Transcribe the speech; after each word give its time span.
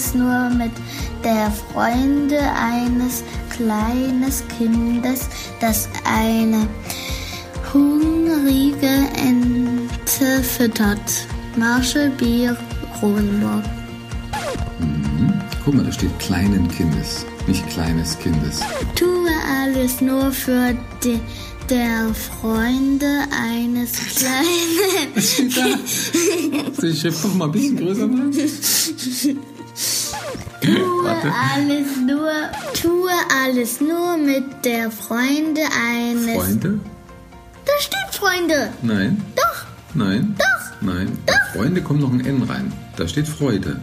Alles 0.00 0.14
nur 0.14 0.48
mit 0.48 0.70
der 1.22 1.50
Freude 1.50 2.40
eines 2.58 3.22
kleines 3.50 4.42
Kindes, 4.56 5.28
das 5.60 5.90
eine 6.04 6.66
hungrige 7.74 8.88
Ente 9.14 10.42
füttert. 10.42 11.26
Marshall 11.54 12.08
B. 12.16 12.48
Rosenberg. 13.02 13.62
Guck 15.66 15.74
mal, 15.74 15.84
da 15.84 15.92
steht 15.92 16.18
kleinen 16.18 16.66
Kindes, 16.68 17.26
nicht 17.46 17.68
kleines 17.68 18.18
Kindes. 18.18 18.60
Tue 18.94 19.28
alles 19.62 20.00
nur 20.00 20.32
für 20.32 20.74
die, 21.04 21.20
der 21.68 22.08
Freunde 22.14 23.24
eines 23.38 23.92
kleinen. 24.16 25.14
Was 25.14 25.32
steht 25.34 25.58
da? 25.58 25.66
Soll 26.72 26.90
die 26.90 26.96
Schrift 26.98 27.22
noch 27.22 27.34
mal 27.34 27.44
ein 27.44 27.52
bisschen 27.52 27.76
größer 27.76 28.06
machen? 28.06 28.32
Tue 30.60 31.32
alles 31.54 31.96
nur, 32.06 32.30
tue 32.80 33.10
alles 33.44 33.80
nur 33.80 34.16
mit 34.16 34.44
der 34.64 34.90
Freunde 34.90 35.62
eines. 35.88 36.34
Freunde? 36.36 36.78
Da 37.64 37.72
steht 37.80 38.14
Freunde. 38.14 38.72
Nein. 38.82 39.22
Doch, 39.36 39.64
Nein. 39.94 40.36
doch. 40.38 40.46
Nein. 40.82 41.16
Bei 41.26 41.34
Freunde 41.54 41.82
kommt 41.82 42.00
noch 42.00 42.12
ein 42.12 42.24
N 42.24 42.42
rein. 42.42 42.72
Da 42.96 43.06
steht 43.08 43.28
Freude. 43.28 43.80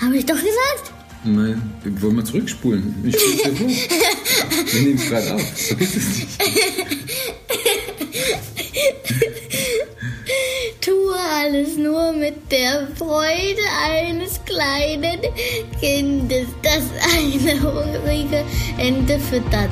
Habe 0.00 0.16
ich 0.16 0.26
doch 0.26 0.34
gesagt. 0.36 0.92
Nein. 1.24 1.60
Wir 1.82 2.02
wollen 2.02 2.16
mal 2.16 2.24
zurückspulen. 2.24 2.94
Ich 3.04 3.16
spule 3.18 3.36
ja 3.42 3.48
vor. 3.56 4.72
Wir 4.72 4.80
nehmen 4.82 4.96
es 4.98 5.08
gerade 5.08 5.34
auf. 5.34 5.42
Vergiss 5.42 5.96
es 5.96 6.06
nicht. 6.18 6.40
Alles 11.48 11.78
nur 11.78 12.12
mit 12.12 12.52
der 12.52 12.88
Freude 12.96 13.62
eines 13.82 14.38
kleinen 14.44 15.20
Kindes, 15.80 16.46
das 16.62 16.84
eine 17.16 17.54
hungrige 17.62 18.44
Ente 18.76 19.18
füttert. 19.18 19.70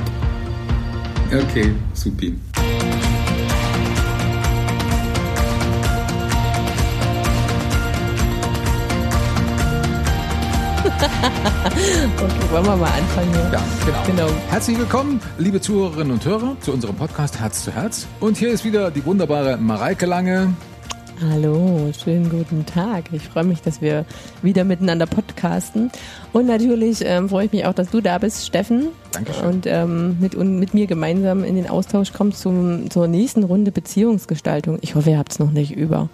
Okay, 1.27 1.75
supi. 1.93 2.35
Okay, 12.17 12.51
wollen 12.51 12.65
wir 12.65 12.75
mal 12.75 12.91
anfangen 12.91 13.31
hier? 13.31 13.51
Ja, 13.53 13.63
genau. 13.85 14.27
Genau. 14.27 14.41
Herzlich 14.49 14.79
willkommen, 14.79 15.21
liebe 15.37 15.61
Zuhörerinnen 15.61 16.13
und 16.13 16.25
Hörer, 16.25 16.57
zu 16.61 16.71
unserem 16.71 16.95
Podcast 16.95 17.39
Herz 17.39 17.63
zu 17.63 17.71
Herz. 17.71 18.07
Und 18.19 18.37
hier 18.37 18.49
ist 18.49 18.65
wieder 18.65 18.89
die 18.89 19.05
wunderbare 19.05 19.57
Mareike 19.57 20.07
Lange. 20.07 20.55
Hallo, 21.19 21.91
schönen 21.97 22.29
guten 22.29 22.63
Tag. 22.67 23.05
Ich 23.11 23.23
freue 23.23 23.43
mich, 23.43 23.63
dass 23.63 23.81
wir 23.81 24.05
wieder 24.43 24.63
miteinander 24.63 25.07
podcasten. 25.07 25.89
Und 26.31 26.45
natürlich 26.45 26.99
ähm, 27.03 27.27
freue 27.29 27.47
ich 27.47 27.51
mich 27.51 27.65
auch, 27.65 27.73
dass 27.73 27.89
du 27.89 28.01
da 28.01 28.19
bist, 28.19 28.45
Steffen. 28.45 28.89
Dankeschön. 29.13 29.45
Und 29.47 29.65
ähm, 29.65 30.17
mit, 30.19 30.37
mit 30.37 30.75
mir 30.75 30.85
gemeinsam 30.85 31.43
in 31.43 31.55
den 31.55 31.67
Austausch 31.67 32.13
kommst 32.13 32.41
zum, 32.41 32.91
zur 32.91 33.07
nächsten 33.07 33.43
Runde 33.43 33.71
Beziehungsgestaltung. 33.71 34.77
Ich 34.81 34.93
hoffe, 34.93 35.09
ihr 35.09 35.17
habt 35.17 35.31
es 35.31 35.39
noch 35.39 35.49
nicht 35.49 35.75
über. 35.75 36.07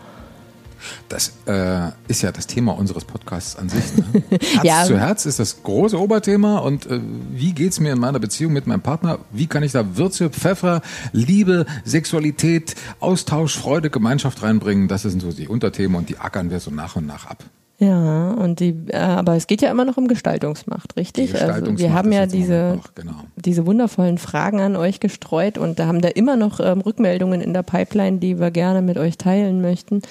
Das 1.09 1.33
äh, 1.45 1.89
ist 2.07 2.21
ja 2.21 2.31
das 2.31 2.47
Thema 2.47 2.77
unseres 2.77 3.05
Podcasts 3.05 3.55
an 3.55 3.69
sich. 3.69 3.95
Ne? 3.95 4.23
Herz 4.39 4.63
Ja. 4.63 4.83
zu 4.83 4.97
Herz 4.99 5.25
ist 5.25 5.39
das 5.39 5.63
große 5.63 5.99
Oberthema. 5.99 6.59
Und 6.59 6.85
äh, 6.85 6.99
wie 7.31 7.53
geht's 7.53 7.79
mir 7.79 7.93
in 7.93 7.99
meiner 7.99 8.19
Beziehung 8.19 8.53
mit 8.53 8.67
meinem 8.67 8.81
Partner? 8.81 9.19
Wie 9.31 9.47
kann 9.47 9.63
ich 9.63 9.71
da 9.71 9.97
Würze, 9.97 10.29
Pfeffer, 10.29 10.81
Liebe, 11.11 11.65
Sexualität, 11.85 12.75
Austausch, 12.99 13.57
Freude, 13.57 13.89
Gemeinschaft 13.89 14.43
reinbringen? 14.43 14.87
Das 14.87 15.03
sind 15.03 15.21
so 15.21 15.31
die 15.31 15.47
Unterthemen 15.47 15.95
und 15.97 16.09
die 16.09 16.17
ackern 16.17 16.49
wir 16.49 16.59
so 16.59 16.71
nach 16.71 16.95
und 16.95 17.05
nach 17.05 17.25
ab. 17.25 17.43
Ja, 17.79 18.31
und 18.31 18.59
die, 18.59 18.75
äh, 18.87 18.97
aber 18.97 19.35
es 19.35 19.47
geht 19.47 19.61
ja 19.61 19.71
immer 19.71 19.83
noch 19.83 19.97
um 19.97 20.07
Gestaltungsmacht, 20.07 20.95
richtig? 20.95 21.31
Die 21.31 21.33
also 21.33 21.45
Gestaltungsmacht 21.45 21.79
wir 21.79 21.93
haben 21.93 22.11
ja 22.11 22.25
diese, 22.27 22.75
noch, 22.77 22.95
genau. 22.95 23.15
diese 23.35 23.65
wundervollen 23.65 24.17
Fragen 24.19 24.61
an 24.61 24.75
euch 24.75 24.99
gestreut 24.99 25.57
und 25.57 25.79
da 25.79 25.87
haben 25.87 26.01
da 26.01 26.09
immer 26.09 26.35
noch 26.35 26.59
ähm, 26.59 26.81
Rückmeldungen 26.81 27.41
in 27.41 27.53
der 27.53 27.63
Pipeline, 27.63 28.19
die 28.19 28.39
wir 28.39 28.51
gerne 28.51 28.81
mit 28.81 28.97
euch 28.97 29.17
teilen 29.17 29.61
möchten, 29.61 30.01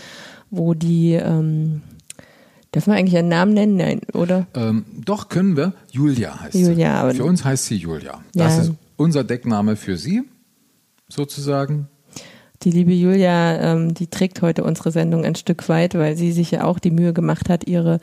wo 0.53 0.75
die, 0.75 1.15
ähm, 1.15 1.83
dürfen 2.75 2.93
wir 2.93 2.99
eigentlich 2.99 3.17
einen 3.19 3.29
Namen 3.29 3.55
nennen? 3.55 3.77
Nein, 3.77 4.01
oder? 4.13 4.47
Ähm, 4.55 4.85
doch 5.05 5.29
können 5.29 5.57
wir. 5.57 5.73
Julia 5.91 6.39
heißt 6.41 6.55
Julia, 6.55 6.75
sie. 6.77 6.85
aber- 6.85 7.15
für 7.15 7.25
uns 7.25 7.45
heißt 7.45 7.65
sie 7.67 7.77
Julia. 7.77 8.21
Das 8.35 8.57
Ja. 8.59 8.63
ist 8.63 8.73
unser 8.97 9.25
Deckname 9.25 9.75
für 9.77 9.97
sie, 9.97 10.23
sozusagen. 11.09 11.89
Die 12.63 12.71
liebe 12.71 12.93
Julia, 12.93 13.73
ähm, 13.73 13.93
die 13.95 14.07
trägt 14.07 14.41
heute 14.41 14.63
unsere 14.63 14.93
Sendung 14.93 15.25
ein 15.25 15.35
Stück 15.35 15.69
weit, 15.69 15.95
weil 15.97 16.17
sie 16.17 16.31
sich 16.31 16.53
ja 16.53 16.63
auch 16.65 16.79
die 16.79 16.93
Mühe 16.93 17.13
gemacht 17.13 17.49
hat, 17.49 17.67
ihre 17.67 17.99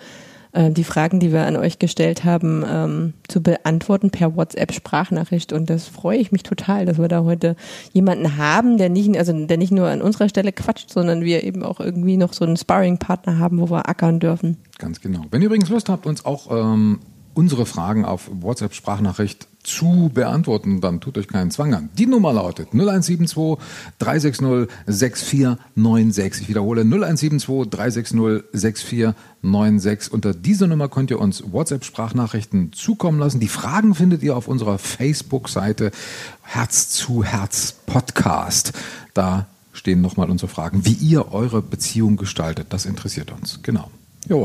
äh, 0.52 0.72
die 0.72 0.84
Fragen, 0.84 1.20
die 1.20 1.32
wir 1.32 1.46
an 1.46 1.56
euch 1.56 1.80
gestellt 1.80 2.24
haben, 2.24 2.64
ähm, 2.68 3.14
zu 3.28 3.42
beantworten 3.42 4.10
per 4.10 4.36
WhatsApp-Sprachnachricht. 4.36 5.54
Und 5.54 5.70
das 5.70 5.88
freue 5.88 6.18
ich 6.18 6.32
mich 6.32 6.44
total, 6.44 6.86
dass 6.86 6.98
wir 6.98 7.08
da 7.08 7.24
heute 7.24 7.56
jemanden 7.94 8.38
haben, 8.38 8.78
der 8.78 8.90
nicht, 8.90 9.16
also 9.18 9.34
der 9.34 9.58
nicht 9.58 9.72
nur 9.72 9.88
an 9.88 10.02
unserer 10.02 10.30
Stelle 10.30 10.52
quatscht, 10.52 10.90
sondern 10.90 11.22
wir 11.22 11.44
eben 11.44 11.64
auch 11.64 11.80
irgendwie 11.80 12.18
noch 12.18 12.34
so 12.34 12.46
einen 12.46 12.58
Sparring-Partner 12.58 13.38
haben, 13.38 13.60
wo 13.60 13.70
wir 13.70 13.88
ackern 13.88 14.20
dürfen. 14.20 14.58
Ganz 14.78 15.02
genau. 15.02 15.22
Wenn 15.32 15.42
ihr 15.42 15.48
übrigens 15.48 15.70
Lust 15.70 15.90
habt, 15.90 16.06
uns 16.06 16.26
auch 16.26 16.50
ähm, 16.52 17.00
unsere 17.40 17.66
Fragen 17.66 18.04
auf 18.04 18.30
WhatsApp-Sprachnachricht 18.42 19.48
zu 19.64 20.12
beantworten, 20.14 20.82
dann 20.82 21.00
tut 21.00 21.18
euch 21.18 21.30
keinen 21.30 21.52
Zwang 21.52 21.74
an. 21.74 21.90
Die 21.98 22.06
Nummer 22.06 22.34
lautet 22.34 22.74
0172 22.74 23.58
360 24.00 24.68
6496. 24.88 26.42
Ich 26.42 26.50
wiederhole 26.50 26.82
0172 26.82 27.70
360 27.70 28.44
6496. 28.52 30.12
Unter 30.12 30.34
dieser 30.34 30.68
Nummer 30.68 30.90
könnt 30.90 31.12
ihr 31.12 31.20
uns 31.22 31.42
WhatsApp-Sprachnachrichten 31.50 32.74
zukommen 32.74 33.20
lassen. 33.20 33.40
Die 33.40 33.48
Fragen 33.48 33.96
findet 33.96 34.22
ihr 34.22 34.36
auf 34.36 34.50
unserer 34.50 34.78
Facebook-Seite 34.78 35.92
Herz 36.42 36.90
zu 36.90 37.24
Herz 37.24 37.74
Podcast. 37.86 38.74
Da 39.14 39.48
stehen 39.72 40.02
nochmal 40.02 40.30
unsere 40.30 40.52
Fragen, 40.52 40.84
wie 40.84 40.92
ihr 40.92 41.32
eure 41.32 41.62
Beziehung 41.62 42.18
gestaltet. 42.18 42.68
Das 42.72 42.86
interessiert 42.86 43.32
uns. 43.32 43.62
Genau. 43.64 43.90
Ja. 44.28 44.38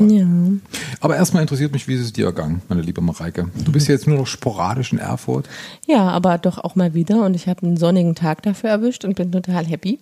Aber 1.00 1.16
erstmal 1.16 1.42
interessiert 1.42 1.72
mich, 1.72 1.88
wie 1.88 1.94
ist 1.94 2.00
es 2.00 2.12
dir 2.12 2.26
ergangen, 2.26 2.62
meine 2.68 2.80
liebe 2.80 3.00
Mareike? 3.00 3.48
Du 3.64 3.72
bist 3.72 3.88
ja 3.88 3.94
jetzt 3.94 4.06
nur 4.06 4.16
noch 4.16 4.26
sporadisch 4.26 4.92
in 4.92 4.98
Erfurt. 4.98 5.48
Ja, 5.86 6.08
aber 6.08 6.38
doch 6.38 6.58
auch 6.58 6.74
mal 6.76 6.94
wieder 6.94 7.24
und 7.24 7.34
ich 7.34 7.48
habe 7.48 7.66
einen 7.66 7.76
sonnigen 7.76 8.14
Tag 8.14 8.42
dafür 8.42 8.70
erwischt 8.70 9.04
und 9.04 9.14
bin 9.16 9.32
total 9.32 9.66
happy. 9.66 9.98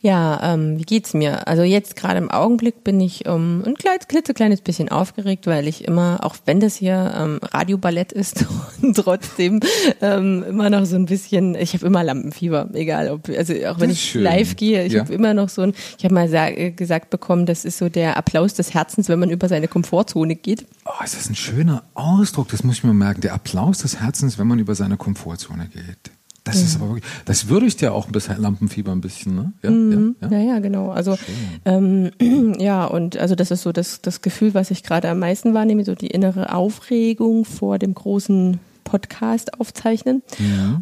Ja, 0.00 0.54
ähm, 0.54 0.78
wie 0.78 0.82
geht's 0.82 1.14
mir? 1.14 1.46
Also 1.46 1.62
jetzt 1.62 1.96
gerade 1.96 2.18
im 2.18 2.30
Augenblick 2.30 2.82
bin 2.84 3.00
ich 3.00 3.24
ähm, 3.26 3.62
ein 3.64 3.74
kleines, 3.76 4.08
klitzekleines 4.08 4.60
bisschen 4.60 4.88
aufgeregt, 4.90 5.46
weil 5.46 5.68
ich 5.68 5.84
immer, 5.86 6.18
auch 6.24 6.34
wenn 6.44 6.60
das 6.60 6.76
hier 6.76 7.14
ähm, 7.16 7.38
Radioballett 7.42 8.12
ist 8.12 8.44
trotzdem 8.94 9.60
ähm, 10.02 10.44
immer 10.48 10.68
noch 10.68 10.84
so 10.84 10.96
ein 10.96 11.06
bisschen, 11.06 11.54
ich 11.54 11.72
habe 11.74 11.86
immer 11.86 12.02
Lampenfieber, 12.02 12.68
egal 12.74 13.08
ob, 13.10 13.28
also 13.30 13.54
auch 13.68 13.78
wenn 13.80 13.90
ich 13.90 14.02
schön. 14.02 14.24
live 14.24 14.56
gehe, 14.56 14.84
ich 14.84 14.94
Ja. 14.94 15.00
habe 15.02 15.14
immer 15.14 15.32
noch 15.32 15.48
so 15.48 15.62
ein, 15.62 15.74
ich 15.96 16.04
habe 16.04 16.12
mal 16.12 16.28
äh, 16.34 16.70
gesagt 16.72 17.08
bekommen, 17.10 17.46
das 17.46 17.64
ist 17.64 17.78
so 17.78 17.88
der 17.88 18.16
Applaus 18.16 18.54
des 18.54 18.74
Herzens, 18.74 19.08
wenn 19.12 19.20
man 19.20 19.30
über 19.30 19.48
seine 19.48 19.68
Komfortzone 19.68 20.34
geht. 20.34 20.66
Oh, 20.84 21.04
ist 21.04 21.14
das 21.16 21.28
ein 21.28 21.36
schöner 21.36 21.84
Ausdruck, 21.94 22.48
das 22.48 22.64
muss 22.64 22.78
ich 22.78 22.84
mir 22.84 22.92
merken. 22.94 23.20
Der 23.20 23.34
Applaus 23.34 23.78
des 23.78 24.00
Herzens, 24.00 24.38
wenn 24.38 24.48
man 24.48 24.58
über 24.58 24.74
seine 24.74 24.96
Komfortzone 24.96 25.68
geht. 25.68 26.10
Das 26.44 26.56
ist 26.60 26.74
aber 26.74 26.88
wirklich, 26.88 27.04
das 27.24 27.48
würdigt 27.48 27.80
ja 27.82 27.92
auch 27.92 28.10
das 28.10 28.26
Lampenfieber 28.26 28.90
ein 28.90 29.00
bisschen, 29.00 29.36
ne? 29.36 29.52
Ja, 29.62 29.70
Mhm. 29.70 30.16
ja, 30.22 30.28
ja. 30.28 30.38
Ja, 30.38 30.44
ja, 30.54 30.58
genau. 30.58 30.90
Also 30.90 31.16
ähm, 31.64 32.10
ja, 32.58 32.84
und 32.84 33.16
also 33.16 33.36
das 33.36 33.52
ist 33.52 33.62
so 33.62 33.70
das, 33.70 34.00
das 34.02 34.22
Gefühl, 34.22 34.52
was 34.52 34.72
ich 34.72 34.82
gerade 34.82 35.08
am 35.08 35.20
meisten 35.20 35.54
wahrnehme, 35.54 35.84
so 35.84 35.94
die 35.94 36.08
innere 36.08 36.52
Aufregung 36.52 37.44
vor 37.44 37.78
dem 37.78 37.94
großen 37.94 38.58
Podcast 38.84 39.58
aufzeichnen. 39.60 40.22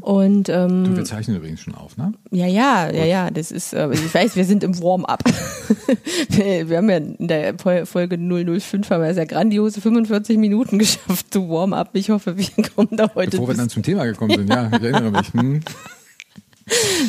Und 0.00 0.48
ähm, 0.48 0.84
Du, 0.84 0.96
wir 0.96 1.04
zeichnen 1.04 1.36
übrigens 1.36 1.60
schon 1.60 1.74
auf, 1.74 1.96
ne? 1.96 2.12
ja, 2.30 2.46
ja, 2.46 2.90
ja, 2.90 3.04
ja, 3.04 3.30
das 3.30 3.50
ist, 3.50 3.72
äh, 3.72 3.90
ich 3.92 4.12
weiß, 4.14 4.36
wir 4.36 4.44
sind 4.44 4.64
im 4.64 4.80
Warm-up. 4.82 5.22
wir, 6.28 6.68
wir 6.68 6.76
haben 6.78 6.90
ja 6.90 6.96
in 6.96 7.28
der 7.28 7.54
Fol- 7.58 7.86
Folge 7.86 8.16
005 8.18 8.90
haben 8.90 9.02
wir 9.02 9.12
ja 9.12 9.24
grandiose 9.24 9.80
45 9.80 10.38
Minuten 10.38 10.78
geschafft 10.80 11.32
zu 11.32 11.48
Warm-up. 11.48 11.90
Ich 11.94 12.10
hoffe, 12.10 12.36
wir 12.36 12.46
kommen 12.74 12.88
da 12.96 13.10
heute 13.14 13.32
Bevor 13.32 13.48
wir 13.48 13.54
dann 13.54 13.68
zum 13.68 13.82
Thema 13.82 14.04
gekommen 14.04 14.36
sind, 14.36 14.48
ja, 14.50 14.66
ich 14.66 14.82
erinnere 14.82 15.10
mich. 15.10 15.32
Hm. 15.34 15.60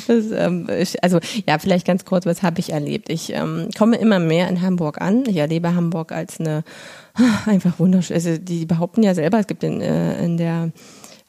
Das, 0.08 0.26
ähm, 0.32 0.68
ich, 0.80 1.04
also 1.04 1.20
ja, 1.48 1.60
vielleicht 1.60 1.86
ganz 1.86 2.06
kurz, 2.06 2.26
was 2.26 2.42
habe 2.42 2.60
ich 2.60 2.74
erlebt? 2.74 3.10
Ich 3.10 3.34
ähm, 3.34 3.70
komme 3.78 3.98
immer 3.98 4.20
mehr 4.20 4.48
in 4.48 4.62
Hamburg 4.62 5.00
an. 5.02 5.24
Ich 5.28 5.38
erlebe 5.38 5.76
Hamburg 5.76 6.12
als 6.12 6.40
eine 6.40 6.64
ah, 7.14 7.50
einfach 7.50 7.80
wunderschön. 7.80 8.16
Also 8.16 8.38
die 8.38 8.66
behaupten 8.66 9.04
ja 9.04 9.14
selber, 9.14 9.40
es 9.40 9.48
gibt 9.48 9.64
in, 9.64 9.82
äh, 9.82 10.24
in 10.24 10.38
der 10.38 10.72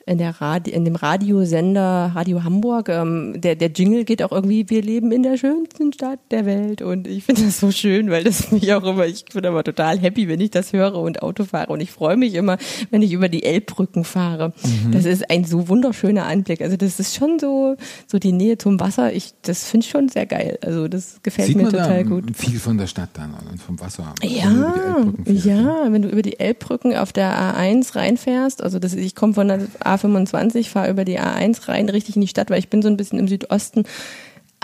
in 0.07 0.19
der 0.19 0.41
Radi 0.41 0.71
in 0.71 0.85
dem 0.85 0.97
Radiosender 0.97 2.13
Radio 2.15 2.45
Hamburg. 2.45 2.89
Ähm, 2.89 3.41
der, 3.41 3.57
der 3.57 3.71
Jingle 3.71 4.05
geht 4.05 4.23
auch 4.23 4.33
irgendwie, 4.33 4.69
wir 4.69 4.83
leben 4.83 5.13
in 5.13 5.23
der 5.23 5.37
schönsten 5.37 5.93
Stadt 5.93 6.19
der 6.31 6.47
Welt. 6.47 6.83
Und 6.83 7.07
ich 7.07 7.25
finde 7.25 7.43
das 7.43 7.61
so 7.61 7.71
schön, 7.71 8.11
weil 8.11 8.25
das 8.25 8.51
mich 8.51 8.73
auch 8.73 8.85
immer, 8.85 9.07
ich 9.07 9.25
bin 9.27 9.47
aber 9.47 9.63
total 9.65 9.99
happy, 9.99 10.29
wenn 10.29 10.41
ich 10.41 10.51
das 10.51 10.73
höre 10.73 10.97
und 10.97 11.23
Auto 11.23 11.45
fahre. 11.45 11.73
Und 11.73 11.81
ich 11.81 11.91
freue 11.91 12.17
mich 12.17 12.35
immer, 12.35 12.59
wenn 12.91 13.03
ich 13.03 13.13
über 13.13 13.29
die 13.29 13.45
Elbbrücken 13.45 14.05
fahre. 14.05 14.53
Mhm. 14.65 14.93
Das 14.93 15.05
ist 15.05 15.31
ein 15.31 15.45
so 15.45 15.69
wunderschöner 15.69 16.27
Anblick. 16.27 16.63
Also 16.63 16.77
das 16.77 16.99
ist 16.99 17.15
schon 17.15 17.39
so, 17.39 17.77
so 18.07 18.19
die 18.19 18.33
Nähe 18.33 18.59
zum 18.59 18.81
Wasser. 18.81 19.13
Ich, 19.13 19.35
das 19.43 19.69
finde 19.69 19.85
ich 19.85 19.91
schon 19.91 20.09
sehr 20.09 20.27
geil. 20.27 20.59
Also 20.63 20.89
das 20.89 21.21
gefällt 21.23 21.49
Sieht 21.49 21.57
mir 21.57 21.65
total 21.65 22.05
gut. 22.05 22.37
Viel 22.37 22.59
von 22.59 22.77
der 22.79 22.87
Stadt 22.87 23.11
dann 23.15 23.35
und 23.51 23.61
vom 23.61 23.79
Wasser. 23.81 24.15
Ja, 24.23 24.97
ja, 25.27 25.93
wenn 25.93 26.03
du 26.03 26.09
über 26.09 26.23
die 26.23 26.41
Elbbrücken 26.41 26.97
auf 26.97 27.13
der 27.13 27.33
A1 27.33 27.95
reinfährst, 27.95 28.63
also 28.63 28.79
das, 28.79 28.95
ich 28.95 29.15
komme 29.15 29.35
von 29.35 29.49
der 29.49 29.61
A25 29.95 30.69
fahre 30.69 30.91
über 30.91 31.05
die 31.05 31.21
A1 31.21 31.69
rein, 31.69 31.89
richtig 31.89 32.17
in 32.17 32.23
die 32.23 32.29
Stadt, 32.29 32.51
weil 32.51 32.59
ich 32.59 32.69
bin 32.69 32.83
so 32.83 32.89
ein 32.89 32.97
bisschen 32.97 33.19
im 33.19 33.29
Südosten. 33.29 33.85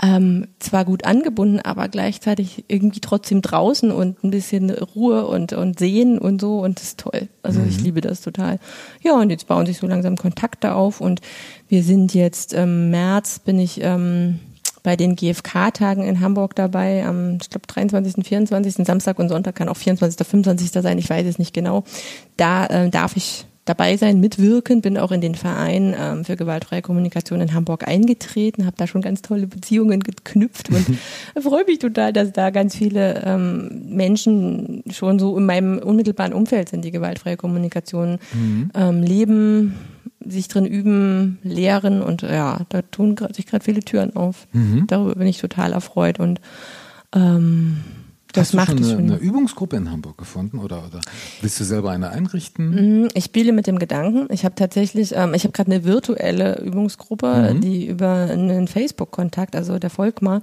Ähm, 0.01 0.47
zwar 0.59 0.85
gut 0.85 1.03
angebunden, 1.03 1.59
aber 1.59 1.89
gleichzeitig 1.89 2.63
irgendwie 2.69 3.01
trotzdem 3.01 3.41
draußen 3.41 3.91
und 3.91 4.23
ein 4.23 4.29
bisschen 4.31 4.69
Ruhe 4.69 5.27
und, 5.27 5.51
und 5.51 5.77
Sehen 5.77 6.17
und 6.17 6.39
so 6.39 6.61
und 6.61 6.79
das 6.79 6.89
ist 6.89 6.99
toll. 7.01 7.27
Also 7.43 7.59
mhm. 7.59 7.67
ich 7.67 7.81
liebe 7.81 7.99
das 7.99 8.21
total. 8.21 8.59
Ja, 9.01 9.15
und 9.15 9.29
jetzt 9.29 9.47
bauen 9.47 9.65
sich 9.65 9.77
so 9.77 9.87
langsam 9.87 10.15
Kontakte 10.15 10.73
auf 10.73 11.01
und 11.01 11.19
wir 11.67 11.83
sind 11.83 12.13
jetzt 12.13 12.53
im 12.53 12.91
März, 12.91 13.39
bin 13.39 13.59
ich 13.59 13.81
ähm, 13.83 14.39
bei 14.83 14.95
den 14.95 15.15
GfK-Tagen 15.15 16.03
in 16.03 16.19
Hamburg 16.21 16.55
dabei, 16.55 17.05
am, 17.05 17.37
ich 17.41 17.49
glaube, 17.49 17.67
23., 17.67 18.25
24., 18.25 18.85
Samstag 18.85 19.19
und 19.19 19.29
Sonntag 19.29 19.55
kann 19.55 19.69
auch 19.69 19.77
24., 19.77 20.25
25. 20.25 20.71
sein, 20.81 20.97
ich 20.97 21.09
weiß 21.09 21.25
es 21.25 21.39
nicht 21.39 21.53
genau. 21.53 21.83
Da 22.37 22.65
äh, 22.67 22.89
darf 22.89 23.17
ich 23.17 23.45
dabei 23.65 23.97
sein, 23.97 24.19
mitwirken, 24.19 24.81
bin 24.81 24.97
auch 24.97 25.11
in 25.11 25.21
den 25.21 25.35
Verein 25.35 25.95
ähm, 25.99 26.25
für 26.25 26.35
gewaltfreie 26.35 26.81
Kommunikation 26.81 27.39
in 27.39 27.53
Hamburg 27.53 27.87
eingetreten, 27.87 28.65
habe 28.65 28.75
da 28.77 28.87
schon 28.87 29.01
ganz 29.01 29.21
tolle 29.21 29.47
Beziehungen 29.47 29.99
geknüpft 29.99 30.69
und 30.69 30.85
freue 31.41 31.65
mich 31.65 31.79
total, 31.79 32.11
dass 32.11 32.31
da 32.31 32.49
ganz 32.49 32.75
viele 32.75 33.21
ähm, 33.23 33.83
Menschen 33.89 34.83
schon 34.89 35.19
so 35.19 35.37
in 35.37 35.45
meinem 35.45 35.77
unmittelbaren 35.77 36.33
Umfeld 36.33 36.69
sind, 36.69 36.83
die 36.83 36.91
gewaltfreie 36.91 37.37
Kommunikation 37.37 38.17
mhm. 38.33 38.71
ähm, 38.73 39.03
leben, 39.03 39.75
sich 40.25 40.47
drin 40.47 40.65
üben, 40.65 41.37
lehren 41.43 42.01
und 42.01 42.23
ja, 42.23 42.61
da 42.69 42.81
tun 42.81 43.15
sich 43.33 43.45
gerade 43.45 43.63
viele 43.63 43.81
Türen 43.81 44.15
auf. 44.15 44.47
Mhm. 44.51 44.85
Darüber 44.87 45.15
bin 45.15 45.27
ich 45.27 45.37
total 45.37 45.73
erfreut 45.73 46.19
und 46.19 46.41
ähm, 47.15 47.77
das 48.33 48.49
Hast 48.49 48.53
macht 48.53 48.79
du 48.79 48.83
schon 48.83 48.97
eine, 48.99 49.13
eine 49.13 49.17
Übungsgruppe 49.17 49.75
in 49.77 49.89
Hamburg 49.89 50.17
gefunden 50.17 50.59
oder, 50.59 50.83
oder 50.85 51.01
willst 51.41 51.59
du 51.59 51.63
selber 51.63 51.89
eine 51.91 52.09
einrichten? 52.11 53.03
Mm, 53.03 53.07
Ich 53.15 53.25
spiele 53.25 53.51
mit 53.53 53.65
dem 53.65 53.79
Gedanken. 53.79 54.27
Ich 54.31 54.45
habe 54.45 54.53
tatsächlich, 54.55 55.15
ähm, 55.15 55.33
ich 55.33 55.43
habe 55.45 55.51
gerade 55.51 55.71
eine 55.71 55.83
virtuelle 55.83 56.59
Übungsgruppe, 56.61 57.53
Mhm. 57.55 57.61
die 57.61 57.87
über 57.87 58.27
einen 58.29 58.67
Facebook-Kontakt, 58.67 59.55
also 59.55 59.79
der 59.79 59.89
Volkmar, 59.89 60.41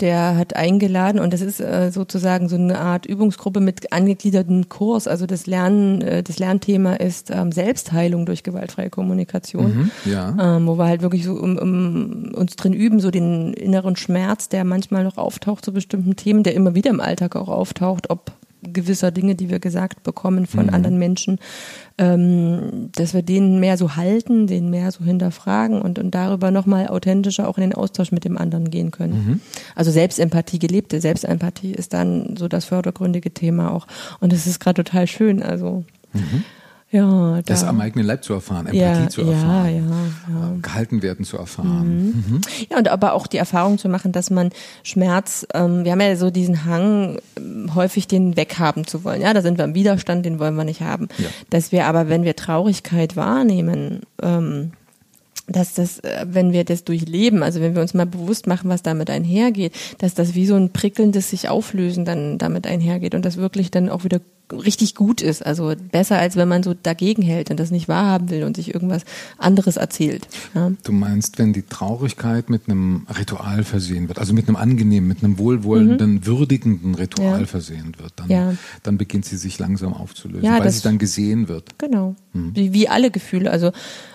der 0.00 0.38
hat 0.38 0.56
eingeladen 0.56 1.20
und 1.20 1.34
das 1.34 1.42
ist 1.42 1.60
äh, 1.60 1.90
sozusagen 1.90 2.48
so 2.48 2.56
eine 2.56 2.78
Art 2.78 3.04
Übungsgruppe 3.04 3.60
mit 3.60 3.92
angegliederten 3.92 4.70
Kurs. 4.70 5.06
Also 5.06 5.26
das 5.26 5.46
Lernen, 5.46 6.00
äh, 6.00 6.22
das 6.22 6.38
Lernthema 6.38 6.94
ist 6.94 7.30
ähm, 7.30 7.52
Selbstheilung 7.52 8.24
durch 8.24 8.42
gewaltfreie 8.42 8.88
Kommunikation. 8.88 9.90
Mhm, 10.04 10.10
ja. 10.10 10.56
Ähm, 10.56 10.66
wo 10.66 10.78
wir 10.78 10.86
halt 10.86 11.02
wirklich 11.02 11.24
so 11.24 11.34
um, 11.34 11.58
um 11.58 12.32
uns 12.34 12.56
drin 12.56 12.72
üben, 12.72 13.00
so 13.00 13.10
den 13.10 13.52
inneren 13.52 13.96
Schmerz, 13.96 14.48
der 14.48 14.64
manchmal 14.64 15.04
noch 15.04 15.18
auftaucht 15.18 15.64
zu 15.64 15.72
bestimmten 15.72 16.16
Themen, 16.16 16.42
der 16.42 16.54
immer 16.54 16.74
wieder 16.74 16.90
im 16.90 17.00
Alltag 17.00 17.36
auch 17.36 17.48
auftaucht, 17.48 18.08
ob 18.08 18.32
gewisser 18.62 19.10
Dinge, 19.10 19.34
die 19.34 19.50
wir 19.50 19.58
gesagt 19.58 20.02
bekommen 20.02 20.46
von 20.46 20.70
anderen 20.70 20.98
Menschen, 20.98 21.38
ähm, 21.98 22.90
dass 22.94 23.14
wir 23.14 23.22
den 23.22 23.60
mehr 23.60 23.76
so 23.76 23.96
halten, 23.96 24.46
den 24.46 24.70
mehr 24.70 24.92
so 24.92 25.04
hinterfragen 25.04 25.82
und, 25.82 25.98
und 25.98 26.14
darüber 26.14 26.50
nochmal 26.50 26.88
authentischer 26.88 27.48
auch 27.48 27.58
in 27.58 27.62
den 27.62 27.74
Austausch 27.74 28.12
mit 28.12 28.24
dem 28.24 28.38
anderen 28.38 28.70
gehen 28.70 28.90
können. 28.90 29.40
Also 29.74 29.90
Selbstempathie, 29.90 30.58
gelebte 30.58 31.00
Selbstempathie 31.00 31.72
ist 31.72 31.92
dann 31.92 32.36
so 32.36 32.48
das 32.48 32.64
fördergründige 32.64 33.32
Thema 33.32 33.72
auch. 33.72 33.86
Und 34.20 34.32
das 34.32 34.46
ist 34.46 34.60
gerade 34.60 34.84
total 34.84 35.06
schön. 35.06 35.42
Also 35.42 35.84
ja, 36.92 37.36
da, 37.36 37.42
Das 37.46 37.64
am 37.64 37.80
eigenen 37.80 38.06
Leib 38.06 38.22
zu 38.22 38.34
erfahren, 38.34 38.66
Empathie 38.66 39.02
ja, 39.02 39.08
zu 39.08 39.22
erfahren, 39.22 39.88
ja, 40.28 40.34
ja. 40.34 40.54
äh, 40.54 40.58
gehalten 40.60 41.02
werden 41.02 41.24
zu 41.24 41.38
erfahren. 41.38 42.24
Mhm. 42.28 42.40
Ja, 42.70 42.76
und 42.76 42.88
aber 42.88 43.14
auch 43.14 43.26
die 43.26 43.38
Erfahrung 43.38 43.78
zu 43.78 43.88
machen, 43.88 44.12
dass 44.12 44.28
man 44.28 44.50
Schmerz, 44.82 45.46
ähm, 45.54 45.84
wir 45.84 45.92
haben 45.92 46.02
ja 46.02 46.14
so 46.16 46.30
diesen 46.30 46.66
Hang, 46.66 47.18
ähm, 47.38 47.74
häufig 47.74 48.08
den 48.08 48.36
weghaben 48.36 48.86
zu 48.86 49.04
wollen. 49.04 49.22
Ja, 49.22 49.32
da 49.32 49.40
sind 49.40 49.56
wir 49.56 49.64
im 49.64 49.74
Widerstand, 49.74 50.26
den 50.26 50.38
wollen 50.38 50.54
wir 50.54 50.64
nicht 50.64 50.82
haben. 50.82 51.08
Dass 51.48 51.72
wir 51.72 51.86
aber, 51.86 52.10
wenn 52.10 52.24
wir 52.24 52.36
Traurigkeit 52.36 53.16
wahrnehmen, 53.16 54.02
ähm, 54.20 54.72
dass 55.48 55.72
das, 55.72 55.98
äh, 56.00 56.26
wenn 56.28 56.52
wir 56.52 56.64
das 56.64 56.84
durchleben, 56.84 57.42
also 57.42 57.62
wenn 57.62 57.74
wir 57.74 57.80
uns 57.80 57.94
mal 57.94 58.06
bewusst 58.06 58.46
machen, 58.46 58.68
was 58.68 58.82
damit 58.82 59.08
einhergeht, 59.08 59.72
dass 59.96 60.12
das 60.12 60.34
wie 60.34 60.44
so 60.44 60.56
ein 60.56 60.74
prickelndes 60.74 61.30
sich 61.30 61.48
auflösen 61.48 62.04
dann 62.04 62.36
damit 62.36 62.66
einhergeht 62.66 63.14
und 63.14 63.24
das 63.24 63.38
wirklich 63.38 63.70
dann 63.70 63.88
auch 63.88 64.04
wieder 64.04 64.20
richtig 64.52 64.94
gut 64.94 65.20
ist. 65.20 65.44
Also 65.44 65.72
besser, 65.90 66.18
als 66.18 66.36
wenn 66.36 66.48
man 66.48 66.62
so 66.62 66.74
dagegen 66.74 67.22
hält 67.22 67.50
und 67.50 67.58
das 67.58 67.70
nicht 67.70 67.88
wahrhaben 67.88 68.30
will 68.30 68.44
und 68.44 68.56
sich 68.56 68.74
irgendwas 68.74 69.02
anderes 69.38 69.76
erzählt. 69.76 70.28
Ja. 70.54 70.72
Du 70.84 70.92
meinst, 70.92 71.38
wenn 71.38 71.52
die 71.52 71.62
Traurigkeit 71.62 72.50
mit 72.50 72.68
einem 72.68 73.06
Ritual 73.18 73.64
versehen 73.64 74.08
wird, 74.08 74.18
also 74.18 74.32
mit 74.34 74.48
einem 74.48 74.56
angenehmen, 74.56 75.08
mit 75.08 75.22
einem 75.24 75.38
wohlwollenden, 75.38 76.26
würdigenden 76.26 76.94
Ritual 76.94 77.34
Mhm. 77.34 77.40
Ja. 77.40 77.46
versehen 77.46 77.92
wird, 77.98 78.12
dann, 78.16 78.28
Ja. 78.28 78.54
dann 78.82 78.98
beginnt 78.98 79.24
sie 79.24 79.36
sich 79.36 79.58
langsam 79.58 79.92
aufzulösen, 79.94 80.48
weil 80.48 80.70
sie 80.70 80.82
dann 80.82 80.98
gesehen 80.98 81.48
wird. 81.48 81.78
Genau. 81.78 82.14
Wie, 82.34 82.72
wie 82.72 82.88
alle 82.88 83.10
Gefühle. 83.10 83.50
Also 83.50 83.72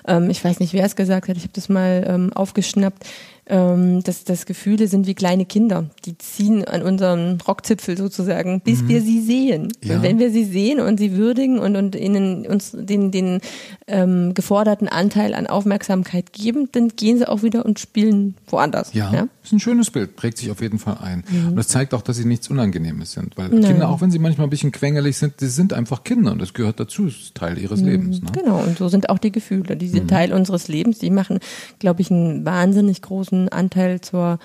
ähm, 0.08 0.30
ich 0.30 0.44
weiß 0.44 0.60
nicht, 0.60 0.74
wer 0.74 0.86
es 0.86 0.96
gesagt 0.96 1.30
hat, 1.30 1.38
ich 1.38 1.44
habe 1.44 1.54
das 1.54 1.70
mal 1.70 2.04
ähm, 2.08 2.34
aufgeschnappt. 2.34 3.06
Ähm, 3.50 4.04
dass, 4.04 4.26
dass 4.26 4.46
Gefühle 4.46 4.90
sind 4.90 5.08
wie 5.08 5.16
kleine 5.16 5.46
Kinder. 5.46 5.86
Die 6.04 6.18
ziehen 6.18 6.66
an 6.66 6.82
unserem 6.82 7.38
Rockzipfel 7.48 7.98
sozusagen, 7.98 8.60
bis 8.60 8.88
wir 8.90 9.02
sie 9.02 9.22
sehen. 9.22 9.72
Ja. 9.82 9.96
Und 9.96 10.04
wenn 10.04 10.20
wir 10.20 10.32
sie 10.32 10.44
sehen 10.44 10.82
und 10.82 10.98
sie 10.98 11.14
würdigen 11.14 11.58
und, 11.58 11.78
und 11.78 11.96
ihnen 11.96 12.46
uns 12.46 12.72
den, 12.74 13.12
den 13.12 13.40
ähm, 13.88 14.34
geforderten 14.34 14.90
Anteil 14.90 15.34
an 15.34 15.48
Aufmerksamkeit 15.48 16.34
geben, 16.34 16.68
dann 16.74 16.90
gehen 16.90 17.20
sie 17.20 17.30
auch 17.30 17.42
wieder 17.42 17.66
und 17.66 17.80
spielen 17.80 18.36
woanders. 18.48 18.94
Ja, 18.94 19.14
ja? 19.14 19.28
ist 19.48 19.54
ein 19.54 19.60
schönes 19.62 19.92
Bild, 19.92 20.18
prägt 20.18 20.40
sich 20.40 20.52
auf 20.52 20.62
jeden 20.62 20.78
Fall 20.78 20.98
ein. 21.02 21.24
Und 21.48 21.56
das 21.56 21.70
zeigt 21.70 21.94
auch, 21.94 22.02
dass 22.02 22.18
sie 22.18 22.26
nichts 22.26 22.50
Unangenehmes 22.50 23.14
sind. 23.14 23.38
Weil 23.38 23.50
Nein. 23.50 23.64
Kinder, 23.64 23.90
auch 23.90 24.02
wenn 24.02 24.12
sie 24.12 24.20
manchmal 24.20 24.48
ein 24.48 24.50
bisschen 24.50 24.74
quengelig 24.74 25.18
sind, 25.18 25.40
die 25.40 25.48
sind 25.48 25.72
einfach 25.72 26.04
Kinder 26.04 26.34
und 26.34 26.42
das 26.42 26.54
gehört 26.54 26.80
dazu, 26.80 27.06
das 27.06 27.16
ist 27.16 27.36
Teil 27.36 27.58
ihres 27.58 27.82
Lebens. 27.82 28.22
Ne? 28.22 28.32
Genau, 28.34 28.62
und 28.62 28.78
so 28.78 28.90
sind 28.90 29.10
auch 29.10 29.20
die 29.20 29.32
Gefühle. 29.32 29.78
Die 29.78 29.88
sind 29.88 30.10
Teil 30.10 30.34
unseres 30.34 30.68
Lebens. 30.68 31.00
Die 31.00 31.10
machen, 31.10 31.40
glaube 31.80 32.02
ich, 32.02 32.12
einen 32.12 32.46
wahnsinnig 32.46 33.02
großen 33.02 33.37
Anteil 33.50 34.02
zur 34.02 34.40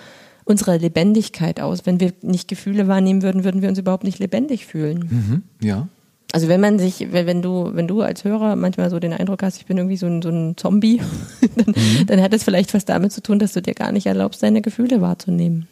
unserer 0.44 0.78
Lebendigkeit 0.78 1.60
aus. 1.60 1.86
Wenn 1.86 2.00
wir 2.00 2.12
nicht 2.22 2.48
Gefühle 2.48 2.88
wahrnehmen 2.88 3.22
würden, 3.22 3.44
würden 3.44 3.62
wir 3.62 3.68
uns 3.68 3.78
überhaupt 3.78 4.04
nicht 4.04 4.18
lebendig 4.18 4.66
fühlen. 4.66 5.08
Mhm, 5.10 5.66
ja. 5.66 5.88
Also 6.32 6.48
wenn 6.48 6.60
man 6.60 6.78
sich, 6.78 7.08
wenn, 7.12 7.42
du, 7.42 7.70
wenn 7.74 7.86
du 7.86 8.00
als 8.00 8.24
Hörer 8.24 8.56
manchmal 8.56 8.88
so 8.88 8.98
den 8.98 9.12
Eindruck 9.12 9.42
hast, 9.42 9.58
ich 9.58 9.66
bin 9.66 9.76
irgendwie 9.76 9.98
so 9.98 10.06
ein, 10.06 10.22
so 10.22 10.30
ein 10.30 10.56
Zombie, 10.56 11.00
dann, 11.56 11.74
dann 12.06 12.22
hat 12.22 12.32
es 12.32 12.42
vielleicht 12.42 12.72
was 12.72 12.86
damit 12.86 13.12
zu 13.12 13.22
tun, 13.22 13.38
dass 13.38 13.52
du 13.52 13.60
dir 13.60 13.74
gar 13.74 13.92
nicht 13.92 14.06
erlaubst, 14.06 14.42
deine 14.42 14.62
Gefühle 14.62 15.00
wahrzunehmen. 15.02 15.68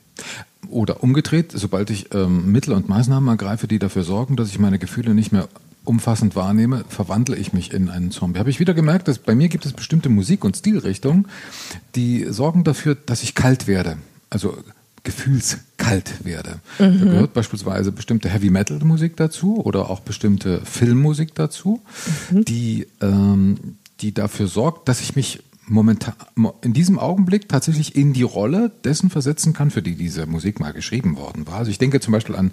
Oder 0.68 1.02
umgedreht, 1.02 1.52
sobald 1.54 1.88
ich 1.88 2.14
ähm, 2.14 2.52
Mittel 2.52 2.74
und 2.74 2.88
Maßnahmen 2.88 3.28
ergreife, 3.28 3.66
die 3.68 3.78
dafür 3.78 4.02
sorgen, 4.02 4.36
dass 4.36 4.50
ich 4.50 4.58
meine 4.58 4.78
Gefühle 4.78 5.14
nicht 5.14 5.32
mehr 5.32 5.48
umfassend 5.84 6.36
wahrnehme, 6.36 6.84
verwandle 6.88 7.36
ich 7.36 7.52
mich 7.52 7.72
in 7.72 7.88
einen 7.88 8.10
Zombie. 8.10 8.38
Habe 8.38 8.50
ich 8.50 8.60
wieder 8.60 8.74
gemerkt, 8.74 9.08
dass 9.08 9.18
bei 9.18 9.34
mir 9.34 9.48
gibt 9.48 9.66
es 9.66 9.72
bestimmte 9.72 10.08
Musik- 10.08 10.44
und 10.44 10.56
Stilrichtungen, 10.56 11.26
die 11.94 12.26
sorgen 12.30 12.64
dafür, 12.64 12.94
dass 12.94 13.22
ich 13.22 13.34
kalt 13.34 13.66
werde. 13.66 13.96
Also 14.28 14.56
gefühlskalt 15.02 16.24
werde. 16.24 16.60
Da 16.78 16.88
gehört 16.88 17.32
beispielsweise 17.32 17.90
bestimmte 17.90 18.28
Heavy-Metal-Musik 18.28 19.16
dazu 19.16 19.64
oder 19.64 19.88
auch 19.88 20.00
bestimmte 20.00 20.60
Filmmusik 20.64 21.34
dazu, 21.34 21.80
die, 22.30 22.86
ähm, 23.00 23.76
die 24.00 24.12
dafür 24.12 24.46
sorgt, 24.46 24.88
dass 24.88 25.00
ich 25.00 25.16
mich 25.16 25.42
momentan 25.70 26.14
in 26.62 26.72
diesem 26.72 26.98
Augenblick 26.98 27.48
tatsächlich 27.48 27.94
in 27.94 28.12
die 28.12 28.24
Rolle 28.24 28.72
dessen 28.84 29.08
versetzen 29.08 29.52
kann, 29.52 29.70
für 29.70 29.82
die 29.82 29.94
diese 29.94 30.26
Musik 30.26 30.58
mal 30.58 30.72
geschrieben 30.72 31.16
worden 31.16 31.46
war. 31.46 31.54
Also 31.54 31.70
ich 31.70 31.78
denke 31.78 32.00
zum 32.00 32.12
Beispiel 32.12 32.34
an 32.34 32.50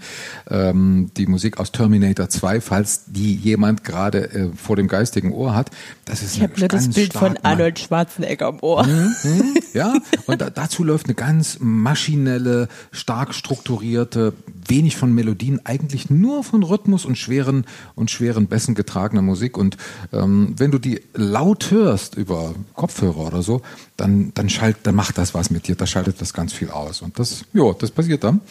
ähm, 0.49 1.09
die 1.17 1.25
Musik 1.25 1.59
aus 1.59 1.71
Terminator 1.71 2.29
2, 2.29 2.61
falls 2.61 3.05
die 3.07 3.35
jemand 3.35 3.83
gerade 3.83 4.31
äh, 4.31 4.49
vor 4.55 4.75
dem 4.75 4.87
geistigen 4.87 5.33
Ohr 5.33 5.55
hat. 5.55 5.71
Das 6.05 6.21
ist 6.21 6.37
Ich 6.37 6.43
habe 6.43 6.59
nur 6.59 6.67
das 6.67 6.89
Bild 6.89 7.13
von 7.13 7.37
Arnold 7.37 7.79
Schwarzenegger 7.79 8.49
im 8.49 8.59
Ohr. 8.61 8.87
ja, 9.73 9.95
und 10.27 10.39
da, 10.39 10.49
dazu 10.51 10.83
läuft 10.83 11.07
eine 11.07 11.15
ganz 11.15 11.57
maschinelle, 11.59 12.67
stark 12.91 13.33
strukturierte, 13.33 14.33
wenig 14.67 14.95
von 14.95 15.11
Melodien, 15.11 15.65
eigentlich 15.65 16.09
nur 16.09 16.43
von 16.43 16.61
Rhythmus 16.61 17.03
und 17.03 17.17
schweren 17.17 17.65
und 17.95 18.11
schweren 18.11 18.47
Bässen 18.47 18.75
getragene 18.75 19.23
Musik. 19.23 19.57
Und 19.57 19.77
ähm, 20.13 20.53
wenn 20.57 20.69
du 20.71 20.77
die 20.77 21.01
laut 21.13 21.71
hörst 21.71 22.15
über 22.15 22.53
Kopfhörer 22.75 23.06
oder 23.15 23.41
so, 23.41 23.61
dann 23.95 24.31
dann 24.33 24.49
schalt, 24.49 24.77
dann 24.83 24.95
macht 24.95 25.17
das 25.17 25.33
was 25.33 25.49
mit 25.49 25.67
dir, 25.67 25.75
da 25.75 25.85
schaltet 25.85 26.21
das 26.21 26.33
ganz 26.33 26.53
viel 26.53 26.69
aus. 26.69 27.01
Und 27.01 27.19
das, 27.19 27.45
ja, 27.53 27.73
das 27.73 27.91
passiert 27.91 28.23
dann. 28.23 28.41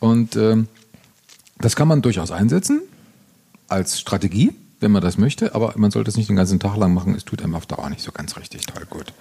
Und 0.00 0.36
ähm, 0.36 0.68
das 1.58 1.76
kann 1.76 1.88
man 1.88 2.02
durchaus 2.02 2.30
einsetzen 2.30 2.82
als 3.68 3.98
Strategie, 3.98 4.52
wenn 4.80 4.92
man 4.92 5.02
das 5.02 5.18
möchte, 5.18 5.54
aber 5.54 5.74
man 5.76 5.90
sollte 5.90 6.10
es 6.10 6.16
nicht 6.16 6.28
den 6.28 6.36
ganzen 6.36 6.60
Tag 6.60 6.76
lang 6.76 6.94
machen. 6.94 7.14
Es 7.14 7.24
tut 7.24 7.42
einem 7.42 7.54
auf 7.54 7.66
Dauer 7.66 7.88
nicht 7.90 8.02
so 8.02 8.12
ganz 8.12 8.36
richtig 8.36 8.66
toll 8.66 8.84
gut. 8.88 9.12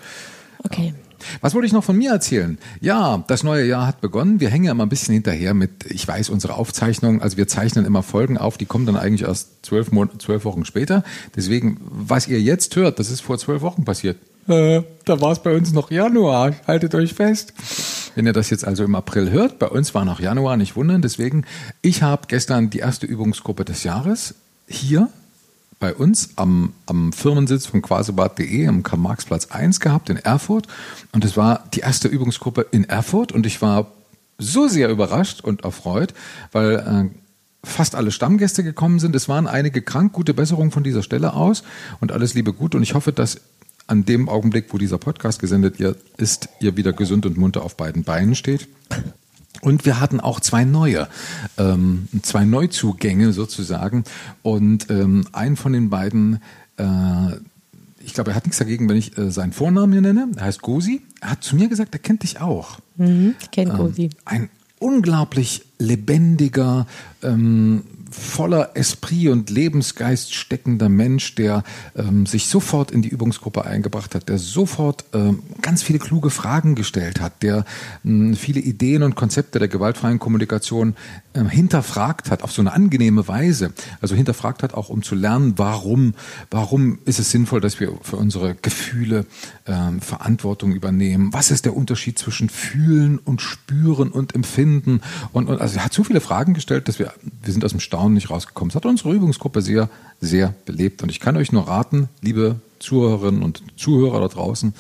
Okay. 0.64 0.94
Was 1.42 1.54
wollte 1.54 1.68
ich 1.68 1.74
noch 1.74 1.84
von 1.84 1.98
mir 1.98 2.12
erzählen? 2.12 2.58
Ja, 2.82 3.24
das 3.28 3.44
neue 3.44 3.66
Jahr 3.66 3.88
hat 3.88 4.02
begonnen. 4.02 4.40
Wir 4.40 4.50
hängen 4.50 4.66
ja 4.66 4.72
immer 4.72 4.86
ein 4.86 4.90
bisschen 4.90 5.14
hinterher 5.14 5.54
mit, 5.54 5.86
ich 5.90 6.08
weiß, 6.08 6.30
unsere 6.30 6.56
Aufzeichnungen, 6.56 7.22
also 7.22 7.38
wir 7.38 7.48
zeichnen 7.48 7.86
immer 7.86 8.04
Folgen 8.04 8.38
auf, 8.38 8.58
die 8.58 8.66
kommen 8.66 8.86
dann 8.86 8.98
eigentlich 8.98 9.28
erst 9.28 9.66
zwölf, 9.66 9.92
Mon 9.92 10.10
zwölf 10.20 10.44
Wochen 10.46 10.66
später. 10.66 11.04
Deswegen, 11.36 11.80
was 11.82 12.28
ihr 12.28 12.42
jetzt 12.42 12.76
hört, 12.76 13.00
das 13.00 13.10
ist 13.10 13.22
vor 13.22 13.38
zwölf 13.38 13.62
Wochen 13.62 13.86
passiert. 13.86 14.18
Äh, 14.48 14.82
da 15.06 15.22
war 15.22 15.32
es 15.32 15.40
bei 15.40 15.56
uns 15.56 15.74
noch 15.74 15.92
Januar. 15.92 16.54
Haltet 16.68 16.96
euch 16.96 17.14
fest. 17.14 17.54
Wenn 18.16 18.26
ihr 18.26 18.34
das 18.34 18.50
jetzt 18.50 18.66
also 18.66 18.84
im 18.84 18.96
April 18.96 19.32
hört, 19.32 19.60
bei 19.60 19.68
uns 19.68 19.94
war 19.94 20.06
noch 20.06 20.20
Januar, 20.20 20.58
nicht 20.58 20.76
wundern. 20.76 21.02
Deswegen, 21.02 21.46
ich 21.82 22.04
habe 22.04 22.28
gestern 22.28 22.70
die 22.70 22.80
erste 22.80 23.06
Übungsgruppe 23.06 23.66
des 23.66 23.84
Jahres 23.84 24.36
hier 24.68 25.10
bei 25.80 25.94
uns 25.94 26.30
am, 26.38 26.74
am 26.86 27.12
Firmensitz 27.12 27.66
von 27.66 27.82
quasebad.de 27.82 28.68
am 28.68 28.84
Karl-Marx-Platz 28.84 29.48
1 29.52 29.80
gehabt 29.80 30.10
in 30.10 30.18
Erfurt. 30.18 30.68
Und 31.12 31.26
es 31.26 31.36
war 31.36 31.66
die 31.74 31.82
erste 31.82 32.08
Übungsgruppe 32.08 32.68
in 32.72 32.86
Erfurt 32.86 33.32
und 33.32 33.46
ich 33.46 33.62
war 33.62 33.88
so 34.38 34.68
sehr 34.68 34.90
überrascht 34.90 35.42
und 35.42 35.64
erfreut, 35.64 36.14
weil 36.52 36.76
äh, 36.76 37.20
fast 37.64 37.96
alle 37.96 38.12
Stammgäste 38.12 38.64
gekommen 38.64 39.00
sind. 39.00 39.16
Es 39.16 39.30
waren 39.30 39.48
einige 39.48 39.82
krank, 39.82 40.14
gute 40.14 40.34
Besserung 40.34 40.72
von 40.72 40.84
dieser 40.84 41.04
Stelle 41.04 41.34
aus 41.34 41.64
und 42.02 42.12
alles 42.12 42.34
Liebe 42.34 42.54
gut. 42.54 42.76
Und 42.76 42.84
ich 42.84 42.94
hoffe, 42.94 43.14
dass 43.14 43.42
an 43.88 44.06
dem 44.06 44.30
Augenblick, 44.30 44.74
wo 44.74 44.78
dieser 44.78 44.98
Podcast 44.98 45.40
gesendet 45.40 45.78
ist, 46.18 46.50
ihr 46.60 46.78
wieder 46.78 46.94
gesund 46.94 47.26
und 47.26 47.38
munter 47.38 47.64
auf 47.64 47.76
beiden 47.76 48.04
Beinen 48.04 48.36
steht. 48.36 48.68
Und 49.62 49.86
wir 49.86 50.00
hatten 50.00 50.20
auch 50.20 50.40
zwei 50.40 50.66
neue, 50.66 51.08
ähm, 51.58 52.08
zwei 52.22 52.44
Neuzugänge 52.44 53.32
sozusagen. 53.32 54.04
Und 54.42 54.90
ähm, 54.90 55.26
einen 55.32 55.56
von 55.56 55.74
den 55.74 55.90
beiden, 55.90 56.42
äh, 56.78 57.32
ich 58.04 58.14
glaube, 58.14 58.32
er 58.32 58.36
hat 58.36 58.46
nichts 58.46 58.58
dagegen, 58.58 58.90
wenn 58.90 58.98
ich 58.98 59.18
äh, 59.18 59.32
seinen 59.32 59.54
Vornamen 59.54 59.94
hier 59.94 60.02
nenne. 60.02 60.28
Er 60.36 60.46
heißt 60.46 60.62
Gosi. 60.62 61.02
Er 61.22 61.32
hat 61.32 61.44
zu 61.44 61.56
mir 61.56 61.70
gesagt, 61.70 61.94
er 61.96 62.00
kennt 62.00 62.24
dich 62.24 62.42
auch. 62.42 62.80
Mhm, 62.98 63.36
kennt 63.52 63.72
ähm, 63.72 63.78
Gosi. 63.78 64.10
Ein 64.26 64.50
unglaublich 64.80 65.64
lebendiger, 65.80 66.86
ähm, 67.22 67.84
voller 68.14 68.72
Esprit 68.76 69.30
und 69.30 69.50
Lebensgeist 69.50 70.34
steckender 70.34 70.90
Mensch, 70.90 71.36
der 71.36 71.64
ähm, 71.96 72.26
sich 72.26 72.48
sofort 72.48 72.92
in 72.92 73.02
die 73.02 73.10
Übungsgruppe 73.10 73.66
eingebracht 73.66 74.16
hat, 74.16 74.30
der 74.30 74.38
sofort 74.38 75.06
ähm, 75.14 75.44
ganz 75.62 75.84
viele 75.84 76.00
kluge 76.00 76.30
Fragen 76.30 76.76
gestellt 76.76 77.20
hat, 77.20 77.44
der 77.44 77.66
ähm, 78.06 78.36
viele 78.36 78.60
Ideen 78.60 79.04
und 79.04 79.16
Konzepte 79.16 79.60
der 79.60 79.68
gewaltfreien 79.68 80.20
Kommunikation 80.20 80.96
ähm, 81.34 81.50
hinterfragt 81.50 82.30
hat 82.30 82.44
auf 82.44 82.52
so 82.52 82.62
eine 82.62 82.74
angenehme 82.74 83.28
Weise. 83.28 83.74
Also 84.02 84.16
hinterfragt 84.16 84.64
hat 84.64 84.74
auch, 84.74 84.90
um 84.90 85.02
zu 85.02 85.16
lernen, 85.16 85.54
warum, 85.58 86.14
warum 86.52 87.00
ist 87.06 87.20
es 87.20 87.32
sinnvoll, 87.32 87.62
dass 87.62 87.80
wir 87.80 87.98
für 88.02 88.18
unsere 88.18 88.56
Gefühle 88.56 89.26
ähm, 89.66 90.02
Verantwortung 90.02 90.74
übernehmen? 90.74 91.34
Was 91.34 91.52
ist 91.52 91.66
der 91.66 91.76
Unterschied 91.76 92.20
zwischen 92.20 92.50
fühlen 92.50 93.18
und 93.18 93.42
spüren 93.42 94.12
und 94.12 94.36
empfinden? 94.36 95.02
Und, 95.32 95.48
und 95.48 95.60
also 95.60 95.78
er 95.78 95.86
hat 95.86 95.94
so 95.94 96.04
viele 96.04 96.22
Fragen 96.22 96.54
gestellt, 96.54 96.88
dass 96.88 97.00
wir, 97.00 97.14
wir 97.44 97.54
sind 97.54 97.66
aus 97.66 97.72
dem 97.72 97.80
Staunen 97.80 98.03
nicht 98.10 98.30
rausgekommen. 98.30 98.70
Es 98.70 98.76
hat 98.76 98.86
unsere 98.86 99.14
Übungsgruppe 99.14 99.62
sehr, 99.62 99.90
sehr 100.20 100.54
belebt. 100.66 101.04
Und 101.04 101.10
ich 101.10 101.20
kann 101.20 101.38
euch 101.38 101.52
nur 101.52 101.68
raten, 101.68 102.10
liebe 102.22 102.58
Zuhörerinnen 102.80 103.44
und 103.44 103.64
Zuhörer 103.78 104.20
da 104.20 104.28
draußen, 104.28 104.74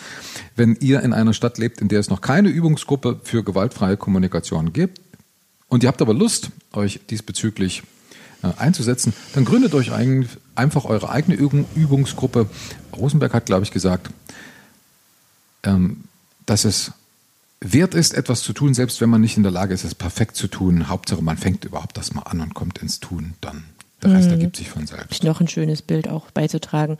wenn 0.55 0.75
ihr 0.79 1.01
in 1.01 1.13
einer 1.13 1.33
Stadt 1.33 1.57
lebt, 1.57 1.79
in 1.81 1.87
der 1.87 1.99
es 1.99 2.09
noch 2.09 2.21
keine 2.21 2.49
Übungsgruppe 2.49 3.19
für 3.23 3.43
gewaltfreie 3.43 3.97
Kommunikation 3.97 4.73
gibt, 4.73 4.99
und 5.73 5.81
ihr 5.81 5.87
habt 5.87 6.03
aber 6.03 6.13
Lust, 6.13 6.51
euch 6.73 6.99
diesbezüglich 7.09 7.81
äh, 8.43 8.49
einzusetzen, 8.59 9.11
dann 9.33 9.43
gründet 9.43 9.73
euch 9.73 9.91
einfach 10.53 10.85
eure 10.85 11.09
eigene 11.09 11.35
Übungsgruppe. 11.35 12.47
Rosenberg 12.95 13.33
hat, 13.33 13.47
glaube 13.47 13.63
ich, 13.63 13.71
gesagt, 13.71 14.11
ähm, 15.63 16.03
dass 16.45 16.65
es 16.65 16.91
wert 17.63 17.95
ist, 17.95 18.13
etwas 18.13 18.41
zu 18.41 18.53
tun, 18.53 18.73
selbst 18.73 19.01
wenn 19.01 19.09
man 19.09 19.21
nicht 19.21 19.37
in 19.37 19.43
der 19.43 19.51
Lage 19.51 19.73
ist, 19.73 19.83
es 19.83 19.95
perfekt 19.95 20.35
zu 20.35 20.47
tun. 20.47 20.89
Hauptsache, 20.89 21.21
man 21.21 21.37
fängt 21.37 21.65
überhaupt 21.65 21.97
das 21.97 22.13
mal 22.13 22.23
an 22.23 22.41
und 22.41 22.53
kommt 22.53 22.79
ins 22.79 22.99
Tun 22.99 23.33
dann. 23.41 23.65
Der 24.03 24.11
Rest 24.11 24.27
mhm. 24.27 24.33
ergibt 24.33 24.57
sich 24.57 24.69
von 24.69 24.85
selbst. 24.85 25.23
Noch 25.23 25.39
ein 25.39 25.47
schönes 25.47 25.81
Bild 25.81 26.09
auch 26.09 26.29
beizutragen. 26.31 26.97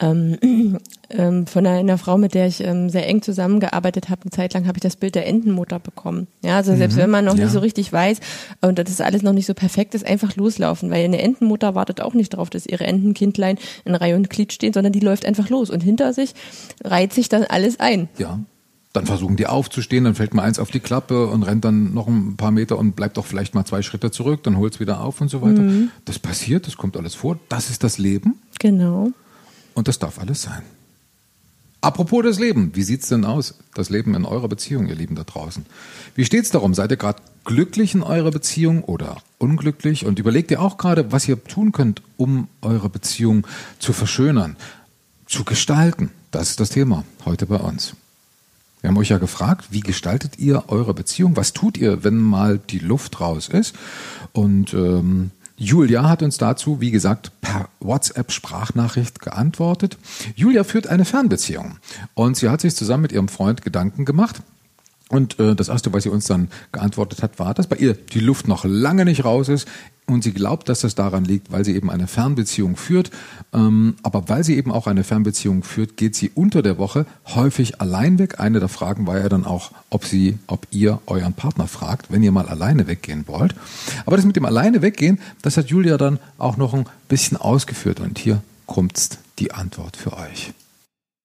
Ähm, 0.00 0.78
ähm, 1.10 1.46
von 1.46 1.66
einer 1.66 1.98
Frau, 1.98 2.18
mit 2.18 2.34
der 2.34 2.46
ich 2.46 2.62
ähm, 2.62 2.90
sehr 2.90 3.06
eng 3.06 3.22
zusammengearbeitet 3.22 4.08
habe, 4.08 4.22
eine 4.22 4.30
Zeit 4.30 4.54
lang 4.54 4.66
habe 4.66 4.78
ich 4.78 4.82
das 4.82 4.96
Bild 4.96 5.14
der 5.14 5.26
Entenmutter 5.26 5.78
bekommen. 5.78 6.26
Ja, 6.42 6.56
also 6.56 6.74
selbst 6.74 6.96
mhm. 6.96 7.02
wenn 7.02 7.10
man 7.10 7.24
noch 7.24 7.36
ja. 7.36 7.44
nicht 7.44 7.52
so 7.52 7.60
richtig 7.60 7.92
weiß 7.92 8.18
und 8.62 8.78
das 8.78 8.90
ist 8.90 9.00
alles 9.00 9.22
noch 9.22 9.32
nicht 9.32 9.46
so 9.46 9.54
perfekt 9.54 9.94
ist, 9.94 10.04
einfach 10.04 10.34
loslaufen, 10.36 10.90
weil 10.90 11.04
eine 11.04 11.22
Entenmutter 11.22 11.74
wartet 11.74 12.00
auch 12.00 12.14
nicht 12.14 12.34
darauf, 12.34 12.50
dass 12.50 12.66
ihre 12.66 12.84
Entenkindlein 12.84 13.58
in 13.84 13.94
Reihe 13.94 14.16
und 14.16 14.28
Glied 14.28 14.52
stehen, 14.52 14.72
sondern 14.72 14.92
die 14.92 15.00
läuft 15.00 15.26
einfach 15.26 15.48
los 15.50 15.70
und 15.70 15.82
hinter 15.82 16.12
sich 16.12 16.34
reiht 16.82 17.12
sich 17.12 17.28
dann 17.28 17.44
alles 17.44 17.78
ein. 17.78 18.08
Ja, 18.18 18.40
dann 18.92 19.06
versuchen 19.06 19.36
die 19.36 19.46
aufzustehen, 19.46 20.04
dann 20.04 20.14
fällt 20.14 20.34
mal 20.34 20.42
eins 20.42 20.58
auf 20.58 20.70
die 20.70 20.80
Klappe 20.80 21.26
und 21.28 21.44
rennt 21.44 21.64
dann 21.64 21.94
noch 21.94 22.08
ein 22.08 22.36
paar 22.36 22.50
Meter 22.50 22.76
und 22.78 22.96
bleibt 22.96 23.16
doch 23.16 23.26
vielleicht 23.26 23.54
mal 23.54 23.64
zwei 23.64 23.82
Schritte 23.82 24.10
zurück, 24.10 24.42
dann 24.42 24.56
holt 24.56 24.74
es 24.74 24.80
wieder 24.80 25.00
auf 25.00 25.20
und 25.20 25.28
so 25.28 25.42
weiter. 25.42 25.62
Mhm. 25.62 25.90
Das 26.04 26.18
passiert, 26.18 26.66
das 26.66 26.76
kommt 26.76 26.96
alles 26.96 27.14
vor. 27.14 27.38
Das 27.48 27.70
ist 27.70 27.84
das 27.84 27.98
Leben. 27.98 28.40
Genau. 28.58 29.12
Und 29.74 29.86
das 29.86 29.98
darf 29.98 30.18
alles 30.18 30.42
sein. 30.42 30.62
Apropos 31.82 32.22
das 32.24 32.38
Leben, 32.38 32.72
wie 32.74 32.82
sieht's 32.82 33.08
denn 33.08 33.24
aus? 33.24 33.54
Das 33.74 33.88
Leben 33.88 34.14
in 34.14 34.26
eurer 34.26 34.48
Beziehung, 34.48 34.88
ihr 34.88 34.96
Lieben 34.96 35.14
da 35.14 35.24
draußen. 35.24 35.64
Wie 36.14 36.26
steht's 36.26 36.50
darum? 36.50 36.74
Seid 36.74 36.90
ihr 36.90 36.98
gerade 36.98 37.22
glücklich 37.44 37.94
in 37.94 38.02
eurer 38.02 38.30
Beziehung 38.30 38.84
oder 38.84 39.16
unglücklich? 39.38 40.04
Und 40.04 40.18
überlegt 40.18 40.50
ihr 40.50 40.60
auch 40.60 40.76
gerade, 40.76 41.10
was 41.10 41.26
ihr 41.26 41.42
tun 41.42 41.72
könnt, 41.72 42.02
um 42.18 42.48
eure 42.60 42.90
Beziehung 42.90 43.46
zu 43.78 43.94
verschönern, 43.94 44.56
zu 45.24 45.44
gestalten? 45.44 46.10
Das 46.32 46.50
ist 46.50 46.60
das 46.60 46.68
Thema 46.68 47.04
heute 47.24 47.46
bei 47.46 47.56
uns. 47.56 47.94
Wir 48.80 48.88
haben 48.88 48.96
euch 48.96 49.10
ja 49.10 49.18
gefragt, 49.18 49.66
wie 49.70 49.80
gestaltet 49.80 50.38
ihr 50.38 50.64
eure 50.68 50.94
Beziehung? 50.94 51.36
Was 51.36 51.52
tut 51.52 51.76
ihr, 51.76 52.02
wenn 52.02 52.16
mal 52.16 52.58
die 52.58 52.78
Luft 52.78 53.20
raus 53.20 53.48
ist? 53.48 53.74
Und 54.32 54.72
ähm, 54.72 55.30
Julia 55.56 56.08
hat 56.08 56.22
uns 56.22 56.38
dazu, 56.38 56.80
wie 56.80 56.90
gesagt, 56.90 57.32
per 57.42 57.68
WhatsApp-Sprachnachricht 57.80 59.20
geantwortet. 59.20 59.98
Julia 60.34 60.64
führt 60.64 60.86
eine 60.86 61.04
Fernbeziehung 61.04 61.76
und 62.14 62.38
sie 62.38 62.48
hat 62.48 62.62
sich 62.62 62.74
zusammen 62.74 63.02
mit 63.02 63.12
ihrem 63.12 63.28
Freund 63.28 63.60
Gedanken 63.60 64.06
gemacht. 64.06 64.40
Und 65.10 65.40
äh, 65.40 65.56
das 65.56 65.68
Erste, 65.68 65.92
was 65.92 66.04
sie 66.04 66.08
uns 66.08 66.26
dann 66.26 66.48
geantwortet 66.70 67.22
hat, 67.22 67.40
war, 67.40 67.52
dass 67.52 67.66
bei 67.66 67.76
ihr 67.76 67.94
die 67.94 68.20
Luft 68.20 68.46
noch 68.46 68.64
lange 68.64 69.04
nicht 69.04 69.24
raus 69.24 69.48
ist. 69.48 69.66
Und 70.06 70.22
sie 70.22 70.32
glaubt, 70.32 70.68
dass 70.68 70.80
das 70.80 70.94
daran 70.94 71.24
liegt, 71.24 71.50
weil 71.50 71.64
sie 71.64 71.74
eben 71.74 71.90
eine 71.90 72.06
Fernbeziehung 72.06 72.76
führt. 72.76 73.10
Ähm, 73.52 73.96
aber 74.04 74.28
weil 74.28 74.44
sie 74.44 74.56
eben 74.56 74.70
auch 74.70 74.86
eine 74.86 75.02
Fernbeziehung 75.02 75.64
führt, 75.64 75.96
geht 75.96 76.14
sie 76.14 76.30
unter 76.34 76.62
der 76.62 76.78
Woche 76.78 77.06
häufig 77.26 77.80
allein 77.80 78.20
weg. 78.20 78.38
Eine 78.38 78.60
der 78.60 78.68
Fragen 78.68 79.08
war 79.08 79.18
ja 79.18 79.28
dann 79.28 79.44
auch, 79.44 79.72
ob 79.90 80.04
sie, 80.04 80.38
ob 80.46 80.66
ihr 80.70 81.00
euren 81.06 81.32
Partner 81.32 81.66
fragt, 81.66 82.12
wenn 82.12 82.22
ihr 82.22 82.32
mal 82.32 82.48
alleine 82.48 82.86
weggehen 82.86 83.24
wollt. 83.26 83.54
Aber 84.06 84.16
das 84.16 84.24
mit 84.24 84.36
dem 84.36 84.44
alleine 84.44 84.80
weggehen, 84.80 85.18
das 85.42 85.56
hat 85.56 85.66
Julia 85.66 85.96
dann 85.96 86.20
auch 86.38 86.56
noch 86.56 86.72
ein 86.72 86.86
bisschen 87.08 87.36
ausgeführt. 87.36 87.98
Und 87.98 88.18
hier 88.18 88.42
kommt 88.66 89.18
die 89.40 89.52
Antwort 89.52 89.96
für 89.96 90.12
euch. 90.12 90.52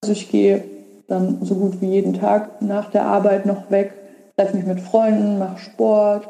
Also 0.01 0.13
ich 0.13 0.29
gehe 0.29 0.63
dann 1.07 1.39
so 1.43 1.55
gut 1.55 1.81
wie 1.81 1.87
jeden 1.87 2.13
Tag 2.13 2.61
nach 2.61 2.89
der 2.91 3.05
Arbeit 3.05 3.45
noch 3.45 3.69
weg, 3.69 3.93
treffe 4.37 4.57
mich 4.57 4.65
mit 4.65 4.79
Freunden, 4.79 5.39
mache 5.39 5.59
Sport, 5.59 6.27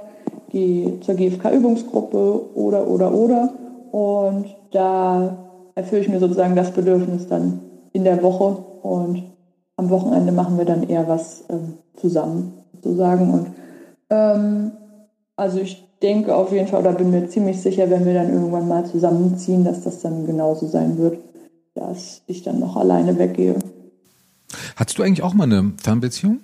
gehe 0.50 1.00
zur 1.02 1.16
GFK-Übungsgruppe 1.16 2.56
oder, 2.56 2.88
oder, 2.88 3.14
oder. 3.14 3.50
Und 3.92 4.48
da 4.72 5.38
erfülle 5.76 6.02
ich 6.02 6.10
mir 6.10 6.20
sozusagen 6.20 6.56
das 6.56 6.72
Bedürfnis 6.72 7.28
dann 7.28 7.62
in 7.94 8.04
der 8.04 8.22
Woche 8.22 8.58
und 8.82 9.24
am 9.78 9.90
Wochenende 9.90 10.32
machen 10.32 10.58
wir 10.58 10.66
dann 10.66 10.84
eher 10.84 11.08
was 11.08 11.44
ähm, 11.50 11.74
zusammen 11.96 12.54
sozusagen. 12.74 13.34
Und 13.34 13.48
ähm, 14.10 14.72
also 15.36 15.60
ich 15.60 15.86
denke 16.02 16.36
auf 16.36 16.52
jeden 16.52 16.68
Fall 16.68 16.82
oder 16.82 16.94
bin 16.94 17.12
mir 17.12 17.28
ziemlich 17.28 17.62
sicher, 17.62 17.90
wenn 17.90 18.06
wir 18.06 18.14
dann 18.14 18.32
irgendwann 18.34 18.68
mal 18.68 18.86
zusammenziehen, 18.86 19.64
dass 19.64 19.82
das 19.84 20.02
dann 20.02 20.26
genauso 20.26 20.68
sein 20.68 20.98
wird, 20.98 21.18
dass 21.74 22.22
ich 22.28 22.44
dann 22.44 22.60
noch 22.60 22.76
alleine 22.76 23.18
weggehe. 23.18 23.56
Hattest 24.76 24.98
du 24.98 25.04
eigentlich 25.04 25.24
auch 25.24 25.34
mal 25.34 25.46
eine 25.46 25.74
Fernbeziehung? 25.82 26.40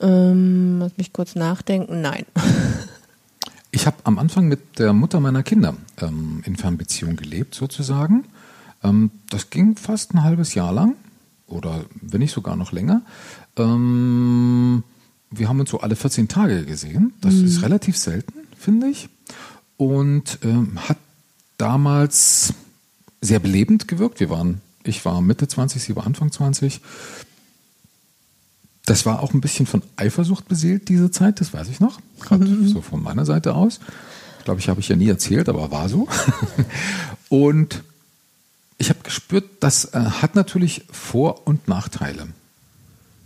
Ähm, 0.00 0.78
lass 0.80 0.96
mich 0.96 1.12
kurz 1.12 1.34
nachdenken. 1.34 2.00
Nein. 2.00 2.26
Ich 3.74 3.86
habe 3.86 3.96
am 4.04 4.18
Anfang 4.18 4.48
mit 4.48 4.78
der 4.78 4.92
Mutter 4.92 5.18
meiner 5.18 5.42
Kinder 5.42 5.74
ähm, 5.98 6.42
in 6.44 6.56
Fernbeziehung 6.56 7.16
gelebt, 7.16 7.54
sozusagen. 7.54 8.26
Ähm, 8.84 9.10
das 9.30 9.48
ging 9.48 9.76
fast 9.76 10.12
ein 10.12 10.22
halbes 10.22 10.52
Jahr 10.52 10.74
lang 10.74 10.94
oder 11.46 11.86
wenn 12.00 12.20
nicht 12.20 12.32
sogar 12.34 12.54
noch 12.54 12.72
länger. 12.72 13.00
Ähm, 13.56 14.84
wir 15.30 15.48
haben 15.48 15.58
uns 15.58 15.70
so 15.70 15.80
alle 15.80 15.96
14 15.96 16.28
Tage 16.28 16.66
gesehen. 16.66 17.14
Das 17.22 17.32
mhm. 17.34 17.46
ist 17.46 17.62
relativ 17.62 17.96
selten, 17.96 18.34
finde 18.58 18.88
ich. 18.88 19.08
Und 19.78 20.38
ähm, 20.42 20.78
hat 20.86 20.98
damals 21.56 22.52
sehr 23.22 23.38
belebend 23.38 23.88
gewirkt. 23.88 24.20
Wir 24.20 24.28
waren, 24.28 24.60
ich 24.84 25.04
war 25.04 25.20
Mitte 25.20 25.48
20, 25.48 25.82
sie 25.82 25.96
war 25.96 26.06
Anfang 26.06 26.32
20. 26.32 26.80
Das 28.84 29.06
war 29.06 29.20
auch 29.20 29.32
ein 29.32 29.40
bisschen 29.40 29.66
von 29.66 29.82
Eifersucht 29.96 30.48
beseelt, 30.48 30.88
diese 30.88 31.10
Zeit, 31.10 31.40
das 31.40 31.52
weiß 31.52 31.68
ich 31.68 31.80
noch. 31.80 32.00
Gerade 32.20 32.44
mhm. 32.44 32.68
so 32.68 32.80
von 32.80 33.02
meiner 33.02 33.24
Seite 33.24 33.54
aus. 33.54 33.80
Ich 34.38 34.44
glaube, 34.44 34.60
ich 34.60 34.68
habe 34.68 34.80
ich 34.80 34.88
ja 34.88 34.96
nie 34.96 35.08
erzählt, 35.08 35.48
aber 35.48 35.70
war 35.70 35.88
so. 35.88 36.08
Und 37.28 37.82
Ich 38.82 38.88
habe 38.88 38.98
gespürt, 39.04 39.44
das 39.60 39.94
äh, 39.94 40.00
hat 40.00 40.34
natürlich 40.34 40.86
Vor- 40.90 41.46
und 41.46 41.68
Nachteile. 41.68 42.26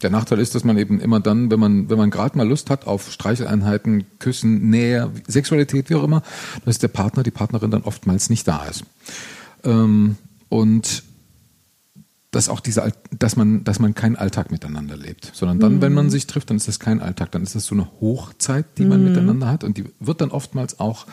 Der 0.03 0.11
Nachteil 0.11 0.39
ist, 0.39 0.55
dass 0.55 0.65
man 0.65 0.77
eben 0.77 1.01
immer 1.01 1.19
dann, 1.19 1.51
wenn 1.51 1.59
man, 1.59 1.89
wenn 1.89 1.97
man 1.97 2.11
gerade 2.11 2.37
mal 2.37 2.47
Lust 2.47 2.69
hat 2.69 2.87
auf 2.87 3.11
Streicheleinheiten, 3.11 4.05
Küssen, 4.19 4.69
Nähe, 4.69 5.11
Sexualität, 5.27 5.89
wie 5.89 5.95
auch 5.95 6.05
immer, 6.05 6.23
dass 6.67 6.79
der 6.79 6.89
Partner, 6.89 7.23
die 7.23 7.31
Partnerin 7.31 7.71
dann 7.71 7.85
oftmals 7.85 8.29
nicht 8.29 8.47
da 8.47 8.67
ist. 8.67 8.85
Ähm, 9.65 10.19
und 10.51 11.03
dass 12.31 12.49
auch 12.49 12.61
diese, 12.61 12.93
dass 13.17 13.37
man, 13.37 13.65
dass 13.65 13.79
man 13.79 13.95
keinen 13.95 14.17
Alltag 14.17 14.51
miteinander 14.51 14.97
lebt, 14.97 15.31
sondern 15.35 15.61
dann, 15.61 15.77
mhm. 15.77 15.81
wenn 15.83 15.95
man 15.95 16.11
sich 16.11 16.27
trifft, 16.27 16.51
dann 16.51 16.57
ist 16.57 16.69
das 16.69 16.81
kein 16.81 17.01
Alltag, 17.01 17.31
dann 17.33 17.43
ist 17.43 17.55
das 17.55 17.67
so 17.67 17.75
eine 17.75 17.89
Hochzeit, 18.01 18.67
die 18.79 18.85
man 18.85 19.01
mhm. 19.03 19.09
miteinander 19.09 19.49
hat 19.49 19.65
und 19.65 19.79
die 19.79 19.85
wird 20.01 20.21
dann 20.21 20.31
oftmals 20.31 20.81
auch 20.81 21.07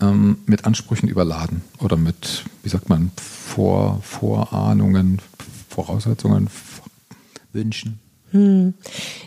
ähm, 0.00 0.38
mit 0.46 0.64
Ansprüchen 0.64 1.08
überladen 1.08 1.62
oder 1.80 1.96
mit, 1.96 2.44
wie 2.62 2.68
sagt 2.68 2.88
man, 2.88 3.10
Vor, 3.16 4.00
Vorahnungen, 4.02 5.20
Voraussetzungen, 5.68 6.48
Wünschen. 7.52 8.00
Hm. 8.32 8.74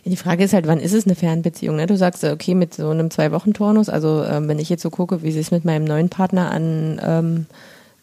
Die 0.04 0.18
Frage 0.18 0.44
ist 0.44 0.54
halt, 0.54 0.68
wann 0.68 0.82
ist 0.82 0.94
es 0.94 1.06
eine 1.06 1.16
Fernbeziehung? 1.16 1.78
Ne? 1.78 1.88
Du 1.88 1.96
sagst, 1.96 2.26
okay, 2.26 2.56
mit 2.56 2.74
so 2.74 2.90
einem 2.90 3.10
Zwei-Wochen-Turnus, 3.10 3.88
also 3.88 4.24
ähm, 4.24 4.50
wenn 4.50 4.60
ich 4.60 4.70
jetzt 4.70 4.84
so 4.84 4.90
gucke, 4.90 5.24
wie 5.24 5.32
sich 5.32 5.50
mit 5.50 5.64
meinem 5.64 5.86
neuen 5.86 6.10
Partner 6.10 6.52
an 6.52 7.00
ähm, 7.02 7.46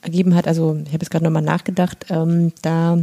ergeben 0.04 0.34
hat, 0.34 0.46
also 0.46 0.76
ich 0.84 0.92
habe 0.92 1.02
jetzt 1.02 1.10
gerade 1.10 1.24
nochmal 1.24 1.42
nachgedacht, 1.42 2.06
ähm, 2.10 2.52
da, 2.62 2.98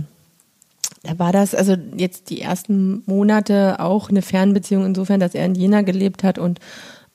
da 1.04 1.20
war 1.20 1.32
das, 1.32 1.56
also 1.56 1.76
jetzt 1.98 2.30
die 2.30 2.42
ersten 2.42 3.04
Monate 3.06 3.80
auch 3.80 4.10
eine 4.10 4.22
Fernbeziehung 4.22 4.86
insofern, 4.86 5.20
dass 5.20 5.36
er 5.36 5.46
in 5.46 5.56
Jena 5.56 5.82
gelebt 5.82 6.24
hat 6.24 6.38
und 6.38 6.60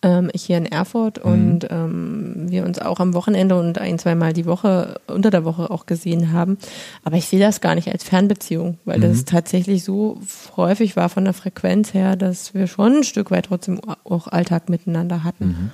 ähm, 0.02 0.30
ich 0.32 0.44
hier 0.44 0.58
in 0.58 0.66
Erfurt 0.66 1.24
mhm. 1.24 1.32
und 1.32 1.66
ähm, 1.70 2.46
wir 2.48 2.64
uns 2.64 2.78
auch 2.78 3.00
am 3.00 3.14
Wochenende 3.14 3.58
und 3.58 3.78
ein, 3.78 3.98
zweimal 3.98 4.32
die 4.32 4.46
Woche, 4.46 5.00
unter 5.06 5.30
der 5.30 5.44
Woche 5.44 5.70
auch 5.70 5.86
gesehen 5.86 6.32
haben. 6.32 6.58
Aber 7.02 7.16
ich 7.16 7.28
sehe 7.28 7.40
das 7.40 7.60
gar 7.60 7.74
nicht 7.74 7.88
als 7.88 8.04
Fernbeziehung, 8.04 8.78
weil 8.84 8.98
mhm. 8.98 9.02
das 9.02 9.24
tatsächlich 9.24 9.84
so 9.84 10.20
häufig 10.56 10.96
war 10.96 11.08
von 11.08 11.24
der 11.24 11.32
Frequenz 11.32 11.94
her, 11.94 12.16
dass 12.16 12.54
wir 12.54 12.66
schon 12.66 12.98
ein 12.98 13.04
Stück 13.04 13.30
weit 13.30 13.46
trotzdem 13.46 13.80
auch 14.04 14.28
Alltag 14.28 14.68
miteinander 14.68 15.24
hatten. 15.24 15.46
Mhm. 15.46 15.70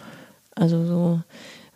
Also 0.54 0.84
so, 0.84 1.20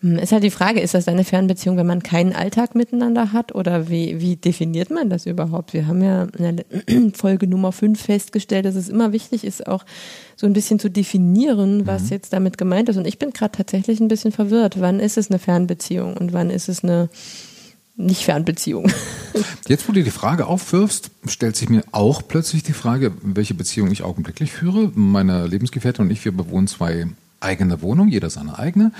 ist 0.02 0.32
halt 0.32 0.44
die 0.44 0.50
Frage, 0.50 0.80
ist 0.80 0.92
das 0.92 1.08
eine 1.08 1.24
Fernbeziehung, 1.24 1.78
wenn 1.78 1.86
man 1.86 2.02
keinen 2.02 2.34
Alltag 2.34 2.74
miteinander 2.74 3.32
hat? 3.32 3.54
Oder 3.54 3.88
wie, 3.88 4.20
wie 4.20 4.36
definiert 4.36 4.90
man 4.90 5.08
das 5.08 5.24
überhaupt? 5.24 5.72
Wir 5.72 5.86
haben 5.86 6.02
ja 6.02 6.24
in 6.36 6.56
der 6.58 6.66
Folge 7.14 7.46
Nummer 7.46 7.72
5 7.72 8.00
festgestellt, 8.00 8.66
dass 8.66 8.74
es 8.74 8.90
immer 8.90 9.12
wichtig 9.12 9.42
ist, 9.42 9.66
auch 9.66 9.86
so 10.36 10.46
ein 10.46 10.52
bisschen 10.52 10.78
zu 10.78 10.90
definieren, 10.90 11.86
was 11.86 12.04
mhm. 12.04 12.08
jetzt 12.10 12.34
damit 12.34 12.58
gemeint 12.58 12.90
ist. 12.90 12.98
Und 12.98 13.06
ich 13.06 13.18
bin 13.18 13.30
gerade 13.30 13.56
tatsächlich 13.56 13.98
ein 14.00 14.08
bisschen 14.08 14.32
verwirrt. 14.32 14.80
Wann 14.80 15.00
ist 15.00 15.16
es 15.16 15.30
eine 15.30 15.38
Fernbeziehung 15.38 16.16
und 16.16 16.34
wann 16.34 16.50
ist 16.50 16.68
es 16.68 16.84
eine 16.84 17.08
nicht 17.96 18.24
Fernbeziehung? 18.24 18.92
Jetzt, 19.66 19.88
wo 19.88 19.92
du 19.92 20.04
die 20.04 20.10
Frage 20.10 20.46
aufwirfst, 20.46 21.10
stellt 21.26 21.56
sich 21.56 21.70
mir 21.70 21.82
auch 21.92 22.22
plötzlich 22.28 22.62
die 22.62 22.74
Frage, 22.74 23.12
welche 23.22 23.54
Beziehung 23.54 23.90
ich 23.90 24.02
augenblicklich 24.02 24.52
führe. 24.52 24.92
Meine 24.94 25.46
Lebensgefährtin 25.46 26.04
und 26.04 26.10
ich, 26.10 26.22
wir 26.26 26.32
bewohnen 26.32 26.66
zwei 26.66 27.06
eigene 27.40 27.82
Wohnung, 27.82 28.08
jeder 28.08 28.30
seine 28.30 28.58
eigene. 28.58 28.92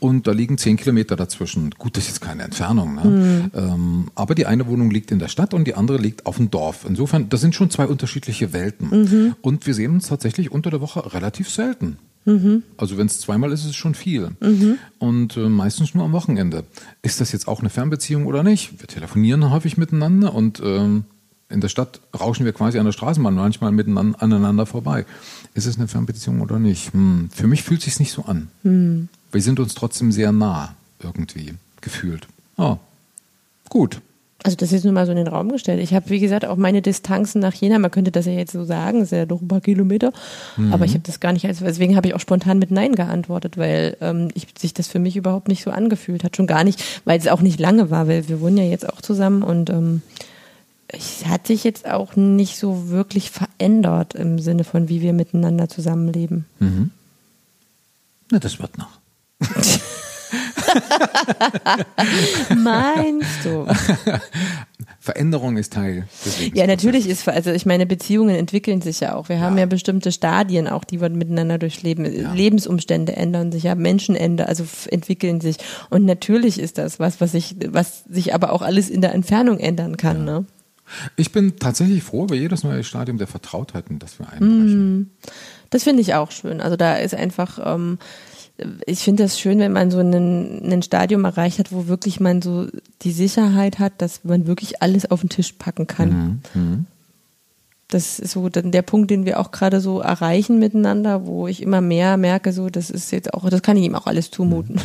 Und 0.00 0.26
da 0.26 0.32
liegen 0.32 0.58
zehn 0.58 0.76
Kilometer 0.76 1.16
dazwischen. 1.16 1.70
Gut, 1.78 1.96
das 1.96 2.04
ist 2.04 2.10
jetzt 2.10 2.20
keine 2.20 2.42
Entfernung. 2.42 2.94
Ne? 2.94 3.04
Mhm. 3.04 3.50
Ähm, 3.54 4.10
aber 4.14 4.34
die 4.34 4.46
eine 4.46 4.66
Wohnung 4.66 4.90
liegt 4.90 5.10
in 5.10 5.18
der 5.18 5.28
Stadt 5.28 5.54
und 5.54 5.64
die 5.66 5.74
andere 5.74 5.98
liegt 5.98 6.26
auf 6.26 6.36
dem 6.36 6.50
Dorf. 6.50 6.84
Insofern, 6.88 7.28
das 7.28 7.40
sind 7.40 7.54
schon 7.54 7.70
zwei 7.70 7.86
unterschiedliche 7.86 8.52
Welten. 8.52 8.88
Mhm. 8.90 9.36
Und 9.40 9.66
wir 9.66 9.74
sehen 9.74 9.92
uns 9.92 10.08
tatsächlich 10.08 10.50
unter 10.50 10.70
der 10.70 10.80
Woche 10.80 11.14
relativ 11.14 11.50
selten. 11.50 11.98
Mhm. 12.24 12.62
Also 12.76 12.96
wenn 12.96 13.06
es 13.06 13.20
zweimal 13.20 13.52
ist, 13.52 13.60
ist 13.60 13.70
es 13.70 13.76
schon 13.76 13.94
viel. 13.94 14.30
Mhm. 14.40 14.78
Und 14.98 15.36
äh, 15.36 15.48
meistens 15.48 15.94
nur 15.94 16.04
am 16.04 16.12
Wochenende. 16.12 16.64
Ist 17.02 17.20
das 17.20 17.32
jetzt 17.32 17.48
auch 17.48 17.60
eine 17.60 17.70
Fernbeziehung 17.70 18.26
oder 18.26 18.42
nicht? 18.42 18.80
Wir 18.80 18.88
telefonieren 18.88 19.50
häufig 19.50 19.76
miteinander 19.76 20.34
und 20.34 20.60
ähm, 20.64 21.04
in 21.50 21.60
der 21.60 21.68
Stadt 21.68 22.00
rauschen 22.18 22.46
wir 22.46 22.52
quasi 22.52 22.78
an 22.78 22.86
der 22.86 22.92
Straßenbahn 22.92 23.34
manchmal 23.34 23.72
miteinander 23.72 24.22
aneinander 24.22 24.66
vorbei. 24.66 25.04
Ist 25.54 25.66
es 25.66 25.76
eine 25.76 25.86
Fernbeziehung 25.88 26.40
oder 26.40 26.58
nicht? 26.58 26.92
Hm. 26.92 27.30
Für 27.32 27.46
mich 27.46 27.62
fühlt 27.62 27.78
es 27.80 27.84
sich 27.84 28.00
nicht 28.00 28.12
so 28.12 28.24
an. 28.24 28.48
Hm. 28.62 29.08
Wir 29.30 29.40
sind 29.40 29.60
uns 29.60 29.74
trotzdem 29.74 30.10
sehr 30.10 30.32
nah 30.32 30.74
irgendwie 31.02 31.54
gefühlt. 31.80 32.26
Oh, 32.56 32.76
gut. 33.68 34.00
Also 34.42 34.56
das 34.56 34.72
ist 34.72 34.84
nur 34.84 34.92
mal 34.92 35.06
so 35.06 35.12
in 35.12 35.16
den 35.16 35.26
Raum 35.28 35.50
gestellt. 35.50 35.80
Ich 35.80 35.94
habe, 35.94 36.10
wie 36.10 36.20
gesagt, 36.20 36.44
auch 36.44 36.56
meine 36.56 36.82
Distanzen 36.82 37.40
nach 37.40 37.54
Jena, 37.54 37.78
man 37.78 37.90
könnte 37.90 38.10
das 38.10 38.26
ja 38.26 38.32
jetzt 38.32 38.52
so 38.52 38.64
sagen, 38.64 39.00
ist 39.00 39.12
ja 39.12 39.24
doch 39.24 39.40
ein 39.40 39.48
paar 39.48 39.62
Kilometer, 39.62 40.12
mhm. 40.58 40.70
aber 40.70 40.84
ich 40.84 40.92
habe 40.92 41.02
das 41.02 41.18
gar 41.18 41.32
nicht 41.32 41.46
als, 41.46 41.60
deswegen 41.60 41.96
habe 41.96 42.08
ich 42.08 42.14
auch 42.14 42.20
spontan 42.20 42.58
mit 42.58 42.70
Nein 42.70 42.94
geantwortet, 42.94 43.56
weil 43.56 43.96
ähm, 44.02 44.28
ich, 44.34 44.48
sich 44.58 44.74
das 44.74 44.86
für 44.86 44.98
mich 44.98 45.16
überhaupt 45.16 45.48
nicht 45.48 45.64
so 45.64 45.70
angefühlt 45.70 46.24
hat. 46.24 46.36
Schon 46.36 46.46
gar 46.46 46.62
nicht, 46.62 46.82
weil 47.06 47.18
es 47.18 47.26
auch 47.26 47.40
nicht 47.40 47.58
lange 47.58 47.90
war, 47.90 48.06
weil 48.06 48.28
wir 48.28 48.42
wohnen 48.42 48.58
ja 48.58 48.64
jetzt 48.64 48.86
auch 48.86 49.00
zusammen 49.00 49.42
und 49.42 49.70
ähm, 49.70 50.02
es 50.96 51.26
hat 51.26 51.46
sich 51.46 51.64
jetzt 51.64 51.88
auch 51.88 52.16
nicht 52.16 52.58
so 52.58 52.88
wirklich 52.88 53.30
verändert 53.30 54.14
im 54.14 54.38
Sinne 54.38 54.64
von, 54.64 54.88
wie 54.88 55.00
wir 55.00 55.12
miteinander 55.12 55.68
zusammenleben. 55.68 56.46
Mhm. 56.58 56.90
Na, 58.30 58.38
das 58.38 58.60
wird 58.60 58.78
noch. 58.78 58.98
Meinst 62.56 63.44
du? 63.44 63.66
Veränderung 65.04 65.58
ist 65.58 65.74
Teil 65.74 66.08
des 66.24 66.40
Lebens. 66.40 66.58
Ja, 66.58 66.66
natürlich 66.66 67.06
ist, 67.06 67.28
also 67.28 67.50
ich 67.50 67.66
meine, 67.66 67.84
Beziehungen 67.84 68.34
entwickeln 68.34 68.80
sich 68.80 69.00
ja 69.00 69.14
auch. 69.14 69.28
Wir 69.28 69.38
haben 69.38 69.58
ja 69.58 69.66
bestimmte 69.66 70.12
Stadien 70.12 70.66
auch, 70.66 70.82
die 70.82 71.02
wir 71.02 71.10
miteinander 71.10 71.58
durchleben. 71.58 72.06
Ja. 72.06 72.32
Lebensumstände 72.32 73.14
ändern 73.14 73.52
sich, 73.52 73.64
ja, 73.64 73.74
Menschen 73.74 74.16
ändern, 74.16 74.46
also 74.46 74.64
entwickeln 74.90 75.42
sich. 75.42 75.58
Und 75.90 76.06
natürlich 76.06 76.58
ist 76.58 76.78
das 76.78 76.98
was, 76.98 77.20
was 77.20 77.32
sich, 77.32 77.54
was 77.68 78.04
sich 78.04 78.34
aber 78.34 78.50
auch 78.50 78.62
alles 78.62 78.88
in 78.88 79.02
der 79.02 79.14
Entfernung 79.14 79.58
ändern 79.58 79.98
kann, 79.98 80.26
ja. 80.26 80.40
ne? 80.40 80.46
Ich 81.16 81.32
bin 81.32 81.56
tatsächlich 81.56 82.02
froh 82.02 82.24
über 82.24 82.34
jedes 82.34 82.62
neue 82.62 82.84
Stadium 82.84 83.18
der 83.18 83.26
Vertrautheiten, 83.26 83.98
das 83.98 84.18
wir 84.18 84.28
einbrechen. 84.28 84.98
Mm, 84.98 85.10
das 85.70 85.84
finde 85.84 86.02
ich 86.02 86.14
auch 86.14 86.30
schön. 86.30 86.60
Also 86.60 86.76
da 86.76 86.96
ist 86.96 87.14
einfach, 87.14 87.58
ähm, 87.64 87.98
ich 88.86 89.00
finde 89.00 89.24
das 89.24 89.40
schön, 89.40 89.58
wenn 89.58 89.72
man 89.72 89.90
so 89.90 89.98
ein 89.98 90.82
Stadium 90.82 91.24
erreicht 91.24 91.58
hat, 91.58 91.72
wo 91.72 91.86
wirklich 91.88 92.20
man 92.20 92.40
so 92.40 92.68
die 93.02 93.12
Sicherheit 93.12 93.78
hat, 93.78 93.94
dass 93.98 94.24
man 94.24 94.46
wirklich 94.46 94.82
alles 94.82 95.10
auf 95.10 95.20
den 95.20 95.30
Tisch 95.30 95.52
packen 95.52 95.86
kann. 95.86 96.40
Mhm. 96.54 96.60
Mhm. 96.60 96.86
Das 97.88 98.18
ist 98.18 98.32
so 98.32 98.48
der 98.48 98.82
Punkt, 98.82 99.10
den 99.10 99.24
wir 99.24 99.38
auch 99.38 99.50
gerade 99.50 99.80
so 99.80 100.00
erreichen 100.00 100.58
miteinander, 100.58 101.26
wo 101.26 101.46
ich 101.46 101.62
immer 101.62 101.80
mehr 101.80 102.16
merke, 102.16 102.52
so 102.52 102.68
das 102.68 102.90
ist 102.90 103.10
jetzt 103.10 103.34
auch, 103.34 103.48
das 103.48 103.62
kann 103.62 103.76
ich 103.76 103.84
ihm 103.84 103.94
auch 103.94 104.06
alles 104.06 104.30
zumuten. 104.30 104.76
Mhm. 104.76 104.80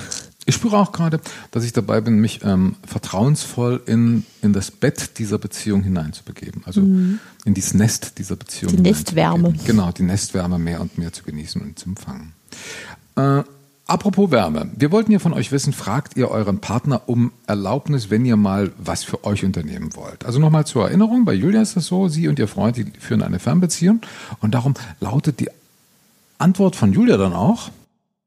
Ich 0.49 0.55
spüre 0.55 0.79
auch 0.79 0.91
gerade, 0.91 1.21
dass 1.51 1.63
ich 1.63 1.73
dabei 1.73 2.01
bin, 2.01 2.17
mich 2.17 2.43
ähm, 2.43 2.75
vertrauensvoll 2.83 3.83
in, 3.85 4.25
in 4.41 4.51
das 4.51 4.71
Bett 4.71 5.19
dieser 5.19 5.37
Beziehung 5.37 5.83
hineinzubegeben. 5.83 6.63
Also 6.65 6.81
mhm. 6.81 7.19
in 7.45 7.53
dieses 7.53 7.75
Nest 7.75 8.17
dieser 8.17 8.35
Beziehung. 8.35 8.75
Die 8.75 8.81
Nestwärme. 8.81 9.53
Genau, 9.67 9.91
die 9.91 10.01
Nestwärme 10.01 10.57
mehr 10.57 10.81
und 10.81 10.97
mehr 10.97 11.13
zu 11.13 11.21
genießen 11.21 11.61
und 11.61 11.77
zu 11.77 11.89
empfangen. 11.89 12.33
Äh, 13.15 13.43
apropos 13.85 14.31
Wärme. 14.31 14.71
Wir 14.75 14.91
wollten 14.91 15.11
ja 15.11 15.19
von 15.19 15.33
euch 15.33 15.51
wissen, 15.51 15.71
fragt 15.71 16.17
ihr 16.17 16.31
euren 16.31 16.57
Partner 16.57 17.03
um 17.05 17.31
Erlaubnis, 17.45 18.09
wenn 18.09 18.25
ihr 18.25 18.35
mal 18.35 18.71
was 18.79 19.03
für 19.03 19.23
euch 19.25 19.45
unternehmen 19.45 19.95
wollt. 19.95 20.25
Also 20.25 20.39
nochmal 20.39 20.65
zur 20.65 20.87
Erinnerung, 20.87 21.25
bei 21.25 21.33
Julia 21.33 21.61
ist 21.61 21.75
das 21.75 21.85
so, 21.85 22.07
sie 22.07 22.27
und 22.27 22.39
ihr 22.39 22.47
Freund, 22.47 22.75
die 22.75 22.85
führen 22.97 23.21
eine 23.21 23.37
Fernbeziehung. 23.37 24.01
Und 24.41 24.55
darum 24.55 24.73
lautet 24.99 25.41
die 25.41 25.49
Antwort 26.39 26.75
von 26.75 26.91
Julia 26.91 27.17
dann 27.17 27.33
auch, 27.33 27.69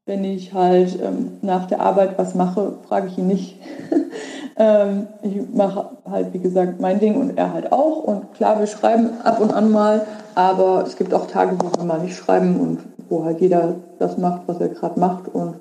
wenn 0.05 0.23
ich 0.23 0.53
halt 0.53 0.99
ähm, 1.01 1.37
nach 1.41 1.65
der 1.67 1.79
Arbeit 1.79 2.17
was 2.17 2.35
mache, 2.35 2.73
frage 2.87 3.07
ich 3.07 3.17
ihn 3.17 3.27
nicht. 3.27 3.59
ähm, 4.57 5.07
ich 5.21 5.35
mache 5.53 5.91
halt, 6.09 6.33
wie 6.33 6.39
gesagt, 6.39 6.81
mein 6.81 6.99
Ding 6.99 7.15
und 7.15 7.37
er 7.37 7.53
halt 7.53 7.71
auch. 7.71 8.03
Und 8.03 8.33
klar, 8.33 8.59
wir 8.59 8.67
schreiben 8.67 9.11
ab 9.23 9.39
und 9.39 9.53
an 9.53 9.71
mal, 9.71 10.05
aber 10.35 10.83
es 10.85 10.97
gibt 10.97 11.13
auch 11.13 11.27
Tage, 11.27 11.57
wo 11.59 11.77
wir 11.77 11.85
mal 11.85 11.99
nicht 11.99 12.15
schreiben 12.15 12.59
und 12.59 12.79
wo 13.09 13.23
halt 13.23 13.39
jeder 13.39 13.75
das 13.99 14.17
macht, 14.17 14.41
was 14.47 14.59
er 14.59 14.69
gerade 14.69 14.99
macht. 14.99 15.33
Und 15.33 15.55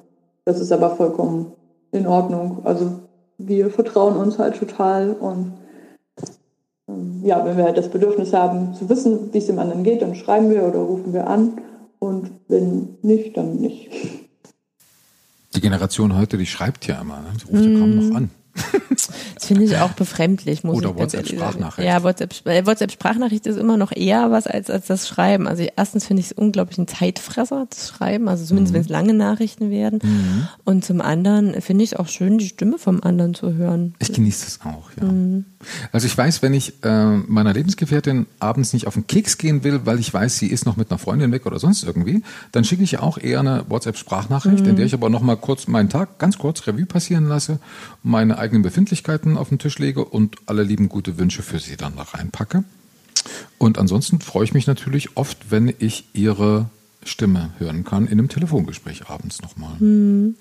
das 0.45 0.61
ist 0.61 0.73
aber 0.73 0.91
vollkommen 0.91 1.53
in 1.93 2.07
Ordnung. 2.07 2.63
Also 2.65 2.93
wir 3.39 3.71
vertrauen 3.71 4.17
uns 4.17 4.39
halt 4.39 4.57
total 4.57 5.13
und 5.13 5.53
ähm, 6.89 7.21
ja, 7.23 7.45
wenn 7.45 7.57
wir 7.57 7.65
halt 7.65 7.79
das 7.79 7.89
Bedürfnis 7.89 8.33
haben 8.33 8.75
zu 8.75 8.89
wissen, 8.89 9.33
wie 9.33 9.39
es 9.39 9.47
dem 9.47 9.59
anderen 9.59 9.85
geht, 9.85 10.03
dann 10.03 10.15
schreiben 10.15 10.51
wir 10.51 10.65
oder 10.65 10.81
rufen 10.81 11.13
wir 11.13 11.29
an 11.29 11.61
und 11.99 12.33
wenn 12.49 12.99
nicht, 13.03 13.37
dann 13.37 13.57
nicht. 13.57 13.91
Die 15.55 15.61
Generation 15.61 16.17
heute, 16.17 16.39
die 16.39 16.47
schreibt 16.47 16.87
ja 16.87 17.01
immer, 17.01 17.21
ne? 17.21 17.33
die 17.41 17.45
ruft 17.45 17.65
ja 17.65 17.79
kaum 17.79 17.97
noch 17.97 18.03
mhm. 18.05 18.17
an. 18.17 18.31
Das 19.35 19.47
finde 19.47 19.65
ich 19.65 19.77
auch 19.79 19.93
befremdlich, 19.93 20.63
muss 20.63 20.77
Oder 20.77 20.91
ich 20.91 20.97
WhatsApp-Sprachnachricht. 20.97 21.89
Ja, 21.89 22.03
WhatsApp-Sprachnachricht 22.05 23.47
ist 23.47 23.57
immer 23.57 23.77
noch 23.77 23.91
eher 23.93 24.31
was 24.31 24.47
als, 24.47 24.71
als 24.71 24.87
das 24.87 25.09
Schreiben. 25.09 25.49
Also 25.49 25.67
erstens 25.77 26.07
finde 26.07 26.21
ich 26.21 26.27
es 26.27 26.33
unglaublich 26.33 26.79
ein 26.79 26.87
Zeitfresser, 26.87 27.67
das 27.69 27.89
Schreiben, 27.89 28.29
also 28.29 28.45
zumindest 28.45 28.73
mhm. 28.73 28.77
wenn 28.77 28.83
es 28.83 28.89
lange 28.89 29.15
Nachrichten 29.15 29.71
werden. 29.71 29.99
Mhm. 30.03 30.49
Und 30.65 30.85
zum 30.85 31.01
anderen 31.01 31.61
finde 31.61 31.83
ich 31.83 31.93
es 31.93 31.99
auch 31.99 32.09
schön, 32.09 32.39
die 32.39 32.47
Stimme 32.47 32.79
vom 32.79 33.03
anderen 33.03 33.35
zu 33.35 33.55
hören. 33.55 33.95
Ich 33.99 34.13
genieße 34.13 34.45
das 34.45 34.61
auch, 34.65 34.91
ja. 35.01 35.05
Mhm. 35.05 35.45
Also 35.93 36.07
ich 36.07 36.17
weiß, 36.17 36.43
wenn 36.43 36.55
ich 36.55 36.83
äh, 36.83 37.17
meiner 37.17 37.53
Lebensgefährtin 37.53 38.27
abends 38.41 38.73
nicht 38.73 38.87
auf 38.87 38.95
den 38.95 39.07
Keks 39.07 39.39
gehen 39.39 39.65
will, 39.65 39.81
weil 39.85 39.99
ich 40.01 40.13
weiß, 40.13 40.39
sie 40.39 40.49
ist 40.49 40.67
noch 40.67 40.77
mit 40.77 40.91
einer 40.91 40.99
Freundin 40.99 41.33
weg 41.33 41.47
oder 41.47 41.59
sonst 41.59 41.85
irgendwie, 41.85 42.23
dann 42.51 42.65
schicke 42.65 42.83
ich 42.83 42.99
auch 42.99 43.19
eher 43.19 43.41
eine 43.41 43.65
WhatsApp-Sprachnachricht, 43.69 44.59
in 44.59 44.65
der 44.65 44.75
mhm. 44.75 44.81
ich 44.87 44.95
aber 44.95 45.09
noch 45.09 45.23
mal 45.23 45.37
kurz 45.37 45.69
meinen 45.69 45.89
Tag 45.89 46.19
ganz 46.19 46.39
kurz 46.39 46.67
Revue 46.67 46.87
passieren 46.87 47.29
lasse, 47.29 47.59
meine 48.03 48.39
eigenen 48.43 48.63
Befindlichkeiten 48.63 49.39
auf 49.39 49.49
den 49.49 49.59
Tisch 49.59 49.79
lege 49.79 50.05
und 50.05 50.37
alle 50.47 50.63
lieben 50.63 50.89
gute 50.89 51.19
Wünsche 51.19 51.43
für 51.43 51.59
Sie 51.59 51.77
dann 51.77 51.97
da 51.97 52.03
reinpacke. 52.03 52.65
Und 53.59 53.79
ansonsten 53.79 54.21
freue 54.21 54.45
ich 54.45 54.53
mich 54.53 54.67
natürlich 54.67 55.17
oft, 55.17 55.51
wenn 55.51 55.73
ich 55.79 56.05
Ihre 56.13 56.69
Stimme 57.05 57.51
hören 57.59 57.85
kann 57.85 58.07
in 58.07 58.13
einem 58.13 58.29
Telefongespräch 58.29 59.09
abends 59.09 59.41
nochmal. 59.43 59.77
Mhm. 59.79 60.35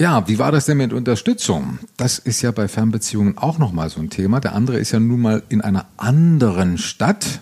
Ja, 0.00 0.26
wie 0.26 0.38
war 0.38 0.50
das 0.50 0.66
denn 0.66 0.78
mit 0.78 0.92
Unterstützung? 0.92 1.78
Das 1.96 2.18
ist 2.18 2.42
ja 2.42 2.50
bei 2.50 2.66
Fernbeziehungen 2.66 3.38
auch 3.38 3.58
nochmal 3.58 3.88
so 3.88 4.00
ein 4.00 4.10
Thema. 4.10 4.40
Der 4.40 4.54
andere 4.54 4.78
ist 4.78 4.90
ja 4.90 4.98
nun 4.98 5.20
mal 5.20 5.42
in 5.48 5.60
einer 5.60 5.86
anderen 5.96 6.78
Stadt. 6.78 7.40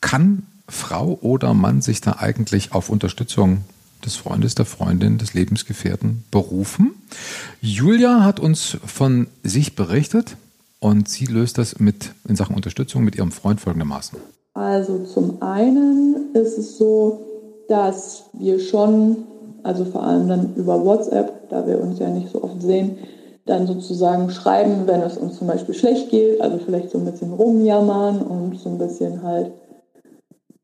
Kann 0.00 0.44
Frau 0.68 1.18
oder 1.20 1.54
Mann 1.54 1.82
sich 1.82 2.00
da 2.00 2.16
eigentlich 2.18 2.72
auf 2.72 2.88
Unterstützung 2.88 3.64
des 4.04 4.16
Freundes, 4.16 4.54
der 4.54 4.64
Freundin, 4.64 5.18
des 5.18 5.34
Lebensgefährten 5.34 6.24
berufen? 6.30 6.94
Julia 7.60 8.24
hat 8.24 8.40
uns 8.40 8.76
von 8.84 9.26
sich 9.42 9.74
berichtet 9.74 10.36
und 10.80 11.08
sie 11.08 11.26
löst 11.26 11.58
das 11.58 11.80
mit 11.80 12.12
in 12.28 12.36
Sachen 12.36 12.54
Unterstützung 12.54 13.04
mit 13.04 13.16
ihrem 13.16 13.32
Freund 13.32 13.60
folgendermaßen. 13.60 14.18
Also 14.54 15.04
zum 15.04 15.42
einen 15.42 16.32
ist 16.34 16.58
es 16.58 16.78
so, 16.78 17.20
dass 17.68 18.24
wir 18.34 18.60
schon, 18.60 19.16
also 19.62 19.84
vor 19.84 20.04
allem 20.04 20.28
dann 20.28 20.54
über 20.54 20.84
WhatsApp, 20.84 21.48
da 21.50 21.66
wir 21.66 21.80
uns 21.80 21.98
ja 21.98 22.08
nicht 22.08 22.30
so 22.30 22.42
oft 22.42 22.60
sehen, 22.62 22.98
dann 23.46 23.66
sozusagen 23.66 24.30
schreiben, 24.30 24.86
wenn 24.86 25.02
es 25.02 25.16
uns 25.16 25.38
zum 25.38 25.48
Beispiel 25.48 25.74
schlecht 25.74 26.10
geht, 26.10 26.40
also 26.40 26.58
vielleicht 26.58 26.90
so 26.90 26.98
ein 26.98 27.04
bisschen 27.04 27.32
rumjammern 27.32 28.22
und 28.22 28.58
so 28.58 28.70
ein 28.70 28.78
bisschen 28.78 29.22
halt, 29.22 29.50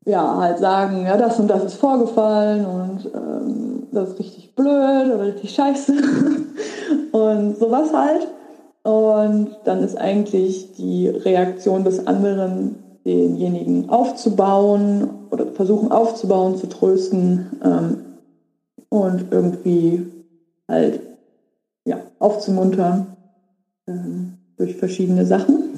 ja, 0.05 0.37
halt 0.37 0.59
sagen, 0.59 1.05
ja, 1.05 1.17
das 1.17 1.39
und 1.39 1.47
das 1.47 1.63
ist 1.63 1.75
vorgefallen 1.75 2.65
und 2.65 3.09
ähm, 3.13 3.83
das 3.91 4.09
ist 4.09 4.19
richtig 4.19 4.55
blöd 4.55 5.13
oder 5.13 5.25
richtig 5.25 5.53
scheiße 5.53 5.93
und 7.11 7.57
sowas 7.57 7.93
halt. 7.93 8.27
Und 8.83 9.57
dann 9.65 9.83
ist 9.83 9.97
eigentlich 9.97 10.73
die 10.73 11.07
Reaktion 11.07 11.83
des 11.83 12.07
anderen 12.07 12.77
denjenigen 13.05 13.89
aufzubauen 13.89 15.09
oder 15.29 15.47
versuchen 15.47 15.91
aufzubauen, 15.91 16.57
zu 16.57 16.67
trösten 16.67 17.59
ähm, 17.63 17.97
und 18.89 19.31
irgendwie 19.31 20.07
halt 20.67 21.01
ja, 21.85 21.99
aufzumuntern 22.19 23.17
ähm, 23.87 24.33
durch 24.57 24.75
verschiedene 24.75 25.25
Sachen. 25.25 25.71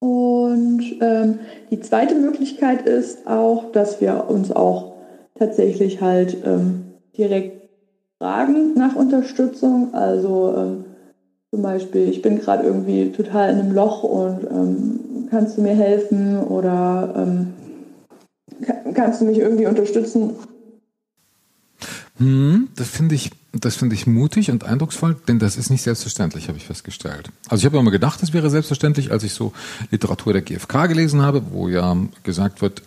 Und 0.00 0.82
ähm, 1.00 1.38
die 1.70 1.80
zweite 1.80 2.14
Möglichkeit 2.14 2.86
ist 2.86 3.26
auch, 3.26 3.72
dass 3.72 4.00
wir 4.00 4.26
uns 4.28 4.52
auch 4.52 4.94
tatsächlich 5.38 6.00
halt 6.00 6.36
ähm, 6.44 6.94
direkt 7.16 7.68
fragen 8.18 8.74
nach 8.74 8.94
Unterstützung. 8.94 9.94
Also 9.94 10.54
ähm, 10.56 10.84
zum 11.50 11.62
Beispiel, 11.62 12.08
ich 12.08 12.22
bin 12.22 12.38
gerade 12.38 12.64
irgendwie 12.64 13.12
total 13.12 13.50
in 13.50 13.60
einem 13.60 13.72
Loch 13.72 14.02
und 14.02 14.44
ähm, 14.44 15.28
kannst 15.30 15.56
du 15.56 15.62
mir 15.62 15.74
helfen 15.74 16.38
oder 16.38 17.14
ähm, 17.16 17.52
kannst 18.94 19.20
du 19.20 19.24
mich 19.24 19.38
irgendwie 19.38 19.66
unterstützen? 19.66 20.30
Hm, 22.18 22.68
das 22.76 22.88
finde 22.88 23.14
ich 23.14 23.30
das 23.60 23.76
finde 23.76 23.94
ich 23.94 24.06
mutig 24.06 24.50
und 24.50 24.64
eindrucksvoll, 24.64 25.16
denn 25.28 25.38
das 25.38 25.56
ist 25.56 25.70
nicht 25.70 25.82
selbstverständlich, 25.82 26.48
habe 26.48 26.58
ich 26.58 26.64
festgestellt. 26.64 27.30
Also 27.48 27.62
ich 27.62 27.66
habe 27.66 27.78
immer 27.78 27.90
gedacht, 27.90 28.22
das 28.22 28.32
wäre 28.32 28.50
selbstverständlich, 28.50 29.10
als 29.10 29.22
ich 29.22 29.32
so 29.32 29.52
Literatur 29.90 30.32
der 30.32 30.42
GfK 30.42 30.86
gelesen 30.86 31.22
habe, 31.22 31.42
wo 31.50 31.68
ja 31.68 31.96
gesagt 32.22 32.62
wird, 32.62 32.82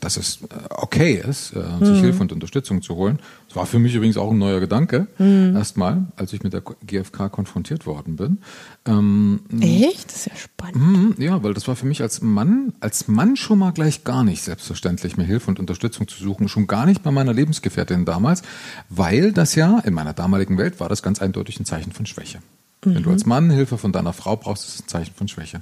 dass 0.00 0.16
es 0.16 0.40
okay 0.70 1.22
ist, 1.26 1.52
äh, 1.52 1.84
sich 1.84 1.98
mhm. 1.98 2.00
Hilfe 2.00 2.22
und 2.22 2.32
Unterstützung 2.32 2.82
zu 2.82 2.94
holen. 2.94 3.18
Das 3.52 3.56
war 3.58 3.66
für 3.66 3.78
mich 3.78 3.94
übrigens 3.94 4.16
auch 4.16 4.30
ein 4.30 4.38
neuer 4.38 4.60
Gedanke, 4.60 5.08
mhm. 5.18 5.54
erstmal, 5.54 6.06
als 6.16 6.32
ich 6.32 6.42
mit 6.42 6.54
der 6.54 6.62
GfK 6.62 7.28
konfrontiert 7.28 7.84
worden 7.84 8.16
bin. 8.16 8.38
Ähm, 8.86 9.40
Echt? 9.60 10.06
Das 10.06 10.16
ist 10.16 10.26
ja 10.28 10.36
spannend. 10.36 11.18
Mh, 11.18 11.22
ja, 11.22 11.42
weil 11.42 11.52
das 11.52 11.68
war 11.68 11.76
für 11.76 11.84
mich 11.84 12.00
als 12.00 12.22
Mann, 12.22 12.72
als 12.80 13.08
Mann 13.08 13.36
schon 13.36 13.58
mal 13.58 13.72
gleich 13.72 14.04
gar 14.04 14.24
nicht 14.24 14.40
selbstverständlich, 14.40 15.18
mir 15.18 15.24
Hilfe 15.24 15.50
und 15.50 15.60
Unterstützung 15.60 16.08
zu 16.08 16.22
suchen. 16.22 16.48
Schon 16.48 16.66
gar 16.66 16.86
nicht 16.86 17.02
bei 17.02 17.10
meiner 17.10 17.34
Lebensgefährtin 17.34 18.06
damals, 18.06 18.40
weil 18.88 19.32
das 19.32 19.54
ja 19.54 19.80
in 19.80 19.92
meiner 19.92 20.14
damaligen 20.14 20.56
Welt 20.56 20.80
war 20.80 20.88
das 20.88 21.02
ganz 21.02 21.20
eindeutig 21.20 21.60
ein 21.60 21.66
Zeichen 21.66 21.92
von 21.92 22.06
Schwäche. 22.06 22.38
Mhm. 22.86 22.94
Wenn 22.94 23.02
du 23.02 23.10
mhm. 23.10 23.14
als 23.16 23.26
Mann 23.26 23.50
Hilfe 23.50 23.76
von 23.76 23.92
deiner 23.92 24.14
Frau 24.14 24.34
brauchst, 24.34 24.66
ist 24.66 24.74
es 24.76 24.82
ein 24.84 24.88
Zeichen 24.88 25.14
von 25.14 25.28
Schwäche. 25.28 25.60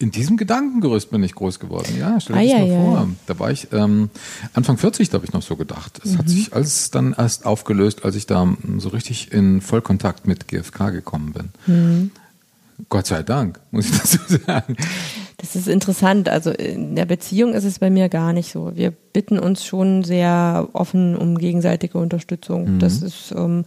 In 0.00 0.10
diesem 0.10 0.38
Gedankengerüst 0.38 1.10
bin 1.10 1.22
ich 1.22 1.34
groß 1.34 1.60
geworden. 1.60 1.94
Ja, 1.98 2.18
stell 2.18 2.34
dir 2.36 2.40
ah, 2.40 2.58
das 2.58 2.68
ja, 2.68 2.74
mal 2.74 2.84
vor. 2.84 2.96
Ja. 3.00 3.08
Da 3.26 3.38
war 3.38 3.50
ich 3.50 3.68
ähm, 3.70 4.08
Anfang 4.54 4.78
40, 4.78 5.10
da 5.10 5.16
habe 5.16 5.26
ich 5.26 5.34
noch 5.34 5.42
so 5.42 5.56
gedacht. 5.56 6.00
Es 6.02 6.12
mhm. 6.12 6.18
hat 6.18 6.28
sich 6.30 6.54
alles 6.54 6.90
dann 6.90 7.12
erst 7.12 7.44
aufgelöst, 7.44 8.02
als 8.02 8.16
ich 8.16 8.24
da 8.24 8.56
so 8.78 8.88
richtig 8.88 9.30
in 9.30 9.60
Vollkontakt 9.60 10.26
mit 10.26 10.48
GfK 10.48 10.88
gekommen 10.90 11.34
bin. 11.34 11.50
Mhm. 11.66 12.10
Gott 12.88 13.08
sei 13.08 13.22
Dank, 13.22 13.60
muss 13.72 13.90
ich 13.90 13.98
dazu 13.98 14.18
sagen. 14.46 14.74
Das 15.40 15.56
ist 15.56 15.68
interessant. 15.68 16.28
Also 16.28 16.50
in 16.50 16.96
der 16.96 17.06
Beziehung 17.06 17.54
ist 17.54 17.64
es 17.64 17.78
bei 17.78 17.88
mir 17.88 18.10
gar 18.10 18.34
nicht 18.34 18.52
so. 18.52 18.72
Wir 18.74 18.90
bitten 18.90 19.38
uns 19.38 19.64
schon 19.64 20.04
sehr 20.04 20.68
offen 20.74 21.16
um 21.16 21.38
gegenseitige 21.38 21.96
Unterstützung. 21.96 22.74
Mhm. 22.74 22.78
Das 22.78 23.00
ist 23.00 23.32
ähm, 23.34 23.64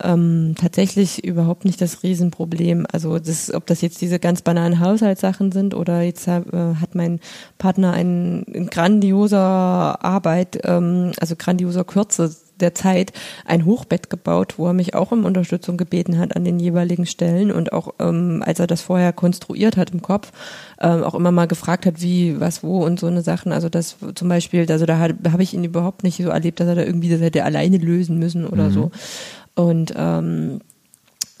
ähm, 0.00 0.54
tatsächlich 0.56 1.24
überhaupt 1.24 1.64
nicht 1.64 1.80
das 1.80 2.04
Riesenproblem. 2.04 2.86
Also 2.92 3.18
das, 3.18 3.52
ob 3.52 3.66
das 3.66 3.80
jetzt 3.80 4.00
diese 4.00 4.20
ganz 4.20 4.42
banalen 4.42 4.78
Haushaltssachen 4.78 5.50
sind 5.50 5.74
oder 5.74 6.02
jetzt 6.02 6.28
äh, 6.28 6.40
hat 6.80 6.94
mein 6.94 7.18
Partner 7.58 7.92
ein, 7.94 8.44
ein 8.54 8.68
grandioser 8.68 10.04
Arbeit, 10.04 10.60
ähm, 10.64 11.10
also 11.18 11.34
grandioser 11.36 11.82
Kürze 11.82 12.30
der 12.60 12.74
Zeit 12.74 13.12
ein 13.44 13.64
Hochbett 13.64 14.10
gebaut, 14.10 14.54
wo 14.56 14.66
er 14.66 14.72
mich 14.72 14.94
auch 14.94 15.12
um 15.12 15.24
Unterstützung 15.24 15.76
gebeten 15.76 16.18
hat 16.18 16.36
an 16.36 16.44
den 16.44 16.58
jeweiligen 16.58 17.06
Stellen 17.06 17.50
und 17.50 17.72
auch 17.72 17.94
ähm, 17.98 18.42
als 18.44 18.60
er 18.60 18.66
das 18.66 18.82
vorher 18.82 19.12
konstruiert 19.12 19.76
hat 19.76 19.90
im 19.90 20.02
Kopf, 20.02 20.32
ähm, 20.80 21.02
auch 21.02 21.14
immer 21.14 21.32
mal 21.32 21.46
gefragt 21.46 21.86
hat, 21.86 22.00
wie, 22.00 22.40
was, 22.40 22.62
wo 22.62 22.84
und 22.84 23.00
so 23.00 23.06
eine 23.06 23.22
Sachen. 23.22 23.52
Also 23.52 23.68
das 23.68 23.96
zum 24.14 24.28
Beispiel, 24.28 24.70
also 24.70 24.86
da 24.86 24.98
habe 24.98 25.42
ich 25.42 25.54
ihn 25.54 25.64
überhaupt 25.64 26.04
nicht 26.04 26.22
so 26.22 26.30
erlebt, 26.30 26.60
dass 26.60 26.68
er 26.68 26.74
da 26.74 26.82
irgendwie 26.82 27.10
das 27.10 27.20
hätte 27.20 27.44
alleine 27.44 27.78
lösen 27.78 28.18
müssen 28.18 28.46
oder 28.46 28.68
mhm. 28.68 28.72
so. 28.72 28.90
Und 29.54 29.94
ähm, 29.96 30.60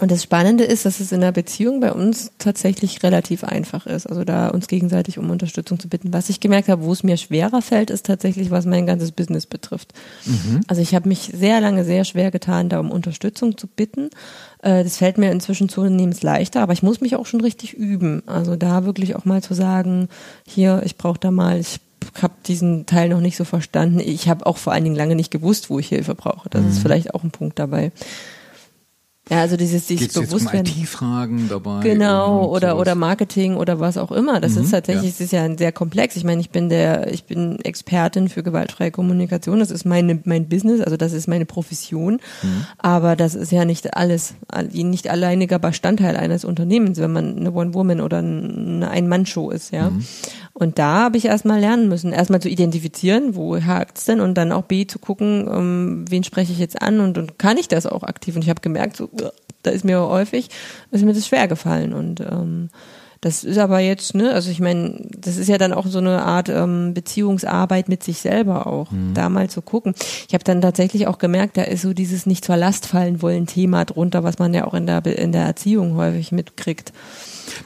und 0.00 0.12
das 0.12 0.22
Spannende 0.22 0.62
ist, 0.62 0.86
dass 0.86 1.00
es 1.00 1.10
in 1.10 1.20
der 1.20 1.32
Beziehung 1.32 1.80
bei 1.80 1.92
uns 1.92 2.30
tatsächlich 2.38 3.02
relativ 3.02 3.42
einfach 3.42 3.86
ist, 3.86 4.06
also 4.06 4.22
da 4.22 4.48
uns 4.48 4.68
gegenseitig 4.68 5.18
um 5.18 5.28
Unterstützung 5.28 5.80
zu 5.80 5.88
bitten. 5.88 6.12
Was 6.12 6.28
ich 6.28 6.38
gemerkt 6.38 6.68
habe, 6.68 6.84
wo 6.84 6.92
es 6.92 7.02
mir 7.02 7.16
schwerer 7.16 7.62
fällt, 7.62 7.90
ist 7.90 8.06
tatsächlich, 8.06 8.52
was 8.52 8.64
mein 8.64 8.86
ganzes 8.86 9.10
Business 9.10 9.46
betrifft. 9.46 9.92
Mhm. 10.24 10.60
Also 10.68 10.82
ich 10.82 10.94
habe 10.94 11.08
mich 11.08 11.32
sehr 11.34 11.60
lange 11.60 11.84
sehr 11.84 12.04
schwer 12.04 12.30
getan, 12.30 12.68
da 12.68 12.78
um 12.78 12.92
Unterstützung 12.92 13.58
zu 13.58 13.66
bitten. 13.66 14.10
Äh, 14.62 14.84
das 14.84 14.98
fällt 14.98 15.18
mir 15.18 15.32
inzwischen 15.32 15.68
zunehmend 15.68 16.22
leichter, 16.22 16.62
aber 16.62 16.74
ich 16.74 16.84
muss 16.84 17.00
mich 17.00 17.16
auch 17.16 17.26
schon 17.26 17.40
richtig 17.40 17.74
üben. 17.74 18.22
Also 18.26 18.54
da 18.54 18.84
wirklich 18.84 19.16
auch 19.16 19.24
mal 19.24 19.42
zu 19.42 19.54
sagen, 19.54 20.08
hier, 20.46 20.82
ich 20.84 20.96
brauche 20.96 21.18
da 21.18 21.32
mal, 21.32 21.58
ich 21.58 21.80
habe 22.22 22.34
diesen 22.46 22.86
Teil 22.86 23.08
noch 23.08 23.20
nicht 23.20 23.36
so 23.36 23.44
verstanden. 23.44 23.98
Ich 23.98 24.28
habe 24.28 24.46
auch 24.46 24.58
vor 24.58 24.72
allen 24.72 24.84
Dingen 24.84 24.96
lange 24.96 25.16
nicht 25.16 25.32
gewusst, 25.32 25.70
wo 25.70 25.80
ich 25.80 25.88
Hilfe 25.88 26.14
brauche. 26.14 26.48
Das 26.48 26.62
mhm. 26.62 26.68
ist 26.68 26.78
vielleicht 26.78 27.14
auch 27.14 27.24
ein 27.24 27.32
Punkt 27.32 27.58
dabei. 27.58 27.90
Ja, 29.30 29.40
also 29.40 29.56
dieses 29.56 29.86
sich 29.86 30.00
Geht's 30.00 30.14
bewusst 30.14 30.52
jetzt 30.52 30.68
um 30.68 30.82
IT-Fragen 30.82 31.48
dabei. 31.48 31.80
Genau, 31.82 32.46
oder, 32.46 32.78
oder 32.78 32.94
Marketing 32.94 33.56
oder 33.56 33.78
was 33.78 33.98
auch 33.98 34.10
immer. 34.10 34.40
Das 34.40 34.54
mhm, 34.54 34.62
ist 34.62 34.70
tatsächlich, 34.70 35.04
ja. 35.04 35.10
es 35.10 35.20
ist 35.20 35.32
ja 35.32 35.56
sehr 35.56 35.72
komplex. 35.72 36.16
Ich 36.16 36.24
meine, 36.24 36.40
ich 36.40 36.50
bin 36.50 36.68
der, 36.68 37.12
ich 37.12 37.24
bin 37.24 37.58
Expertin 37.60 38.28
für 38.28 38.42
gewaltfreie 38.42 38.90
Kommunikation. 38.90 39.58
Das 39.58 39.70
ist 39.70 39.84
meine, 39.84 40.20
mein 40.24 40.48
Business, 40.48 40.80
also 40.80 40.96
das 40.96 41.12
ist 41.12 41.28
meine 41.28 41.44
Profession. 41.44 42.20
Mhm. 42.42 42.66
Aber 42.78 43.16
das 43.16 43.34
ist 43.34 43.52
ja 43.52 43.64
nicht 43.64 43.94
alles, 43.96 44.34
nicht 44.72 45.10
alleiniger 45.10 45.58
Bestandteil 45.58 46.16
eines 46.16 46.44
Unternehmens, 46.44 46.98
wenn 46.98 47.12
man 47.12 47.36
eine 47.36 47.52
One-Woman 47.52 48.00
oder 48.00 48.18
eine 48.18 48.88
Ein-Mann-Show 48.90 49.50
ist, 49.50 49.72
ja. 49.72 49.90
Mhm. 49.90 50.04
Und 50.58 50.80
da 50.80 51.04
habe 51.04 51.16
ich 51.16 51.26
erstmal 51.26 51.60
lernen 51.60 51.88
müssen, 51.88 52.12
erstmal 52.12 52.42
zu 52.42 52.48
identifizieren, 52.48 53.36
wo 53.36 53.62
hakt's 53.62 54.06
denn 54.06 54.18
und 54.18 54.34
dann 54.34 54.50
auch 54.50 54.64
B 54.64 54.88
zu 54.88 54.98
gucken, 54.98 55.48
ähm, 55.48 56.04
wen 56.08 56.24
spreche 56.24 56.52
ich 56.52 56.58
jetzt 56.58 56.82
an 56.82 56.98
und, 56.98 57.16
und 57.16 57.38
kann 57.38 57.58
ich 57.58 57.68
das 57.68 57.86
auch 57.86 58.02
aktiv. 58.02 58.34
Und 58.34 58.42
ich 58.42 58.50
habe 58.50 58.60
gemerkt, 58.60 58.96
so, 58.96 59.08
da 59.62 59.70
ist 59.70 59.84
mir 59.84 60.00
häufig, 60.00 60.48
ist 60.90 61.04
mir 61.04 61.12
das 61.12 61.26
schwer 61.26 61.48
gefallen. 61.48 61.92
Und 61.92 62.20
ähm, 62.20 62.70
das 63.20 63.42
ist 63.42 63.58
aber 63.58 63.80
jetzt, 63.80 64.14
ne, 64.14 64.32
also 64.32 64.50
ich 64.50 64.60
meine, 64.60 65.08
das 65.16 65.36
ist 65.36 65.48
ja 65.48 65.58
dann 65.58 65.72
auch 65.72 65.86
so 65.86 65.98
eine 65.98 66.22
Art 66.22 66.48
ähm, 66.48 66.94
Beziehungsarbeit 66.94 67.88
mit 67.88 68.04
sich 68.04 68.18
selber 68.18 68.68
auch, 68.68 68.92
mhm. 68.92 69.12
da 69.14 69.28
mal 69.28 69.50
zu 69.50 69.60
gucken. 69.60 69.94
Ich 70.28 70.34
habe 70.34 70.44
dann 70.44 70.60
tatsächlich 70.60 71.08
auch 71.08 71.18
gemerkt, 71.18 71.56
da 71.56 71.62
ist 71.62 71.82
so 71.82 71.92
dieses 71.92 72.26
nicht 72.26 72.44
zur 72.44 72.56
Last 72.56 72.86
fallen 72.86 73.20
wollen 73.20 73.46
Thema 73.46 73.84
drunter, 73.84 74.22
was 74.22 74.38
man 74.38 74.54
ja 74.54 74.66
auch 74.66 74.74
in 74.74 74.86
der 74.86 75.04
in 75.04 75.32
der 75.32 75.42
Erziehung 75.42 75.96
häufig 75.96 76.30
mitkriegt. 76.30 76.92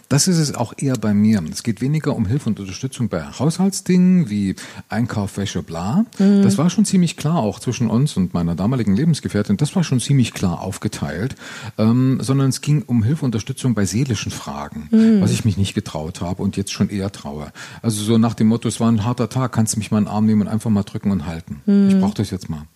Das 0.08 0.28
ist 0.28 0.38
es 0.38 0.54
auch 0.54 0.72
eher 0.76 0.96
bei 0.96 1.14
mir. 1.14 1.42
Es 1.50 1.62
geht 1.62 1.80
weniger 1.80 2.14
um 2.14 2.26
Hilfe 2.26 2.48
und 2.48 2.60
Unterstützung 2.60 3.08
bei 3.08 3.24
Haushaltsdingen 3.24 4.30
wie 4.30 4.56
Einkauf, 4.88 5.36
Wäsche, 5.36 5.62
bla. 5.62 6.04
Mhm. 6.18 6.42
Das 6.42 6.58
war 6.58 6.70
schon 6.70 6.84
ziemlich 6.84 7.16
klar 7.16 7.38
auch 7.38 7.58
zwischen 7.60 7.88
uns 7.88 8.16
und 8.16 8.34
meiner 8.34 8.54
damaligen 8.54 8.94
Lebensgefährtin. 8.94 9.56
Das 9.56 9.74
war 9.76 9.84
schon 9.84 10.00
ziemlich 10.00 10.32
klar 10.32 10.60
aufgeteilt. 10.60 11.36
Ähm, 11.78 12.18
sondern 12.20 12.50
es 12.50 12.60
ging 12.60 12.82
um 12.82 13.02
Hilfe 13.02 13.24
und 13.24 13.32
Unterstützung 13.32 13.74
bei 13.74 13.86
seelischen 13.86 14.30
Fragen, 14.30 14.88
mhm. 14.90 15.20
was 15.20 15.32
ich 15.32 15.44
mich 15.44 15.56
nicht 15.56 15.74
getraut 15.74 16.20
habe 16.20 16.42
und 16.42 16.56
jetzt 16.56 16.72
schon 16.72 16.90
eher 16.90 17.10
traue. 17.10 17.52
Also 17.80 18.02
so 18.02 18.18
nach 18.18 18.34
dem 18.34 18.48
Motto, 18.48 18.68
es 18.68 18.78
war 18.78 18.90
ein 18.90 19.04
harter 19.04 19.28
Tag, 19.28 19.52
kannst 19.52 19.74
du 19.74 19.78
mich 19.78 19.90
mal 19.90 19.98
in 19.98 20.04
den 20.04 20.12
Arm 20.12 20.26
nehmen 20.26 20.42
und 20.42 20.48
einfach 20.48 20.70
mal 20.70 20.82
drücken 20.82 21.10
und 21.10 21.26
halten. 21.26 21.62
Mhm. 21.66 21.88
Ich 21.88 21.98
brauche 21.98 22.14
das 22.14 22.30
jetzt 22.30 22.50
mal. 22.50 22.66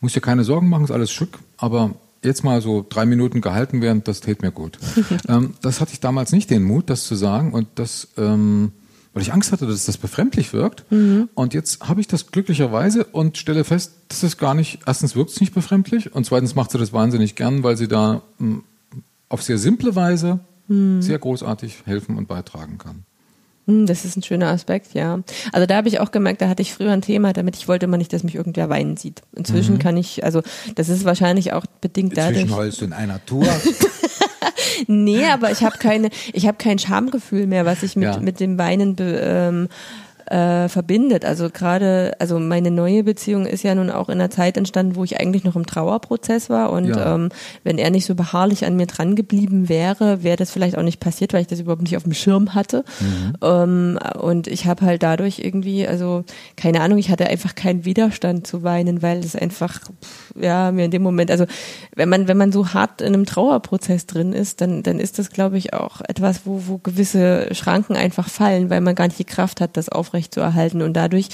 Muss 0.00 0.12
dir 0.12 0.20
keine 0.20 0.44
Sorgen 0.44 0.68
machen, 0.68 0.84
ist 0.84 0.90
alles 0.90 1.10
schick, 1.10 1.30
aber 1.56 1.94
jetzt 2.24 2.44
mal 2.44 2.60
so 2.60 2.84
drei 2.88 3.06
Minuten 3.06 3.40
gehalten 3.40 3.80
werden, 3.82 4.02
das 4.04 4.20
täte 4.20 4.44
mir 4.44 4.52
gut. 4.52 4.78
ähm, 5.28 5.54
das 5.62 5.80
hatte 5.80 5.92
ich 5.92 6.00
damals 6.00 6.32
nicht 6.32 6.50
den 6.50 6.62
Mut, 6.64 6.90
das 6.90 7.04
zu 7.04 7.14
sagen 7.14 7.52
und 7.52 7.68
das, 7.76 8.08
ähm, 8.16 8.72
weil 9.12 9.22
ich 9.22 9.32
Angst 9.32 9.52
hatte, 9.52 9.66
dass 9.66 9.86
das 9.86 9.96
befremdlich 9.96 10.52
wirkt. 10.52 10.90
Mhm. 10.90 11.28
Und 11.34 11.54
jetzt 11.54 11.88
habe 11.88 12.00
ich 12.00 12.06
das 12.06 12.30
glücklicherweise 12.30 13.04
und 13.04 13.38
stelle 13.38 13.64
fest, 13.64 13.92
das 14.08 14.22
ist 14.22 14.38
gar 14.38 14.54
nicht, 14.54 14.80
erstens 14.86 15.16
wirkt 15.16 15.30
es 15.30 15.40
nicht 15.40 15.54
befremdlich 15.54 16.14
und 16.14 16.26
zweitens 16.26 16.54
macht 16.54 16.70
sie 16.70 16.78
das 16.78 16.92
wahnsinnig 16.92 17.34
gern, 17.34 17.62
weil 17.62 17.76
sie 17.76 17.88
da 17.88 18.22
mh, 18.38 18.60
auf 19.28 19.42
sehr 19.42 19.58
simple 19.58 19.94
Weise 19.94 20.40
Mhm. 20.68 21.00
sehr 21.00 21.18
großartig 21.20 21.82
helfen 21.84 22.16
und 22.18 22.26
beitragen 22.26 22.78
kann. 22.78 23.04
Hm, 23.66 23.86
Das 23.86 24.04
ist 24.04 24.16
ein 24.16 24.22
schöner 24.22 24.48
Aspekt, 24.48 24.94
ja. 24.94 25.20
Also 25.52 25.66
da 25.66 25.76
habe 25.76 25.88
ich 25.88 26.00
auch 26.00 26.10
gemerkt, 26.12 26.40
da 26.40 26.48
hatte 26.48 26.62
ich 26.62 26.72
früher 26.72 26.92
ein 26.92 27.02
Thema 27.02 27.32
damit, 27.32 27.56
ich 27.56 27.68
wollte 27.68 27.86
immer 27.86 27.96
nicht, 27.96 28.12
dass 28.12 28.22
mich 28.22 28.34
irgendwer 28.34 28.68
weinen 28.68 28.96
sieht. 28.96 29.22
Inzwischen 29.34 29.78
kann 29.78 29.96
ich, 29.96 30.24
also 30.24 30.42
das 30.74 30.88
ist 30.88 31.04
wahrscheinlich 31.04 31.52
auch 31.52 31.66
bedingt 31.80 32.16
dadurch. 32.16 32.50
heulst 32.50 32.80
du 32.80 32.84
in 32.86 32.92
einer 32.92 33.24
Tour. 33.26 33.46
Nee, 34.88 35.24
aber 35.26 35.50
ich 35.50 35.64
habe 35.64 35.78
keine, 35.78 36.10
ich 36.32 36.46
habe 36.46 36.58
kein 36.58 36.78
Schamgefühl 36.78 37.46
mehr, 37.46 37.64
was 37.64 37.82
ich 37.82 37.96
mit, 37.96 38.04
Ja. 38.04 38.20
mit 38.20 38.40
dem 38.40 38.58
Weinen 38.58 38.94
be, 38.94 39.20
ähm, 39.22 39.68
äh, 40.26 40.68
verbindet. 40.68 41.24
Also 41.24 41.48
gerade, 41.50 42.14
also 42.18 42.38
meine 42.38 42.70
neue 42.70 43.04
Beziehung 43.04 43.46
ist 43.46 43.62
ja 43.62 43.74
nun 43.74 43.90
auch 43.90 44.08
in 44.08 44.14
einer 44.20 44.30
Zeit 44.30 44.56
entstanden, 44.56 44.96
wo 44.96 45.04
ich 45.04 45.20
eigentlich 45.20 45.44
noch 45.44 45.56
im 45.56 45.66
Trauerprozess 45.66 46.50
war 46.50 46.70
und 46.70 46.86
Ja. 46.88 47.14
ähm, 47.14 47.28
wenn 47.64 47.78
er 47.78 47.90
nicht 47.90 48.06
so 48.06 48.14
beharrlich 48.14 48.64
an 48.66 48.76
mir 48.76 48.86
dran 48.86 49.14
geblieben 49.14 49.68
wäre, 49.68 50.22
wäre 50.22 50.36
das 50.36 50.50
vielleicht 50.50 50.76
auch 50.76 50.82
nicht 50.82 51.00
passiert, 51.00 51.32
weil 51.32 51.42
ich 51.42 51.46
das 51.46 51.60
überhaupt 51.60 51.82
nicht 51.82 51.96
auf 51.96 52.02
dem 52.02 52.14
Schirm 52.14 52.54
hatte. 52.54 52.84
Ähm, 53.42 53.98
und 54.20 54.46
ich 54.48 54.66
habe 54.66 54.84
halt 54.84 55.02
dadurch 55.02 55.38
irgendwie, 55.38 55.86
also 55.86 56.24
keine 56.56 56.80
Ahnung, 56.80 56.98
ich 56.98 57.10
hatte 57.10 57.26
einfach 57.28 57.54
keinen 57.54 57.84
Widerstand 57.84 58.46
zu 58.46 58.62
weinen, 58.62 59.02
weil 59.02 59.18
es 59.20 59.36
einfach, 59.36 59.80
pff, 59.80 60.34
ja, 60.40 60.72
mir 60.72 60.86
in 60.86 60.90
dem 60.90 61.02
Moment, 61.02 61.30
also 61.30 61.44
wenn 61.94 62.08
man, 62.08 62.28
wenn 62.28 62.36
man 62.36 62.52
so 62.52 62.72
hart 62.74 63.00
in 63.00 63.14
einem 63.14 63.26
Trauerprozess 63.26 64.06
drin 64.06 64.32
ist, 64.32 64.60
dann, 64.60 64.82
dann 64.82 64.98
ist 64.98 65.18
das, 65.18 65.30
glaube 65.30 65.56
ich, 65.58 65.72
auch 65.72 66.00
etwas, 66.08 66.40
wo, 66.44 66.62
wo 66.66 66.78
gewisse 66.78 67.54
Schranken 67.54 67.94
einfach 67.96 68.28
fallen, 68.28 68.70
weil 68.70 68.80
man 68.80 68.94
gar 68.94 69.06
nicht 69.06 69.18
die 69.18 69.24
Kraft 69.24 69.60
hat, 69.60 69.76
das 69.76 69.88
aufrecht 69.88 70.15
zu 70.24 70.40
erhalten. 70.40 70.82
Und 70.82 70.94
dadurch 70.94 71.28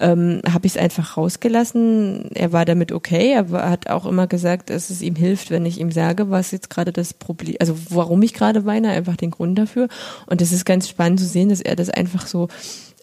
ähm, 0.00 0.40
habe 0.50 0.66
ich 0.66 0.72
es 0.72 0.78
einfach 0.78 1.16
rausgelassen. 1.16 2.30
Er 2.34 2.52
war 2.52 2.64
damit 2.64 2.92
okay. 2.92 3.32
Er 3.32 3.50
war, 3.50 3.70
hat 3.70 3.88
auch 3.88 4.06
immer 4.06 4.26
gesagt, 4.26 4.70
dass 4.70 4.90
es 4.90 5.02
ihm 5.02 5.14
hilft, 5.14 5.50
wenn 5.50 5.66
ich 5.66 5.78
ihm 5.80 5.92
sage, 5.92 6.30
was 6.30 6.50
jetzt 6.50 6.70
gerade 6.70 6.92
das 6.92 7.14
Problem, 7.14 7.56
also 7.60 7.76
warum 7.90 8.22
ich 8.22 8.34
gerade 8.34 8.64
weine, 8.64 8.90
einfach 8.90 9.16
den 9.16 9.30
Grund 9.30 9.58
dafür. 9.58 9.88
Und 10.26 10.40
das 10.40 10.52
ist 10.52 10.64
ganz 10.64 10.88
spannend 10.88 11.20
zu 11.20 11.26
sehen, 11.26 11.48
dass 11.48 11.60
er 11.60 11.76
das 11.76 11.90
einfach 11.90 12.26
so 12.26 12.48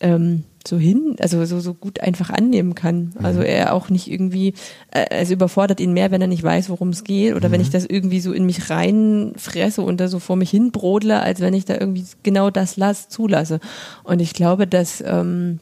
ähm, 0.01 0.43
so 0.67 0.77
hin, 0.77 1.15
also 1.19 1.43
so, 1.45 1.59
so 1.59 1.73
gut 1.73 2.01
einfach 2.01 2.29
annehmen 2.29 2.75
kann. 2.75 3.13
Also 3.21 3.41
er 3.41 3.73
auch 3.73 3.89
nicht 3.89 4.11
irgendwie, 4.11 4.53
äh, 4.91 5.05
es 5.09 5.31
überfordert 5.31 5.79
ihn 5.79 5.93
mehr, 5.93 6.11
wenn 6.11 6.21
er 6.21 6.27
nicht 6.27 6.43
weiß, 6.43 6.69
worum 6.69 6.89
es 6.89 7.03
geht 7.03 7.35
oder 7.35 7.51
wenn 7.51 7.61
ich 7.61 7.69
das 7.69 7.85
irgendwie 7.85 8.19
so 8.19 8.33
in 8.33 8.45
mich 8.45 8.69
reinfresse 8.69 9.81
und 9.81 9.99
da 9.99 10.07
so 10.07 10.19
vor 10.19 10.35
mich 10.35 10.49
hin 10.49 10.71
brodle, 10.71 11.21
als 11.21 11.39
wenn 11.39 11.53
ich 11.53 11.65
da 11.65 11.75
irgendwie 11.79 12.05
genau 12.23 12.49
das 12.49 12.77
lass, 12.77 13.09
zulasse. 13.09 13.59
Und 14.03 14.19
ich 14.19 14.33
glaube, 14.33 14.67
dass, 14.67 15.01
ähm, 15.05 15.59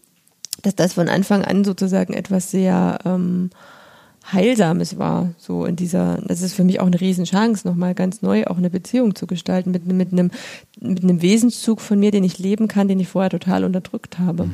dass 0.63 0.75
das 0.75 0.93
von 0.93 1.09
Anfang 1.09 1.43
an 1.45 1.63
sozusagen 1.63 2.13
etwas 2.13 2.51
sehr 2.51 2.99
ähm, 3.05 3.51
Heilsames 4.31 4.97
war, 4.97 5.33
so 5.37 5.65
in 5.65 5.77
dieser, 5.77 6.19
das 6.25 6.41
ist 6.41 6.53
für 6.53 6.65
mich 6.65 6.81
auch 6.81 6.87
eine 6.87 6.99
Riesenchance, 6.99 7.65
nochmal 7.65 7.93
ganz 7.93 8.21
neu 8.21 8.45
auch 8.45 8.57
eine 8.57 8.69
Beziehung 8.69 9.15
zu 9.15 9.25
gestalten 9.25 9.71
mit, 9.71 9.85
mit 9.85 10.11
einem, 10.11 10.31
mit 10.81 11.03
einem 11.03 11.21
Wesenszug 11.21 11.79
von 11.79 11.97
mir, 11.97 12.11
den 12.11 12.25
ich 12.25 12.37
leben 12.37 12.67
kann, 12.67 12.89
den 12.89 12.99
ich 12.99 13.07
vorher 13.07 13.29
total 13.29 13.63
unterdrückt 13.63 14.19
habe. 14.19 14.49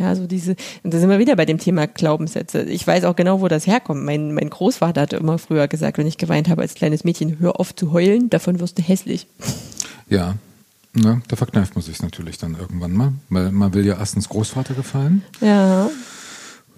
Ja, 0.00 0.16
so 0.16 0.26
diese, 0.26 0.56
und 0.82 0.94
da 0.94 0.98
sind 0.98 1.10
wir 1.10 1.18
wieder 1.18 1.36
bei 1.36 1.44
dem 1.44 1.58
Thema 1.58 1.86
Glaubenssätze. 1.86 2.62
Ich 2.62 2.86
weiß 2.86 3.04
auch 3.04 3.14
genau, 3.16 3.42
wo 3.42 3.48
das 3.48 3.66
herkommt. 3.66 4.02
Mein, 4.02 4.32
mein 4.32 4.48
Großvater 4.48 5.02
hatte 5.02 5.16
immer 5.16 5.36
früher 5.36 5.68
gesagt, 5.68 5.98
wenn 5.98 6.06
ich 6.06 6.16
geweint 6.16 6.48
habe 6.48 6.62
als 6.62 6.74
kleines 6.74 7.04
Mädchen, 7.04 7.38
hör 7.38 7.60
auf 7.60 7.74
zu 7.76 7.92
heulen, 7.92 8.30
davon 8.30 8.60
wirst 8.60 8.78
du 8.78 8.82
hässlich. 8.82 9.26
Ja, 10.08 10.36
ne, 10.94 11.20
da 11.28 11.36
verkneift 11.36 11.74
man 11.74 11.82
sich 11.84 12.00
natürlich 12.00 12.38
dann 12.38 12.56
irgendwann 12.58 12.92
mal, 12.94 13.12
weil 13.28 13.52
man 13.52 13.74
will 13.74 13.84
ja 13.84 13.98
erstens 13.98 14.30
Großvater 14.30 14.72
gefallen, 14.72 15.22
Ja. 15.42 15.90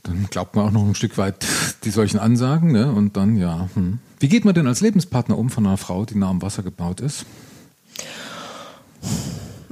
dann 0.02 0.26
glaubt 0.28 0.56
man 0.56 0.66
auch 0.66 0.72
noch 0.72 0.84
ein 0.84 0.96
Stück 0.96 1.16
weit 1.16 1.46
die 1.84 1.90
solchen 1.90 2.18
Ansagen, 2.18 2.72
ne, 2.72 2.90
und 2.90 3.16
dann, 3.16 3.36
ja. 3.36 3.68
Hm. 3.74 4.00
Wie 4.18 4.28
geht 4.28 4.44
man 4.44 4.54
denn 4.54 4.66
als 4.66 4.80
Lebenspartner 4.80 5.38
um 5.38 5.48
von 5.48 5.64
einer 5.64 5.76
Frau, 5.76 6.04
die 6.04 6.16
nah 6.18 6.28
am 6.30 6.42
Wasser 6.42 6.64
gebaut 6.64 7.00
ist? 7.00 7.24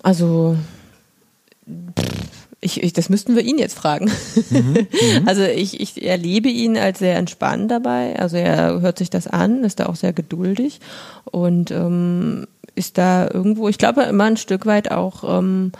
Also, 0.04 0.56
ich, 2.60 2.82
ich, 2.82 2.92
das 2.92 3.08
müssten 3.08 3.36
wir 3.36 3.42
ihn 3.42 3.58
jetzt 3.58 3.74
fragen. 3.74 4.10
also 5.26 5.42
ich, 5.42 5.80
ich 5.80 6.04
erlebe 6.04 6.48
ihn 6.48 6.76
als 6.76 6.98
sehr 6.98 7.16
entspannt 7.16 7.70
dabei. 7.70 8.18
Also 8.18 8.36
er 8.36 8.80
hört 8.80 8.98
sich 8.98 9.08
das 9.08 9.26
an, 9.26 9.64
ist 9.64 9.80
da 9.80 9.86
auch 9.86 9.96
sehr 9.96 10.12
geduldig 10.12 10.80
und 11.24 11.70
ähm, 11.70 12.46
ist 12.74 12.98
da 12.98 13.28
irgendwo, 13.30 13.68
ich 13.68 13.78
glaube 13.78 14.02
immer 14.02 14.24
ein 14.24 14.36
Stück 14.36 14.66
weit 14.66 14.90
auch, 14.90 15.38
ähm, 15.38 15.72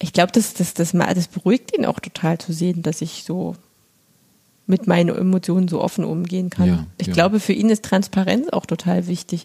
ich 0.00 0.12
glaube, 0.12 0.32
das, 0.32 0.54
das, 0.54 0.74
das, 0.74 0.92
das 0.92 1.28
beruhigt 1.28 1.76
ihn 1.76 1.86
auch 1.86 1.98
total 1.98 2.38
zu 2.38 2.52
sehen, 2.52 2.82
dass 2.82 3.00
ich 3.00 3.24
so 3.24 3.56
mit 4.66 4.86
meinen 4.86 5.14
Emotionen 5.14 5.68
so 5.68 5.80
offen 5.80 6.04
umgehen 6.04 6.50
kann. 6.50 6.68
Ja, 6.68 6.86
ich 6.98 7.08
ja. 7.08 7.12
glaube, 7.12 7.40
für 7.40 7.52
ihn 7.52 7.70
ist 7.70 7.84
Transparenz 7.84 8.48
auch 8.50 8.66
total 8.66 9.06
wichtig. 9.06 9.44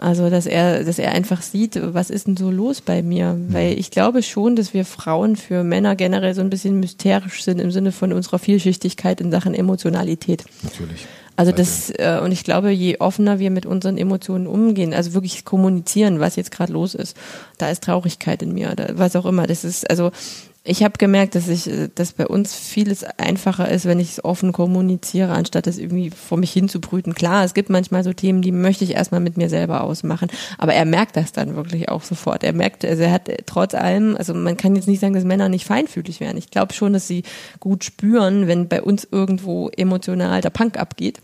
Also, 0.00 0.30
dass 0.30 0.46
er, 0.46 0.82
dass 0.82 0.98
er 0.98 1.12
einfach 1.12 1.42
sieht, 1.42 1.78
was 1.94 2.08
ist 2.08 2.26
denn 2.26 2.36
so 2.36 2.50
los 2.50 2.80
bei 2.80 3.02
mir? 3.02 3.36
Weil 3.48 3.78
ich 3.78 3.90
glaube 3.90 4.22
schon, 4.22 4.56
dass 4.56 4.72
wir 4.72 4.86
Frauen 4.86 5.36
für 5.36 5.62
Männer 5.62 5.94
generell 5.94 6.34
so 6.34 6.40
ein 6.40 6.48
bisschen 6.48 6.80
mysterisch 6.80 7.44
sind 7.44 7.60
im 7.60 7.70
Sinne 7.70 7.92
von 7.92 8.14
unserer 8.14 8.38
Vielschichtigkeit 8.38 9.20
in 9.20 9.30
Sachen 9.30 9.54
Emotionalität. 9.54 10.44
Natürlich. 10.62 11.06
Also 11.36 11.52
das, 11.52 11.90
äh, 11.90 12.20
und 12.22 12.32
ich 12.32 12.44
glaube, 12.44 12.70
je 12.70 12.98
offener 12.98 13.38
wir 13.38 13.50
mit 13.50 13.66
unseren 13.66 13.96
Emotionen 13.98 14.46
umgehen, 14.46 14.92
also 14.92 15.14
wirklich 15.14 15.44
kommunizieren, 15.44 16.20
was 16.20 16.36
jetzt 16.36 16.50
gerade 16.50 16.72
los 16.72 16.94
ist, 16.94 17.16
da 17.58 17.70
ist 17.70 17.82
Traurigkeit 17.82 18.42
in 18.42 18.52
mir, 18.52 18.74
da, 18.76 18.88
was 18.92 19.16
auch 19.16 19.26
immer. 19.26 19.46
Das 19.46 19.64
ist, 19.64 19.88
also 19.88 20.12
ich 20.62 20.82
habe 20.82 20.98
gemerkt, 20.98 21.34
dass 21.34 21.48
ich, 21.48 21.66
äh, 21.68 21.88
dass 21.94 22.12
bei 22.12 22.26
uns 22.26 22.54
vieles 22.54 23.02
einfacher 23.02 23.70
ist, 23.70 23.86
wenn 23.86 23.98
ich 23.98 24.10
es 24.12 24.24
offen 24.24 24.52
kommuniziere, 24.52 25.32
anstatt 25.32 25.66
das 25.66 25.78
irgendwie 25.78 26.10
vor 26.10 26.36
mich 26.36 26.52
hinzubrüten. 26.52 27.14
Klar, 27.14 27.44
es 27.44 27.54
gibt 27.54 27.70
manchmal 27.70 28.04
so 28.04 28.12
Themen, 28.12 28.42
die 28.42 28.52
möchte 28.52 28.84
ich 28.84 28.92
erstmal 28.92 29.20
mit 29.20 29.38
mir 29.38 29.48
selber 29.48 29.82
ausmachen, 29.82 30.28
aber 30.58 30.74
er 30.74 30.84
merkt 30.84 31.16
das 31.16 31.32
dann 31.32 31.56
wirklich 31.56 31.88
auch 31.88 32.02
sofort. 32.02 32.44
Er 32.44 32.52
merkt, 32.52 32.84
also 32.84 33.02
er 33.02 33.12
hat 33.12 33.30
trotz 33.46 33.74
allem, 33.74 34.16
also 34.16 34.34
man 34.34 34.58
kann 34.58 34.76
jetzt 34.76 34.86
nicht 34.86 35.00
sagen, 35.00 35.14
dass 35.14 35.24
Männer 35.24 35.48
nicht 35.48 35.64
feinfühlig 35.64 36.20
wären. 36.20 36.36
Ich 36.36 36.50
glaube 36.50 36.74
schon, 36.74 36.92
dass 36.92 37.08
sie 37.08 37.22
gut 37.58 37.82
spüren, 37.82 38.46
wenn 38.46 38.68
bei 38.68 38.82
uns 38.82 39.08
irgendwo 39.10 39.70
emotional 39.70 40.42
der 40.42 40.50
Punk 40.50 40.78
abgeht. 40.78 41.20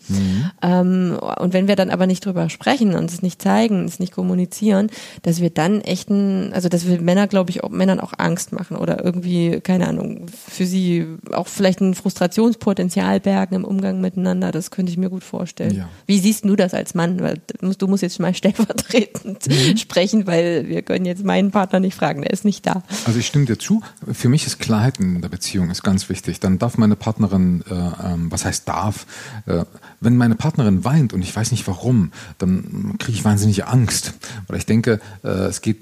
Ähm, 0.63 1.19
und 1.39 1.53
wenn 1.53 1.69
wir 1.69 1.77
dann 1.77 1.91
aber 1.91 2.07
nicht 2.07 2.25
drüber 2.25 2.49
sprechen 2.49 2.95
und 2.95 3.11
es 3.11 3.21
nicht 3.21 3.43
zeigen, 3.43 3.85
es 3.85 4.01
nicht 4.01 4.15
kommunizieren, 4.15 4.89
dass 5.23 5.43
wir 5.43 5.51
dann 5.51 5.83
echten, 5.83 6.53
also 6.55 6.71
dass 6.71 6.87
wir 6.87 7.03
Männer, 7.03 7.27
glaube 7.27 7.51
ich, 7.51 7.63
auch 7.63 7.69
Männern 7.71 8.01
auch 8.01 8.15
Angst 8.17 8.53
machen 8.53 8.77
oder 8.77 9.05
irgendwie, 9.05 9.26
keine 9.63 9.89
Ahnung, 9.89 10.27
für 10.49 10.67
sie 10.67 11.07
auch 11.33 11.47
vielleicht 11.49 11.81
ein 11.81 11.95
Frustrationspotenzial 11.95 13.21
bergen 13.21 13.55
im 13.57 13.65
Umgang 13.65 14.01
miteinander. 14.01 14.53
Das 14.53 14.71
könnte 14.71 14.93
ich 14.93 14.99
mir 14.99 15.11
gut 15.11 15.25
vorstellen. 15.25 15.75
Ja. 15.75 15.89
Wie 16.07 16.19
siehst 16.19 16.45
du 16.45 16.57
das 16.57 16.75
als 16.75 16.95
Mann? 16.95 17.21
Weil 17.21 17.41
du 17.61 17.87
musst- 17.87 18.03
jetzt 18.03 18.21
mal 18.21 18.35
stellvertretend 18.87 19.49
sprechen, 19.79 20.27
weil 20.27 20.69
wir 20.69 20.83
können 20.83 21.05
jetzt 21.07 21.25
meinen 21.25 21.51
Partner 21.51 21.81
nicht 21.81 21.95
fragen, 21.95 22.23
der 22.23 22.31
ist 22.31 22.45
nicht 22.45 22.67
da. 22.67 22.83
Also 23.07 23.19
ich 23.19 23.27
stimme 23.27 23.47
dir 23.47 23.59
zu. 23.59 23.83
Für 24.13 24.29
mich 24.29 24.47
ist 24.47 24.59
Klarheit 24.59 24.99
in 25.01 25.21
der 25.23 25.29
Beziehung 25.29 25.71
ist 25.71 25.83
ganz 25.83 26.09
wichtig. 26.09 26.41
Dann 26.41 26.59
darf 26.59 26.79
meine 26.79 26.97
Partnerin, 26.97 27.65
äh, 27.71 27.75
ähm, 27.75 28.31
was 28.31 28.45
heißt 28.45 28.69
darf, 28.69 29.07
äh, 29.47 29.65
wenn 30.01 30.17
meine 30.17 30.35
Partnerin 30.35 30.85
weint 30.85 31.13
und 31.13 31.23
ich 31.23 31.35
weiß 31.35 31.51
nicht 31.53 31.67
warum, 31.67 32.13
dann 32.39 32.97
kriege 32.99 33.17
ich 33.19 33.25
wahnsinnige 33.25 33.67
Angst. 33.67 34.15
Oder 34.49 34.59
ich 34.59 34.67
denke, 34.67 35.01
äh, 35.25 35.29
es 35.29 35.61
geht, 35.63 35.79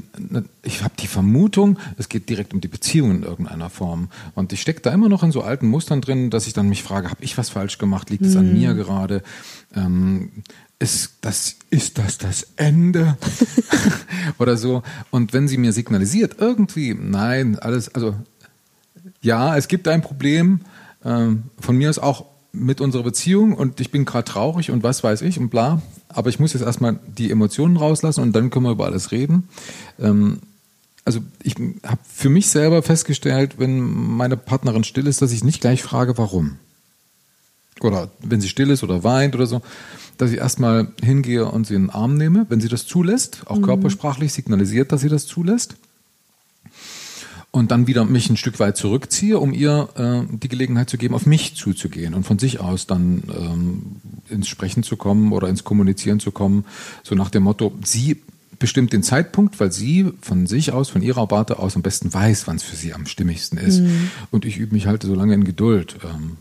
ich 0.65 0.83
habe 0.83 0.95
die 0.99 1.07
Vermutung, 1.07 1.79
es 1.97 2.09
geht 2.09 2.29
direkt 2.29 2.55
um 2.55 2.61
die 2.61 2.69
Beziehung 2.69 3.11
in 3.11 3.23
irgendeiner 3.23 3.71
Form. 3.71 4.09
Und 4.35 4.53
ich 4.53 4.61
stecke 4.61 4.81
da 4.81 4.91
immer 4.93 5.09
noch 5.09 5.23
in 5.23 5.33
so 5.33 5.43
alten 5.43 5.67
Mustern 5.67 6.01
drin, 6.01 6.31
dass 6.31 6.47
ich 6.47 6.53
dann 6.53 6.69
mich 6.69 6.83
frage, 6.83 7.11
habe 7.11 7.23
ich 7.23 7.37
was 7.39 7.51
falsch 7.51 7.79
gemacht? 7.79 8.11
Liegt 8.11 8.25
es 8.25 8.37
an 8.37 8.53
mir 8.53 8.75
gerade? 8.75 9.23
Ähm, 9.75 10.31
ist 10.79 11.15
das, 11.21 11.57
ist 11.71 11.99
das 11.99 12.19
das 12.19 12.49
Ende? 12.57 13.17
Oder 14.39 14.57
so. 14.57 14.83
Und 15.11 15.33
wenn 15.33 15.49
sie 15.49 15.59
mir 15.59 15.73
signalisiert, 15.73 16.37
irgendwie, 16.39 16.95
nein, 16.95 17.59
alles, 17.59 17.95
also 17.95 18.15
ja, 19.21 19.57
es 19.57 19.69
gibt 19.69 19.89
ein 19.89 20.03
Problem, 20.03 20.61
ähm, 21.05 21.45
von 21.59 21.77
mir 21.77 21.91
ist 21.91 21.99
auch 21.99 22.27
mit 22.53 22.81
unserer 22.81 23.03
Beziehung 23.03 23.55
und 23.55 23.81
ich 23.81 23.91
bin 23.91 24.05
gerade 24.05 24.25
traurig 24.25 24.71
und 24.71 24.83
was 24.83 25.03
weiß 25.03 25.23
ich 25.23 25.39
und 25.39 25.51
bla, 25.51 25.83
aber 26.09 26.29
ich 26.29 26.39
muss 26.39 26.53
jetzt 26.53 26.63
erstmal 26.63 27.01
die 27.07 27.31
Emotionen 27.31 27.77
rauslassen 27.77 28.23
und 28.23 28.33
dann 28.35 28.51
können 28.51 28.67
wir 28.67 28.73
über 28.73 28.87
alles 28.87 29.11
reden. 29.11 29.49
Ähm, 29.99 30.39
also 31.05 31.21
ich 31.43 31.55
habe 31.57 32.01
für 32.11 32.31
mich 32.31 32.49
selber 32.49 32.83
festgestellt, 32.83 33.59
wenn 33.59 33.81
meine 33.81 34.37
Partnerin 34.37 34.85
still 34.85 35.07
ist, 35.07 35.21
dass 35.23 35.33
ich 35.33 35.45
nicht 35.45 35.61
gleich 35.61 35.83
frage, 35.83 36.17
warum. 36.17 36.59
Oder 37.81 38.11
wenn 38.21 38.41
sie 38.41 38.49
still 38.49 38.71
ist 38.71 38.83
oder 38.83 39.05
weint 39.05 39.35
oder 39.35 39.47
so, 39.47 39.61
dass 40.17 40.31
ich 40.31 40.39
erstmal 40.39 40.89
hingehe 41.03 41.47
und 41.47 41.67
sie 41.67 41.75
in 41.75 41.85
den 41.85 41.91
Arm 41.91 42.17
nehme, 42.17 42.47
wenn 42.49 42.61
sie 42.61 42.69
das 42.69 42.87
zulässt, 42.87 43.43
auch 43.47 43.61
körpersprachlich 43.61 44.33
signalisiert, 44.33 44.93
dass 44.93 45.01
sie 45.01 45.09
das 45.09 45.27
zulässt. 45.27 45.75
und 47.51 47.71
dann 47.71 47.87
wieder 47.87 48.05
mich 48.05 48.29
ein 48.31 48.37
Stück 48.37 48.59
weit 48.59 48.77
zurückziehe, 48.77 49.39
um 49.39 49.53
ihr 49.53 49.89
äh, 49.95 50.37
die 50.37 50.49
Gelegenheit 50.49 50.91
zu 50.91 50.99
geben, 50.99 51.15
auf 51.15 51.25
mich 51.25 51.55
zuzugehen 51.55 52.15
und 52.15 52.25
von 52.25 52.41
sich 52.41 52.59
aus 52.59 52.89
dann 52.89 53.23
ähm, 53.29 53.97
ins 54.29 54.49
Sprechen 54.49 54.83
zu 54.83 54.97
kommen 54.97 55.33
oder 55.33 55.49
ins 55.49 55.63
Kommunizieren 55.63 56.19
zu 56.19 56.33
kommen, 56.33 56.65
so 57.05 57.15
nach 57.15 57.31
dem 57.31 57.45
Motto, 57.45 57.73
sie 57.85 58.21
bestimmt 58.65 58.95
den 58.95 59.03
Zeitpunkt, 59.03 59.61
weil 59.61 59.71
sie 59.71 60.11
von 60.23 60.47
sich 60.47 60.73
aus, 60.73 60.89
von 60.89 61.03
ihrer 61.03 61.31
Warte 61.31 61.59
aus 61.59 61.77
am 61.77 61.83
besten 61.83 62.15
weiß, 62.15 62.47
wann 62.47 62.57
es 62.57 62.63
für 62.63 62.77
sie 62.77 62.95
am 62.95 63.05
stimmigsten 63.05 63.59
ist. 63.59 63.81
Mhm. 63.81 64.11
Und 64.31 64.47
ich 64.47 64.57
übe 64.57 64.73
mich 64.73 64.87
halt 64.87 65.03
so 65.03 65.15
lange 65.15 65.35
in 65.35 65.45
Geduld. 65.45 65.97
Ähm, 66.03 66.39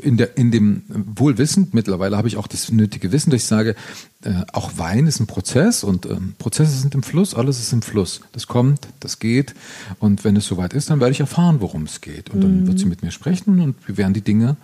in, 0.00 0.16
der, 0.16 0.38
in 0.38 0.50
dem 0.50 0.84
Wohlwissend, 0.88 1.74
mittlerweile 1.74 2.16
habe 2.16 2.26
ich 2.26 2.38
auch 2.38 2.46
das 2.46 2.72
nötige 2.72 3.12
Wissen, 3.12 3.28
dass 3.28 3.42
ich 3.42 3.46
sage, 3.46 3.76
äh, 4.22 4.32
auch 4.54 4.78
Wein 4.78 5.06
ist 5.06 5.20
ein 5.20 5.26
Prozess 5.26 5.84
und 5.84 6.06
äh, 6.06 6.16
Prozesse 6.38 6.72
sind 6.72 6.94
im 6.94 7.02
Fluss, 7.02 7.34
alles 7.34 7.58
ist 7.58 7.74
im 7.74 7.82
Fluss. 7.82 8.22
Das 8.32 8.46
kommt, 8.46 8.88
das 9.00 9.18
geht 9.18 9.54
und 9.98 10.24
wenn 10.24 10.34
es 10.36 10.46
soweit 10.46 10.72
ist, 10.72 10.88
dann 10.88 11.00
werde 11.00 11.12
ich 11.12 11.20
erfahren, 11.20 11.60
worum 11.60 11.82
es 11.82 12.00
geht. 12.00 12.30
Und 12.30 12.40
dann 12.40 12.62
mhm. 12.62 12.66
wird 12.66 12.78
sie 12.78 12.86
mit 12.86 13.02
mir 13.02 13.10
sprechen 13.10 13.60
und 13.60 13.76
wir 13.86 13.98
werden 13.98 14.14
die 14.14 14.22
Dinge 14.22 14.56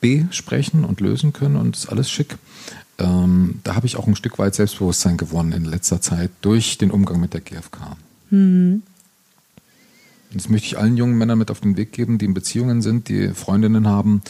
besprechen 0.00 0.84
und 0.84 1.00
lösen 1.00 1.32
können 1.32 1.54
und 1.54 1.76
ist 1.76 1.86
alles 1.86 2.10
schick. 2.10 2.36
Ähm, 2.98 3.60
da 3.64 3.74
habe 3.74 3.86
ich 3.86 3.96
auch 3.96 4.06
ein 4.06 4.16
Stück 4.16 4.38
weit 4.38 4.54
Selbstbewusstsein 4.54 5.16
gewonnen 5.16 5.52
in 5.52 5.64
letzter 5.64 6.00
Zeit 6.00 6.30
durch 6.40 6.78
den 6.78 6.90
Umgang 6.90 7.20
mit 7.20 7.34
der 7.34 7.40
GfK. 7.40 7.96
Mhm. 8.30 8.82
Das 10.32 10.48
möchte 10.48 10.66
ich 10.66 10.78
allen 10.78 10.96
jungen 10.96 11.16
Männern 11.16 11.38
mit 11.38 11.50
auf 11.50 11.60
den 11.60 11.76
Weg 11.76 11.92
geben, 11.92 12.18
die 12.18 12.24
in 12.26 12.34
Beziehungen 12.34 12.82
sind, 12.82 13.08
die 13.08 13.28
Freundinnen 13.30 13.86
haben. 13.86 14.22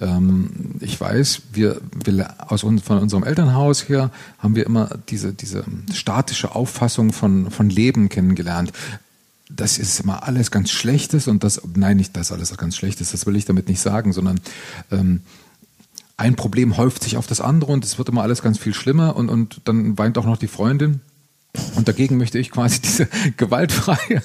Ähm, 0.00 0.76
ich 0.80 1.00
weiß, 1.00 1.42
wir, 1.52 1.80
wir 2.04 2.34
aus, 2.50 2.62
von 2.62 2.98
unserem 2.98 3.24
Elternhaus 3.24 3.88
her 3.88 4.10
haben 4.38 4.56
wir 4.56 4.66
immer 4.66 4.90
diese, 5.08 5.32
diese 5.32 5.64
statische 5.92 6.54
Auffassung 6.54 7.12
von, 7.12 7.50
von 7.50 7.68
Leben 7.68 8.08
kennengelernt 8.08 8.72
das 9.50 9.78
ist 9.78 10.00
immer 10.00 10.26
alles 10.26 10.50
ganz 10.50 10.70
Schlechtes 10.70 11.28
und 11.28 11.44
das, 11.44 11.60
nein, 11.74 11.96
nicht 11.98 12.16
das 12.16 12.32
alles 12.32 12.56
ganz 12.56 12.76
Schlechtes, 12.76 13.12
das 13.12 13.26
will 13.26 13.36
ich 13.36 13.44
damit 13.44 13.68
nicht 13.68 13.80
sagen, 13.80 14.12
sondern 14.12 14.40
ähm, 14.90 15.20
ein 16.16 16.36
Problem 16.36 16.76
häuft 16.76 17.02
sich 17.02 17.16
auf 17.16 17.26
das 17.26 17.40
andere 17.40 17.72
und 17.72 17.84
es 17.84 17.98
wird 17.98 18.08
immer 18.08 18.22
alles 18.22 18.42
ganz 18.42 18.58
viel 18.58 18.74
schlimmer 18.74 19.16
und, 19.16 19.28
und 19.28 19.62
dann 19.64 19.98
weint 19.98 20.18
auch 20.18 20.26
noch 20.26 20.36
die 20.36 20.48
Freundin. 20.48 21.00
Und 21.76 21.86
dagegen 21.86 22.16
möchte 22.16 22.38
ich 22.38 22.50
quasi 22.50 22.80
diese 22.82 23.08
gewaltfreie, 23.36 24.22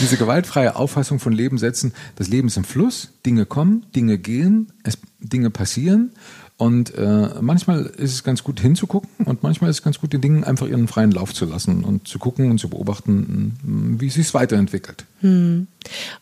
diese 0.00 0.16
gewaltfreie 0.16 0.76
Auffassung 0.76 1.18
von 1.18 1.32
Leben 1.32 1.58
setzen. 1.58 1.92
Das 2.16 2.28
Leben 2.28 2.48
ist 2.48 2.56
im 2.56 2.64
Fluss, 2.64 3.10
Dinge 3.26 3.46
kommen, 3.46 3.86
Dinge 3.94 4.18
gehen, 4.18 4.72
es, 4.84 4.98
Dinge 5.20 5.50
passieren 5.50 6.12
und 6.58 6.92
äh, 6.96 7.28
manchmal 7.40 7.86
ist 7.86 8.14
es 8.14 8.24
ganz 8.24 8.42
gut 8.42 8.58
hinzugucken 8.58 9.08
und 9.24 9.44
manchmal 9.44 9.70
ist 9.70 9.76
es 9.76 9.82
ganz 9.84 10.00
gut, 10.00 10.12
den 10.12 10.20
Dingen 10.20 10.42
einfach 10.42 10.66
ihren 10.66 10.88
freien 10.88 11.12
Lauf 11.12 11.32
zu 11.32 11.44
lassen 11.44 11.84
und 11.84 12.08
zu 12.08 12.18
gucken 12.18 12.50
und 12.50 12.58
zu 12.58 12.68
beobachten, 12.68 13.56
wie 14.00 14.08
es 14.08 14.14
sich 14.14 14.34
weiterentwickelt. 14.34 15.04
Hm. 15.20 15.68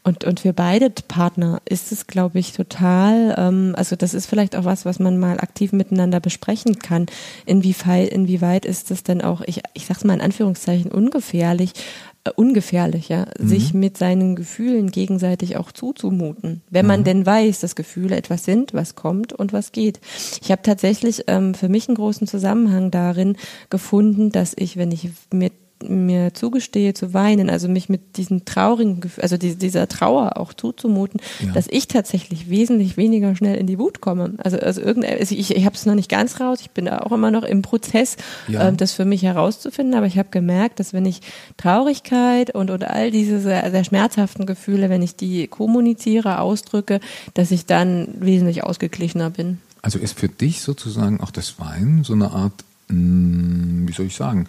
Und, 0.03 0.25
und 0.25 0.40
für 0.40 0.53
beide 0.53 0.90
Partner 0.90 1.62
ist 1.64 1.90
es, 1.90 2.07
glaube 2.07 2.38
ich, 2.38 2.53
total, 2.53 3.35
ähm, 3.38 3.75
also 3.79 3.96
das 3.96 4.12
ist 4.12 4.27
vielleicht 4.27 4.57
auch 4.57 4.66
was, 4.66 4.85
was 4.85 4.99
man 4.99 5.18
mal 5.18 5.40
aktiv 5.40 5.72
miteinander 5.72 6.20
besprechen 6.20 6.79
kann. 6.79 7.07
Inwieweit, 7.46 8.11
inwieweit 8.11 8.66
ist 8.66 8.90
es 8.90 9.03
denn 9.03 9.22
auch, 9.22 9.40
ich, 9.46 9.62
ich 9.72 9.87
sag's 9.87 10.05
mal 10.05 10.14
in 10.14 10.20
Anführungszeichen, 10.20 10.90
ungefährlich, 10.90 11.72
äh, 11.75 12.16
ungefährlich, 12.35 13.09
ja, 13.09 13.27
mhm. 13.39 13.49
sich 13.49 13.75
mit 13.75 13.97
seinen 13.97 14.37
Gefühlen 14.37 14.91
gegenseitig 14.91 15.57
auch 15.57 15.73
zuzumuten, 15.73 16.62
wenn 16.71 16.87
mhm. 16.87 16.89
man 16.89 17.05
denn 17.05 17.27
weiß, 17.27 17.61
dass 17.61 17.77
Gefühle 17.77 18.17
etwas 18.17 18.45
sind, 18.45 18.75
was 18.75 18.95
kommt 18.95 19.33
und 19.33 19.53
was 19.53 19.73
geht. 19.73 20.01
Ich 20.43 20.51
habe 20.51 20.62
tatsächlich 20.62 21.25
ähm, 21.27 21.55
für 21.55 21.69
mich 21.69 21.89
einen 21.89 21.97
großen 21.97 22.27
Zusammenhang 22.27 22.91
darin 22.91 23.37
gefunden, 23.71 24.31
dass 24.33 24.55
ich, 24.57 24.77
wenn 24.77 24.93
ich 24.93 25.11
mit 25.33 25.53
mir 25.88 26.35
zugestehe 26.35 26.94
zu 26.94 27.14
weinen, 27.14 27.51
also 27.51 27.68
mich 27.68 27.88
mit 27.88 28.16
diesem 28.16 28.44
traurigen 28.44 29.01
also 29.20 29.37
die, 29.37 29.57
dieser 29.57 29.88
Trauer 29.88 30.37
auch 30.37 30.53
zuzumuten, 30.53 31.20
ja. 31.40 31.53
dass 31.53 31.66
ich 31.68 31.88
tatsächlich 31.88 32.51
wesentlich 32.51 32.96
weniger 32.96 33.35
schnell 33.35 33.57
in 33.57 33.66
die 33.66 33.79
Wut 33.79 34.01
komme. 34.01 34.35
Also, 34.38 34.59
also 34.59 34.81
irgendein, 34.81 35.18
also 35.18 35.35
ich, 35.35 35.55
ich 35.55 35.64
habe 35.64 35.75
es 35.75 35.87
noch 35.87 35.94
nicht 35.94 36.11
ganz 36.11 36.40
raus, 36.40 36.59
ich 36.61 36.70
bin 36.70 36.87
da 36.87 37.01
auch 37.01 37.12
immer 37.12 37.31
noch 37.31 37.44
im 37.44 37.62
Prozess, 37.62 38.16
ja. 38.49 38.68
ähm, 38.68 38.77
das 38.77 38.92
für 38.92 39.05
mich 39.05 39.22
herauszufinden, 39.22 39.94
aber 39.94 40.07
ich 40.07 40.18
habe 40.18 40.29
gemerkt, 40.31 40.81
dass 40.81 40.92
wenn 40.92 41.07
ich 41.07 41.20
Traurigkeit 41.57 42.55
und, 42.55 42.70
und 42.70 42.85
all 42.85 43.11
diese 43.11 43.40
sehr, 43.40 43.70
sehr 43.70 43.85
schmerzhaften 43.85 44.46
Gefühle, 44.46 44.90
wenn 44.90 45.03
ich 45.03 45.16
die 45.16 45.46
kommuniziere, 45.46 46.40
ausdrücke, 46.40 47.01
dass 47.35 47.51
ich 47.51 47.66
dann 47.66 48.09
wesentlich 48.18 48.64
ausgeglichener 48.64 49.31
bin. 49.31 49.59
Also 49.83 49.99
ist 49.99 50.18
für 50.18 50.29
dich 50.29 50.62
sozusagen 50.62 51.20
auch 51.20 51.31
das 51.31 51.61
Weinen 51.61 52.03
so 52.03 52.12
eine 52.12 52.33
Art 52.33 52.64
wie 52.88 53.92
soll 53.92 54.07
ich 54.07 54.16
sagen, 54.16 54.46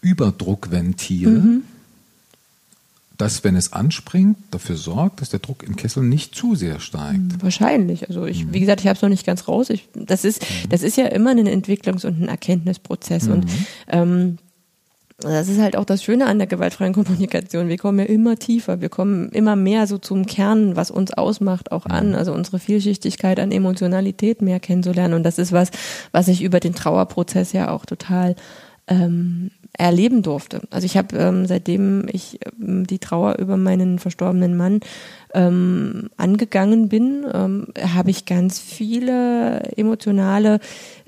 Überdruckventil, 0.00 1.28
mhm. 1.28 1.62
das, 3.16 3.44
wenn 3.44 3.56
es 3.56 3.72
anspringt, 3.72 4.38
dafür 4.50 4.76
sorgt, 4.76 5.20
dass 5.20 5.30
der 5.30 5.40
Druck 5.40 5.62
im 5.62 5.76
Kessel 5.76 6.02
nicht 6.02 6.34
zu 6.34 6.54
sehr 6.54 6.80
steigt. 6.80 7.18
Mhm, 7.18 7.42
wahrscheinlich. 7.42 8.08
Also 8.08 8.26
ich, 8.26 8.46
mhm. 8.46 8.54
wie 8.54 8.60
gesagt, 8.60 8.80
ich 8.80 8.86
habe 8.86 8.96
es 8.96 9.02
noch 9.02 9.08
nicht 9.08 9.26
ganz 9.26 9.48
raus. 9.48 9.70
Ich, 9.70 9.88
das 9.94 10.24
ist, 10.24 10.42
mhm. 10.42 10.68
das 10.68 10.82
ist 10.82 10.96
ja 10.96 11.06
immer 11.06 11.30
ein 11.30 11.46
Entwicklungs- 11.46 12.06
und 12.06 12.22
ein 12.22 12.28
Erkenntnisprozess 12.28 13.28
und 13.28 13.44
mhm. 13.44 13.66
ähm, 13.88 14.38
das 15.20 15.48
ist 15.48 15.60
halt 15.60 15.76
auch 15.76 15.84
das 15.84 16.02
Schöne 16.02 16.26
an 16.26 16.38
der 16.38 16.46
gewaltfreien 16.46 16.92
Kommunikation. 16.94 17.68
Wir 17.68 17.78
kommen 17.78 17.98
ja 17.98 18.04
immer 18.06 18.36
tiefer, 18.36 18.80
wir 18.80 18.88
kommen 18.88 19.28
immer 19.30 19.56
mehr 19.56 19.86
so 19.86 19.98
zum 19.98 20.26
Kern, 20.26 20.76
was 20.76 20.90
uns 20.90 21.12
ausmacht, 21.12 21.72
auch 21.72 21.86
an, 21.86 22.10
mhm. 22.10 22.14
also 22.14 22.32
unsere 22.32 22.58
Vielschichtigkeit 22.58 23.38
an 23.38 23.52
Emotionalität 23.52 24.42
mehr 24.42 24.60
kennenzulernen. 24.60 25.14
Und 25.14 25.22
das 25.22 25.38
ist 25.38 25.52
was, 25.52 25.70
was 26.12 26.28
ich 26.28 26.42
über 26.42 26.60
den 26.60 26.74
Trauerprozess 26.74 27.52
ja 27.52 27.70
auch 27.70 27.86
total 27.86 28.34
ähm, 28.88 29.50
erleben 29.78 30.22
durfte. 30.22 30.62
Also 30.70 30.84
ich 30.84 30.96
habe 30.96 31.16
ähm, 31.16 31.46
seitdem 31.46 32.06
ich 32.10 32.40
ähm, 32.60 32.86
die 32.86 32.98
Trauer 32.98 33.38
über 33.38 33.56
meinen 33.56 33.98
verstorbenen 33.98 34.56
Mann 34.56 34.80
ähm, 35.34 36.10
angegangen 36.16 36.88
bin, 36.88 37.24
ähm, 37.32 37.68
habe 37.94 38.10
ich 38.10 38.24
ganz 38.26 38.58
viele 38.58 39.60
emotionale 39.76 40.60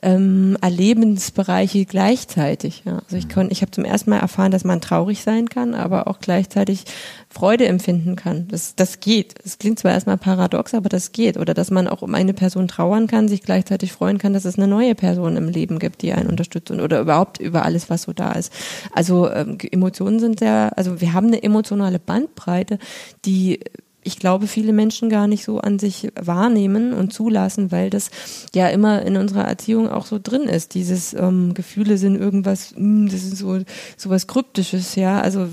ähm, 0.02 0.56
Erlebensbereiche 0.60 1.84
gleichzeitig. 1.84 2.82
Ja. 2.84 2.98
Also 3.04 3.16
ich, 3.16 3.28
kon, 3.28 3.48
ich 3.50 3.62
habe 3.62 3.70
zum 3.70 3.84
ersten 3.84 4.10
Mal 4.10 4.18
erfahren, 4.18 4.50
dass 4.50 4.64
man 4.64 4.80
traurig 4.80 5.22
sein 5.22 5.48
kann, 5.48 5.74
aber 5.74 6.08
auch 6.08 6.18
gleichzeitig 6.20 6.84
Freude 7.28 7.66
empfinden 7.66 8.16
kann. 8.16 8.48
Das, 8.48 8.74
das 8.74 9.00
geht. 9.00 9.34
Das 9.42 9.58
klingt 9.58 9.78
zwar 9.78 9.92
erstmal 9.92 10.18
paradox, 10.18 10.74
aber 10.74 10.88
das 10.88 11.12
geht. 11.12 11.36
Oder 11.36 11.54
dass 11.54 11.70
man 11.70 11.88
auch 11.88 12.02
um 12.02 12.14
eine 12.14 12.34
Person 12.34 12.68
trauern 12.68 13.06
kann, 13.06 13.28
sich 13.28 13.42
gleichzeitig 13.42 13.92
freuen 13.92 14.18
kann, 14.18 14.34
dass 14.34 14.44
es 14.44 14.56
eine 14.56 14.66
neue 14.66 14.94
Person 14.96 15.36
im 15.36 15.48
Leben 15.48 15.78
gibt, 15.78 16.02
die 16.02 16.12
einen 16.12 16.28
unterstützt 16.28 16.70
und, 16.70 16.80
oder 16.80 17.00
überhaupt 17.00 17.38
über 17.38 17.64
alles, 17.64 17.88
was 17.88 18.02
so 18.02 18.12
da 18.12 18.32
ist. 18.32 18.52
Also 18.92 19.30
ähm, 19.30 19.58
Emotionen 19.70 20.18
sind 20.18 20.40
sehr, 20.40 20.72
also 20.76 21.00
wir 21.00 21.12
haben 21.12 21.28
eine 21.28 21.42
emotionale 21.42 22.00
Bandbreite, 22.00 22.78
die 23.24 23.60
ich 24.04 24.18
glaube, 24.18 24.46
viele 24.46 24.72
Menschen 24.72 25.08
gar 25.08 25.28
nicht 25.28 25.44
so 25.44 25.60
an 25.60 25.78
sich 25.78 26.08
wahrnehmen 26.20 26.92
und 26.92 27.12
zulassen, 27.12 27.70
weil 27.70 27.88
das 27.88 28.10
ja 28.54 28.68
immer 28.68 29.02
in 29.02 29.16
unserer 29.16 29.44
Erziehung 29.44 29.88
auch 29.88 30.06
so 30.06 30.18
drin 30.20 30.42
ist. 30.42 30.74
Dieses 30.74 31.14
ähm, 31.14 31.54
Gefühle 31.54 31.98
sind 31.98 32.16
irgendwas, 32.16 32.72
mh, 32.72 32.78
hm, 32.78 33.08
das 33.08 33.22
ist 33.22 33.36
so 33.36 33.60
so 33.96 34.10
was 34.10 34.26
kryptisches, 34.26 34.96
ja. 34.96 35.20
Also 35.20 35.46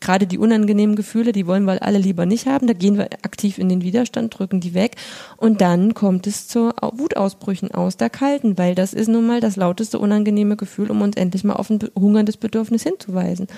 gerade 0.00 0.26
die 0.26 0.38
unangenehmen 0.38 0.94
Gefühle, 0.94 1.32
die 1.32 1.46
wollen 1.46 1.64
wir 1.64 1.82
alle 1.82 1.98
lieber 1.98 2.24
nicht 2.24 2.46
haben. 2.46 2.66
Da 2.66 2.72
gehen 2.72 2.98
wir 2.98 3.06
aktiv 3.22 3.58
in 3.58 3.68
den 3.68 3.82
Widerstand, 3.82 4.38
drücken 4.38 4.60
die 4.60 4.74
weg 4.74 4.96
und 5.36 5.60
dann 5.60 5.94
kommt 5.94 6.26
es 6.26 6.46
zu 6.46 6.70
Wutausbrüchen 6.80 7.72
aus 7.72 7.96
der 7.96 8.10
Kalten, 8.10 8.58
weil 8.58 8.74
das 8.74 8.92
ist 8.94 9.08
nun 9.08 9.26
mal 9.26 9.40
das 9.40 9.56
lauteste 9.56 9.98
unangenehme 9.98 10.56
Gefühl, 10.56 10.90
um 10.90 11.02
uns 11.02 11.16
endlich 11.16 11.42
mal 11.42 11.54
auf 11.54 11.70
ein 11.70 11.80
hungerndes 11.98 12.36
Bedürfnis 12.36 12.82
hinzuweisen. 12.84 13.48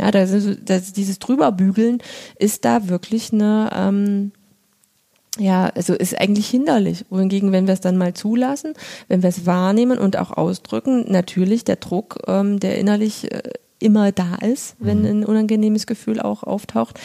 Ja, 0.00 0.10
das 0.10 0.30
ist, 0.30 0.60
das, 0.64 0.92
dieses 0.92 1.18
Drüberbügeln 1.18 1.98
ist 2.38 2.64
da 2.64 2.88
wirklich 2.88 3.32
eine, 3.34 3.70
ähm, 3.74 4.32
ja, 5.38 5.66
also 5.74 5.92
ist 5.92 6.18
eigentlich 6.18 6.48
hinderlich. 6.48 7.04
Wohingegen, 7.10 7.52
wenn 7.52 7.66
wir 7.66 7.74
es 7.74 7.80
dann 7.80 7.98
mal 7.98 8.14
zulassen, 8.14 8.72
wenn 9.08 9.22
wir 9.22 9.28
es 9.28 9.44
wahrnehmen 9.44 9.98
und 9.98 10.16
auch 10.16 10.30
ausdrücken, 10.30 11.04
natürlich 11.12 11.64
der 11.64 11.76
Druck, 11.76 12.18
ähm, 12.26 12.60
der 12.60 12.78
innerlich 12.78 13.30
äh, 13.30 13.42
immer 13.78 14.10
da 14.10 14.36
ist, 14.36 14.76
wenn 14.78 15.00
mhm. 15.00 15.06
ein 15.06 15.24
unangenehmes 15.24 15.86
Gefühl 15.86 16.20
auch 16.20 16.44
auftaucht, 16.44 16.98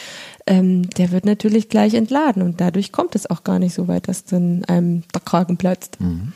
ähm, 0.46 0.88
der 0.90 1.10
wird 1.10 1.26
natürlich 1.26 1.68
gleich 1.68 1.92
entladen 1.92 2.42
und 2.42 2.60
dadurch 2.62 2.92
kommt 2.92 3.14
es 3.14 3.28
auch 3.28 3.44
gar 3.44 3.58
nicht 3.58 3.74
so 3.74 3.88
weit, 3.88 4.08
dass 4.08 4.24
dann 4.24 4.64
einem 4.64 5.02
der 5.14 5.20
Kragen 5.20 5.58
platzt. 5.58 6.00
Mhm. 6.00 6.32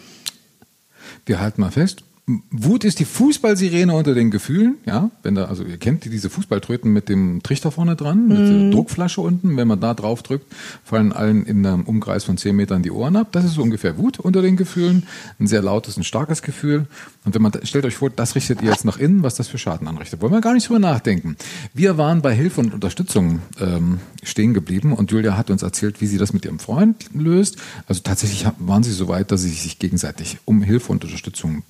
Wir 1.24 1.40
halten 1.40 1.62
mal 1.62 1.70
fest, 1.70 2.04
Wut 2.50 2.84
ist 2.84 2.98
die 2.98 3.04
Fußballsirene 3.04 3.94
unter 3.94 4.14
den 4.14 4.30
Gefühlen, 4.30 4.76
ja. 4.84 5.10
Wenn 5.22 5.34
da, 5.34 5.46
also 5.46 5.64
ihr 5.64 5.78
kennt 5.78 6.04
diese 6.04 6.30
Fußballtröten 6.30 6.92
mit 6.92 7.08
dem 7.08 7.42
Trichter 7.42 7.70
vorne 7.70 7.96
dran, 7.96 8.28
mit 8.28 8.38
mm. 8.38 8.46
der 8.46 8.70
Druckflasche 8.70 9.20
unten. 9.20 9.56
Wenn 9.56 9.68
man 9.68 9.80
da 9.80 9.94
drauf 9.94 10.22
drückt, 10.22 10.46
fallen 10.84 11.12
allen 11.12 11.44
in 11.44 11.64
einem 11.66 11.84
Umkreis 11.84 12.24
von 12.24 12.36
zehn 12.36 12.56
Metern 12.56 12.82
die 12.82 12.90
Ohren 12.90 13.16
ab. 13.16 13.28
Das 13.32 13.44
ist 13.44 13.54
so 13.54 13.62
ungefähr 13.62 13.98
Wut 13.98 14.18
unter 14.18 14.42
den 14.42 14.56
Gefühlen. 14.56 15.04
Ein 15.38 15.46
sehr 15.46 15.62
lautes, 15.62 15.96
ein 15.96 16.04
starkes 16.04 16.42
Gefühl. 16.42 16.86
Und 17.24 17.34
wenn 17.34 17.42
man, 17.42 17.52
stellt 17.64 17.84
euch 17.84 17.96
vor, 17.96 18.10
das 18.10 18.34
richtet 18.34 18.62
ihr 18.62 18.70
jetzt 18.70 18.84
nach 18.84 18.98
innen, 18.98 19.22
was 19.22 19.34
das 19.34 19.48
für 19.48 19.58
Schaden 19.58 19.88
anrichtet. 19.88 20.20
Wollen 20.20 20.32
wir 20.32 20.40
gar 20.40 20.54
nicht 20.54 20.68
drüber 20.68 20.78
nachdenken. 20.78 21.36
Wir 21.74 21.98
waren 21.98 22.22
bei 22.22 22.34
Hilfe 22.34 22.60
und 22.60 22.74
Unterstützung 22.74 23.40
ähm, 23.60 24.00
stehen 24.22 24.54
geblieben 24.54 24.92
und 24.92 25.10
Julia 25.10 25.36
hat 25.36 25.50
uns 25.50 25.62
erzählt, 25.62 26.00
wie 26.00 26.06
sie 26.06 26.18
das 26.18 26.32
mit 26.32 26.44
ihrem 26.44 26.58
Freund 26.58 27.10
löst. 27.14 27.56
Also 27.86 28.02
tatsächlich 28.02 28.46
waren 28.58 28.82
sie 28.82 28.92
so 28.92 29.08
weit, 29.08 29.30
dass 29.32 29.42
sie 29.42 29.48
sich 29.48 29.78
gegenseitig 29.78 30.38
um 30.44 30.62
Hilfe 30.62 30.92
und 30.92 31.04
Unterstützung 31.04 31.62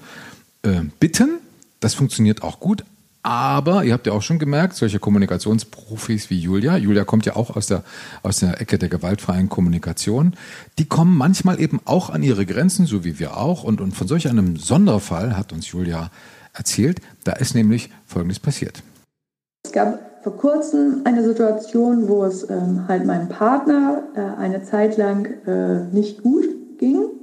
äh, 0.63 0.83
bitten. 0.99 1.39
Das 1.81 1.95
funktioniert 1.95 2.43
auch 2.43 2.61
gut. 2.61 2.85
Aber 3.23 3.85
ihr 3.85 3.93
habt 3.93 4.07
ja 4.07 4.15
auch 4.15 4.23
schon 4.23 4.39
gemerkt, 4.39 4.75
solche 4.77 4.99
Kommunikationsprofis 4.99 6.31
wie 6.31 6.39
Julia, 6.39 6.79
Julia 6.79 7.05
kommt 7.05 7.27
ja 7.27 7.37
auch 7.37 7.55
aus 7.55 7.67
der, 7.67 7.83
aus 8.23 8.39
der 8.39 8.63
Ecke 8.63 8.79
der 8.79 8.89
gewaltfreien 8.89 9.51
Kommunikation, 9.51 10.35
die 10.79 10.87
kommen 10.87 11.19
manchmal 11.19 11.61
eben 11.61 11.81
auch 11.85 12.09
an 12.09 12.23
ihre 12.23 12.47
Grenzen, 12.47 12.87
so 12.87 13.05
wie 13.05 13.19
wir 13.19 13.37
auch. 13.37 13.63
Und, 13.63 13.83
und 13.83 13.93
von 13.93 14.09
solch 14.09 14.27
einem 14.27 14.57
Sonderfall 14.57 15.37
hat 15.37 15.53
uns 15.53 15.71
Julia 15.71 16.11
erzählt, 16.55 17.01
da 17.25 17.33
ist 17.33 17.55
nämlich 17.55 17.91
Folgendes 18.07 18.39
passiert. 18.39 18.83
Es 19.65 19.73
gab 19.73 20.23
vor 20.23 20.37
kurzem 20.39 21.03
eine 21.05 21.23
Situation, 21.23 22.09
wo 22.09 22.25
es 22.25 22.49
ähm, 22.49 22.89
halt 22.89 23.05
meinem 23.05 23.29
Partner 23.29 24.03
äh, 24.15 24.41
eine 24.41 24.65
Zeit 24.65 24.97
lang 24.97 25.27
äh, 25.47 25.85
nicht 25.95 26.23
gut 26.23 26.47
ging 26.79 27.20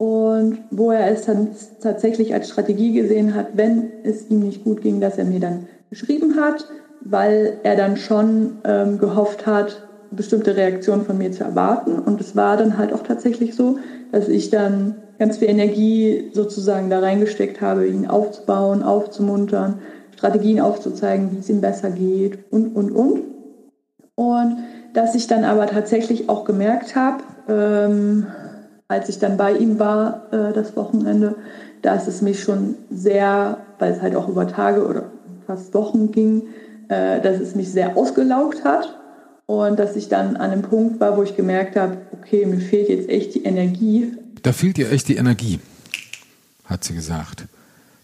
und 0.00 0.60
wo 0.70 0.92
er 0.92 1.10
es 1.10 1.26
dann 1.26 1.50
tatsächlich 1.82 2.32
als 2.32 2.48
Strategie 2.48 2.94
gesehen 2.94 3.34
hat, 3.34 3.48
wenn 3.52 3.92
es 4.02 4.30
ihm 4.30 4.40
nicht 4.40 4.64
gut 4.64 4.80
ging, 4.80 4.98
dass 4.98 5.18
er 5.18 5.26
mir 5.26 5.40
dann 5.40 5.66
geschrieben 5.90 6.36
hat, 6.40 6.66
weil 7.02 7.58
er 7.64 7.76
dann 7.76 7.98
schon 7.98 8.60
ähm, 8.64 8.96
gehofft 8.96 9.44
hat, 9.44 9.82
bestimmte 10.10 10.56
Reaktionen 10.56 11.04
von 11.04 11.18
mir 11.18 11.32
zu 11.32 11.44
erwarten. 11.44 11.98
Und 11.98 12.18
es 12.18 12.34
war 12.34 12.56
dann 12.56 12.78
halt 12.78 12.94
auch 12.94 13.02
tatsächlich 13.02 13.54
so, 13.54 13.76
dass 14.10 14.28
ich 14.28 14.48
dann 14.48 15.02
ganz 15.18 15.36
viel 15.36 15.50
Energie 15.50 16.30
sozusagen 16.32 16.88
da 16.88 17.00
reingesteckt 17.00 17.60
habe, 17.60 17.86
ihn 17.86 18.06
aufzubauen, 18.06 18.82
aufzumuntern, 18.82 19.80
Strategien 20.16 20.60
aufzuzeigen, 20.60 21.30
wie 21.32 21.40
es 21.40 21.50
ihm 21.50 21.60
besser 21.60 21.90
geht 21.90 22.38
und, 22.50 22.74
und, 22.74 22.90
und. 22.90 23.20
Und 24.14 24.56
dass 24.94 25.14
ich 25.14 25.26
dann 25.26 25.44
aber 25.44 25.66
tatsächlich 25.66 26.30
auch 26.30 26.46
gemerkt 26.46 26.96
habe, 26.96 27.22
ähm, 27.48 28.26
als 28.90 29.08
ich 29.08 29.20
dann 29.20 29.36
bei 29.36 29.52
ihm 29.52 29.78
war, 29.78 30.26
äh, 30.32 30.52
das 30.52 30.76
Wochenende, 30.76 31.36
dass 31.80 32.08
es 32.08 32.22
mich 32.22 32.42
schon 32.42 32.74
sehr, 32.90 33.58
weil 33.78 33.92
es 33.92 34.02
halt 34.02 34.16
auch 34.16 34.28
über 34.28 34.48
Tage 34.48 34.84
oder 34.86 35.04
fast 35.46 35.72
Wochen 35.74 36.10
ging, 36.10 36.42
äh, 36.88 37.20
dass 37.20 37.40
es 37.40 37.54
mich 37.54 37.70
sehr 37.70 37.96
ausgelaugt 37.96 38.64
hat 38.64 38.98
und 39.46 39.78
dass 39.78 39.94
ich 39.94 40.08
dann 40.08 40.36
an 40.36 40.50
einem 40.50 40.62
Punkt 40.62 40.98
war, 40.98 41.16
wo 41.16 41.22
ich 41.22 41.36
gemerkt 41.36 41.76
habe, 41.76 41.98
okay, 42.12 42.44
mir 42.46 42.60
fehlt 42.60 42.88
jetzt 42.88 43.08
echt 43.08 43.36
die 43.36 43.44
Energie. 43.44 44.12
Da 44.42 44.52
fehlt 44.52 44.76
dir 44.76 44.90
echt 44.90 45.06
die 45.06 45.16
Energie, 45.16 45.60
hat 46.64 46.82
sie 46.82 46.94
gesagt. 46.94 47.44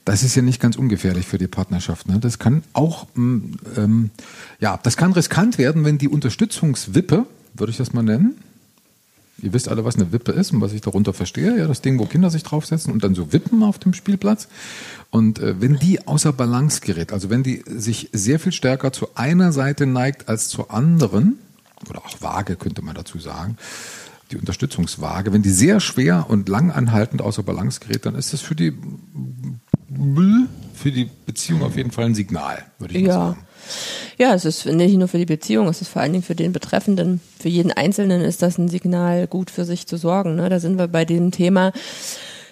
Das 0.04 0.22
ist 0.22 0.36
ja 0.36 0.42
nicht 0.42 0.60
ganz 0.60 0.76
ungefährlich 0.76 1.26
für 1.26 1.38
die 1.38 1.48
Partnerschaft. 1.48 2.08
Ne? 2.08 2.20
Das 2.20 2.38
kann 2.38 2.62
auch, 2.74 3.08
mm, 3.14 3.54
ähm, 3.76 4.10
ja, 4.60 4.78
das 4.80 4.96
kann 4.96 5.12
riskant 5.12 5.58
werden, 5.58 5.84
wenn 5.84 5.98
die 5.98 6.08
Unterstützungswippe, 6.08 7.26
würde 7.54 7.70
ich 7.72 7.76
das 7.76 7.92
mal 7.92 8.04
nennen, 8.04 8.38
Ihr 9.42 9.52
wisst 9.52 9.68
alle, 9.68 9.84
was 9.84 9.96
eine 9.96 10.12
Wippe 10.12 10.32
ist 10.32 10.52
und 10.52 10.60
was 10.62 10.72
ich 10.72 10.80
darunter 10.80 11.12
verstehe. 11.12 11.58
Ja, 11.58 11.66
das 11.66 11.82
Ding, 11.82 11.98
wo 11.98 12.06
Kinder 12.06 12.30
sich 12.30 12.42
draufsetzen 12.42 12.92
und 12.92 13.04
dann 13.04 13.14
so 13.14 13.32
wippen 13.32 13.62
auf 13.62 13.78
dem 13.78 13.92
Spielplatz. 13.92 14.48
Und 15.10 15.38
äh, 15.38 15.60
wenn 15.60 15.78
die 15.78 16.06
außer 16.06 16.32
Balance 16.32 16.80
gerät, 16.80 17.12
also 17.12 17.28
wenn 17.28 17.42
die 17.42 17.62
sich 17.66 18.08
sehr 18.12 18.40
viel 18.40 18.52
stärker 18.52 18.92
zu 18.92 19.08
einer 19.14 19.52
Seite 19.52 19.86
neigt 19.86 20.28
als 20.28 20.48
zur 20.48 20.70
anderen, 20.72 21.38
oder 21.90 22.00
auch 22.04 22.22
Waage 22.22 22.56
könnte 22.56 22.80
man 22.80 22.94
dazu 22.94 23.18
sagen, 23.18 23.58
die 24.30 24.36
Unterstützungswaage, 24.36 25.32
wenn 25.32 25.42
die 25.42 25.50
sehr 25.50 25.80
schwer 25.80 26.26
und 26.28 26.48
lang 26.48 26.70
anhaltend 26.70 27.22
außer 27.22 27.42
Balance 27.42 27.80
gerät, 27.80 28.06
dann 28.06 28.14
ist 28.14 28.32
das 28.32 28.40
für 28.40 28.54
die 28.54 28.72
für 30.74 30.90
die 30.90 31.08
Beziehung 31.26 31.62
auf 31.62 31.76
jeden 31.76 31.90
Fall 31.90 32.06
ein 32.06 32.14
Signal, 32.14 32.64
würde 32.78 32.94
ich 32.94 33.06
ja. 33.06 33.12
sagen. 33.12 33.46
Ja, 34.18 34.34
es 34.34 34.44
ist 34.44 34.66
nicht 34.66 34.96
nur 34.96 35.08
für 35.08 35.18
die 35.18 35.26
Beziehung, 35.26 35.68
es 35.68 35.80
ist 35.80 35.88
vor 35.88 36.02
allen 36.02 36.12
Dingen 36.12 36.24
für 36.24 36.34
den 36.34 36.52
Betreffenden. 36.52 37.20
Für 37.38 37.48
jeden 37.48 37.72
Einzelnen 37.72 38.22
ist 38.22 38.42
das 38.42 38.58
ein 38.58 38.68
Signal, 38.68 39.26
gut 39.26 39.50
für 39.50 39.64
sich 39.64 39.86
zu 39.86 39.96
sorgen. 39.96 40.36
Ne? 40.36 40.48
Da 40.48 40.60
sind 40.60 40.78
wir 40.78 40.88
bei 40.88 41.04
dem 41.04 41.30
Thema, 41.30 41.72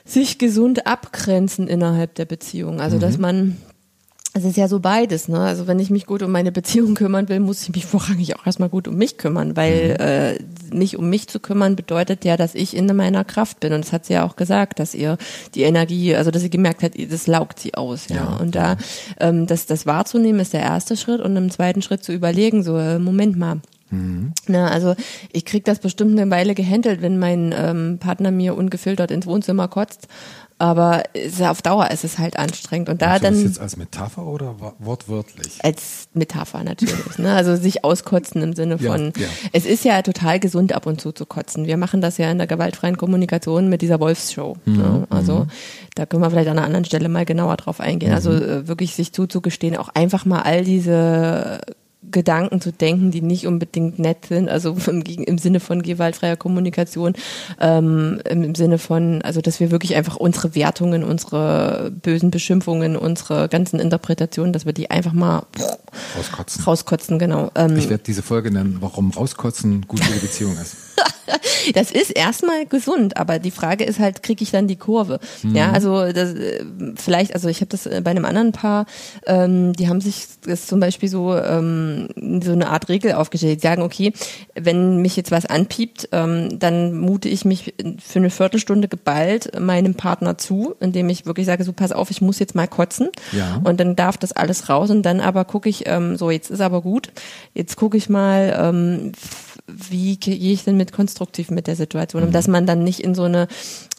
sich 0.05 0.39
gesund 0.39 0.87
abgrenzen 0.87 1.67
innerhalb 1.67 2.15
der 2.15 2.27
Beziehung. 2.27 2.81
Also, 2.81 2.97
mhm. 2.97 3.01
dass 3.01 3.19
man 3.19 3.57
es 4.37 4.45
ist 4.45 4.57
ja 4.57 4.67
so 4.67 4.81
beides, 4.81 5.29
ne? 5.29 5.39
Also 5.39 5.69
wenn 5.69 5.79
ich 5.79 5.91
mich 5.91 6.07
gut 6.07 6.23
um 6.23 6.33
meine 6.33 6.51
Beziehung 6.51 6.95
kümmern 6.97 7.29
will, 7.29 7.39
muss 7.39 7.63
ich 7.63 7.75
mich 7.75 7.87
vorrangig 7.87 8.37
auch 8.37 8.45
erstmal 8.45 8.69
gut 8.69 8.89
um 8.89 8.97
mich 8.97 9.17
kümmern, 9.17 9.57
weil 9.57 9.95
mhm. 9.95 10.75
äh, 10.75 10.77
mich 10.77 10.97
um 10.99 11.09
mich 11.09 11.29
zu 11.29 11.39
kümmern 11.39 11.77
bedeutet 11.77 12.25
ja, 12.25 12.37
dass 12.37 12.57
ich 12.57 12.77
in 12.77 12.87
meiner 12.97 13.25
Kraft 13.25 13.61
bin. 13.61 13.73
Und 13.73 13.85
das 13.85 13.93
hat 13.93 14.07
sie 14.07 14.15
ja 14.15 14.25
auch 14.25 14.35
gesagt, 14.35 14.81
dass 14.81 14.93
ihr 14.95 15.19
die 15.55 15.63
Energie, 15.63 16.17
also 16.17 16.33
dass 16.33 16.43
sie 16.43 16.51
gemerkt 16.51 16.83
hat, 16.83 16.93
das 17.11 17.29
laugt 17.29 17.61
sie 17.61 17.75
aus, 17.75 18.09
ja. 18.09 18.17
ja 18.17 18.37
und 18.37 18.57
da 18.57 18.77
ähm, 19.21 19.47
das, 19.47 19.67
das 19.67 19.87
wahrzunehmen 19.87 20.41
ist 20.41 20.53
der 20.53 20.63
erste 20.63 20.97
Schritt 20.97 21.21
und 21.21 21.37
im 21.37 21.51
zweiten 21.51 21.81
Schritt 21.81 22.03
zu 22.03 22.13
überlegen, 22.13 22.65
so, 22.65 22.77
äh, 22.77 22.99
Moment 22.99 23.37
mal, 23.37 23.61
Mhm. 23.91 24.33
Na, 24.47 24.69
also 24.69 24.95
ich 25.33 25.45
krieg 25.45 25.65
das 25.65 25.79
bestimmt 25.79 26.19
eine 26.19 26.31
Weile 26.31 26.55
gehandelt, 26.55 27.03
wenn 27.03 27.19
mein 27.19 27.55
ähm, 27.57 27.99
Partner 28.01 28.31
mir 28.31 28.57
ungefiltert 28.57 29.11
ins 29.11 29.27
Wohnzimmer 29.27 29.69
kotzt 29.69 30.09
aber 30.59 31.03
auf 31.41 31.63
Dauer 31.63 31.91
ist 31.91 32.05
es 32.05 32.19
halt 32.19 32.39
anstrengend. 32.39 32.89
Und 32.89 33.03
da 33.03 33.13
also 33.13 33.25
dann. 33.25 33.35
Das 33.35 33.43
jetzt 33.43 33.61
als 33.61 33.77
Metapher 33.77 34.25
oder 34.25 34.55
wortwörtlich? 34.79 35.59
Als 35.63 36.09
Metapher 36.15 36.63
natürlich. 36.63 37.19
ne? 37.19 37.35
Also 37.35 37.57
sich 37.57 37.85
auskotzen 37.85 38.41
im 38.43 38.55
Sinne 38.55 38.79
von, 38.79 39.13
ja, 39.17 39.23
ja. 39.23 39.29
es 39.53 39.67
ist 39.67 39.85
ja 39.85 40.01
total 40.03 40.39
gesund 40.39 40.73
ab 40.73 40.87
und 40.87 41.01
zu 41.01 41.13
zu 41.13 41.27
kotzen. 41.27 41.67
Wir 41.67 41.77
machen 41.77 42.01
das 42.01 42.19
ja 42.19 42.31
in 42.31 42.39
der 42.39 42.47
gewaltfreien 42.47 42.97
Kommunikation 42.97 43.69
mit 43.69 43.83
dieser 43.83 43.99
Wolfsshow. 43.99 44.57
Mhm. 44.65 44.77
Ne? 44.77 45.07
Also 45.11 45.47
da 45.97 46.07
können 46.07 46.23
wir 46.23 46.31
vielleicht 46.31 46.49
an 46.49 46.59
einer 46.59 46.67
anderen 46.67 46.85
Stelle 46.85 47.09
mal 47.09 47.25
genauer 47.25 47.57
drauf 47.57 47.81
eingehen. 47.81 48.13
Also, 48.13 48.31
mhm. 48.31 48.43
Also 48.43 48.69
wirklich 48.69 48.95
sich 48.95 49.13
zuzugestehen, 49.13 49.77
auch 49.77 49.89
einfach 49.89 50.25
mal 50.25 50.43
all 50.43 50.65
diese 50.65 51.61
Gedanken 52.11 52.61
zu 52.61 52.73
denken, 52.73 53.11
die 53.11 53.21
nicht 53.21 53.47
unbedingt 53.47 53.99
nett 53.99 54.27
sind, 54.27 54.49
also 54.49 54.77
im, 54.87 55.03
im 55.03 55.39
Sinne 55.39 55.61
von 55.61 55.83
gewaltfreier 55.83 56.37
Kommunikation, 56.37 57.15
ähm, 57.61 58.21
im 58.29 58.55
Sinne 58.55 58.79
von, 58.79 59.23
also 59.23 59.41
dass 59.41 59.61
wir 59.61 59.71
wirklich 59.71 59.97
einfach 59.97 60.17
unsere 60.17 60.55
Wertungen, 60.55 61.05
unsere 61.05 61.93
bösen 62.03 62.31
Beschimpfungen, 62.31 62.97
unsere 62.97 63.49
ganzen 63.49 63.81
Interpretationen, 63.81 64.53
dass 64.53 64.67
wir 64.67 64.73
die 64.73 64.91
einfach 64.91 65.13
mal 65.13 65.47
rauskotzen. 66.17 66.65
Rauskotzen, 66.65 67.19
genau. 67.19 67.51
Ähm, 67.55 67.77
ich 67.77 67.91
werde 67.91 68.05
diese 68.05 68.23
Folge 68.23 68.51
nennen, 68.51 68.79
warum 68.81 69.11
rauskotzen 69.11 69.87
gut 69.87 70.05
für 70.05 70.13
die 70.13 70.21
Beziehung 70.21 70.53
ist. 70.53 70.77
das 71.75 71.91
ist 71.91 72.11
erstmal 72.11 72.67
gesund, 72.67 73.17
aber 73.17 73.39
die 73.39 73.51
Frage 73.51 73.85
ist 73.85 73.99
halt, 73.99 74.23
kriege 74.23 74.43
ich 74.43 74.51
dann 74.51 74.69
die 74.69 74.77
Kurve? 74.77 75.21
Mhm. 75.43 75.55
Ja, 75.55 75.73
also 75.73 76.13
das, 76.13 76.35
äh, 76.35 76.65
vielleicht, 76.97 77.35
also 77.35 77.49
ich 77.49 77.61
habe 77.61 77.69
das 77.69 77.87
äh, 77.87 78.01
bei 78.03 78.11
einem 78.11 78.25
anderen 78.25 78.53
Paar, 78.53 78.87
ähm, 79.27 79.73
die 79.75 79.89
haben 79.89 80.01
sich 80.01 80.27
das 80.47 80.67
zum 80.67 80.81
Beispiel 80.81 81.09
so 81.09 81.37
ähm, 81.37 82.09
so 82.43 82.53
eine 82.53 82.69
Art 82.69 82.89
Regel 82.89 83.13
aufgestellt. 83.13 83.63
Die 83.63 83.67
sagen, 83.67 83.83
okay, 83.83 84.13
wenn 84.55 85.01
mich 85.01 85.17
jetzt 85.17 85.31
was 85.31 85.47
anpiept, 85.47 86.09
ähm, 86.13 86.59
dann 86.59 86.97
mute 86.99 87.29
ich 87.29 87.45
mich 87.45 87.75
für 88.05 88.19
eine 88.19 88.31
Viertelstunde 88.31 88.89
geballt 88.89 89.59
meinem 89.59 89.95
Partner 89.95 90.39
zu, 90.39 90.75
indem 90.81 91.09
ich 91.09 91.27
wirklich 91.27 91.47
sage, 91.47 91.65
so 91.65 91.73
pass 91.73 91.93
auf, 91.93 92.11
ich 92.11 92.21
muss 92.21 92.39
jetzt 92.39 92.55
mal 92.55 92.69
kotzen 92.69 93.09
ja. 93.33 93.61
und 93.65 93.81
dann 93.81 93.97
darf 93.97 94.17
das 94.17 94.33
alles 94.33 94.69
raus 94.69 94.91
und 94.91 95.03
dann 95.03 95.21
aber 95.21 95.45
gucke 95.45 95.69
ich, 95.69 95.85
ähm, 95.87 96.17
so 96.17 96.31
jetzt 96.31 96.51
ist 96.51 96.61
aber 96.61 96.83
gut, 96.83 97.11
jetzt 97.55 97.77
gucke 97.77 97.97
ich 97.97 98.09
mal, 98.09 98.57
ähm, 98.59 99.13
wie 99.67 100.19
gehe 100.19 100.35
ich 100.35 100.65
denn 100.65 100.77
mit 100.77 100.93
konstruktiv 100.93 101.51
mit 101.51 101.67
der 101.67 101.77
Situation, 101.77 102.23
um 102.23 102.29
mhm. 102.29 102.33
dass 102.33 102.49
man 102.49 102.67
dann 102.67 102.85
nicht 102.85 103.01
in 103.01 103.15
so 103.15 103.23
eine 103.23 103.49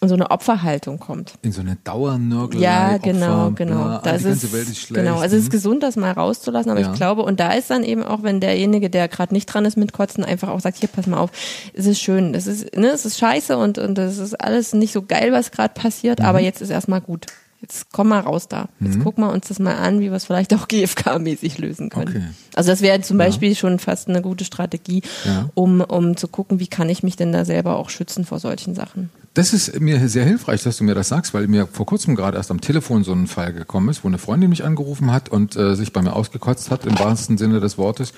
in 0.01 0.09
so 0.09 0.13
eine 0.13 0.29
Opferhaltung 0.29 0.99
kommt. 0.99 1.33
In 1.41 1.51
so 1.51 1.61
eine 1.61 1.77
Dauernörgelei. 1.83 2.63
Ja, 2.63 2.97
genau, 2.97 3.47
Opfer, 3.47 3.55
genau. 3.55 3.79
Ja, 3.79 4.01
da 4.03 4.11
ist 4.11 4.25
es, 4.25 4.53
Welt 4.53 4.69
ist 4.69 4.77
schlecht. 4.77 5.03
Genau, 5.03 5.19
also 5.19 5.35
es 5.35 5.43
ist 5.43 5.49
mhm. 5.49 5.53
gesund, 5.53 5.83
das 5.83 5.95
mal 5.95 6.11
rauszulassen, 6.11 6.69
aber 6.69 6.81
ja. 6.81 6.91
ich 6.91 6.95
glaube, 6.95 7.23
und 7.23 7.39
da 7.39 7.53
ist 7.53 7.71
dann 7.71 7.83
eben 7.83 8.03
auch, 8.03 8.21
wenn 8.21 8.39
derjenige, 8.39 8.89
der 8.91 9.07
gerade 9.07 9.33
nicht 9.33 9.47
dran 9.47 9.65
ist 9.65 9.77
mit 9.77 9.93
Kotzen, 9.93 10.23
einfach 10.23 10.49
auch 10.49 10.59
sagt, 10.59 10.77
hier, 10.77 10.89
pass 10.89 11.07
mal 11.07 11.17
auf, 11.17 11.31
es 11.73 11.87
ist 11.87 11.99
schön, 11.99 12.35
es 12.35 12.45
ist, 12.45 12.75
ne, 12.75 12.89
es 12.89 13.05
ist 13.05 13.17
scheiße 13.17 13.57
und 13.57 13.79
und 13.79 13.97
es 13.97 14.19
ist 14.19 14.39
alles 14.39 14.73
nicht 14.73 14.93
so 14.93 15.01
geil, 15.01 15.31
was 15.31 15.51
gerade 15.51 15.73
passiert, 15.73 16.19
mhm. 16.19 16.25
aber 16.25 16.41
jetzt 16.41 16.61
ist 16.61 16.69
erstmal 16.69 17.01
gut. 17.01 17.25
Jetzt 17.67 17.91
komm 17.91 18.09
mal 18.09 18.19
raus 18.19 18.47
da. 18.47 18.69
Jetzt 18.79 18.97
mhm. 18.97 19.03
gucken 19.03 19.23
wir 19.23 19.33
uns 19.33 19.47
das 19.47 19.57
mal 19.57 19.73
an, 19.75 19.99
wie 19.99 20.11
wir 20.11 20.13
es 20.13 20.25
vielleicht 20.25 20.53
auch 20.53 20.67
GFK-mäßig 20.69 21.57
lösen 21.57 21.89
können. 21.89 22.09
Okay. 22.09 22.23
Also 22.53 22.69
das 22.69 22.81
wäre 22.81 23.01
zum 23.01 23.17
Beispiel 23.17 23.49
ja. 23.49 23.55
schon 23.55 23.79
fast 23.79 24.07
eine 24.07 24.21
gute 24.21 24.45
Strategie, 24.45 25.01
ja. 25.25 25.49
um, 25.55 25.81
um 25.81 26.15
zu 26.15 26.27
gucken, 26.27 26.59
wie 26.59 26.67
kann 26.67 26.89
ich 26.89 27.01
mich 27.01 27.15
denn 27.15 27.31
da 27.31 27.43
selber 27.43 27.77
auch 27.77 27.89
schützen 27.89 28.23
vor 28.23 28.37
solchen 28.37 28.75
Sachen. 28.75 29.09
Das 29.35 29.51
ist 29.51 29.81
mir 29.81 30.07
sehr 30.07 30.23
hilfreich, 30.23 30.63
dass 30.63 30.77
du 30.77 30.85
mir 30.85 30.95
das 30.95 31.09
sagst, 31.09 31.33
weil 31.33 31.47
mir 31.47 31.67
vor 31.67 31.85
kurzem 31.85 32.15
gerade 32.15 32.37
erst 32.37 32.51
am 32.51 32.61
Telefon 32.61 33.03
so 33.03 33.11
ein 33.11 33.27
Fall 33.27 33.51
gekommen 33.51 33.89
ist, 33.89 34.05
wo 34.05 34.07
eine 34.07 34.17
Freundin 34.17 34.49
mich 34.49 34.63
angerufen 34.63 35.11
hat 35.11 35.27
und 35.27 35.57
äh, 35.57 35.75
sich 35.75 35.91
bei 35.91 36.01
mir 36.01 36.13
ausgekotzt 36.13 36.71
hat, 36.71 36.85
im 36.85 36.97
wahrsten 36.97 37.37
Sinne 37.37 37.59
des 37.59 37.77
Wortes. 37.77 38.13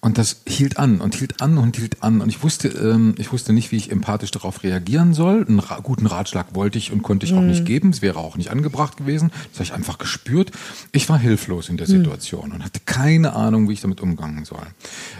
Und 0.00 0.18
das 0.18 0.42
hielt 0.44 0.76
an 0.76 1.00
und 1.00 1.14
hielt 1.14 1.40
an 1.40 1.58
und 1.58 1.76
hielt 1.76 2.02
an. 2.02 2.20
Und 2.20 2.30
ich 2.30 2.42
wusste, 2.42 2.66
ähm, 2.66 3.14
ich 3.16 3.30
wusste 3.30 3.52
nicht, 3.52 3.70
wie 3.70 3.76
ich 3.76 3.92
empathisch 3.92 4.32
darauf 4.32 4.64
reagieren 4.64 5.14
soll. 5.14 5.46
Einen 5.48 5.60
ra 5.60 5.78
guten 5.80 6.06
Ratschlag 6.06 6.56
wollte 6.56 6.78
ich 6.78 6.90
und 6.90 7.04
konnte 7.04 7.26
ich 7.26 7.32
mhm. 7.32 7.38
auch 7.38 7.42
nicht 7.42 7.64
geben. 7.64 7.90
Es 7.90 8.02
wäre 8.02 8.18
auch 8.18 8.36
nicht 8.36 8.50
angebracht 8.50 8.96
gewesen. 8.96 9.30
Das 9.52 9.60
habe 9.60 9.64
ich 9.64 9.72
einfach 9.72 9.98
gespürt. 9.98 10.50
Ich 10.90 11.08
war 11.08 11.18
hilflos 11.18 11.68
in 11.68 11.76
der 11.76 11.86
mhm. 11.86 11.92
Situation 11.92 12.48
mhm. 12.48 12.54
und 12.56 12.64
hatte 12.64 12.80
keine 12.84 13.34
Ahnung, 13.34 13.68
wie 13.68 13.74
ich 13.74 13.82
damit 13.82 14.00
umgangen 14.00 14.44
soll. 14.44 14.66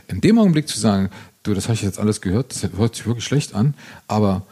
In 0.09 0.21
dem 0.21 0.41
Augenblick 0.41 0.67
zu 0.67 0.81
sagen, 0.81 1.11
du, 1.45 1.55
das 1.55 1.67
habe 1.67 1.75
ich 1.75 1.83
jetzt 1.83 2.01
alles 2.01 2.21
gehört, 2.21 2.51
das 2.51 2.69
hört 2.77 2.97
sich 2.97 3.07
wirklich 3.07 3.25
schlecht 3.25 3.55
an, 3.55 3.75
aber 4.09 4.43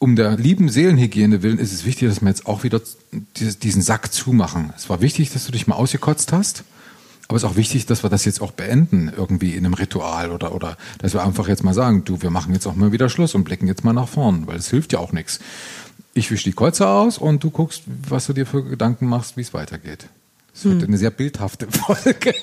um 0.00 0.16
der 0.16 0.36
lieben 0.36 0.70
Seelenhygiene 0.70 1.42
willen 1.42 1.58
ist 1.58 1.72
es 1.72 1.84
wichtig, 1.84 2.08
dass 2.08 2.22
wir 2.22 2.28
jetzt 2.28 2.46
auch 2.46 2.64
wieder 2.64 2.80
diesen 3.36 3.82
Sack 3.82 4.12
zumachen. 4.12 4.72
Es 4.74 4.88
war 4.88 5.02
wichtig, 5.02 5.30
dass 5.30 5.44
du 5.44 5.52
dich 5.52 5.66
mal 5.66 5.76
ausgekotzt 5.76 6.32
hast. 6.32 6.64
Aber 7.28 7.36
es 7.36 7.44
ist 7.44 7.48
auch 7.50 7.56
wichtig, 7.56 7.86
dass 7.86 8.02
wir 8.02 8.10
das 8.10 8.24
jetzt 8.24 8.40
auch 8.40 8.50
beenden, 8.50 9.12
irgendwie 9.14 9.52
in 9.54 9.64
einem 9.64 9.74
Ritual 9.74 10.32
oder, 10.32 10.52
oder 10.52 10.76
dass 10.98 11.12
wir 11.12 11.22
einfach 11.22 11.46
jetzt 11.46 11.62
mal 11.62 11.74
sagen, 11.74 12.02
du, 12.04 12.22
wir 12.22 12.30
machen 12.30 12.52
jetzt 12.54 12.66
auch 12.66 12.74
mal 12.74 12.90
wieder 12.90 13.08
Schluss 13.08 13.36
und 13.36 13.44
blicken 13.44 13.68
jetzt 13.68 13.84
mal 13.84 13.92
nach 13.92 14.08
vorn, 14.08 14.48
weil 14.48 14.56
es 14.56 14.70
hilft 14.70 14.94
ja 14.94 14.98
auch 14.98 15.12
nichts. 15.12 15.38
Ich 16.12 16.30
wische 16.30 16.44
die 16.44 16.56
Kreuze 16.56 16.88
aus 16.88 17.18
und 17.18 17.44
du 17.44 17.50
guckst, 17.50 17.82
was 18.08 18.26
du 18.26 18.32
dir 18.32 18.46
für 18.46 18.64
Gedanken 18.64 19.06
machst, 19.06 19.36
wie 19.36 19.42
es 19.42 19.54
weitergeht. 19.54 20.08
Das 20.52 20.64
wird 20.64 20.84
eine 20.84 20.98
sehr 20.98 21.10
bildhafte 21.10 21.66
Folge. 21.70 22.34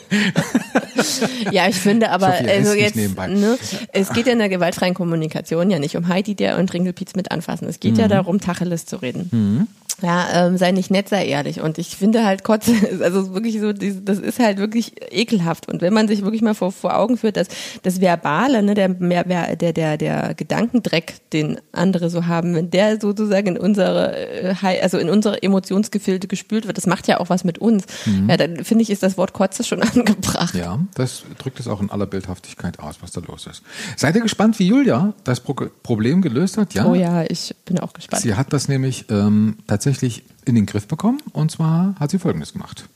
Ja, 1.52 1.68
ich 1.68 1.76
finde 1.76 2.10
aber, 2.10 2.32
Sophia 2.38 2.52
also 2.54 2.74
jetzt, 2.74 2.96
ne, 2.96 3.58
es 3.94 4.12
geht 4.14 4.26
ja 4.28 4.34
in 4.34 4.40
der 4.40 4.50
gewaltfreien 4.50 4.94
Kommunikation 4.94 5.70
ja 5.70 5.80
nicht 5.80 5.96
um 5.98 6.08
Heidi 6.08 6.36
der 6.36 6.58
und 6.58 6.74
Ringelpiez 6.74 7.16
mit 7.16 7.32
anfassen. 7.32 7.68
Es 7.68 7.80
geht 7.80 7.94
Mhm. 7.94 8.00
ja 8.00 8.08
darum, 8.08 8.40
Tacheles 8.42 8.86
zu 8.86 8.98
reden. 8.98 9.68
Ja, 10.04 10.46
ähm, 10.48 10.58
sei 10.58 10.72
nicht 10.74 10.92
nett, 10.92 11.10
sei 11.10 11.26
ehrlich. 11.26 11.60
Und 11.62 11.80
ich 11.80 11.96
finde 11.96 12.24
halt 12.24 12.44
Kotze, 12.44 12.72
also 13.02 13.34
wirklich 13.34 13.60
so, 13.60 13.74
das 13.74 14.20
ist 14.20 14.38
halt 14.40 14.60
wirklich 14.60 14.94
ekelhaft. 15.12 15.68
Und 15.68 15.82
wenn 15.82 15.92
man 15.94 16.08
sich 16.08 16.22
wirklich 16.24 16.44
mal 16.44 16.54
vor, 16.54 16.72
vor 16.72 16.96
Augen 16.96 17.18
führt, 17.18 17.36
dass 17.36 17.48
das 17.82 18.00
Verbale, 18.00 18.62
ne, 18.62 18.76
der, 18.76 18.90
mehr, 18.90 19.24
der, 19.24 19.74
der, 19.74 19.98
der 19.98 20.34
Gedankendreck, 20.36 21.16
den 21.34 21.60
andere 21.72 22.12
so 22.12 22.28
haben, 22.28 22.54
wenn 22.54 22.70
der 22.70 23.02
sozusagen 23.02 23.48
in 23.48 23.58
unsere, 23.58 24.16
äh, 24.16 24.82
also 24.82 25.00
in 25.00 25.10
unsere 25.10 25.42
Emotionsgefilde 25.42 26.28
gespült 26.28 26.68
wird, 26.68 26.78
das 26.78 26.86
macht 26.86 27.08
ja 27.08 27.20
auch 27.20 27.30
was 27.30 27.44
mit 27.44 27.58
uns. 27.58 27.86
Ja, 28.28 28.38
dann 28.38 28.64
finde 28.64 28.84
ich, 28.84 28.90
ist 28.90 29.04
das 29.04 29.18
Wort 29.18 29.34
Kotze 29.34 29.64
schon 29.64 29.82
angebracht. 29.84 30.54
Mhm. 30.54 30.60
Ja, 30.60 30.80
das 30.96 31.24
drückt 31.38 31.60
es 31.60 31.68
auch 31.68 31.82
in 31.82 31.90
aller 31.90 32.06
Bildhaftigkeit 32.06 32.80
aus, 32.80 32.98
was 33.02 33.12
da 33.12 33.22
los 33.22 33.48
ist. 33.48 33.64
Seid 33.96 34.16
ihr 34.16 34.22
gespannt, 34.22 34.60
wie 34.60 34.68
Julia 34.68 35.14
das 35.24 35.40
Pro 35.40 35.56
Problem 35.84 36.22
gelöst 36.22 36.58
hat? 36.58 36.74
Ja. 36.74 36.86
Oh 36.86 36.94
ja, 36.94 37.24
ich 37.24 37.56
bin 37.66 37.80
auch 37.80 37.94
gespannt. 37.94 38.22
Sie 38.22 38.36
hat 38.36 38.54
das 38.54 38.68
nämlich 38.68 39.06
ähm, 39.10 39.58
tatsächlich 39.68 40.24
in 40.46 40.56
den 40.56 40.66
Griff 40.66 40.88
bekommen 40.88 41.20
und 41.34 41.52
zwar 41.52 41.96
hat 42.00 42.12
sie 42.12 42.20
Folgendes 42.20 42.54
gemacht. 42.54 42.88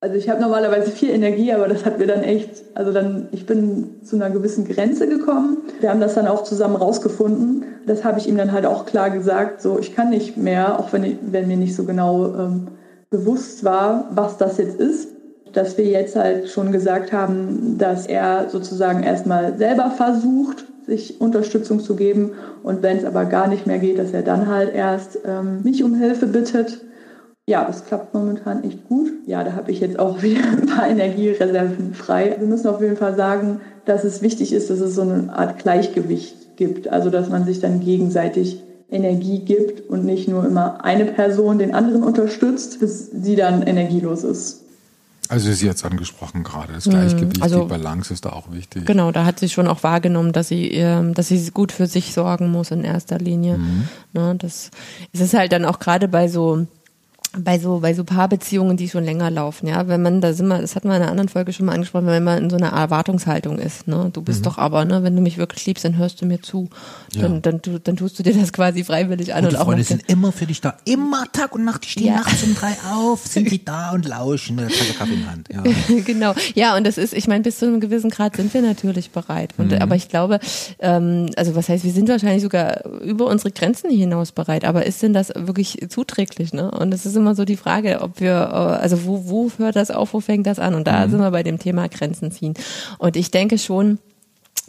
Also 0.00 0.14
ich 0.14 0.28
habe 0.28 0.40
normalerweise 0.40 0.92
viel 0.92 1.10
Energie, 1.10 1.52
aber 1.52 1.66
das 1.66 1.84
hat 1.84 1.98
mir 1.98 2.06
dann 2.06 2.22
echt, 2.22 2.50
also 2.74 2.92
dann, 2.92 3.28
ich 3.32 3.46
bin 3.46 3.96
zu 4.04 4.14
einer 4.14 4.30
gewissen 4.30 4.64
Grenze 4.64 5.08
gekommen. 5.08 5.56
Wir 5.80 5.90
haben 5.90 6.00
das 6.00 6.14
dann 6.14 6.28
auch 6.28 6.44
zusammen 6.44 6.76
rausgefunden. 6.76 7.64
Das 7.84 8.04
habe 8.04 8.20
ich 8.20 8.28
ihm 8.28 8.36
dann 8.36 8.52
halt 8.52 8.64
auch 8.64 8.86
klar 8.86 9.10
gesagt, 9.10 9.60
so 9.60 9.76
ich 9.80 9.96
kann 9.96 10.10
nicht 10.10 10.36
mehr, 10.36 10.78
auch 10.78 10.92
wenn, 10.92 11.02
ich, 11.02 11.16
wenn 11.22 11.48
mir 11.48 11.56
nicht 11.56 11.74
so 11.74 11.82
genau 11.82 12.32
ähm, 12.32 12.68
bewusst 13.10 13.64
war, 13.64 14.08
was 14.10 14.36
das 14.36 14.58
jetzt 14.58 14.78
ist. 14.80 15.08
Dass 15.52 15.78
wir 15.78 15.86
jetzt 15.86 16.14
halt 16.14 16.50
schon 16.50 16.72
gesagt 16.72 17.12
haben, 17.12 17.78
dass 17.78 18.06
er 18.06 18.50
sozusagen 18.50 19.02
erstmal 19.02 19.56
selber 19.56 19.90
versucht, 19.90 20.66
sich 20.86 21.20
Unterstützung 21.20 21.80
zu 21.80 21.96
geben 21.96 22.32
und 22.62 22.82
wenn 22.82 22.98
es 22.98 23.04
aber 23.04 23.26
gar 23.26 23.48
nicht 23.48 23.66
mehr 23.66 23.78
geht, 23.78 23.98
dass 23.98 24.12
er 24.12 24.22
dann 24.22 24.46
halt 24.46 24.74
erst 24.74 25.18
ähm, 25.24 25.62
mich 25.62 25.84
um 25.84 25.94
Hilfe 25.94 26.26
bittet. 26.26 26.80
Ja, 27.46 27.64
das 27.64 27.86
klappt 27.86 28.12
momentan 28.12 28.64
echt 28.64 28.88
gut. 28.88 29.10
Ja, 29.26 29.42
da 29.44 29.52
habe 29.52 29.70
ich 29.70 29.80
jetzt 29.80 29.98
auch 29.98 30.22
wieder 30.22 30.42
ein 30.42 30.66
paar 30.66 30.88
Energiereserven 30.88 31.94
frei. 31.94 32.36
Wir 32.38 32.46
müssen 32.46 32.68
auf 32.68 32.80
jeden 32.80 32.96
Fall 32.96 33.14
sagen, 33.16 33.60
dass 33.84 34.04
es 34.04 34.22
wichtig 34.22 34.52
ist, 34.52 34.70
dass 34.70 34.80
es 34.80 34.94
so 34.94 35.02
eine 35.02 35.32
Art 35.32 35.58
Gleichgewicht 35.58 36.56
gibt. 36.56 36.88
Also, 36.88 37.10
dass 37.10 37.28
man 37.28 37.44
sich 37.44 37.60
dann 37.60 37.80
gegenseitig 37.80 38.62
Energie 38.90 39.40
gibt 39.40 39.88
und 39.88 40.04
nicht 40.04 40.28
nur 40.28 40.46
immer 40.46 40.84
eine 40.84 41.04
Person 41.04 41.58
den 41.58 41.74
anderen 41.74 42.02
unterstützt, 42.02 42.80
bis 42.80 43.10
sie 43.10 43.36
dann 43.36 43.62
energielos 43.62 44.24
ist. 44.24 44.62
Also 45.30 45.52
sie 45.52 45.68
hat 45.68 45.76
es 45.76 45.84
angesprochen 45.84 46.42
gerade, 46.42 46.72
das 46.72 46.84
Gleichgewicht, 46.84 47.42
also- 47.42 47.60
die 47.64 47.68
Balance 47.68 48.14
ist 48.14 48.24
da 48.24 48.30
auch 48.30 48.50
wichtig. 48.50 48.86
Genau, 48.86 49.12
da 49.12 49.26
hat 49.26 49.38
sie 49.40 49.50
schon 49.50 49.68
auch 49.68 49.82
wahrgenommen, 49.82 50.32
dass 50.32 50.48
sie, 50.48 50.68
ähm, 50.70 51.12
dass 51.12 51.28
sie 51.28 51.50
gut 51.50 51.70
für 51.70 51.86
sich 51.86 52.14
sorgen 52.14 52.50
muss 52.50 52.70
in 52.70 52.82
erster 52.82 53.18
Linie. 53.18 53.60
Ne, 54.14 54.34
das, 54.38 54.70
es 55.12 55.20
ist 55.20 55.34
halt 55.34 55.52
dann 55.52 55.66
auch 55.66 55.80
gerade 55.80 56.08
bei 56.08 56.28
so 56.28 56.66
bei 57.36 57.58
so 57.58 57.80
bei 57.80 57.92
so 57.94 58.04
Paarbeziehungen, 58.04 58.76
die 58.78 58.88
schon 58.88 59.04
länger 59.04 59.30
laufen, 59.30 59.66
ja, 59.68 59.86
wenn 59.86 60.00
man 60.00 60.20
da 60.22 60.32
sind 60.32 60.48
wir, 60.48 60.60
das 60.60 60.74
hatten 60.74 60.88
wir 60.88 60.96
in 60.96 61.02
einer 61.02 61.10
anderen 61.10 61.28
Folge 61.28 61.52
schon 61.52 61.66
mal 61.66 61.74
angesprochen, 61.74 62.06
wenn 62.06 62.24
man 62.24 62.44
in 62.44 62.50
so 62.50 62.56
einer 62.56 62.68
Erwartungshaltung 62.68 63.58
ist, 63.58 63.86
ne, 63.86 64.08
du 64.12 64.22
bist 64.22 64.46
doch 64.46 64.56
aber, 64.56 64.84
ne, 64.86 65.02
wenn 65.02 65.14
du 65.14 65.20
mich 65.20 65.36
wirklich 65.36 65.66
liebst, 65.66 65.84
dann 65.84 65.98
hörst 65.98 66.22
du 66.22 66.26
mir 66.26 66.40
zu, 66.40 66.70
dann 67.14 67.34
Ja. 67.34 67.40
dann, 67.40 67.60
tu- 67.62 67.78
dann 67.78 67.96
tust 67.96 68.18
du 68.18 68.22
dir 68.22 68.32
das 68.34 68.52
quasi 68.52 68.82
freiwillig 68.82 69.34
an 69.34 69.44
Gute 69.44 69.56
und 69.56 69.60
auch 69.60 69.66
Freunde 69.66 69.84
sind 69.84 70.08
immer 70.08 70.32
für 70.32 70.46
dich 70.46 70.60
da. 70.62 70.78
Immer 70.86 71.24
Tag 71.32 71.54
und 71.54 71.64
Nacht. 71.64 71.84
Die 71.84 71.90
stehen 71.90 72.06
Ja. 72.06 72.14
nachts 72.16 72.42
um 72.42 72.54
drei 72.54 72.72
auf, 72.94 73.26
sind 73.26 73.50
die 73.50 73.62
da 73.64 73.90
und 73.92 74.06
lauschen 74.06 74.56
mit 74.56 74.70
der 74.70 74.76
Tasse 74.76 74.94
Kaffee 74.94 75.14
in 75.14 75.30
Hand. 75.30 75.48
Ja. 75.52 75.62
genau. 76.06 76.34
Ja, 76.54 76.76
und 76.76 76.86
das 76.86 76.96
ist, 76.96 77.12
ich 77.12 77.28
meine, 77.28 77.42
bis 77.42 77.58
zu 77.58 77.66
einem 77.66 77.80
gewissen 77.80 78.08
Grad 78.10 78.36
sind 78.36 78.52
wir 78.54 78.62
natürlich 78.62 79.10
bereit. 79.10 79.52
Und, 79.58 79.72
Mhm. 79.72 79.82
Aber 79.82 79.96
ich 79.96 80.08
glaube, 80.08 80.40
ähm, 80.80 81.28
also 81.36 81.54
was 81.54 81.68
heißt, 81.68 81.84
wir 81.84 81.92
sind 81.92 82.08
wahrscheinlich 82.08 82.42
sogar 82.42 82.84
über 83.02 83.26
unsere 83.26 83.50
Grenzen 83.50 83.90
hinaus 83.90 84.32
bereit. 84.32 84.64
Aber 84.64 84.86
ist 84.86 85.02
denn 85.02 85.12
das 85.12 85.30
wirklich 85.34 85.86
zuträglich? 85.90 86.52
Ne? 86.54 86.70
Und 86.70 86.92
es 86.94 87.04
ist 87.06 87.16
immer 87.16 87.27
so 87.34 87.44
die 87.44 87.56
Frage, 87.56 88.00
ob 88.00 88.20
wir, 88.20 88.32
äh, 88.32 88.82
also 88.82 89.04
wo, 89.06 89.22
wo 89.28 89.50
hört 89.58 89.76
das 89.76 89.90
auf, 89.90 90.12
wo 90.14 90.20
fängt 90.20 90.46
das 90.46 90.58
an? 90.58 90.74
Und 90.74 90.86
da 90.86 91.06
Mhm. 91.06 91.10
sind 91.10 91.20
wir 91.20 91.30
bei 91.30 91.42
dem 91.42 91.58
Thema 91.58 91.88
Grenzen 91.88 92.30
ziehen. 92.30 92.54
Und 92.98 93.16
ich 93.16 93.30
denke 93.30 93.58
schon, 93.58 93.98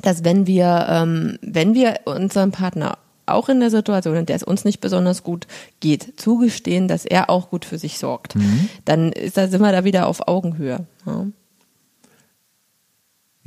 dass 0.01 0.23
wenn 0.23 0.47
wir, 0.47 0.85
ähm, 0.89 1.37
wenn 1.41 1.73
wir 1.73 2.01
unserem 2.05 2.51
Partner 2.51 2.97
auch 3.25 3.47
in 3.49 3.59
der 3.59 3.69
Situation, 3.69 4.15
in 4.15 4.25
der 4.25 4.37
es 4.37 4.43
uns 4.43 4.65
nicht 4.65 4.79
besonders 4.81 5.21
gut 5.23 5.45
geht, 5.81 6.19
zugestehen, 6.19 6.87
dass 6.87 7.05
er 7.05 7.29
auch 7.29 7.49
gut 7.51 7.63
für 7.65 7.77
sich 7.77 7.99
sorgt, 7.99 8.35
Mhm. 8.35 8.69
dann 8.85 9.11
ist 9.11 9.37
da, 9.37 9.47
sind 9.47 9.61
wir 9.61 9.71
da 9.71 9.83
wieder 9.83 10.07
auf 10.07 10.27
Augenhöhe. 10.27 10.85
Ja. 11.05 11.25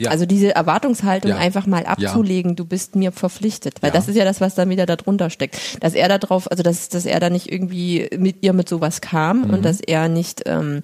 Ja. 0.02 0.10
Also 0.10 0.26
diese 0.26 0.54
Erwartungshaltung 0.54 1.30
Ja. 1.30 1.36
einfach 1.38 1.66
mal 1.66 1.84
abzulegen, 1.86 2.56
du 2.56 2.64
bist 2.64 2.96
mir 2.96 3.12
verpflichtet, 3.12 3.82
weil 3.82 3.90
das 3.90 4.08
ist 4.08 4.16
ja 4.16 4.24
das, 4.24 4.40
was 4.40 4.54
dann 4.54 4.68
wieder 4.70 4.86
darunter 4.86 5.30
steckt. 5.30 5.58
Dass 5.80 5.94
er 5.94 6.08
da 6.08 6.18
drauf, 6.18 6.50
also 6.50 6.62
dass, 6.62 6.88
dass 6.88 7.06
er 7.06 7.20
da 7.20 7.30
nicht 7.30 7.50
irgendwie 7.50 8.08
mit 8.18 8.36
ihr 8.42 8.52
mit 8.52 8.68
sowas 8.68 9.00
kam 9.00 9.42
Mhm. 9.42 9.50
und 9.54 9.64
dass 9.64 9.80
er 9.80 10.08
nicht, 10.08 10.42
ähm, 10.46 10.82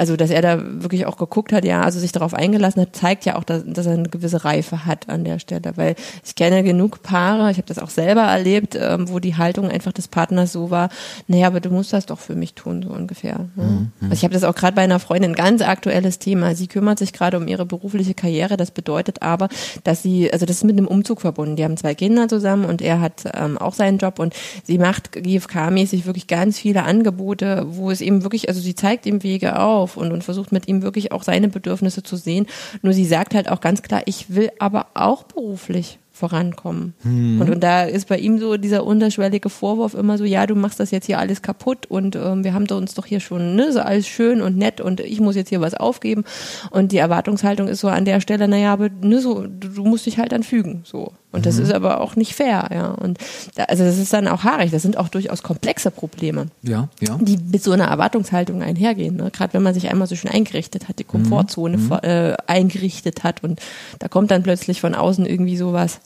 also 0.00 0.16
dass 0.16 0.30
er 0.30 0.40
da 0.40 0.82
wirklich 0.82 1.04
auch 1.04 1.18
geguckt 1.18 1.52
hat, 1.52 1.62
ja, 1.66 1.82
also 1.82 2.00
sich 2.00 2.10
darauf 2.10 2.32
eingelassen 2.32 2.80
hat, 2.80 2.96
zeigt 2.96 3.26
ja 3.26 3.36
auch, 3.36 3.44
dass, 3.44 3.64
dass 3.66 3.84
er 3.84 3.92
eine 3.92 4.08
gewisse 4.08 4.46
Reife 4.46 4.86
hat 4.86 5.10
an 5.10 5.24
der 5.24 5.38
Stelle. 5.38 5.72
Weil 5.76 5.94
ich 6.24 6.34
kenne 6.34 6.62
genug 6.62 7.02
Paare, 7.02 7.50
ich 7.50 7.58
habe 7.58 7.66
das 7.66 7.78
auch 7.78 7.90
selber 7.90 8.22
erlebt, 8.22 8.78
ähm, 8.80 9.10
wo 9.10 9.18
die 9.18 9.36
Haltung 9.36 9.70
einfach 9.70 9.92
des 9.92 10.08
Partners 10.08 10.52
so 10.52 10.70
war, 10.70 10.88
naja, 11.26 11.48
aber 11.48 11.60
du 11.60 11.68
musst 11.68 11.92
das 11.92 12.06
doch 12.06 12.18
für 12.18 12.34
mich 12.34 12.54
tun, 12.54 12.82
so 12.82 12.94
ungefähr. 12.94 13.40
Ne? 13.56 13.92
Also 14.00 14.14
ich 14.14 14.24
habe 14.24 14.32
das 14.32 14.42
auch 14.42 14.54
gerade 14.54 14.74
bei 14.74 14.80
einer 14.80 15.00
Freundin, 15.00 15.34
ganz 15.34 15.60
aktuelles 15.60 16.18
Thema. 16.18 16.54
Sie 16.54 16.66
kümmert 16.66 16.98
sich 16.98 17.12
gerade 17.12 17.36
um 17.36 17.46
ihre 17.46 17.66
berufliche 17.66 18.14
Karriere. 18.14 18.56
Das 18.56 18.70
bedeutet 18.70 19.20
aber, 19.20 19.50
dass 19.84 20.02
sie, 20.02 20.32
also 20.32 20.46
das 20.46 20.56
ist 20.56 20.64
mit 20.64 20.78
einem 20.78 20.88
Umzug 20.88 21.20
verbunden. 21.20 21.56
Die 21.56 21.64
haben 21.64 21.76
zwei 21.76 21.94
Kinder 21.94 22.26
zusammen 22.26 22.64
und 22.64 22.80
er 22.80 23.02
hat 23.02 23.24
ähm, 23.34 23.58
auch 23.58 23.74
seinen 23.74 23.98
Job 23.98 24.18
und 24.18 24.32
sie 24.64 24.78
macht 24.78 25.12
GFK-mäßig 25.12 26.06
wirklich 26.06 26.26
ganz 26.26 26.58
viele 26.58 26.84
Angebote, 26.84 27.66
wo 27.68 27.90
es 27.90 28.00
eben 28.00 28.22
wirklich, 28.22 28.48
also 28.48 28.62
sie 28.62 28.74
zeigt 28.74 29.04
ihm 29.04 29.22
Wege 29.22 29.58
auf 29.58 29.89
und, 29.96 30.12
und 30.12 30.24
versucht 30.24 30.52
mit 30.52 30.68
ihm 30.68 30.82
wirklich 30.82 31.12
auch 31.12 31.22
seine 31.22 31.48
Bedürfnisse 31.48 32.02
zu 32.02 32.16
sehen. 32.16 32.46
Nur 32.82 32.92
sie 32.92 33.06
sagt 33.06 33.34
halt 33.34 33.48
auch 33.48 33.60
ganz 33.60 33.82
klar, 33.82 34.02
ich 34.06 34.34
will 34.34 34.50
aber 34.58 34.86
auch 34.94 35.24
beruflich 35.24 35.98
vorankommen. 36.12 36.94
Und, 37.40 37.50
und 37.50 37.60
da 37.60 37.84
ist 37.84 38.08
bei 38.08 38.18
ihm 38.18 38.38
so 38.38 38.58
dieser 38.58 38.84
unterschwellige 38.84 39.48
Vorwurf 39.48 39.94
immer 39.94 40.18
so, 40.18 40.24
ja, 40.24 40.46
du 40.46 40.54
machst 40.54 40.78
das 40.78 40.90
jetzt 40.90 41.06
hier 41.06 41.18
alles 41.18 41.40
kaputt 41.40 41.86
und 41.86 42.14
ähm, 42.14 42.44
wir 42.44 42.52
haben 42.52 42.66
da 42.66 42.76
uns 42.76 42.94
doch 42.94 43.06
hier 43.06 43.20
schon, 43.20 43.56
ne, 43.56 43.72
so 43.72 43.80
alles 43.80 44.06
schön 44.06 44.42
und 44.42 44.56
nett 44.56 44.80
und 44.80 45.00
ich 45.00 45.20
muss 45.20 45.34
jetzt 45.34 45.48
hier 45.48 45.62
was 45.62 45.74
aufgeben. 45.74 46.24
Und 46.70 46.92
die 46.92 46.98
Erwartungshaltung 46.98 47.68
ist 47.68 47.80
so 47.80 47.88
an 47.88 48.04
der 48.04 48.20
Stelle, 48.20 48.48
naja, 48.48 48.72
aber 48.72 48.90
ne, 49.00 49.20
so, 49.20 49.46
du, 49.46 49.68
du 49.68 49.84
musst 49.84 50.04
dich 50.04 50.18
halt 50.18 50.32
dann 50.32 50.42
fügen. 50.42 50.82
So. 50.84 51.12
Und 51.32 51.46
das 51.46 51.58
ist 51.58 51.72
aber 51.72 52.00
auch 52.00 52.16
nicht 52.16 52.34
fair, 52.34 52.68
ja. 52.72 52.88
Und 52.88 53.18
da, 53.54 53.64
also 53.64 53.84
das 53.84 53.98
ist 53.98 54.12
dann 54.12 54.26
auch 54.26 54.42
haarig, 54.42 54.72
das 54.72 54.82
sind 54.82 54.96
auch 54.96 55.08
durchaus 55.08 55.42
komplexe 55.44 55.90
Probleme 55.92 56.48
Ja, 56.62 56.88
ja. 57.00 57.18
die 57.20 57.38
mit 57.38 57.62
so 57.62 57.70
einer 57.70 57.84
Erwartungshaltung 57.84 58.62
einhergehen. 58.62 59.16
Ne? 59.16 59.30
Gerade 59.30 59.54
wenn 59.54 59.62
man 59.62 59.72
sich 59.74 59.88
einmal 59.88 60.08
so 60.08 60.16
schön 60.16 60.30
eingerichtet 60.30 60.88
hat, 60.88 60.98
die 60.98 61.04
Komfortzone 61.04 61.78
vor- 61.78 62.02
äh, 62.02 62.34
eingerichtet 62.48 63.22
hat 63.22 63.44
und 63.44 63.60
da 64.00 64.08
kommt 64.08 64.30
dann 64.32 64.42
plötzlich 64.42 64.80
von 64.80 64.94
außen 64.96 65.24
irgendwie 65.24 65.56
sowas, 65.56 66.00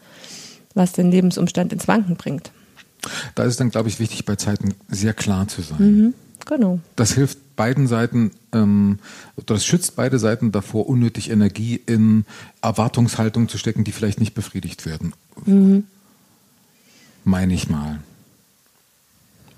was 0.75 0.93
den 0.93 1.11
Lebensumstand 1.11 1.73
ins 1.73 1.89
Wanken 1.89 2.17
bringt. 2.17 2.51
Da 3.35 3.45
ist 3.45 3.61
dann, 3.61 3.71
glaube 3.71 3.89
ich, 3.89 4.01
wichtig, 4.01 4.25
bei 4.27 4.37
Zeiten 4.37 4.75
sehr 4.89 5.15
klar 5.15 5.49
zu 5.49 5.63
sein. 5.63 5.79
Mhm. 5.79 6.15
Genau. 6.47 6.81
Das 6.97 7.13
hilft 7.13 7.39
beiden 7.57 7.87
Seiten, 7.87 8.31
ähm, 8.53 8.99
das 9.47 9.65
schützt 9.65 9.97
beide 9.97 10.19
Seiten 10.19 10.53
davor, 10.53 10.89
unnötig 10.89 11.31
Energie 11.31 11.81
in 11.87 12.25
Erwartungshaltungen 12.63 13.49
zu 13.49 13.59
stecken, 13.59 13.85
die 13.85 13.93
vielleicht 13.93 14.21
nicht 14.21 14.35
befriedigt 14.35 14.87
werden. 14.87 15.13
Meine 17.25 17.55
ich 17.55 17.69
mal. 17.69 18.01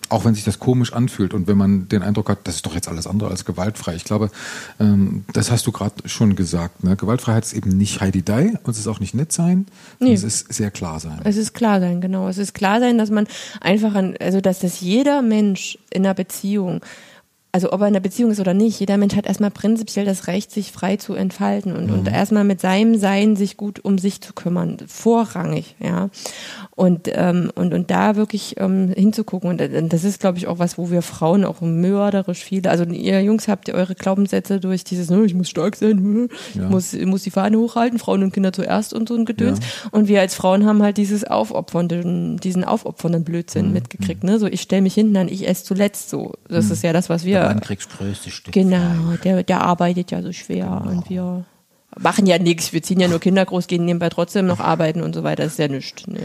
Auch 0.09 0.25
wenn 0.25 0.37
sich 0.37 0.45
das 0.45 0.61
komisch 0.61 0.93
anfühlt 0.93 1.35
und 1.35 1.49
wenn 1.49 1.59
man 1.59 1.89
den 1.89 2.03
Eindruck 2.03 2.29
hat, 2.29 2.39
das 2.45 2.57
ist 2.57 2.67
doch 2.67 2.77
jetzt 2.77 2.87
alles 2.87 3.09
andere 3.09 3.29
als 3.29 3.45
gewaltfrei. 3.45 3.97
Ich 3.97 4.05
glaube, 4.05 4.31
ähm, 4.79 5.25
das 5.33 5.51
hast 5.51 5.67
du 5.67 5.73
gerade 5.73 6.09
schon 6.09 6.37
gesagt. 6.37 6.85
Ne? 6.85 6.95
Gewaltfreiheit 6.95 7.45
ist 7.45 7.55
eben 7.55 7.71
nicht 7.77 8.01
Heidi 8.01 8.23
Dai 8.23 8.53
und 8.63 8.71
es 8.71 8.79
ist 8.79 8.87
auch 8.87 9.01
nicht 9.01 9.15
nett 9.15 9.33
sein, 9.33 9.67
Nee. 9.99 10.13
es 10.13 10.23
ist 10.23 10.53
sehr 10.55 10.71
klar 10.71 11.01
sein. 11.01 11.19
Es 11.25 11.37
ist 11.37 11.55
klar 11.55 11.81
sein, 11.81 12.01
genau. 12.01 12.29
Es 12.29 12.39
ist 12.39 12.55
klar 12.55 12.79
sein, 12.79 12.99
dass 12.99 13.11
man 13.11 13.27
einfach 13.61 13.97
an, 13.97 14.17
also 14.21 14.41
dass 14.41 14.61
das 14.61 14.81
jeder 14.81 15.23
Mensch 15.23 15.77
in 15.91 16.07
einer 16.07 16.15
Beziehung, 16.15 16.83
also 17.57 17.73
ob 17.73 17.81
er 17.81 17.89
in 17.89 17.95
einer 17.95 18.01
Beziehung 18.01 18.31
ist 18.33 18.39
oder 18.39 18.53
nicht, 18.53 18.79
jeder 18.81 18.99
Mensch 18.99 19.17
hat 19.17 19.25
erstmal 19.25 19.51
prinzipiell 19.51 20.05
das 20.05 20.27
Recht, 20.27 20.51
sich 20.51 20.73
frei 20.73 20.97
zu 20.97 21.15
entfalten 21.15 21.75
und, 21.75 21.91
und 21.91 22.07
erstmal 22.07 22.45
mit 22.45 22.61
seinem 22.61 22.99
Sein 22.99 23.35
sich 23.35 23.57
gut 23.57 23.83
um 23.83 23.97
sich 23.97 24.21
zu 24.21 24.35
kümmern, 24.35 24.77
vorrangig, 24.87 25.75
ja. 25.83 26.11
Und, 26.75 27.09
ähm, 27.15 27.51
und, 27.55 27.73
und 27.73 27.91
da 27.91 28.15
wirklich 28.17 28.57
ähm, 28.59 28.93
hinzugucken. 28.95 29.49
Und 29.49 29.91
das 29.91 30.05
ist, 30.05 30.21
glaube 30.21 30.37
ich, 30.37 30.49
auch 30.49 30.59
was, 30.59 30.77
wo 30.77 30.91
wir 30.91 31.01
Frauen 31.01 31.47
auch 31.47 31.63
mörderisch 31.63 32.45
viele, 32.45 32.69
also 32.69 32.85
ihr 32.85 33.23
Jungs 33.23 33.49
habt 33.49 33.69
ihr 33.69 33.75
eure 33.75 33.95
Glaubenssätze 33.95 34.61
durch 34.61 34.85
dieses, 34.85 35.09
ne, 35.09 35.25
ich 35.25 35.33
muss 35.33 35.49
stark 35.49 35.77
sein, 35.77 35.97
hm, 35.97 36.29
ich 36.51 36.57
Ja. 36.57 36.69
muss, 36.69 36.93
ich 36.93 37.07
muss 37.07 37.23
die 37.23 37.31
Fahne 37.31 37.57
hochhalten, 37.59 37.99
Frauen 37.99 38.23
und 38.23 38.35
Kinder 38.35 38.53
zuerst 38.53 38.93
und 38.93 39.09
so 39.09 39.15
ein 39.15 39.25
Gedöns. 39.25 39.61
Und 39.93 40.09
wir 40.09 40.21
als 40.21 40.35
Frauen 40.35 40.67
haben 40.67 40.83
halt 40.83 40.99
dieses 40.99 41.25
aufopfernden, 41.25 42.37
diesen 42.37 42.65
aufopfernden 42.65 43.25
Blödsinn 43.25 43.73
mitgekriegt, 43.73 44.25
ne? 44.25 44.39
So, 44.39 44.47
ich 44.47 44.61
stelle 44.61 44.83
mich 44.83 44.93
hinten 44.93 45.17
an, 45.17 45.29
ich 45.29 45.49
esse 45.49 45.65
zuletzt 45.65 46.11
so. 46.11 46.35
Das 46.51 46.71
ist 46.71 46.83
ja 46.83 46.93
das, 46.93 47.09
was 47.09 47.25
wir 47.25 47.46
Mann 47.49 47.61
kriegst 47.61 47.91
größte 47.97 48.31
Stück. 48.31 48.55
Genau, 48.55 49.17
der, 49.25 49.43
der 49.43 49.61
arbeitet 49.61 50.11
ja 50.11 50.23
so 50.23 50.33
schwer 50.33 50.83
und 50.87 51.09
wir 51.11 51.45
machen 51.99 52.27
ja 52.27 52.39
nichts. 52.39 52.73
Wir 52.73 52.83
ziehen 52.83 53.01
ja 53.01 53.09
nur 53.09 53.21
Kinder 53.21 53.45
groß, 53.45 53.67
gehen 53.67 53.85
nebenbei 53.85 54.09
trotzdem 54.09 54.47
noch 54.47 54.61
arbeiten 54.61 55.03
und 55.03 55.15
so 55.15 55.23
weiter. 55.23 55.45
Das 55.45 55.53
ist 55.53 55.59
ja 55.59 55.69
nichts. 55.69 56.07
Nee. 56.07 56.21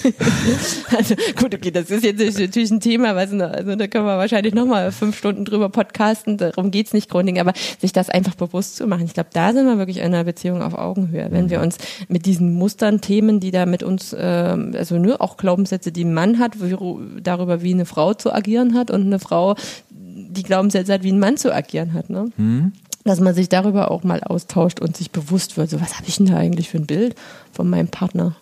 also 0.96 1.14
gut, 1.36 1.54
okay, 1.54 1.70
das 1.70 1.90
ist 1.90 2.04
jetzt 2.04 2.38
natürlich 2.38 2.70
ein 2.70 2.80
Thema, 2.80 3.14
was 3.14 3.32
also 3.32 3.76
da 3.76 3.86
können 3.86 4.06
wir 4.06 4.18
wahrscheinlich 4.18 4.54
nochmal 4.54 4.92
fünf 4.92 5.16
Stunden 5.16 5.44
drüber 5.44 5.68
podcasten, 5.68 6.36
darum 6.36 6.70
geht's 6.70 6.92
nicht 6.92 7.10
Grunding, 7.10 7.38
aber 7.38 7.52
sich 7.80 7.92
das 7.92 8.10
einfach 8.10 8.34
bewusst 8.34 8.76
zu 8.76 8.86
machen. 8.86 9.04
Ich 9.04 9.14
glaube, 9.14 9.30
da 9.32 9.52
sind 9.52 9.66
wir 9.66 9.78
wirklich 9.78 9.98
in 9.98 10.04
einer 10.04 10.24
Beziehung 10.24 10.62
auf 10.62 10.74
Augenhöhe. 10.74 11.28
Wenn 11.30 11.50
wir 11.50 11.60
uns 11.60 11.78
mit 12.08 12.26
diesen 12.26 12.54
Mustern, 12.54 13.00
Themen, 13.00 13.40
die 13.40 13.50
da 13.50 13.66
mit 13.66 13.82
uns, 13.82 14.12
äh, 14.12 14.56
also 14.74 14.98
nur 14.98 15.20
auch 15.20 15.36
Glaubenssätze, 15.36 15.92
die 15.92 16.04
ein 16.04 16.14
Mann 16.14 16.38
hat, 16.38 16.60
wie, 16.60 16.76
darüber, 17.22 17.62
wie 17.62 17.74
eine 17.74 17.86
Frau 17.86 18.14
zu 18.14 18.32
agieren 18.32 18.74
hat 18.74 18.90
und 18.90 19.02
eine 19.02 19.18
Frau, 19.18 19.54
die 19.90 20.42
Glaubenssätze 20.42 20.92
hat, 20.92 21.02
wie 21.02 21.12
ein 21.12 21.18
Mann 21.18 21.36
zu 21.36 21.54
agieren 21.54 21.92
hat, 21.92 22.10
ne? 22.10 22.30
Mhm. 22.36 22.72
dass 23.04 23.20
man 23.20 23.34
sich 23.34 23.48
darüber 23.48 23.90
auch 23.90 24.04
mal 24.04 24.22
austauscht 24.22 24.80
und 24.80 24.96
sich 24.96 25.10
bewusst 25.10 25.56
wird, 25.56 25.70
so 25.70 25.80
was 25.80 25.96
habe 25.96 26.08
ich 26.08 26.16
denn 26.16 26.26
da 26.26 26.36
eigentlich 26.36 26.68
für 26.68 26.78
ein 26.78 26.86
Bild 26.86 27.14
von 27.52 27.68
meinem 27.68 27.88
Partner? 27.88 28.36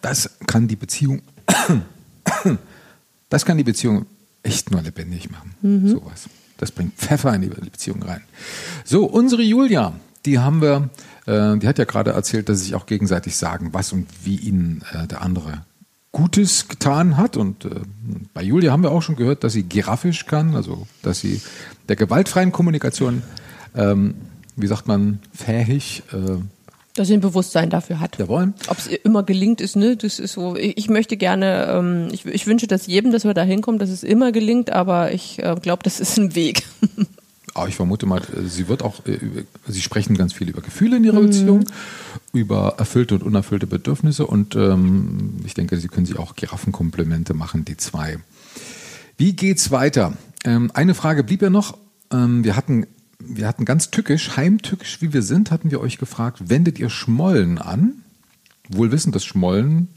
Das 0.00 0.30
kann 0.46 0.68
die 0.68 0.76
Beziehung, 0.76 1.22
das 3.28 3.44
kann 3.44 3.56
die 3.56 3.64
Beziehung 3.64 4.06
echt 4.42 4.70
nur 4.70 4.82
lebendig 4.82 5.30
machen. 5.30 5.54
Sowas. 5.88 6.28
Das 6.58 6.70
bringt 6.70 6.94
Pfeffer 6.94 7.34
in 7.34 7.42
die 7.42 7.48
Beziehung 7.48 8.02
rein. 8.02 8.22
So, 8.84 9.04
unsere 9.04 9.42
Julia, 9.42 9.92
die 10.24 10.38
haben 10.38 10.62
wir, 10.62 10.88
äh, 11.26 11.58
die 11.58 11.68
hat 11.68 11.78
ja 11.78 11.84
gerade 11.84 12.12
erzählt, 12.12 12.48
dass 12.48 12.58
sie 12.58 12.66
sich 12.66 12.74
auch 12.74 12.86
gegenseitig 12.86 13.36
sagen, 13.36 13.70
was 13.72 13.92
und 13.92 14.06
wie 14.24 14.36
ihnen 14.36 14.82
äh, 14.92 15.06
der 15.06 15.22
andere 15.22 15.64
Gutes 16.12 16.68
getan 16.68 17.18
hat. 17.18 17.36
Und 17.36 17.66
äh, 17.66 17.70
bei 18.32 18.42
Julia 18.42 18.72
haben 18.72 18.82
wir 18.82 18.90
auch 18.90 19.02
schon 19.02 19.16
gehört, 19.16 19.44
dass 19.44 19.52
sie 19.52 19.64
giraffisch 19.64 20.26
kann, 20.26 20.54
also 20.54 20.86
dass 21.02 21.20
sie 21.20 21.42
der 21.88 21.96
gewaltfreien 21.96 22.52
Kommunikation, 22.52 23.22
ähm, 23.74 24.14
wie 24.56 24.66
sagt 24.66 24.88
man, 24.88 25.20
fähig, 25.34 26.04
äh, 26.12 26.38
Dass 26.96 27.08
sie 27.08 27.14
ein 27.14 27.20
Bewusstsein 27.20 27.70
dafür 27.70 28.00
hat. 28.00 28.18
jawohl. 28.18 28.54
Ob 28.68 28.78
es 28.78 28.86
immer 28.86 29.22
gelingt 29.22 29.60
ist, 29.60 29.76
ne, 29.76 29.96
das 29.96 30.18
ist 30.18 30.32
so. 30.32 30.56
Ich, 30.56 30.88
möchte 30.88 31.16
gerne, 31.16 31.66
ähm, 31.70 32.08
ich, 32.10 32.24
ich 32.26 32.46
wünsche 32.46 32.66
das 32.66 32.86
jedem, 32.86 33.12
dass 33.12 33.24
wir 33.24 33.34
da 33.34 33.42
hinkommen, 33.42 33.78
dass 33.78 33.90
es 33.90 34.02
immer 34.02 34.32
gelingt, 34.32 34.70
aber 34.70 35.12
ich 35.12 35.38
äh, 35.38 35.54
glaube, 35.60 35.82
das 35.82 36.00
ist 36.00 36.16
ein 36.18 36.34
Weg. 36.34 36.64
Aber 37.54 37.68
ich 37.68 37.76
vermute 37.76 38.06
mal, 38.06 38.22
sie 38.46 38.68
wird 38.68 38.82
auch, 38.82 39.04
äh, 39.06 39.18
sie 39.68 39.80
sprechen 39.80 40.16
ganz 40.16 40.32
viel 40.32 40.48
über 40.48 40.62
Gefühle 40.62 40.96
in 40.96 41.04
ihrer 41.04 41.20
Beziehung, 41.20 41.66
über 42.32 42.76
erfüllte 42.78 43.14
und 43.14 43.22
unerfüllte 43.22 43.66
Bedürfnisse 43.66 44.26
und 44.26 44.56
ähm, 44.56 45.36
ich 45.44 45.54
denke, 45.54 45.76
sie 45.76 45.88
können 45.88 46.06
sich 46.06 46.18
auch 46.18 46.34
Giraffenkomplimente 46.34 47.34
machen, 47.34 47.64
die 47.64 47.76
zwei. 47.76 48.18
Wie 49.18 49.34
geht's 49.34 49.70
weiter? 49.70 50.14
Ähm, 50.44 50.70
eine 50.74 50.94
Frage 50.94 51.24
blieb 51.24 51.42
ja 51.42 51.50
noch. 51.50 51.76
Ähm, 52.12 52.44
wir 52.44 52.56
hatten, 52.56 52.86
wir 53.18 53.46
hatten 53.46 53.64
ganz 53.64 53.90
tückisch, 53.90 54.36
heimtückisch 54.36 55.00
wie 55.00 55.12
wir 55.12 55.22
sind, 55.22 55.50
hatten 55.50 55.70
wir 55.70 55.80
euch 55.80 55.98
gefragt, 55.98 56.48
wendet 56.48 56.78
ihr 56.78 56.90
Schmollen 56.90 57.58
an? 57.58 58.02
Wohl 58.68 58.92
wissend, 58.92 59.14
dass 59.14 59.24
Schmollen 59.24 59.88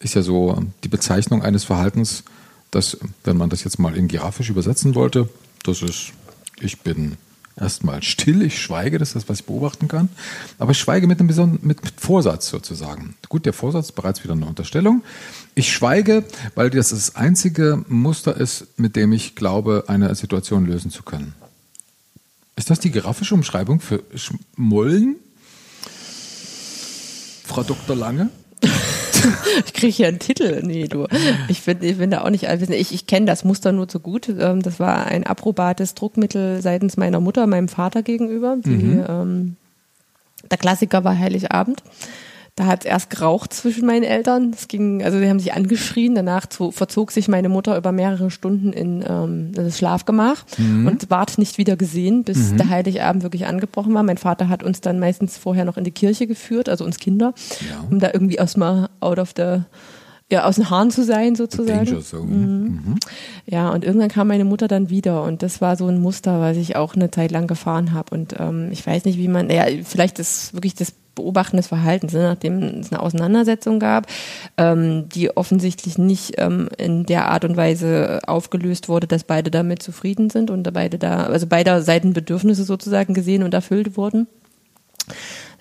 ist 0.00 0.14
ja 0.14 0.22
so 0.22 0.62
die 0.84 0.88
Bezeichnung 0.88 1.42
eines 1.42 1.64
Verhaltens, 1.64 2.24
das, 2.70 2.98
wenn 3.24 3.36
man 3.36 3.50
das 3.50 3.64
jetzt 3.64 3.78
mal 3.78 3.96
in 3.96 4.08
giraffisch 4.08 4.50
übersetzen 4.50 4.94
wollte, 4.94 5.28
das 5.64 5.82
ist, 5.82 6.12
ich 6.60 6.80
bin 6.80 7.16
erstmal 7.56 8.02
still, 8.02 8.42
ich 8.42 8.60
schweige, 8.60 8.98
das 8.98 9.10
ist 9.10 9.16
das, 9.16 9.28
was 9.28 9.40
ich 9.40 9.46
beobachten 9.46 9.88
kann. 9.88 10.08
Aber 10.58 10.72
ich 10.72 10.78
schweige 10.78 11.06
mit 11.06 11.18
einem 11.18 11.28
besonderen, 11.28 11.66
mit, 11.66 11.78
Vorsatz 11.98 12.48
sozusagen. 12.48 13.16
Gut, 13.28 13.44
der 13.44 13.52
Vorsatz 13.52 13.92
bereits 13.92 14.24
wieder 14.24 14.32
eine 14.32 14.46
Unterstellung. 14.46 15.02
Ich 15.54 15.72
schweige, 15.72 16.24
weil 16.54 16.70
das 16.70 16.90
das 16.90 17.16
einzige 17.16 17.84
Muster 17.88 18.36
ist, 18.36 18.66
mit 18.78 18.96
dem 18.96 19.12
ich 19.12 19.34
glaube, 19.34 19.84
eine 19.88 20.14
Situation 20.14 20.66
lösen 20.66 20.90
zu 20.90 21.02
können. 21.02 21.34
Ist 22.56 22.70
das 22.70 22.80
die 22.80 22.90
giraffische 22.90 23.34
Umschreibung 23.34 23.80
für 23.80 24.02
Schmollen? 24.14 25.16
Frau 27.44 27.62
Dr. 27.62 27.96
Lange? 27.96 28.30
Ich 29.66 29.74
kriege 29.74 29.92
hier 29.92 30.08
einen 30.08 30.18
Titel. 30.18 30.62
Nee, 30.64 30.88
du. 30.88 31.06
Ich 31.48 31.62
bin, 31.64 31.82
ich 31.82 31.98
bin 31.98 32.10
da 32.10 32.22
auch 32.22 32.30
nicht 32.30 32.48
allwissend. 32.48 32.78
Ich, 32.78 32.94
ich 32.94 33.06
kenne 33.06 33.26
das 33.26 33.44
Muster 33.44 33.70
nur 33.70 33.86
zu 33.86 34.00
gut. 34.00 34.30
Ähm, 34.30 34.62
Das 34.62 34.80
war 34.80 35.06
ein 35.08 35.26
approbates 35.26 35.94
Druckmittel 35.94 36.62
seitens 36.62 36.96
meiner 36.96 37.20
Mutter, 37.20 37.46
meinem 37.46 37.68
Vater 37.68 38.02
gegenüber. 38.02 38.56
Die, 38.64 38.70
ähm, 39.06 39.56
der 40.50 40.56
Klassiker 40.56 41.04
war 41.04 41.18
Heiligabend. 41.18 41.82
Da 42.56 42.66
hat 42.66 42.80
es 42.80 42.90
erst 42.90 43.10
geraucht 43.10 43.54
zwischen 43.54 43.86
meinen 43.86 44.02
Eltern. 44.02 44.50
Es 44.54 44.68
ging, 44.68 45.02
also 45.02 45.18
sie 45.18 45.28
haben 45.28 45.38
sich 45.38 45.54
angeschrien. 45.54 46.14
Danach 46.14 46.46
zu, 46.46 46.72
verzog 46.72 47.10
sich 47.12 47.28
meine 47.28 47.48
Mutter 47.48 47.76
über 47.76 47.92
mehrere 47.92 48.30
Stunden 48.30 48.72
in, 48.72 49.02
ähm, 49.08 49.52
in 49.56 49.64
das 49.64 49.78
Schlafgemach 49.78 50.44
und 50.58 51.08
ward 51.10 51.38
nicht 51.38 51.56
wieder 51.58 51.76
gesehen, 51.76 52.24
bis 52.24 52.54
der 52.56 52.68
Heiligabend 52.68 53.22
wirklich 53.22 53.46
angebrochen 53.46 53.94
war. 53.94 54.02
Mein 54.02 54.18
Vater 54.18 54.48
hat 54.48 54.62
uns 54.62 54.80
dann 54.80 54.98
meistens 54.98 55.38
vorher 55.38 55.64
noch 55.64 55.76
in 55.78 55.84
die 55.84 55.90
Kirche 55.90 56.26
geführt, 56.26 56.68
also 56.68 56.84
uns 56.84 56.98
Kinder, 56.98 57.32
Ja. 57.70 57.84
um 57.90 57.98
da 57.98 58.10
irgendwie 58.12 58.40
aus 58.40 58.56
mal 58.56 58.88
out 59.00 59.18
of 59.18 59.32
the 59.36 59.60
ja, 60.32 60.44
aus 60.44 60.54
den 60.56 60.70
Haaren 60.70 60.92
zu 60.92 61.02
sein 61.02 61.34
sozusagen. 61.34 62.02
Zone. 62.02 62.24
Mhm. 62.24 62.94
Ja, 63.46 63.70
und 63.70 63.84
irgendwann 63.84 64.10
kam 64.10 64.28
meine 64.28 64.44
Mutter 64.44 64.68
dann 64.68 64.88
wieder 64.88 65.24
und 65.24 65.42
das 65.42 65.60
war 65.60 65.76
so 65.76 65.88
ein 65.88 66.00
Muster, 66.00 66.40
was 66.40 66.56
ich 66.56 66.76
auch 66.76 66.94
eine 66.94 67.10
Zeit 67.10 67.32
lang 67.32 67.48
gefahren 67.48 67.92
habe. 67.92 68.14
Und 68.14 68.36
ähm, 68.38 68.68
ich 68.70 68.86
weiß 68.86 69.06
nicht, 69.06 69.18
wie 69.18 69.26
man, 69.26 69.50
ja, 69.50 69.64
vielleicht 69.82 70.20
ist 70.20 70.54
wirklich 70.54 70.74
das 70.76 70.92
Beobachten 71.20 71.58
des 71.58 71.66
Verhaltens, 71.68 72.12
ne, 72.12 72.22
nachdem 72.22 72.80
es 72.80 72.90
eine 72.90 73.02
Auseinandersetzung 73.02 73.78
gab, 73.78 74.06
ähm, 74.56 75.08
die 75.10 75.36
offensichtlich 75.36 75.98
nicht 75.98 76.34
ähm, 76.38 76.68
in 76.78 77.04
der 77.04 77.28
Art 77.28 77.44
und 77.44 77.56
Weise 77.56 78.20
aufgelöst 78.26 78.88
wurde, 78.88 79.06
dass 79.06 79.24
beide 79.24 79.50
damit 79.50 79.82
zufrieden 79.82 80.30
sind 80.30 80.50
und 80.50 80.72
beide 80.72 80.98
da, 80.98 81.24
also 81.24 81.46
beider 81.46 81.82
Seiten 81.82 82.14
Bedürfnisse 82.14 82.64
sozusagen 82.64 83.12
gesehen 83.12 83.42
und 83.42 83.52
erfüllt 83.52 83.96
wurden 83.96 84.26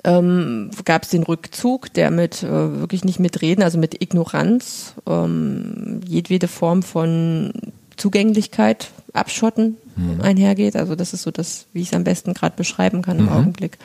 ähm, 0.03 0.71
gab 0.85 1.03
es 1.03 1.09
den 1.09 1.23
Rückzug, 1.23 1.93
der 1.93 2.09
mit 2.09 2.43
äh, 2.43 2.79
wirklich 2.79 3.03
nicht 3.03 3.19
mit 3.19 3.41
Reden, 3.41 3.63
also 3.63 3.77
mit 3.77 4.01
Ignoranz, 4.01 4.93
ähm, 5.05 5.99
jedwede 6.07 6.47
Form 6.47 6.83
von 6.83 7.51
Zugänglichkeit 7.97 8.91
abschotten 9.11 9.75
einhergeht. 10.21 10.75
Also 10.75 10.95
das 10.95 11.13
ist 11.13 11.23
so 11.23 11.31
das, 11.31 11.65
wie 11.73 11.81
ich 11.81 11.87
es 11.89 11.93
am 11.93 12.05
besten 12.05 12.33
gerade 12.33 12.55
beschreiben 12.55 13.01
kann 13.01 13.19
im 13.19 13.27
Augenblick. 13.29 13.77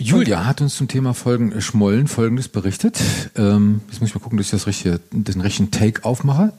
Julia 0.00 0.46
hat 0.46 0.60
uns 0.60 0.76
zum 0.76 0.86
Thema 0.86 1.12
Folgen, 1.12 1.60
Schmollen 1.60 2.06
Folgendes 2.06 2.48
berichtet. 2.48 3.00
Ähm, 3.36 3.80
jetzt 3.90 4.00
muss 4.00 4.10
ich 4.10 4.14
mal 4.14 4.20
gucken, 4.20 4.38
dass 4.38 4.46
ich 4.46 4.52
das 4.52 4.68
richtige, 4.68 5.00
den 5.10 5.40
richtigen 5.40 5.72
Take 5.72 6.04
aufmache. 6.04 6.52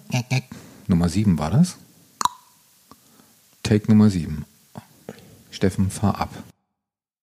Nummer 0.87 1.07
7 1.07 1.39
war 1.39 1.49
das. 1.49 1.77
Take 3.63 3.89
Nummer 3.89 4.09
7. 4.09 4.43
Steffen, 5.51 5.89
fahr 5.89 6.19
ab. 6.19 6.29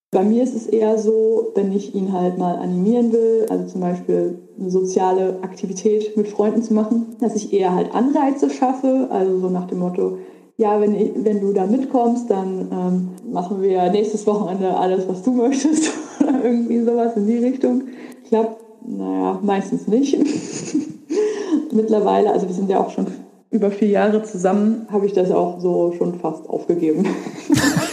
Bei 0.09 0.23
mir 0.23 0.43
ist 0.43 0.55
es 0.55 0.65
eher 0.65 0.97
so, 0.97 1.51
wenn 1.53 1.71
ich 1.71 1.93
ihn 1.93 2.11
halt 2.13 2.39
mal 2.39 2.55
animieren 2.55 3.11
will, 3.11 3.45
also 3.49 3.67
zum 3.67 3.81
Beispiel 3.81 4.39
eine 4.59 4.71
soziale 4.71 5.43
Aktivität 5.43 6.17
mit 6.17 6.27
Freunden 6.29 6.63
zu 6.63 6.73
machen, 6.73 7.15
dass 7.19 7.35
ich 7.35 7.53
eher 7.53 7.75
halt 7.75 7.93
Anreize 7.93 8.49
schaffe, 8.49 9.09
also 9.11 9.39
so 9.39 9.49
nach 9.49 9.67
dem 9.67 9.79
Motto, 9.79 10.17
ja, 10.57 10.81
wenn, 10.81 11.23
wenn 11.23 11.39
du 11.39 11.53
da 11.53 11.67
mitkommst, 11.67 12.29
dann 12.29 12.67
ähm, 12.71 13.31
machen 13.31 13.61
wir 13.61 13.91
nächstes 13.91 14.25
Wochenende 14.25 14.75
alles, 14.75 15.07
was 15.07 15.21
du 15.23 15.31
möchtest 15.33 15.91
oder 16.19 16.43
irgendwie 16.43 16.81
sowas 16.81 17.15
in 17.15 17.27
die 17.27 17.37
Richtung. 17.37 17.83
Klappt, 18.27 18.61
naja, 18.85 19.39
meistens 19.43 19.87
nicht. 19.87 20.17
Mittlerweile, 21.71 22.31
also 22.31 22.47
wir 22.47 22.55
sind 22.55 22.69
ja 22.69 22.79
auch 22.79 22.89
schon 22.89 23.05
über 23.51 23.71
vier 23.71 23.89
Jahre 23.89 24.23
zusammen, 24.23 24.87
habe 24.89 25.05
ich 25.05 25.13
das 25.13 25.31
auch 25.31 25.59
so 25.59 25.93
schon 25.97 26.15
fast 26.15 26.49
aufgegeben. 26.49 27.05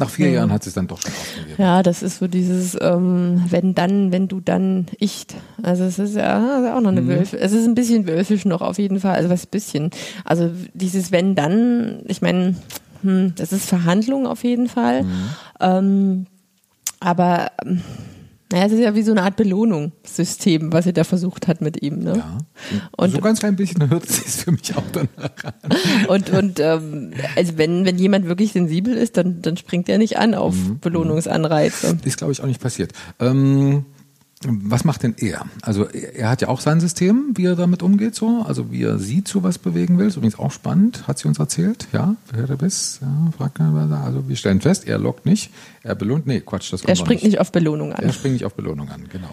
Nach 0.00 0.10
vier 0.10 0.30
Jahren 0.30 0.50
hat 0.50 0.64
sie 0.64 0.70
es 0.70 0.74
dann 0.74 0.88
doch 0.88 1.00
schon 1.00 1.12
aufgegeben. 1.12 1.62
Ja, 1.62 1.82
das 1.82 2.02
ist 2.02 2.18
so 2.18 2.26
dieses, 2.26 2.76
ähm, 2.80 3.44
wenn 3.50 3.74
dann, 3.74 4.12
wenn 4.12 4.28
du 4.28 4.40
dann, 4.40 4.86
ich. 4.98 5.26
Also 5.62 5.84
es 5.84 5.98
ist 5.98 6.16
ja 6.16 6.74
auch 6.74 6.80
noch 6.80 6.90
eine 6.90 7.06
Wölfe. 7.06 7.38
Es 7.38 7.52
ist 7.52 7.66
ein 7.66 7.74
bisschen 7.74 8.06
wölfisch 8.08 8.44
noch 8.46 8.62
auf 8.62 8.78
jeden 8.78 8.98
Fall. 8.98 9.14
Also 9.14 9.30
was 9.30 9.46
bisschen. 9.46 9.90
Also 10.24 10.50
dieses 10.74 11.12
wenn 11.12 11.34
dann, 11.34 12.00
ich 12.06 12.22
meine, 12.22 12.56
hm, 13.02 13.34
das 13.36 13.52
ist 13.52 13.66
Verhandlung 13.66 14.26
auf 14.26 14.42
jeden 14.42 14.68
Fall. 14.68 15.04
Ähm, 15.60 16.26
aber 16.98 17.52
ähm, 17.64 17.82
naja, 18.52 18.66
es 18.66 18.72
ist 18.72 18.80
ja 18.80 18.94
wie 18.94 19.02
so 19.02 19.12
eine 19.12 19.22
Art 19.22 19.36
Belohnungssystem, 19.36 20.72
was 20.72 20.84
sie 20.84 20.92
da 20.92 21.04
versucht 21.04 21.46
hat 21.48 21.60
mit 21.60 21.82
ihm. 21.82 22.00
Ne? 22.00 22.14
Ja. 22.16 22.38
Und- 22.96 23.12
so 23.12 23.20
ganz 23.20 23.38
klein 23.40 23.56
bisschen 23.56 23.88
hört 23.90 24.06
sie 24.06 24.22
es 24.26 24.42
für 24.42 24.52
mich 24.52 24.74
auch 24.76 24.82
danach 24.92 25.30
an. 25.44 26.06
Und, 26.08 26.30
und 26.30 26.60
ähm, 26.60 27.12
also 27.36 27.58
wenn, 27.58 27.84
wenn 27.84 27.98
jemand 27.98 28.26
wirklich 28.26 28.52
sensibel 28.52 28.94
ist, 28.96 29.16
dann, 29.16 29.40
dann 29.42 29.56
springt 29.56 29.88
er 29.88 29.98
nicht 29.98 30.18
an 30.18 30.34
auf 30.34 30.54
Belohnungsanreize. 30.80 31.98
Ist, 32.04 32.18
glaube 32.18 32.32
ich, 32.32 32.42
auch 32.42 32.46
nicht 32.46 32.60
passiert. 32.60 32.92
Ähm, 33.20 33.84
was 34.46 34.84
macht 34.84 35.02
denn 35.02 35.14
er? 35.18 35.44
Also 35.60 35.84
er, 35.84 36.16
er 36.16 36.30
hat 36.30 36.40
ja 36.40 36.48
auch 36.48 36.60
sein 36.60 36.80
System, 36.80 37.32
wie 37.34 37.44
er 37.44 37.56
damit 37.56 37.82
umgeht, 37.82 38.14
so, 38.14 38.42
also 38.46 38.72
wie 38.72 38.84
er 38.84 38.98
sie 38.98 39.22
zu 39.22 39.42
was 39.42 39.58
bewegen 39.58 39.98
will. 39.98 40.06
Ist 40.06 40.16
übrigens 40.16 40.38
auch 40.38 40.50
spannend, 40.50 41.06
hat 41.06 41.18
sie 41.18 41.28
uns 41.28 41.38
erzählt. 41.38 41.88
Ja, 41.92 42.16
wer 42.32 42.46
du 42.46 42.56
bist, 42.56 43.00
ja, 43.02 43.30
fragt 43.36 43.56
keiner. 43.56 44.02
Also 44.02 44.28
wir 44.28 44.36
stellen 44.36 44.60
fest, 44.60 44.88
er 44.88 44.98
lockt 44.98 45.26
nicht, 45.26 45.50
er 45.82 45.94
belohnt, 45.94 46.26
nee, 46.26 46.40
Quatsch, 46.40 46.72
das 46.72 46.80
kommt 46.80 46.90
Er 46.90 46.96
springt 46.96 47.22
nicht 47.22 47.38
auf 47.38 47.52
Belohnung 47.52 47.92
an. 47.92 48.02
Er 48.02 48.12
springt 48.12 48.34
nicht 48.34 48.46
auf 48.46 48.54
Belohnung 48.54 48.88
an, 48.88 49.08
genau. 49.12 49.28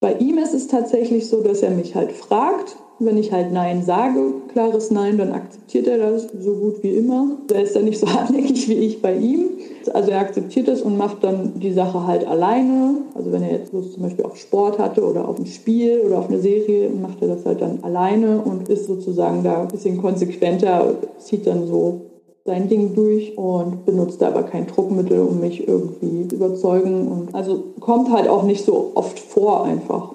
Bei 0.00 0.14
ihm 0.14 0.38
ist 0.38 0.54
es 0.54 0.68
tatsächlich 0.68 1.28
so, 1.28 1.42
dass 1.42 1.62
er 1.62 1.70
mich 1.70 1.94
halt 1.94 2.12
fragt, 2.12 2.76
wenn 2.98 3.16
ich 3.18 3.32
halt 3.32 3.52
Nein 3.52 3.84
sage, 3.84 4.34
klares 4.52 4.90
Nein, 4.90 5.18
dann 5.18 5.32
akzeptiert 5.32 5.86
er 5.86 5.98
das 5.98 6.28
so 6.40 6.54
gut 6.54 6.82
wie 6.82 6.96
immer. 6.96 7.38
Er 7.52 7.62
ist 7.62 7.74
dann 7.74 7.84
nicht 7.84 7.98
so 7.98 8.08
hartnäckig 8.12 8.68
wie 8.68 8.74
ich 8.74 9.02
bei 9.02 9.16
ihm. 9.16 9.50
Also 9.88 10.10
er 10.10 10.20
akzeptiert 10.20 10.68
es 10.68 10.82
und 10.82 10.96
macht 10.96 11.22
dann 11.24 11.58
die 11.58 11.72
Sache 11.72 12.06
halt 12.06 12.26
alleine. 12.26 12.96
Also 13.14 13.32
wenn 13.32 13.42
er 13.42 13.52
jetzt 13.52 13.72
Lust 13.72 13.92
zum 13.92 14.02
Beispiel 14.02 14.24
auf 14.24 14.36
Sport 14.36 14.78
hatte 14.78 15.04
oder 15.04 15.28
auf 15.28 15.38
ein 15.38 15.46
Spiel 15.46 16.00
oder 16.00 16.18
auf 16.18 16.28
eine 16.28 16.40
Serie, 16.40 16.90
macht 16.90 17.22
er 17.22 17.28
das 17.28 17.44
halt 17.44 17.60
dann 17.60 17.82
alleine 17.82 18.40
und 18.40 18.68
ist 18.68 18.86
sozusagen 18.86 19.42
da 19.42 19.62
ein 19.62 19.68
bisschen 19.68 20.00
konsequenter, 20.00 20.94
zieht 21.18 21.46
dann 21.46 21.66
so 21.66 22.02
sein 22.44 22.68
Ding 22.68 22.94
durch 22.94 23.38
und 23.38 23.86
benutzt 23.86 24.22
aber 24.22 24.42
kein 24.42 24.66
Druckmittel, 24.66 25.20
um 25.20 25.40
mich 25.40 25.66
irgendwie 25.66 26.26
zu 26.28 26.36
überzeugen. 26.36 27.08
Und 27.08 27.34
also 27.34 27.72
kommt 27.80 28.10
halt 28.10 28.28
auch 28.28 28.42
nicht 28.42 28.64
so 28.64 28.92
oft 28.94 29.18
vor 29.18 29.64
einfach. 29.64 30.12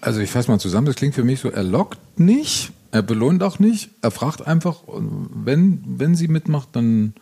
Also 0.00 0.20
ich 0.20 0.30
fasse 0.30 0.50
mal 0.50 0.58
zusammen, 0.58 0.86
das 0.86 0.96
klingt 0.96 1.14
für 1.14 1.24
mich 1.24 1.40
so, 1.40 1.50
er 1.50 1.64
lockt 1.64 1.98
nicht, 2.18 2.72
er 2.92 3.02
belohnt 3.02 3.42
auch 3.42 3.58
nicht, 3.58 3.90
er 4.00 4.10
fragt 4.10 4.46
einfach, 4.46 4.82
wenn, 4.86 5.82
wenn 5.86 6.14
sie 6.14 6.28
mitmacht, 6.28 6.68
dann 6.72 7.14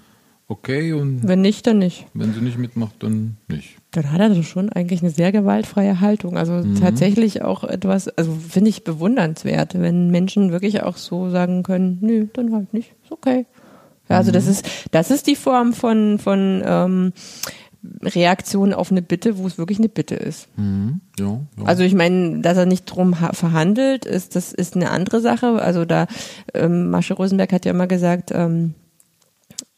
okay 0.49 0.93
und 0.93 1.27
Wenn 1.27 1.41
nicht, 1.41 1.67
dann 1.67 1.79
nicht. 1.79 2.07
wenn 2.15 2.33
sie 2.33 2.41
nicht 2.41 2.59
mitmacht, 2.59 2.95
dann 3.01 3.37
nicht. 3.49 3.77
Dann 3.91 4.13
hat 4.13 4.21
er 4.21 4.29
doch 4.31 4.43
schon 4.45 4.71
eigentlich 4.71 5.01
eine 5.03 5.11
sehr 5.11 5.33
gewaltfreie 5.33 6.01
Haltung. 6.01 6.37
Also 6.37 6.63
tatsächlich 6.79 7.43
auch 7.43 7.65
etwas, 7.65 8.09
also 8.09 8.33
finde 8.49 8.71
ich 8.71 8.85
bewundernswert, 8.85 9.81
wenn 9.81 10.11
Menschen 10.11 10.53
wirklich 10.53 10.83
auch 10.83 10.97
so 10.97 11.31
sagen 11.31 11.63
können, 11.63 11.99
nö, 12.01 12.27
dann 12.33 12.53
halt 12.55 12.73
nicht, 12.75 12.95
ist 13.03 13.13
okay. 13.13 13.47
Ja, 14.09 14.19
also 14.19 14.31
das 14.31 14.47
ist, 14.47 14.65
das 14.93 15.11
ist 15.11 15.27
die 15.27 15.35
Form 15.35 15.73
von, 15.73 16.19
von 16.21 16.63
ähm, 16.65 17.13
Reaktion 18.03 18.73
auf 18.73 18.91
eine 18.91 19.03
Bitte, 19.03 19.39
wo 19.39 19.47
es 19.47 19.59
wirklich 19.59 19.79
eine 19.79 19.89
Bitte 19.89 20.15
ist. 20.15 20.49
Mhm. 20.57 21.01
Ja, 21.19 21.41
ja. 21.59 21.65
Also 21.65 21.83
ich 21.83 21.95
meine, 21.95 22.41
dass 22.41 22.57
er 22.57 22.67
nicht 22.67 22.85
drum 22.87 23.21
ha- 23.21 23.33
verhandelt, 23.33 24.05
ist 24.05 24.37
das 24.37 24.53
ist 24.53 24.77
eine 24.77 24.91
andere 24.91 25.21
Sache. 25.21 25.61
Also 25.63 25.85
da 25.85 26.07
ähm, 26.55 26.91
Masche 26.91 27.15
Rosenberg 27.15 27.53
hat 27.53 27.65
ja 27.65 27.73
immer 27.73 27.87
gesagt, 27.87 28.31
ähm, 28.33 28.75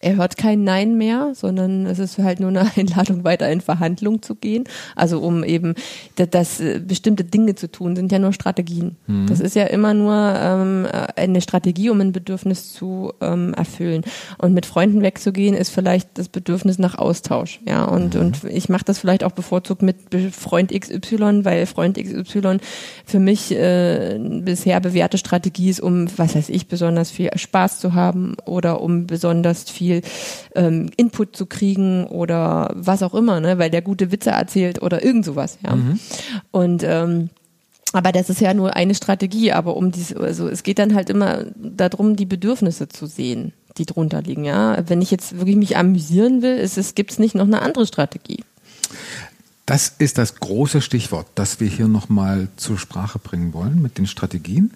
er 0.00 0.14
hört 0.16 0.36
kein 0.36 0.62
Nein 0.62 0.96
mehr, 0.96 1.32
sondern 1.34 1.84
es 1.86 1.98
ist 1.98 2.18
halt 2.18 2.38
nur 2.38 2.50
eine 2.50 2.70
Einladung, 2.76 3.24
weiter 3.24 3.50
in 3.50 3.60
Verhandlung 3.60 4.22
zu 4.22 4.36
gehen. 4.36 4.64
Also 4.94 5.20
um 5.20 5.42
eben 5.42 5.74
das, 6.16 6.30
das 6.30 6.60
äh, 6.60 6.80
bestimmte 6.80 7.24
Dinge 7.24 7.56
zu 7.56 7.70
tun, 7.70 7.96
sind 7.96 8.12
ja 8.12 8.18
nur 8.18 8.32
Strategien. 8.32 8.96
Das 9.26 9.40
ist 9.40 9.56
ja 9.56 9.64
immer 9.64 9.94
nur 9.94 10.14
ähm, 10.14 10.86
eine 11.16 11.40
Strategie, 11.40 11.90
um 11.90 12.00
ein 12.00 12.12
Bedürfnis 12.12 12.72
zu 12.72 13.12
ähm, 13.20 13.54
erfüllen. 13.54 14.02
Und 14.38 14.54
mit 14.54 14.66
Freunden 14.66 15.02
wegzugehen, 15.02 15.54
ist 15.54 15.70
vielleicht 15.70 16.10
das 16.14 16.28
Bedürfnis 16.28 16.78
nach 16.78 16.96
Austausch. 16.96 17.60
Ja, 17.66 17.84
und, 17.84 18.14
und 18.14 18.44
ich 18.44 18.68
mache 18.68 18.84
das 18.84 18.98
vielleicht 18.98 19.24
auch 19.24 19.32
bevorzugt 19.32 19.82
mit 19.82 19.96
Freund 20.32 20.70
XY, 20.72 21.44
weil 21.44 21.66
Freund 21.66 21.96
XY 21.96 22.58
für 23.04 23.18
mich 23.18 23.50
äh, 23.52 24.18
bisher 24.20 24.80
bewährte 24.80 25.18
Strategie 25.18 25.70
ist, 25.70 25.80
um, 25.80 26.06
was 26.16 26.36
weiß 26.36 26.50
ich, 26.50 26.68
besonders 26.68 27.10
viel 27.10 27.30
Spaß 27.34 27.80
zu 27.80 27.94
haben 27.94 28.36
oder 28.44 28.80
um 28.80 29.06
besonders 29.06 29.68
viel 29.68 29.87
ähm, 30.54 30.90
Input 30.96 31.36
zu 31.36 31.46
kriegen 31.46 32.04
oder 32.06 32.70
was 32.74 33.02
auch 33.02 33.14
immer, 33.14 33.40
ne, 33.40 33.58
weil 33.58 33.70
der 33.70 33.82
gute 33.82 34.12
Witze 34.12 34.30
erzählt 34.30 34.82
oder 34.82 35.04
irgend 35.04 35.24
sowas, 35.24 35.58
ja. 35.64 35.76
Und 36.50 36.82
ähm, 36.84 37.30
aber 37.92 38.12
das 38.12 38.28
ist 38.28 38.40
ja 38.40 38.52
nur 38.52 38.76
eine 38.76 38.94
Strategie, 38.94 39.52
aber 39.52 39.76
um 39.76 39.90
dies, 39.90 40.14
also 40.14 40.48
es 40.48 40.62
geht 40.62 40.78
dann 40.78 40.94
halt 40.94 41.08
immer 41.08 41.44
darum, 41.56 42.16
die 42.16 42.26
Bedürfnisse 42.26 42.88
zu 42.88 43.06
sehen, 43.06 43.52
die 43.78 43.86
drunter 43.86 44.20
liegen, 44.20 44.44
ja. 44.44 44.76
Wenn 44.86 45.00
ich 45.00 45.10
jetzt 45.10 45.38
wirklich 45.38 45.56
mich 45.56 45.76
amüsieren 45.76 46.42
will, 46.42 46.56
ist 46.56 46.76
es, 46.76 46.94
gibt's 46.94 47.18
nicht 47.18 47.34
noch 47.34 47.46
eine 47.46 47.62
andere 47.62 47.86
Strategie. 47.86 48.44
Das 49.64 49.92
ist 49.98 50.16
das 50.16 50.36
große 50.36 50.80
Stichwort, 50.80 51.26
das 51.34 51.60
wir 51.60 51.68
hier 51.68 51.88
nochmal 51.88 52.48
zur 52.56 52.78
Sprache 52.78 53.18
bringen 53.18 53.52
wollen 53.52 53.82
mit 53.82 53.98
den 53.98 54.06
Strategien. 54.06 54.70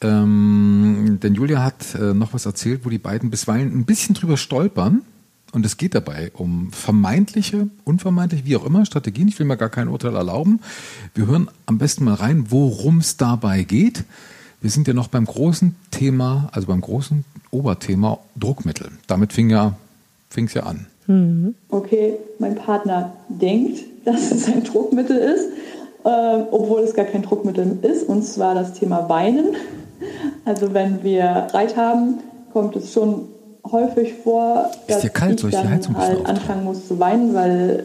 Ähm, 0.00 1.18
denn 1.22 1.34
Julia 1.34 1.62
hat 1.62 1.94
äh, 1.94 2.12
noch 2.12 2.34
was 2.34 2.46
erzählt, 2.46 2.84
wo 2.84 2.90
die 2.90 2.98
beiden 2.98 3.30
bisweilen 3.30 3.72
ein 3.72 3.84
bisschen 3.84 4.14
drüber 4.14 4.36
stolpern. 4.36 5.02
Und 5.52 5.64
es 5.64 5.76
geht 5.78 5.94
dabei 5.94 6.32
um 6.34 6.70
vermeintliche, 6.72 7.68
unvermeintliche, 7.84 8.44
wie 8.44 8.56
auch 8.56 8.66
immer, 8.66 8.84
Strategien. 8.84 9.28
Ich 9.28 9.38
will 9.38 9.46
mir 9.46 9.56
gar 9.56 9.70
kein 9.70 9.88
Urteil 9.88 10.14
erlauben. 10.14 10.60
Wir 11.14 11.26
hören 11.26 11.48
am 11.64 11.78
besten 11.78 12.04
mal 12.04 12.14
rein, 12.14 12.46
worum 12.50 12.98
es 12.98 13.16
dabei 13.16 13.62
geht. 13.62 14.04
Wir 14.60 14.70
sind 14.70 14.88
ja 14.88 14.94
noch 14.94 15.08
beim 15.08 15.24
großen 15.24 15.74
Thema, 15.90 16.48
also 16.52 16.66
beim 16.66 16.80
großen 16.80 17.24
Oberthema 17.50 18.18
Druckmittel. 18.38 18.90
Damit 19.06 19.32
fing 19.32 19.48
ja, 19.48 19.76
fing's 20.28 20.54
ja 20.54 20.64
an. 20.64 20.86
okay, 21.70 22.14
mein 22.38 22.56
Partner 22.56 23.12
denkt, 23.28 23.84
dass 24.04 24.32
es 24.32 24.46
ein 24.48 24.64
Druckmittel 24.64 25.16
ist, 25.16 25.48
äh, 26.04 26.42
obwohl 26.50 26.80
es 26.80 26.94
gar 26.94 27.04
kein 27.04 27.22
Druckmittel 27.22 27.78
ist, 27.82 28.08
und 28.08 28.24
zwar 28.24 28.54
das 28.54 28.74
Thema 28.74 29.08
Weinen. 29.08 29.54
Also 30.44 30.72
wenn 30.74 31.02
wir 31.02 31.46
Streit 31.48 31.76
haben, 31.76 32.18
kommt 32.52 32.76
es 32.76 32.92
schon 32.92 33.28
häufig 33.70 34.14
vor, 34.14 34.70
dass 34.88 35.04
ich 35.04 35.12
dann 35.12 35.70
halt 35.96 36.26
anfangen 36.26 36.64
muss 36.64 36.86
zu 36.86 36.98
weinen, 36.98 37.34
weil 37.34 37.82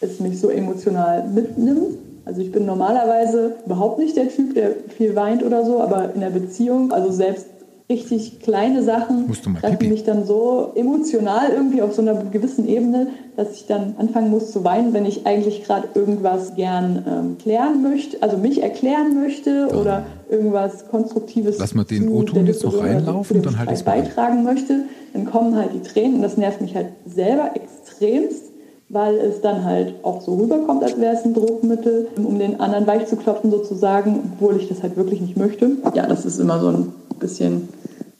äh, 0.00 0.04
es 0.04 0.20
mich 0.20 0.40
so 0.40 0.48
emotional 0.48 1.24
mitnimmt. 1.28 1.98
Also 2.24 2.40
ich 2.40 2.50
bin 2.50 2.64
normalerweise 2.64 3.56
überhaupt 3.66 3.98
nicht 3.98 4.16
der 4.16 4.28
Typ, 4.28 4.54
der 4.54 4.70
viel 4.96 5.14
weint 5.14 5.42
oder 5.42 5.64
so, 5.64 5.80
aber 5.80 6.14
in 6.14 6.20
der 6.20 6.30
Beziehung, 6.30 6.90
also 6.90 7.10
selbst 7.12 7.46
richtig 7.88 8.40
kleine 8.40 8.82
Sachen 8.82 9.30
treffen 9.60 9.88
mich 9.90 10.04
dann 10.04 10.24
so 10.24 10.72
emotional 10.74 11.50
irgendwie 11.50 11.82
auf 11.82 11.94
so 11.94 12.00
einer 12.00 12.14
gewissen 12.14 12.66
Ebene, 12.66 13.08
dass 13.36 13.52
ich 13.52 13.66
dann 13.66 13.96
anfangen 13.98 14.30
muss 14.30 14.52
zu 14.52 14.64
weinen, 14.64 14.94
wenn 14.94 15.04
ich 15.04 15.26
eigentlich 15.26 15.64
gerade 15.64 15.88
irgendwas 15.94 16.54
gern 16.54 17.04
ähm, 17.06 17.38
klären 17.38 17.82
möchte, 17.82 18.22
also 18.22 18.38
mich 18.38 18.62
erklären 18.62 19.20
möchte 19.20 19.68
oder 19.78 20.06
irgendwas 20.30 20.88
Konstruktives 20.88 21.58
Lass 21.58 21.74
mal 21.74 21.84
den 21.84 22.08
O-Ton 22.08 22.46
jetzt 22.46 22.64
noch 22.64 22.80
reinlaufen, 22.80 23.42
dem 23.42 23.44
dann 23.44 23.58
halt 23.58 23.84
beitragen 23.84 24.44
möchte, 24.44 24.84
dann 25.12 25.26
kommen 25.26 25.54
halt 25.54 25.74
die 25.74 25.82
Tränen 25.82 26.16
und 26.16 26.22
das 26.22 26.38
nervt 26.38 26.62
mich 26.62 26.74
halt 26.74 26.88
selber 27.04 27.50
extremst, 27.54 28.53
weil 28.88 29.16
es 29.16 29.40
dann 29.40 29.64
halt 29.64 29.94
auch 30.02 30.22
so 30.22 30.36
rüberkommt, 30.36 30.82
als 30.82 30.98
wäre 30.98 31.14
es 31.14 31.24
ein 31.24 31.34
Druckmittel, 31.34 32.08
um 32.16 32.38
den 32.38 32.60
anderen 32.60 32.86
weich 32.86 33.06
zu 33.06 33.16
klopfen 33.16 33.50
sozusagen, 33.50 34.32
obwohl 34.32 34.56
ich 34.56 34.68
das 34.68 34.82
halt 34.82 34.96
wirklich 34.96 35.20
nicht 35.20 35.36
möchte. 35.36 35.70
Ja, 35.94 36.06
das 36.06 36.24
ist 36.24 36.38
immer 36.38 36.60
so 36.60 36.68
ein 36.68 36.92
bisschen 37.18 37.68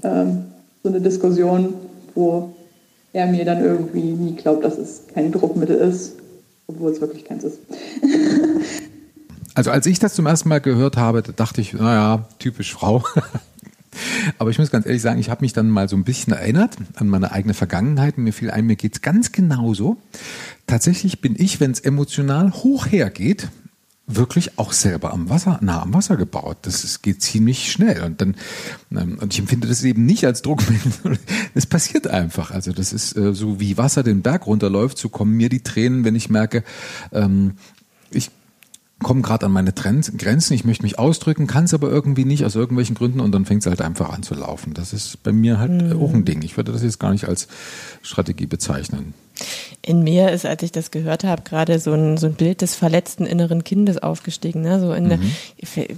ähm, 0.03 0.45
so 0.83 0.89
eine 0.89 1.01
Diskussion, 1.01 1.75
wo 2.15 2.51
er 3.13 3.27
mir 3.27 3.45
dann 3.45 3.63
irgendwie 3.63 4.13
nie 4.13 4.35
glaubt, 4.35 4.65
dass 4.65 4.79
es 4.79 5.03
kein 5.13 5.33
Druckmittel 5.33 5.77
ist, 5.77 6.17
obwohl 6.67 6.91
es 6.93 7.01
wirklich 7.01 7.25
keins 7.25 7.45
ist. 7.45 7.59
Also 9.57 9.71
als 9.71 9.87
ich 9.87 10.01
das 10.01 10.15
zum 10.15 10.27
ersten 10.27 10.49
Mal 10.49 10.61
gehört 10.61 10.97
habe, 10.97 11.23
da 11.23 11.31
dachte 11.31 11.61
ich, 11.61 11.75
naja, 11.75 12.25
typisch 12.41 12.75
Frau. 12.75 13.05
Aber 14.39 14.51
ich 14.51 14.59
muss 14.59 14.71
ganz 14.71 14.87
ehrlich 14.87 15.03
sagen, 15.03 15.21
ich 15.21 15.31
habe 15.31 15.43
mich 15.43 15.53
dann 15.53 15.69
mal 15.69 15.89
so 15.89 15.97
ein 15.97 16.05
bisschen 16.05 16.33
erinnert 16.33 16.77
an 16.95 17.09
meine 17.09 17.33
eigene 17.33 17.55
Vergangenheit. 17.55 18.19
Mir 18.19 18.33
fiel 18.33 18.51
ein, 18.51 18.67
mir 18.67 18.77
geht's 18.77 19.03
ganz 19.03 19.33
genauso. 19.33 19.97
Tatsächlich 20.67 21.21
bin 21.21 21.35
ich, 21.39 21.61
wenn 21.61 21.71
es 21.71 21.81
emotional 21.81 22.53
hoch 22.53 22.87
hergeht, 22.87 23.49
wirklich 24.07 24.59
auch 24.59 24.73
selber 24.73 25.13
am 25.13 25.31
Wasser, 25.31 25.59
nah 25.63 25.83
am 25.83 25.95
Wasser 25.95 26.17
gebaut. 26.17 26.59
Das 26.63 27.01
geht 27.01 27.23
ziemlich 27.23 27.73
schnell. 27.73 28.03
Und 28.03 28.21
dann, 28.21 28.37
ähm, 28.93 29.19
und 29.21 29.33
ich 29.33 29.39
empfinde 29.39 29.67
das 29.67 29.83
eben 29.83 30.05
nicht 30.05 30.25
als 30.27 30.43
Druckmittel. 30.43 31.19
Es 31.55 31.67
passiert 31.67 32.09
einfach. 32.09 32.51
Also 32.51 32.73
das 32.73 32.93
ist 32.93 33.17
äh, 33.17 33.33
so 33.33 33.61
wie 33.61 33.79
Wasser 33.79 34.03
den 34.03 34.23
Berg 34.23 34.47
runterläuft, 34.47 34.99
so 34.99 35.09
kommen 35.09 35.37
mir 35.37 35.49
die 35.49 35.63
Tränen, 35.63 36.05
wenn 36.05 36.17
ich 36.17 36.29
merke, 36.29 36.65
ähm, 37.13 37.53
ich 38.11 38.31
komme 39.05 39.23
gerade 39.23 39.47
an 39.47 39.53
meine 39.53 39.75
Trends- 39.75 40.11
Grenzen, 40.19 40.55
ich 40.55 40.65
möchte 40.65 40.83
mich 40.83 40.99
ausdrücken, 40.99 41.47
kann 41.47 41.65
es 41.65 41.75
aber 41.75 41.89
irgendwie 41.89 42.25
nicht 42.25 42.45
aus 42.45 42.57
irgendwelchen 42.57 42.97
Gründen 42.97 43.21
und 43.21 43.31
dann 43.33 43.45
fängt 43.45 43.63
es 43.63 43.67
halt 43.67 43.81
einfach 43.81 44.11
an 44.11 44.25
zu 44.25 44.35
laufen. 44.35 44.75
Das 44.75 44.93
ist 44.93 45.23
bei 45.23 45.31
mir 45.31 45.61
halt 45.61 45.93
äh, 45.93 45.95
auch 45.95 46.13
ein 46.13 46.25
Ding. 46.25 46.43
Ich 46.43 46.57
würde 46.57 46.73
das 46.73 46.83
jetzt 46.83 46.99
gar 46.99 47.13
nicht 47.13 47.29
als 47.29 47.47
Strategie 48.03 48.47
bezeichnen. 48.47 49.15
In 49.87 50.03
mir 50.03 50.31
ist, 50.31 50.47
als 50.47 50.63
ich 50.63 50.73
das 50.73 50.91
gehört 50.91 51.25
habe, 51.25 51.43
gerade 51.43 51.79
so 51.79 51.93
ein, 51.93 52.17
so 52.17 52.27
ein 52.27 52.35
Bild 52.35 52.63
des 52.63 52.75
verletzten 52.75 53.27
inneren 53.27 53.65
Kindes 53.65 53.99
aufgestiegen. 53.99 54.63
Ne? 54.63 54.81
So 54.81 54.93
in 54.95 55.11
der, 55.11 55.19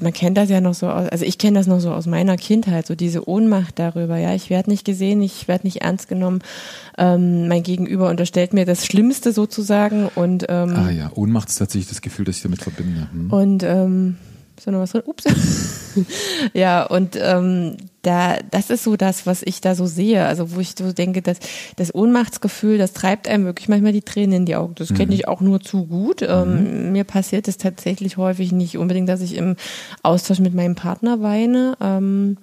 man 0.00 0.12
kennt 0.12 0.36
das 0.36 0.50
ja 0.50 0.60
noch 0.60 0.74
so 0.74 0.88
aus, 0.88 1.08
also 1.08 1.24
ich 1.24 1.38
kenne 1.38 1.58
das 1.58 1.68
noch 1.68 1.78
so 1.78 1.92
aus 1.92 2.06
meiner 2.06 2.36
Kindheit, 2.36 2.86
so 2.86 2.96
diese 2.96 3.28
Ohnmacht 3.28 3.78
darüber. 3.78 4.16
Ja, 4.16 4.34
ich 4.34 4.50
werde 4.50 4.70
nicht 4.70 4.84
gesehen, 4.84 5.22
ich 5.22 5.46
werde 5.46 5.66
nicht 5.66 5.82
ernst 5.82 6.08
genommen. 6.08 6.40
Ähm, 6.98 7.46
mein 7.46 7.62
Gegenüber 7.62 8.10
unterstellt 8.10 8.54
mir 8.54 8.64
das 8.64 8.84
Schlimmste 8.84 9.32
sozusagen 9.32 10.08
und 10.14 10.46
ähm, 10.48 10.74
Ah 10.74 10.90
ja, 10.90 11.12
Ohnmacht 11.14 11.48
ist 11.48 11.56
tatsächlich 11.56 11.88
das 11.88 12.00
Gefühl, 12.00 12.24
das 12.24 12.36
ich 12.36 12.42
damit 12.42 12.62
verbinde. 12.62 13.08
Hm. 13.12 13.32
und 13.32 13.62
ähm, 13.62 14.16
ist 14.56 14.66
da 14.66 14.70
noch 14.70 14.80
was 14.80 14.92
drin? 14.92 15.02
Ups. 15.04 15.24
ja, 16.54 16.84
und 16.84 17.16
ähm, 17.20 17.76
da, 18.06 18.38
das 18.52 18.70
ist 18.70 18.84
so 18.84 18.96
das, 18.96 19.26
was 19.26 19.42
ich 19.42 19.60
da 19.60 19.74
so 19.74 19.86
sehe. 19.86 20.24
Also 20.24 20.54
wo 20.54 20.60
ich 20.60 20.74
so 20.78 20.92
denke, 20.92 21.22
dass 21.22 21.38
das 21.74 21.92
Ohnmachtsgefühl, 21.92 22.78
das 22.78 22.92
treibt 22.92 23.26
einem 23.26 23.44
wirklich 23.44 23.68
manchmal 23.68 23.92
die 23.92 24.02
Tränen 24.02 24.32
in 24.32 24.46
die 24.46 24.54
Augen. 24.54 24.76
Das 24.76 24.94
kenne 24.94 25.12
ich 25.12 25.26
auch 25.26 25.40
nur 25.40 25.60
zu 25.60 25.86
gut. 25.86 26.22
Ähm, 26.22 26.92
mir 26.92 27.02
passiert 27.02 27.48
es 27.48 27.56
tatsächlich 27.56 28.16
häufig 28.16 28.52
nicht 28.52 28.78
unbedingt, 28.78 29.08
dass 29.08 29.20
ich 29.20 29.36
im 29.36 29.56
Austausch 30.04 30.38
mit 30.38 30.54
meinem 30.54 30.76
Partner 30.76 31.20
weine. 31.20 31.76
Ähm, 31.80 32.36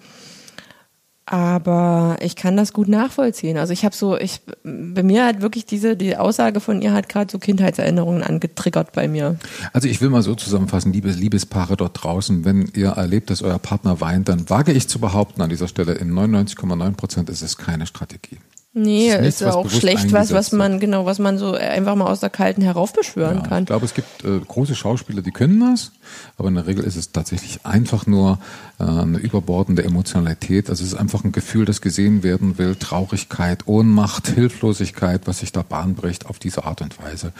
Aber 1.25 2.17
ich 2.19 2.35
kann 2.35 2.57
das 2.57 2.73
gut 2.73 2.89
nachvollziehen. 2.89 3.57
Also 3.57 3.71
ich 3.71 3.85
habe 3.85 3.95
so, 3.95 4.17
ich 4.17 4.41
bei 4.63 5.03
mir 5.03 5.25
hat 5.25 5.41
wirklich 5.41 5.65
diese 5.65 5.95
die 5.95 6.17
Aussage 6.17 6.59
von 6.59 6.81
ihr 6.81 6.93
hat 6.93 7.07
gerade 7.07 7.31
so 7.31 7.39
Kindheitserinnerungen 7.39 8.23
angetriggert 8.23 8.91
bei 8.91 9.07
mir. 9.07 9.37
Also 9.71 9.87
ich 9.87 10.01
will 10.01 10.09
mal 10.09 10.21
so 10.21 10.35
zusammenfassen, 10.35 10.91
liebe 10.91 11.09
Liebespaare 11.09 11.77
dort 11.77 12.03
draußen, 12.03 12.43
wenn 12.43 12.69
ihr 12.75 12.89
erlebt, 12.89 13.29
dass 13.29 13.41
euer 13.41 13.59
Partner 13.59 14.01
weint, 14.01 14.27
dann 14.27 14.49
wage 14.49 14.73
ich 14.73 14.89
zu 14.89 14.99
behaupten 14.99 15.41
an 15.41 15.49
dieser 15.49 15.69
Stelle, 15.69 15.93
in 15.93 16.11
99,9 16.11 16.95
Prozent 16.95 17.29
ist 17.29 17.41
es 17.41 17.57
keine 17.57 17.85
Strategie. 17.85 18.39
Nee, 18.75 19.11
Es 19.11 19.19
ist 19.19 19.41
ist, 19.41 19.47
was 19.47 19.55
auch 19.55 19.69
schlecht 19.69 20.11
was, 20.13 20.33
was 20.33 20.51
man 20.51 20.79
genau, 20.79 21.05
was 21.05 21.19
man 21.19 21.37
so 21.37 21.53
einfach 21.53 21.95
mal 21.95 22.07
aus 22.07 22.21
der 22.21 22.31
kalten 22.31 22.63
heraufbeschwören 22.63 23.41
Ja, 23.41 23.47
kann. 23.47 23.63
ich 23.63 23.67
glaube, 23.67 23.85
es 23.85 23.93
gibt 23.93 24.23
äh, 24.23 24.39
große 24.39 24.73
Schauspieler, 24.73 25.21
die 25.21 25.29
können 25.29 25.59
das, 25.59 25.91
aber 26.39 26.47
in 26.47 26.55
der 26.55 26.65
Regel 26.65 26.83
ist 26.83 26.95
es 26.95 27.11
tatsächlich 27.11 27.65
einfach 27.67 28.07
nur 28.07 28.39
äh, 28.79 28.83
eine 28.83 29.19
überbordende 29.19 29.83
Emotionalität. 29.83 30.71
Also 30.71 30.83
es 30.83 30.93
ist 30.93 30.97
einfach 30.97 31.23
ein 31.23 31.31
Gefühl, 31.31 31.65
das 31.65 31.81
gesehen 31.81 32.23
werden 32.23 32.57
will, 32.57 32.75
Traurigkeit, 32.75 33.67
Ohnmacht, 33.67 34.27
Hilflosigkeit, 34.29 35.27
was 35.27 35.39
sich 35.39 35.51
da 35.51 35.61
Bahn 35.61 35.93
bricht 35.93 36.25
auf 36.25 36.39
diese 36.39 36.63
Art 36.65 36.81
und 36.81 36.99
Weise. 36.99 37.31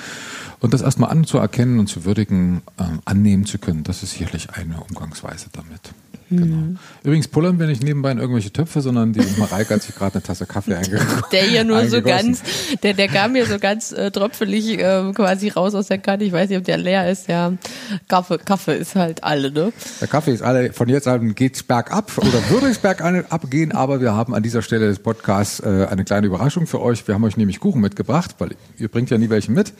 Und 0.59 0.75
das 0.75 0.83
erstmal 0.83 1.09
anzuerkennen 1.09 1.79
und 1.79 1.87
zu 1.87 2.05
würdigen, 2.05 2.61
äh, 2.77 2.83
annehmen 3.05 3.47
zu 3.47 3.57
können, 3.57 3.83
das 3.83 4.03
ist 4.03 4.11
sicherlich 4.11 4.51
eine 4.51 4.81
Umgangsweise 4.81 5.47
damit. 5.51 5.93
Genau. 6.29 6.79
Übrigens 7.03 7.27
pullern 7.27 7.59
wir 7.59 7.67
nicht 7.67 7.83
nebenbei 7.83 8.11
in 8.11 8.17
irgendwelche 8.17 8.51
Töpfe, 8.51 8.81
sondern 8.81 9.13
die 9.13 9.21
Mareike 9.37 9.75
hat 9.75 9.83
sich 9.83 9.95
gerade 9.95 10.15
eine 10.15 10.23
Tasse 10.23 10.45
Kaffee 10.45 10.75
eingegossen. 10.75 11.23
Der 11.31 11.43
hier 11.43 11.63
nur 11.63 11.87
so 11.87 12.01
ganz, 12.01 12.41
der, 12.81 12.93
der 12.93 13.07
kam 13.07 13.35
hier 13.35 13.45
so 13.45 13.59
ganz 13.59 13.91
äh, 13.91 14.11
tröpfelig 14.11 14.79
äh, 14.79 15.11
quasi 15.13 15.49
raus 15.49 15.75
aus 15.75 15.87
der 15.87 15.97
Kanne. 15.97 16.23
Ich 16.23 16.33
weiß 16.33 16.49
nicht, 16.49 16.57
ob 16.57 16.65
der 16.65 16.77
leer 16.77 17.09
ist. 17.09 17.27
Ja, 17.27 17.53
Kaffee, 18.07 18.37
Kaffee 18.37 18.77
ist 18.77 18.95
halt 18.95 19.23
alle, 19.23 19.51
ne? 19.51 19.73
Der 20.01 20.07
Kaffee 20.07 20.31
ist 20.31 20.41
alle, 20.41 20.73
von 20.73 20.89
jetzt 20.89 21.07
an 21.07 21.35
geht's 21.35 21.63
bergab 21.63 22.11
oder 22.17 22.49
würde 22.49 22.67
es 22.67 22.77
bergab 22.77 23.49
gehen, 23.49 23.71
aber 23.71 24.01
wir 24.01 24.13
haben 24.13 24.33
an 24.33 24.43
dieser 24.43 24.61
Stelle 24.61 24.87
des 24.87 24.99
Podcasts 24.99 25.59
äh, 25.59 25.87
eine 25.89 26.03
kleine 26.03 26.27
Überraschung 26.27 26.67
für 26.67 26.81
euch. 26.81 27.07
Wir 27.07 27.15
haben 27.15 27.23
euch 27.23 27.37
nämlich 27.37 27.59
Kuchen 27.59 27.81
mitgebracht, 27.81 28.35
weil 28.39 28.51
ihr 28.77 28.87
bringt 28.87 29.09
ja 29.09 29.17
nie 29.17 29.29
welche 29.29 29.51
mit. 29.51 29.73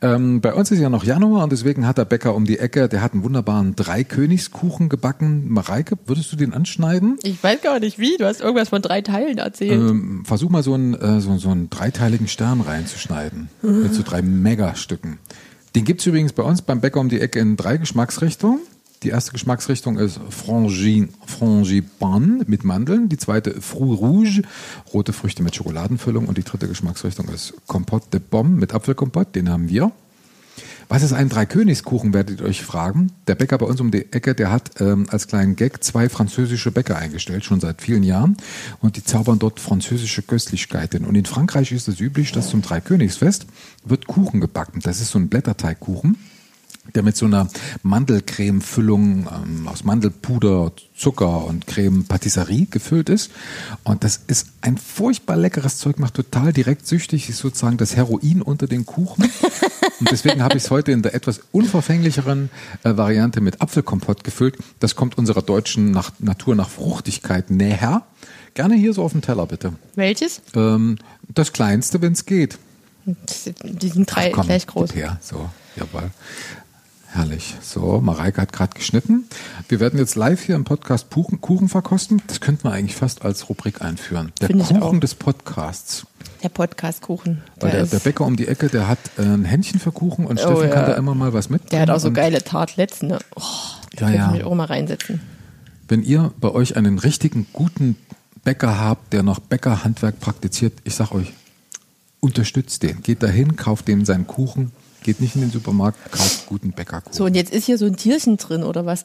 Ähm, 0.00 0.40
bei 0.40 0.54
uns 0.54 0.70
ist 0.70 0.80
ja 0.80 0.88
noch 0.88 1.04
Januar 1.04 1.44
und 1.44 1.52
deswegen 1.52 1.86
hat 1.86 1.98
der 1.98 2.04
Bäcker 2.04 2.34
um 2.34 2.44
die 2.44 2.58
Ecke, 2.58 2.88
der 2.88 3.02
hat 3.02 3.12
einen 3.12 3.24
wunderbaren 3.24 3.76
Dreikönigskuchen 3.76 4.88
gebacken. 4.88 5.48
Mareike, 5.48 5.81
würdest 6.06 6.32
du 6.32 6.36
den 6.36 6.52
anschneiden? 6.52 7.18
Ich 7.22 7.42
weiß 7.42 7.62
gar 7.62 7.80
nicht 7.80 7.98
wie. 7.98 8.16
Du 8.16 8.26
hast 8.26 8.40
irgendwas 8.40 8.68
von 8.68 8.82
drei 8.82 9.00
Teilen 9.00 9.38
erzählt. 9.38 9.72
Ähm, 9.72 10.24
versuch 10.24 10.50
mal 10.50 10.62
so 10.62 10.74
einen, 10.74 10.94
äh, 10.94 11.20
so, 11.20 11.36
so 11.38 11.50
einen 11.50 11.70
dreiteiligen 11.70 12.28
Stern 12.28 12.60
reinzuschneiden. 12.60 13.48
Mit 13.62 13.94
so 13.94 14.02
drei 14.02 14.22
Megastücken. 14.22 15.18
Den 15.74 15.84
gibt's 15.84 16.06
übrigens 16.06 16.32
bei 16.32 16.42
uns 16.42 16.62
beim 16.62 16.80
Bäcker 16.80 17.00
um 17.00 17.08
die 17.08 17.20
Ecke 17.20 17.38
in 17.38 17.56
drei 17.56 17.78
Geschmacksrichtungen. 17.78 18.60
Die 19.02 19.08
erste 19.08 19.32
Geschmacksrichtung 19.32 19.98
ist 19.98 20.20
Frangin, 20.30 21.08
Frangipan 21.26 22.44
mit 22.46 22.62
Mandeln. 22.62 23.08
Die 23.08 23.16
zweite 23.16 23.60
Fruit 23.60 23.98
Rouge, 23.98 24.42
rote 24.94 25.12
Früchte 25.12 25.42
mit 25.42 25.56
Schokoladenfüllung. 25.56 26.26
Und 26.26 26.38
die 26.38 26.44
dritte 26.44 26.68
Geschmacksrichtung 26.68 27.28
ist 27.28 27.54
Compote 27.66 28.06
de 28.12 28.20
Pomme 28.20 28.50
mit 28.50 28.74
Apfelkompott. 28.74 29.34
Den 29.34 29.48
haben 29.48 29.68
wir. 29.68 29.90
Was 30.92 31.02
ist 31.02 31.14
ein 31.14 31.30
Dreikönigskuchen, 31.30 32.12
werdet 32.12 32.40
ihr 32.40 32.46
euch 32.46 32.60
fragen. 32.60 33.12
Der 33.26 33.34
Bäcker 33.34 33.56
bei 33.56 33.64
uns 33.64 33.80
um 33.80 33.90
die 33.90 34.12
Ecke, 34.12 34.34
der 34.34 34.52
hat 34.52 34.78
ähm, 34.78 35.06
als 35.08 35.26
kleinen 35.26 35.56
Gag 35.56 35.82
zwei 35.82 36.10
französische 36.10 36.70
Bäcker 36.70 36.98
eingestellt, 36.98 37.46
schon 37.46 37.60
seit 37.60 37.80
vielen 37.80 38.02
Jahren. 38.02 38.36
Und 38.82 38.98
die 38.98 39.02
zaubern 39.02 39.38
dort 39.38 39.58
französische 39.58 40.20
Köstlichkeiten. 40.20 41.06
Und 41.06 41.14
in 41.14 41.24
Frankreich 41.24 41.72
ist 41.72 41.88
es 41.88 41.98
üblich, 41.98 42.32
dass 42.32 42.50
zum 42.50 42.60
Dreikönigsfest 42.60 43.46
wird 43.86 44.06
Kuchen 44.06 44.42
gebacken. 44.42 44.80
Das 44.82 45.00
ist 45.00 45.12
so 45.12 45.18
ein 45.18 45.30
Blätterteigkuchen 45.30 46.18
der 46.94 47.02
mit 47.02 47.16
so 47.16 47.26
einer 47.26 47.48
Mandelcreme-Füllung 47.82 49.28
ähm, 49.32 49.68
aus 49.68 49.84
Mandelpuder, 49.84 50.72
Zucker 50.96 51.44
und 51.46 51.66
Creme 51.66 52.04
Patisserie 52.04 52.66
gefüllt 52.66 53.08
ist. 53.08 53.30
Und 53.84 54.04
das 54.04 54.20
ist 54.26 54.48
ein 54.60 54.76
furchtbar 54.78 55.36
leckeres 55.36 55.78
Zeug, 55.78 55.98
macht 55.98 56.14
total 56.14 56.52
direkt 56.52 56.86
süchtig, 56.86 57.28
ist 57.28 57.38
sozusagen 57.38 57.76
das 57.76 57.96
Heroin 57.96 58.42
unter 58.42 58.66
den 58.66 58.84
Kuchen. 58.84 59.24
Und 60.00 60.10
deswegen 60.10 60.42
habe 60.42 60.56
ich 60.56 60.64
es 60.64 60.70
heute 60.70 60.92
in 60.92 61.02
der 61.02 61.14
etwas 61.14 61.40
unverfänglicheren 61.52 62.50
äh, 62.82 62.96
Variante 62.96 63.40
mit 63.40 63.60
Apfelkompott 63.60 64.24
gefüllt. 64.24 64.56
Das 64.80 64.96
kommt 64.96 65.16
unserer 65.16 65.42
deutschen 65.42 65.92
nach, 65.92 66.12
Natur 66.18 66.54
nach 66.56 66.68
Fruchtigkeit 66.68 67.50
näher. 67.50 68.02
Gerne 68.54 68.74
hier 68.74 68.92
so 68.92 69.02
auf 69.02 69.12
dem 69.12 69.22
Teller, 69.22 69.46
bitte. 69.46 69.72
Welches? 69.94 70.42
Ähm, 70.54 70.98
das 71.28 71.52
kleinste, 71.52 72.02
wenn 72.02 72.12
es 72.12 72.26
geht. 72.26 72.58
Die 73.04 73.88
sind 73.88 74.06
drei 74.06 74.30
Ach, 74.30 74.34
komm, 74.36 74.46
gleich 74.46 74.66
groß. 74.66 74.94
her. 74.94 75.18
So, 75.20 75.48
jawohl. 75.76 76.10
Herrlich. 77.14 77.56
So, 77.60 78.00
Mareike 78.00 78.40
hat 78.40 78.54
gerade 78.54 78.72
geschnitten. 78.74 79.24
Wir 79.68 79.80
werden 79.80 79.98
jetzt 79.98 80.14
live 80.16 80.40
hier 80.42 80.54
im 80.54 80.64
Podcast 80.64 81.10
Kuchen, 81.10 81.42
Kuchen 81.42 81.68
verkosten. 81.68 82.22
Das 82.26 82.40
könnten 82.40 82.64
wir 82.64 82.72
eigentlich 82.72 82.96
fast 82.96 83.22
als 83.22 83.50
Rubrik 83.50 83.82
einführen. 83.82 84.32
Der 84.40 84.48
Finde 84.48 84.64
ich 84.64 84.80
Kuchen 84.80 85.00
des 85.00 85.14
Podcasts. 85.14 86.06
Der 86.42 86.48
Podcast-Kuchen. 86.48 87.42
Weil 87.60 87.70
der, 87.70 87.86
der 87.86 87.98
Bäcker 87.98 88.24
um 88.24 88.36
die 88.36 88.48
Ecke, 88.48 88.68
der 88.68 88.88
hat 88.88 88.98
äh, 89.18 89.22
ein 89.22 89.44
Händchen 89.44 89.78
für 89.78 89.92
Kuchen 89.92 90.26
und 90.26 90.40
Steffen 90.40 90.56
Oh, 90.56 90.62
ja. 90.62 90.68
kann 90.70 90.86
da 90.86 90.94
immer 90.94 91.14
mal 91.14 91.34
was 91.34 91.50
mit. 91.50 91.70
Der 91.70 91.80
hat 91.82 91.90
auch 91.90 92.00
so 92.00 92.12
geile 92.12 92.42
Tartlets, 92.42 93.02
ne? 93.02 93.18
Oh, 93.36 93.42
da 93.96 94.08
Ja, 94.08 94.14
ja. 94.16 94.26
ich 94.28 94.32
mich 94.38 94.44
auch 94.44 94.54
mal 94.54 94.64
reinsetzen. 94.64 95.20
Wenn 95.88 96.02
ihr 96.02 96.32
bei 96.40 96.48
euch 96.48 96.76
einen 96.76 96.98
richtigen 96.98 97.46
guten 97.52 97.96
Bäcker 98.42 98.80
habt, 98.80 99.12
der 99.12 99.22
noch 99.22 99.38
Bäckerhandwerk 99.38 100.18
praktiziert, 100.18 100.72
ich 100.84 100.94
sag 100.94 101.12
euch, 101.12 101.30
unterstützt 102.20 102.82
den. 102.82 103.02
Geht 103.02 103.22
dahin, 103.22 103.56
kauft 103.56 103.86
dem 103.86 104.06
seinen 104.06 104.26
Kuchen. 104.26 104.72
Geht 105.02 105.20
nicht 105.20 105.34
in 105.34 105.40
den 105.40 105.50
Supermarkt, 105.50 106.12
kauft 106.12 106.46
guten 106.46 106.72
Bäckerkuchen. 106.72 107.12
So, 107.12 107.24
und 107.24 107.34
jetzt 107.34 107.52
ist 107.52 107.64
hier 107.66 107.76
so 107.76 107.86
ein 107.86 107.96
Tierchen 107.96 108.36
drin, 108.36 108.62
oder 108.62 108.86
was? 108.86 109.02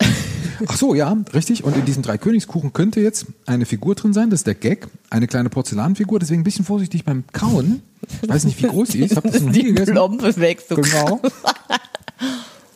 Ach 0.68 0.78
so, 0.78 0.94
ja, 0.94 1.16
richtig. 1.34 1.64
Und 1.64 1.76
in 1.76 1.86
diesem 1.86 2.04
Dreikönigskuchen 2.04 2.74
könnte 2.74 3.00
jetzt 3.00 3.26
eine 3.46 3.66
Figur 3.66 3.96
drin 3.96 4.14
sein, 4.14 4.30
das 4.30 4.42
ist 4.42 4.48
der 4.48 4.56
Gag, 4.56 4.88
eine 5.10 5.28
kleine 5.28 5.50
Porzellanfigur, 5.50 6.20
deswegen 6.20 6.42
ein 6.42 6.44
bisschen 6.44 6.66
vorsichtig 6.66 7.04
beim 7.04 7.24
Kauen. 7.34 7.82
Ich 8.22 8.30
weiß 8.30 8.44
nicht, 8.46 8.62
wie 8.62 8.68
groß 8.68 8.90
sie 8.90 9.00
ist, 9.00 9.12
ich 9.12 9.18
habe 9.18 9.30
das 9.30 9.42
noch 9.42 9.50
nie 9.52 9.60
Die 9.60 9.64
gegessen. 9.64 9.94
Plombe 9.94 10.36
weg. 10.38 10.62
So. 10.68 10.76
Genau. 10.76 11.22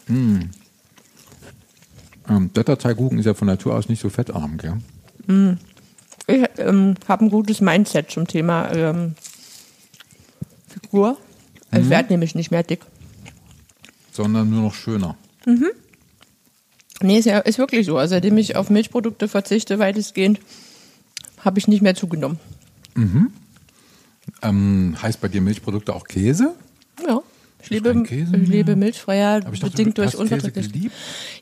mm. 0.08 0.40
ähm, 2.30 2.50
Blätterteigkuchen 2.50 3.20
ist 3.20 3.26
ja 3.26 3.34
von 3.34 3.48
Natur 3.48 3.76
aus 3.76 3.88
nicht 3.88 4.02
so 4.02 4.10
fettarm, 4.10 4.58
gell? 4.58 4.78
Ich 6.28 6.44
ähm, 6.58 6.96
habe 7.08 7.26
ein 7.26 7.30
gutes 7.30 7.62
Mindset 7.62 8.10
zum 8.10 8.28
Thema 8.28 8.72
ähm, 8.72 9.16
Figur. 10.68 11.18
Ich 11.74 11.90
werde 11.90 12.10
nämlich 12.12 12.36
nicht 12.36 12.52
mehr 12.52 12.64
dick. 12.64 12.82
Sondern 14.12 14.50
nur 14.50 14.62
noch 14.62 14.74
schöner. 14.74 15.16
Nee, 17.02 17.18
ist, 17.18 17.26
ja, 17.26 17.40
ist 17.40 17.58
wirklich 17.58 17.86
so. 17.86 17.98
Also, 17.98 18.16
seitdem 18.16 18.38
ich 18.38 18.56
auf 18.56 18.70
Milchprodukte 18.70 19.28
verzichte, 19.28 19.80
weitestgehend, 19.80 20.40
habe 21.44 21.60
ich 21.60 21.68
nicht 21.68 21.82
mehr 21.82 21.96
zugenommen. 21.96 22.40
Ähm, 24.44 24.96
heißt 25.02 25.22
bei 25.22 25.28
dir 25.28 25.42
Milchprodukte 25.42 25.96
auch 25.96 26.06
Käse? 26.06 26.54
Ja. 27.08 27.22
Ich 27.64 27.70
lebe, 27.70 28.04
Käse 28.04 28.36
ich 28.36 28.50
lebe 28.50 28.76
milchfreier, 28.76 29.38
ich 29.54 29.60
dachte, 29.60 29.78
bedingt 29.78 29.98
du 29.98 30.02
durch 30.02 30.16
Unverträglichkeit. 30.18 30.92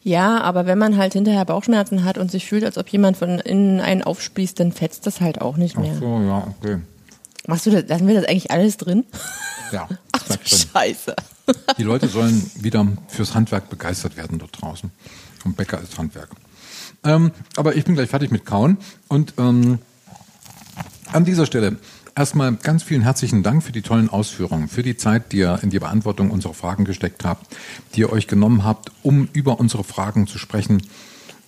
Ja, 0.03 0.41
aber 0.41 0.65
wenn 0.65 0.77
man 0.77 0.97
halt 0.97 1.13
hinterher 1.13 1.45
Bauchschmerzen 1.45 2.03
hat 2.03 2.17
und 2.17 2.29
sich 2.29 2.45
fühlt, 2.45 2.65
als 2.65 2.77
ob 2.77 2.89
jemand 2.89 3.15
von 3.15 3.39
innen 3.39 3.79
einen 3.79 4.03
aufspießt, 4.03 4.59
dann 4.59 4.73
fetzt 4.73 5.07
das 5.07 5.21
halt 5.21 5.39
auch 5.39 5.55
nicht 5.55 5.77
Ach 5.77 5.81
mehr. 5.81 5.95
so, 5.95 6.19
ja, 6.19 6.53
okay. 6.59 6.79
Machst 7.47 7.65
du 7.65 7.71
das, 7.71 7.85
lassen 7.87 8.07
wir 8.07 8.15
das 8.15 8.25
eigentlich 8.25 8.51
alles 8.51 8.75
drin? 8.75 9.05
Ja, 9.71 9.87
Ach. 10.11 10.37
Scheiße. 10.43 11.15
Die 11.77 11.83
Leute 11.83 12.07
sollen 12.07 12.49
wieder 12.55 12.87
fürs 13.07 13.35
Handwerk 13.35 13.69
begeistert 13.69 14.17
werden 14.17 14.39
dort 14.39 14.61
draußen. 14.61 14.91
Und 15.45 15.57
Bäcker 15.57 15.81
ist 15.81 15.97
Handwerk. 15.97 16.29
Ähm, 17.03 17.31
aber 17.55 17.75
ich 17.75 17.85
bin 17.85 17.95
gleich 17.95 18.09
fertig 18.09 18.31
mit 18.31 18.45
Kauen. 18.45 18.77
Und 19.07 19.33
ähm, 19.37 19.79
an 21.11 21.25
dieser 21.25 21.45
Stelle 21.45 21.77
erstmal 22.15 22.53
ganz 22.55 22.83
vielen 22.83 23.01
herzlichen 23.01 23.43
Dank 23.43 23.63
für 23.63 23.71
die 23.71 23.81
tollen 23.81 24.09
Ausführungen, 24.09 24.67
für 24.67 24.83
die 24.83 24.97
Zeit, 24.97 25.31
die 25.31 25.37
ihr 25.37 25.59
in 25.61 25.69
die 25.69 25.79
Beantwortung 25.79 26.31
unserer 26.31 26.53
Fragen 26.53 26.85
gesteckt 26.85 27.23
habt, 27.23 27.55
die 27.95 28.01
ihr 28.01 28.11
euch 28.11 28.27
genommen 28.27 28.63
habt, 28.63 28.91
um 29.03 29.29
über 29.33 29.59
unsere 29.59 29.83
Fragen 29.83 30.27
zu 30.27 30.37
sprechen. 30.37 30.81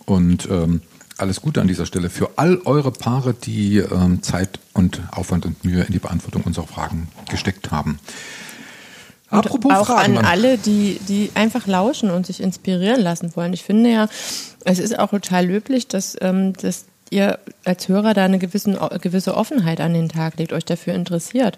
Und 0.05 0.47
ähm, 0.49 0.81
alles 1.17 1.41
Gute 1.41 1.61
an 1.61 1.67
dieser 1.67 1.85
Stelle 1.85 2.09
für 2.09 2.31
all 2.37 2.61
eure 2.65 2.91
Paare, 2.91 3.33
die 3.33 3.77
ähm, 3.77 4.23
Zeit 4.23 4.59
und 4.73 5.01
Aufwand 5.11 5.45
und 5.45 5.63
Mühe 5.63 5.83
in 5.83 5.93
die 5.93 5.99
Beantwortung 5.99 6.43
unserer 6.43 6.67
Fragen 6.67 7.09
gesteckt 7.29 7.71
haben. 7.71 7.99
Apropos 9.31 9.71
auch 9.73 9.87
Fragen. 9.87 10.17
an 10.17 10.25
alle, 10.25 10.57
die, 10.57 10.99
die 11.07 11.31
einfach 11.33 11.67
lauschen 11.67 12.09
und 12.09 12.25
sich 12.25 12.41
inspirieren 12.41 13.01
lassen 13.01 13.35
wollen. 13.35 13.53
Ich 13.53 13.63
finde 13.63 13.89
ja, 13.91 14.07
es 14.65 14.79
ist 14.79 14.97
auch 14.99 15.09
total 15.09 15.45
löblich, 15.45 15.87
dass, 15.87 16.17
ähm, 16.21 16.53
dass 16.53 16.85
ihr 17.09 17.39
als 17.65 17.87
Hörer 17.87 18.13
da 18.13 18.25
eine 18.25 18.39
gewissen, 18.39 18.77
gewisse 19.01 19.35
Offenheit 19.35 19.81
an 19.81 19.93
den 19.93 20.09
Tag 20.09 20.37
legt, 20.37 20.53
euch 20.53 20.65
dafür 20.65 20.93
interessiert. 20.93 21.57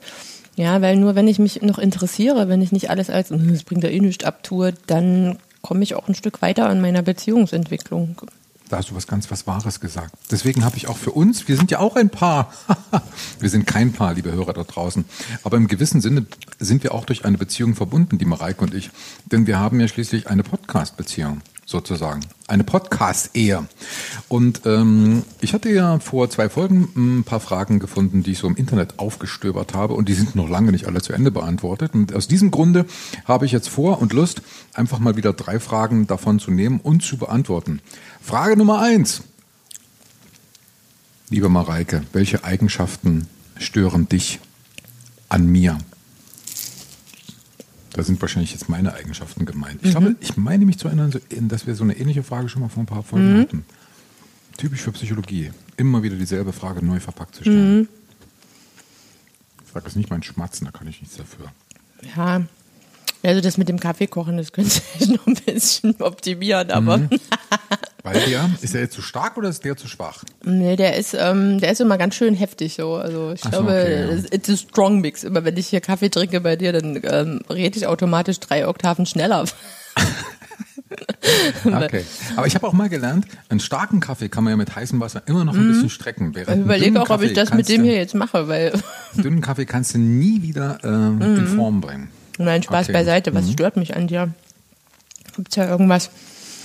Ja, 0.55 0.81
weil 0.81 0.97
nur 0.97 1.15
wenn 1.15 1.27
ich 1.27 1.39
mich 1.39 1.61
noch 1.63 1.79
interessiere, 1.79 2.47
wenn 2.47 2.61
ich 2.61 2.71
nicht 2.71 2.89
alles 2.89 3.09
als, 3.09 3.29
"Hm, 3.31 3.51
das 3.51 3.63
bringt 3.63 3.83
ja 3.83 3.89
eh 3.89 3.99
nichts 3.99 4.23
abtue, 4.23 4.73
dann 4.87 5.39
komme 5.61 5.81
ich 5.83 5.95
auch 5.95 6.07
ein 6.07 6.15
Stück 6.15 6.41
weiter 6.41 6.69
in 6.71 6.81
meiner 6.81 7.01
Beziehungsentwicklung. 7.01 8.21
Da 8.73 8.79
hast 8.79 8.89
du 8.89 8.95
was 8.95 9.05
ganz 9.05 9.29
was 9.29 9.45
Wahres 9.45 9.81
gesagt. 9.81 10.15
Deswegen 10.31 10.65
habe 10.65 10.77
ich 10.77 10.87
auch 10.87 10.97
für 10.97 11.11
uns, 11.11 11.47
wir 11.47 11.57
sind 11.57 11.69
ja 11.69 11.77
auch 11.77 11.95
ein 11.95 12.09
Paar. 12.09 12.51
wir 13.39 13.47
sind 13.47 13.67
kein 13.67 13.93
Paar, 13.93 14.15
liebe 14.15 14.31
Hörer 14.31 14.51
da 14.51 14.63
draußen. 14.63 15.05
Aber 15.43 15.57
im 15.57 15.67
gewissen 15.67 16.01
Sinne 16.01 16.25
sind 16.57 16.81
wir 16.81 16.91
auch 16.95 17.05
durch 17.05 17.23
eine 17.23 17.37
Beziehung 17.37 17.75
verbunden, 17.75 18.17
die 18.17 18.25
Mareike 18.25 18.63
und 18.63 18.73
ich. 18.73 18.89
Denn 19.31 19.45
wir 19.45 19.59
haben 19.59 19.79
ja 19.79 19.87
schließlich 19.87 20.27
eine 20.27 20.41
Podcast-Beziehung. 20.41 21.43
Sozusagen. 21.65 22.21
Eine 22.47 22.63
Podcast-Ehe. 22.63 23.65
Und 24.27 24.61
ähm, 24.65 25.23
ich 25.41 25.53
hatte 25.53 25.69
ja 25.69 25.99
vor 25.99 26.29
zwei 26.29 26.49
Folgen 26.49 26.89
ein 26.95 27.23
paar 27.23 27.39
Fragen 27.39 27.79
gefunden, 27.79 28.23
die 28.23 28.31
ich 28.31 28.39
so 28.39 28.47
im 28.47 28.55
Internet 28.55 28.99
aufgestöbert 28.99 29.73
habe 29.73 29.93
und 29.93 30.09
die 30.09 30.13
sind 30.13 30.35
noch 30.35 30.49
lange 30.49 30.71
nicht 30.71 30.87
alle 30.87 31.01
zu 31.01 31.13
Ende 31.13 31.31
beantwortet. 31.31 31.93
Und 31.93 32.13
aus 32.13 32.27
diesem 32.27 32.51
Grunde 32.51 32.85
habe 33.25 33.45
ich 33.45 33.51
jetzt 33.51 33.69
vor 33.69 34.01
und 34.01 34.13
Lust, 34.13 34.41
einfach 34.73 34.99
mal 34.99 35.15
wieder 35.15 35.33
drei 35.33 35.59
Fragen 35.59 36.07
davon 36.07 36.39
zu 36.39 36.51
nehmen 36.51 36.79
und 36.79 37.03
zu 37.03 37.17
beantworten. 37.17 37.81
Frage 38.21 38.57
Nummer 38.57 38.81
eins. 38.81 39.23
Liebe 41.29 41.49
Mareike, 41.49 42.03
welche 42.13 42.43
Eigenschaften 42.43 43.27
stören 43.57 44.07
dich 44.09 44.39
an 45.29 45.47
mir? 45.47 45.77
Da 47.93 48.03
sind 48.03 48.19
wahrscheinlich 48.21 48.51
jetzt 48.51 48.69
meine 48.69 48.93
Eigenschaften 48.93 49.45
gemeint. 49.45 49.79
Ich 49.83 49.91
glaube, 49.91 50.15
ich 50.19 50.35
meine 50.35 50.65
mich 50.65 50.79
zu 50.79 50.87
erinnern, 50.87 51.13
dass 51.29 51.67
wir 51.67 51.75
so 51.75 51.83
eine 51.83 51.95
ähnliche 51.95 52.23
Frage 52.23 52.49
schon 52.49 52.61
mal 52.63 52.69
vor 52.69 52.83
ein 52.83 52.87
paar 52.87 53.03
Folgen 53.03 53.39
hatten. 53.39 53.65
Typisch 54.57 54.81
für 54.81 54.91
Psychologie. 54.91 55.51
Immer 55.77 56.03
wieder 56.03 56.15
dieselbe 56.15 56.53
Frage 56.53 56.83
neu 56.85 56.99
verpackt 56.99 57.35
zu 57.35 57.43
stellen. 57.43 57.87
Ich 59.65 59.71
sage 59.73 59.85
das 59.85 59.95
nicht 59.95 60.09
mein 60.09 60.23
Schmatzen, 60.23 60.65
da 60.65 60.71
kann 60.71 60.87
ich 60.87 61.01
nichts 61.01 61.17
dafür. 61.17 61.51
Ja. 62.15 62.43
Also 63.23 63.39
das 63.39 63.57
mit 63.57 63.69
dem 63.69 63.79
Kaffee 63.79 64.07
kochen, 64.07 64.37
das 64.37 64.51
könnte 64.51 64.81
ich 64.99 65.07
noch 65.07 65.25
ein 65.25 65.35
bisschen 65.35 65.95
optimieren, 66.01 66.71
aber 66.71 66.99
Weil 68.03 68.19
der, 68.19 68.49
ist 68.61 68.73
der 68.73 68.81
jetzt 68.81 68.95
zu 68.95 69.01
stark 69.01 69.37
oder 69.37 69.47
ist 69.47 69.63
der 69.63 69.77
zu 69.77 69.87
schwach? 69.87 70.25
nee, 70.43 70.75
der 70.75 70.97
ist, 70.97 71.15
ähm, 71.17 71.61
der 71.61 71.71
ist 71.71 71.79
immer 71.79 71.97
ganz 71.97 72.15
schön 72.15 72.35
heftig 72.35 72.73
so. 72.75 72.95
Also 72.95 73.31
ich 73.31 73.45
Ach 73.45 73.51
glaube, 73.51 73.69
okay, 73.69 74.17
ja. 74.17 74.23
it's 74.29 74.49
a 74.49 74.57
strong 74.57 74.99
mix. 74.99 75.23
Immer 75.23 75.45
wenn 75.45 75.55
ich 75.55 75.67
hier 75.67 75.79
Kaffee 75.79 76.09
trinke 76.09 76.41
bei 76.41 76.57
dir, 76.57 76.73
dann 76.73 76.99
ähm, 77.01 77.39
rede 77.49 77.77
ich 77.77 77.87
automatisch 77.87 78.41
drei 78.41 78.67
Oktaven 78.67 79.05
schneller. 79.05 79.45
Okay. 81.65 82.03
Aber 82.35 82.45
ich 82.45 82.53
habe 82.53 82.67
auch 82.67 82.73
mal 82.73 82.87
gelernt, 82.89 83.25
einen 83.49 83.59
starken 83.59 83.99
Kaffee 83.99 84.29
kann 84.29 84.43
man 84.43 84.51
ja 84.51 84.57
mit 84.57 84.75
heißem 84.75 84.99
Wasser 84.99 85.23
immer 85.25 85.43
noch 85.43 85.55
ein 85.55 85.67
bisschen 85.67 85.89
strecken. 85.89 86.35
Während 86.35 86.57
Ich 86.57 86.65
überlege 86.65 87.01
auch, 87.01 87.09
ob 87.09 87.21
ich 87.23 87.33
Kaffee 87.33 87.45
das 87.49 87.53
mit 87.53 87.67
dem 87.69 87.83
hier 87.83 87.95
jetzt 87.95 88.13
mache, 88.13 88.47
weil 88.47 88.73
Dünnen 89.15 89.41
Kaffee 89.41 89.65
kannst 89.65 89.95
du 89.95 89.97
nie 89.97 90.43
wieder 90.43 90.77
äh, 90.83 90.87
in 90.87 91.47
Form 91.47 91.81
bringen. 91.81 92.09
Nein, 92.37 92.63
Spaß 92.63 92.85
Okay. 92.87 92.93
beiseite. 92.93 93.33
Was 93.33 93.45
Mhm. 93.47 93.51
stört 93.53 93.77
mich 93.77 93.95
an 93.95 94.07
dir? 94.07 94.33
Gibt's 95.35 95.55
ja 95.55 95.67
irgendwas? 95.67 96.09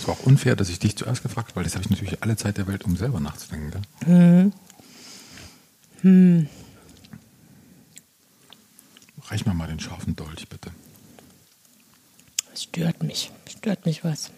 Es 0.00 0.06
war 0.06 0.14
auch 0.14 0.22
unfair, 0.24 0.54
dass 0.56 0.68
ich 0.68 0.78
dich 0.78 0.96
zuerst 0.96 1.22
gefragt 1.22 1.48
habe, 1.48 1.56
weil 1.56 1.64
das 1.64 1.74
habe 1.74 1.84
ich 1.84 1.90
natürlich 1.90 2.22
alle 2.22 2.36
Zeit 2.36 2.56
der 2.58 2.66
Welt, 2.68 2.84
um 2.84 2.96
selber 2.96 3.20
nachzudenken. 3.20 3.82
Gell? 4.06 4.52
Reich 9.28 9.44
mir 9.46 9.54
mal 9.54 9.66
den 9.66 9.80
scharfen 9.80 10.16
Dolch, 10.16 10.48
bitte. 10.48 10.70
Es 12.54 12.62
stört 12.64 13.02
mich. 13.02 13.30
Stört 13.48 13.84
mich 13.84 14.04
was. 14.04 14.30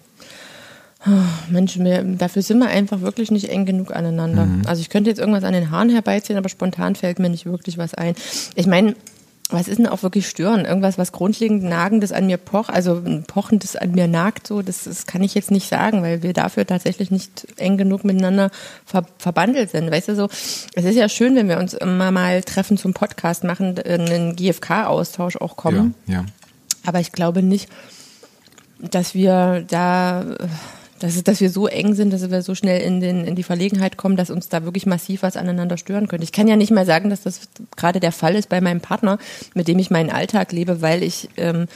Oh, 1.07 1.11
Mensch, 1.51 1.79
wir, 1.79 2.03
dafür 2.03 2.43
sind 2.43 2.59
wir 2.59 2.69
einfach 2.69 3.01
wirklich 3.01 3.31
nicht 3.31 3.49
eng 3.49 3.65
genug 3.65 3.95
aneinander. 3.95 4.47
Also 4.69 4.83
ich 4.83 4.91
könnte 4.91 5.09
jetzt 5.09 5.19
irgendwas 5.19 5.45
an 5.45 5.53
den 5.55 5.71
Haaren 5.71 5.89
herbeiziehen, 5.91 6.37
aber 6.39 6.49
spontan 6.51 6.95
fällt 6.95 7.19
mir 7.19 7.31
nicht 7.31 7.47
wirklich 7.47 7.79
was 7.79 7.95
ein. 7.95 8.15
Ich 8.55 8.67
meine, 8.67 8.95
was 9.51 9.69
ist 9.69 9.79
denn 9.79 9.87
auch 9.87 10.03
wirklich 10.03 10.29
stören? 10.29 10.65
Irgendwas, 10.65 10.99
was 10.99 11.13
grundlegend 11.13 11.63
Nagendes 11.63 12.13
an 12.13 12.27
mir 12.27 12.37
pocht, 12.37 12.71
also 12.71 12.95
ein 12.95 13.25
Pochendes 13.25 13.77
an 13.77 13.93
mir 13.93 14.07
nagt, 14.07 14.47
so, 14.47 14.63
das, 14.63 14.85
das 14.85 15.07
kann 15.07 15.23
ich 15.23 15.35
jetzt 15.35 15.51
nicht 15.51 15.69
sagen, 15.69 16.03
weil 16.03 16.23
wir 16.23 16.33
dafür 16.33 16.67
tatsächlich 16.67 17.11
nicht 17.11 17.47
eng 17.57 17.77
genug 17.77 18.05
miteinander 18.05 18.51
ver 18.85 19.05
verbandelt 19.19 19.71
sind. 19.71 19.91
Weißt 19.91 20.09
du 20.09 20.15
so, 20.15 20.29
es 20.75 20.85
ist 20.85 20.97
ja 20.97 21.09
schön, 21.09 21.37
wenn 21.37 21.49
wir 21.49 21.59
uns 21.59 21.75
immer 21.75 22.11
mal 22.11 22.43
treffen 22.43 22.77
zum 22.77 22.95
Podcast 22.95 23.45
machen, 23.45 23.77
in 23.77 24.01
einen 24.03 24.37
GFK-Austausch 24.37 25.37
auch 25.37 25.57
kommen. 25.57 25.95
Ja, 26.07 26.15
ja. 26.15 26.25
Aber 26.85 27.01
ich 27.01 27.13
glaube 27.13 27.43
nicht, 27.43 27.69
dass 28.79 29.15
wir 29.15 29.65
da, 29.69 30.25
äh, 31.01 31.07
dass, 31.07 31.23
dass 31.25 31.41
wir 31.41 31.51
so 31.51 31.67
eng 31.67 31.95
sind, 31.95 32.13
dass 32.13 32.31
wir 32.31 32.43
so 32.43 32.55
schnell 32.55 32.81
in, 32.83 33.01
den, 33.01 33.25
in 33.25 33.35
die 33.35 33.43
Verlegenheit 33.43 33.97
kommen, 33.97 34.17
dass 34.17 34.31
uns 34.31 34.49
da 34.49 34.65
wirklich 34.65 34.87
massiv 34.87 35.23
was 35.23 35.37
aneinander 35.37 35.77
stören 35.77 36.09
könnte. 36.09 36.25
Ich 36.25 36.33
kann 36.33 36.47
ja 36.49 36.57
nicht 36.57 36.71
mal 36.71 36.87
sagen, 36.87 37.11
dass 37.11 37.23
das 37.23 37.49
gerade 37.77 38.01
der 38.01 38.13
Fall 38.13 38.35
ist 38.37 38.49
bei 38.49 38.61
meinem 38.61 38.81
Partner, 38.81 39.19
mit 39.55 39.69
dem 39.69 39.79
ich 39.79 39.91
meinen 39.91 40.11
Alltag 40.11 40.53
lebe, 40.53 40.83
weil 40.83 41.03
ich 41.03 41.29
ähm, 41.37 41.67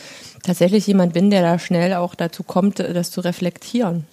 tatsächlich 0.42 0.86
jemand 0.86 1.12
bin, 1.14 1.30
der 1.30 1.42
da 1.42 1.58
schnell 1.58 1.94
auch 1.94 2.14
dazu 2.14 2.42
kommt, 2.42 2.78
das 2.78 3.10
zu 3.10 3.20
reflektieren. 3.22 4.06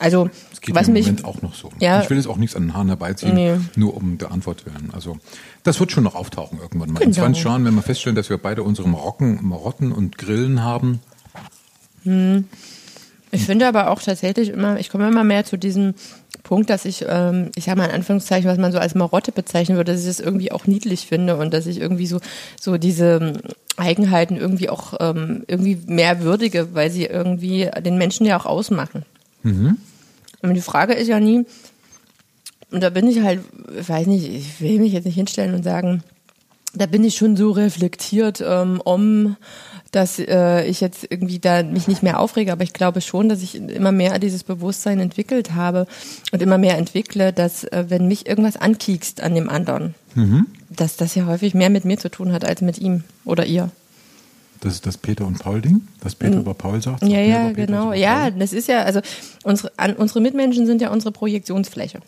Also, 0.00 0.30
Das 0.50 0.60
geht 0.60 0.74
was 0.74 0.86
im 0.88 0.94
mich. 0.94 1.06
Moment 1.06 1.24
auch 1.24 1.42
noch 1.42 1.54
so. 1.54 1.70
Ja. 1.80 2.00
Ich 2.02 2.08
will 2.08 2.16
jetzt 2.16 2.28
auch 2.28 2.36
nichts 2.36 2.54
an 2.54 2.62
den 2.62 2.74
Haaren 2.74 2.86
herbeiziehen, 2.88 3.34
Nee. 3.34 3.56
nur 3.76 3.96
um 3.96 4.16
der 4.16 4.30
Antwort 4.30 4.64
willen. 4.64 4.90
Also 4.92 5.18
das 5.64 5.80
wird 5.80 5.90
schon 5.90 6.04
noch 6.04 6.14
auftauchen 6.14 6.60
irgendwann 6.60 6.92
mal. 6.92 7.02
In 7.02 7.10
Genau. 7.10 7.24
20 7.24 7.44
Jahren, 7.44 7.64
wenn 7.64 7.74
wir 7.74 7.82
feststellen, 7.82 8.14
dass 8.16 8.30
wir 8.30 8.38
beide 8.38 8.62
unsere 8.62 8.88
Marocken, 8.88 9.44
Marotten 9.46 9.90
und 9.92 10.16
Grillen 10.16 10.62
haben. 10.62 11.00
Ich 13.30 13.44
finde 13.44 13.68
aber 13.68 13.90
auch 13.90 14.00
tatsächlich 14.00 14.48
immer, 14.48 14.78
ich 14.78 14.88
komme 14.88 15.08
immer 15.08 15.24
mehr 15.24 15.44
zu 15.44 15.56
diesem 15.56 15.94
Punkt, 16.42 16.70
dass 16.70 16.84
ich, 16.84 17.04
ähm, 17.06 17.50
ich 17.56 17.68
habe 17.68 17.80
mal 17.80 17.86
in 17.86 17.94
Anführungszeichen, 17.94 18.48
was 18.50 18.58
man 18.58 18.72
so 18.72 18.78
als 18.78 18.94
Marotte 18.94 19.32
bezeichnen 19.32 19.76
würde, 19.76 19.92
dass 19.92 20.00
ich 20.00 20.06
das 20.06 20.20
irgendwie 20.20 20.50
auch 20.52 20.66
niedlich 20.66 21.06
finde 21.06 21.36
und 21.36 21.52
dass 21.52 21.66
ich 21.66 21.78
irgendwie 21.78 22.06
so, 22.06 22.20
so 22.58 22.78
diese 22.78 23.18
ähm, 23.20 23.32
Eigenheiten 23.76 24.36
irgendwie 24.36 24.70
auch 24.70 24.94
ähm, 25.00 25.44
irgendwie 25.46 25.78
mehr 25.86 26.22
würdige, 26.22 26.74
weil 26.74 26.90
sie 26.90 27.04
irgendwie 27.04 27.70
den 27.84 27.98
Menschen 27.98 28.26
ja 28.26 28.38
auch 28.38 28.46
ausmachen. 28.46 29.04
Und 30.42 30.54
die 30.54 30.60
Frage 30.60 30.94
ist 30.94 31.08
ja 31.08 31.20
nie, 31.20 31.44
und 32.70 32.82
da 32.82 32.90
bin 32.90 33.06
ich 33.08 33.22
halt, 33.22 33.40
ich 33.78 33.88
weiß 33.88 34.06
nicht, 34.06 34.28
ich 34.28 34.60
will 34.60 34.78
mich 34.78 34.92
jetzt 34.92 35.04
nicht 35.04 35.14
hinstellen 35.14 35.54
und 35.54 35.62
sagen, 35.62 36.02
da 36.74 36.86
bin 36.86 37.04
ich 37.04 37.16
schon 37.16 37.36
so 37.36 37.50
reflektiert, 37.50 38.42
ähm, 38.46 38.80
um 38.84 39.36
dass 39.90 40.18
äh, 40.18 40.64
ich 40.64 40.80
jetzt 40.80 41.06
irgendwie 41.08 41.38
da 41.38 41.62
mich 41.62 41.88
nicht 41.88 42.02
mehr 42.02 42.20
aufrege, 42.20 42.52
aber 42.52 42.62
ich 42.62 42.72
glaube 42.72 43.00
schon, 43.00 43.28
dass 43.28 43.42
ich 43.42 43.54
immer 43.54 43.92
mehr 43.92 44.18
dieses 44.18 44.44
Bewusstsein 44.44 45.00
entwickelt 45.00 45.54
habe 45.54 45.86
und 46.32 46.42
immer 46.42 46.58
mehr 46.58 46.76
entwickle, 46.76 47.32
dass 47.32 47.64
äh, 47.64 47.86
wenn 47.88 48.08
mich 48.08 48.26
irgendwas 48.26 48.56
ankiekst 48.56 49.22
an 49.22 49.34
dem 49.34 49.48
anderen, 49.48 49.94
dass 50.70 50.96
das 50.96 51.14
ja 51.14 51.26
häufig 51.26 51.54
mehr 51.54 51.70
mit 51.70 51.84
mir 51.84 51.98
zu 51.98 52.10
tun 52.10 52.32
hat 52.32 52.44
als 52.44 52.60
mit 52.60 52.78
ihm 52.78 53.04
oder 53.24 53.46
ihr. 53.46 53.70
Das 54.60 54.74
ist 54.74 54.86
das 54.86 54.98
Peter 54.98 55.24
und 55.26 55.38
Paul 55.38 55.60
Ding, 55.60 55.82
was 56.02 56.14
Peter 56.14 56.38
über 56.40 56.54
Paul 56.54 56.82
sagt. 56.82 57.00
sagt 57.00 57.12
Ja, 57.12 57.20
ja, 57.20 57.52
genau. 57.52 57.92
Ja, 57.92 58.30
das 58.30 58.52
ist 58.52 58.66
ja, 58.68 58.82
also 58.82 59.00
unsere, 59.44 59.70
an, 59.76 59.94
unsere 59.94 60.20
Mitmenschen 60.20 60.66
sind 60.66 60.82
ja 60.82 60.90
unsere 60.90 61.12
Projektionsfläche. 61.12 62.00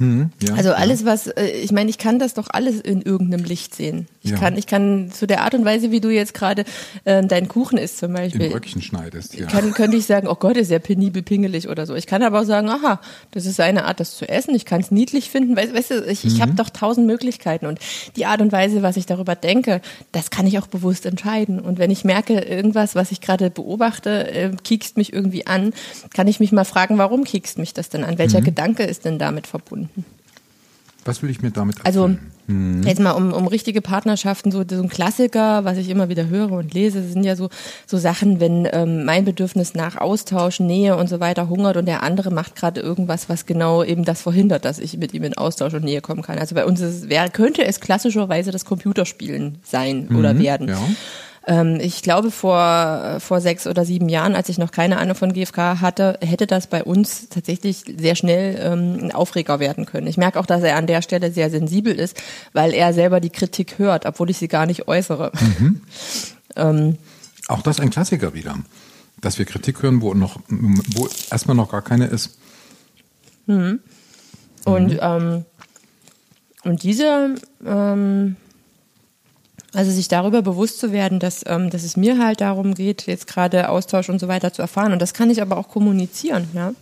Ja, 0.00 0.54
Also 0.54 0.68
ja. 0.70 0.74
alles, 0.76 1.04
was, 1.04 1.28
äh, 1.28 1.46
ich 1.46 1.72
meine, 1.72 1.88
ich 1.90 1.98
kann 1.98 2.18
das 2.18 2.34
doch 2.34 2.48
alles 2.50 2.78
in 2.80 3.00
irgendeinem 3.02 3.44
Licht 3.44 3.74
sehen. 3.74 4.06
Ich 4.22 4.30
Ja. 4.32 4.36
kann, 4.38 4.56
ich 4.58 4.66
kann 4.66 5.10
zu 5.10 5.26
der 5.26 5.42
Art 5.42 5.54
und 5.54 5.64
Weise, 5.64 5.90
wie 5.90 6.00
du 6.00 6.10
jetzt 6.10 6.34
gerade 6.34 6.64
äh, 7.04 7.24
deinen 7.26 7.48
Kuchen 7.48 7.78
isst 7.78 7.98
zum 7.98 8.10
in 8.10 8.14
Beispiel, 8.16 8.50
Bröckchen 8.50 8.82
schneidest. 8.82 9.34
Ja. 9.34 9.46
kann, 9.46 9.72
könnte 9.72 9.96
ich 9.96 10.04
sagen, 10.06 10.28
oh 10.28 10.34
Gott, 10.34 10.56
ist 10.58 10.70
ja 10.70 10.78
penibel 10.78 11.22
pingelig 11.22 11.68
oder 11.68 11.86
so. 11.86 11.94
Ich 11.94 12.06
kann 12.06 12.22
aber 12.22 12.40
auch 12.40 12.44
sagen, 12.44 12.68
aha, 12.68 13.00
das 13.30 13.46
ist 13.46 13.56
seine 13.56 13.86
Art, 13.86 13.98
das 13.98 14.16
zu 14.16 14.28
essen. 14.28 14.54
Ich 14.54 14.66
kann 14.66 14.80
es 14.82 14.90
niedlich 14.90 15.30
finden. 15.30 15.56
Weißt, 15.56 15.74
weißt 15.74 15.90
du, 15.90 16.04
ich, 16.04 16.22
Mhm. 16.24 16.30
ich 16.30 16.40
habe 16.42 16.52
doch 16.54 16.68
tausend 16.70 17.06
Möglichkeiten 17.06 17.66
und 17.66 17.78
die 18.16 18.26
Art 18.26 18.40
und 18.42 18.52
Weise, 18.52 18.82
was 18.82 18.96
ich 18.98 19.06
darüber 19.06 19.34
denke, 19.36 19.80
das 20.12 20.30
kann 20.30 20.46
ich 20.46 20.58
auch 20.58 20.66
bewusst 20.66 21.06
entscheiden. 21.06 21.60
Und 21.60 21.78
wenn 21.78 21.90
ich 21.90 22.04
merke, 22.04 22.34
irgendwas, 22.40 22.94
was 22.94 23.10
ich 23.10 23.20
gerade 23.22 23.48
beobachte, 23.50 24.30
äh, 24.30 24.50
kiekst 24.62 24.96
mich 24.98 25.12
irgendwie 25.14 25.46
an, 25.46 25.72
kann 26.14 26.28
ich 26.28 26.40
mich 26.40 26.52
mal 26.52 26.64
fragen, 26.64 26.98
warum 26.98 27.24
kiekst 27.24 27.56
mich 27.58 27.72
das 27.72 27.88
denn 27.88 28.04
an? 28.04 28.14
Mhm. 28.14 28.18
Welcher 28.18 28.42
Gedanke 28.42 28.82
ist 28.84 29.06
denn 29.06 29.18
damit 29.18 29.46
verbunden? 29.46 29.77
Was 31.04 31.22
will 31.22 31.30
ich 31.30 31.40
mir 31.40 31.50
damit 31.50 31.76
Also 31.84 32.02
erfüllen? 32.02 32.82
jetzt 32.86 33.00
mal 33.00 33.10
um, 33.10 33.34
um 33.34 33.46
richtige 33.46 33.82
Partnerschaften, 33.82 34.50
so, 34.50 34.64
so 34.68 34.82
ein 34.82 34.88
Klassiker, 34.88 35.64
was 35.64 35.76
ich 35.76 35.90
immer 35.90 36.08
wieder 36.08 36.28
höre 36.28 36.52
und 36.52 36.72
lese, 36.72 37.02
sind 37.06 37.22
ja 37.24 37.36
so, 37.36 37.50
so 37.86 37.98
Sachen, 37.98 38.40
wenn 38.40 38.66
ähm, 38.72 39.04
mein 39.04 39.26
Bedürfnis 39.26 39.74
nach 39.74 39.96
Austausch, 39.96 40.58
Nähe 40.58 40.96
und 40.96 41.08
so 41.08 41.20
weiter 41.20 41.50
hungert 41.50 41.76
und 41.76 41.86
der 41.86 42.02
andere 42.02 42.30
macht 42.30 42.56
gerade 42.56 42.80
irgendwas, 42.80 43.28
was 43.28 43.44
genau 43.44 43.84
eben 43.84 44.04
das 44.04 44.22
verhindert, 44.22 44.64
dass 44.64 44.78
ich 44.78 44.96
mit 44.96 45.12
ihm 45.12 45.24
in 45.24 45.36
Austausch 45.36 45.74
und 45.74 45.84
Nähe 45.84 46.00
kommen 46.00 46.22
kann. 46.22 46.38
Also 46.38 46.54
bei 46.54 46.64
uns 46.64 46.80
ist, 46.80 47.10
wäre, 47.10 47.28
könnte 47.28 47.64
es 47.66 47.80
klassischerweise 47.80 48.50
das 48.50 48.64
Computerspielen 48.64 49.58
sein 49.62 50.08
oder 50.16 50.38
werden. 50.38 50.68
ja. 50.68 50.78
Ähm, 51.46 51.78
ich 51.80 52.02
glaube, 52.02 52.30
vor, 52.30 53.18
vor 53.20 53.40
sechs 53.40 53.66
oder 53.66 53.84
sieben 53.84 54.08
Jahren, 54.08 54.34
als 54.34 54.48
ich 54.48 54.58
noch 54.58 54.70
keine 54.70 54.98
Ahnung 54.98 55.14
von 55.14 55.32
GfK 55.32 55.80
hatte, 55.80 56.18
hätte 56.20 56.46
das 56.46 56.66
bei 56.66 56.82
uns 56.84 57.28
tatsächlich 57.28 57.84
sehr 57.98 58.16
schnell 58.16 58.58
ähm, 58.60 58.98
ein 59.02 59.12
Aufreger 59.12 59.60
werden 59.60 59.86
können. 59.86 60.06
Ich 60.06 60.16
merke 60.16 60.38
auch, 60.38 60.46
dass 60.46 60.62
er 60.62 60.76
an 60.76 60.86
der 60.86 61.02
Stelle 61.02 61.32
sehr 61.32 61.50
sensibel 61.50 61.94
ist, 61.94 62.20
weil 62.52 62.74
er 62.74 62.92
selber 62.92 63.20
die 63.20 63.30
Kritik 63.30 63.78
hört, 63.78 64.06
obwohl 64.06 64.30
ich 64.30 64.38
sie 64.38 64.48
gar 64.48 64.66
nicht 64.66 64.88
äußere. 64.88 65.32
ähm, 66.56 66.98
Auch 67.48 67.62
das 67.62 67.80
ein 67.80 67.90
Klassiker 67.90 68.34
wieder. 68.34 68.56
Dass 69.20 69.38
wir 69.38 69.46
Kritik 69.46 69.82
hören, 69.82 70.00
wo 70.00 70.14
noch, 70.14 70.38
wo 70.48 71.08
erstmal 71.30 71.56
noch 71.56 71.70
gar 71.70 71.82
keine 71.82 72.06
ist. 72.06 72.38
und, 74.64 74.98
ähm, 75.00 75.44
und 76.64 76.82
diese, 76.82 77.34
ähm, 77.64 78.36
also 79.74 79.90
sich 79.90 80.08
darüber 80.08 80.42
bewusst 80.42 80.78
zu 80.78 80.92
werden, 80.92 81.20
dass, 81.20 81.44
ähm, 81.46 81.70
dass 81.70 81.84
es 81.84 81.96
mir 81.96 82.18
halt 82.18 82.40
darum 82.40 82.74
geht, 82.74 83.06
jetzt 83.06 83.26
gerade 83.26 83.68
Austausch 83.68 84.08
und 84.08 84.18
so 84.18 84.28
weiter 84.28 84.52
zu 84.52 84.62
erfahren. 84.62 84.92
Und 84.92 85.02
das 85.02 85.14
kann 85.14 85.30
ich 85.30 85.42
aber 85.42 85.56
auch 85.56 85.68
kommunizieren, 85.68 86.48
ja. 86.54 86.72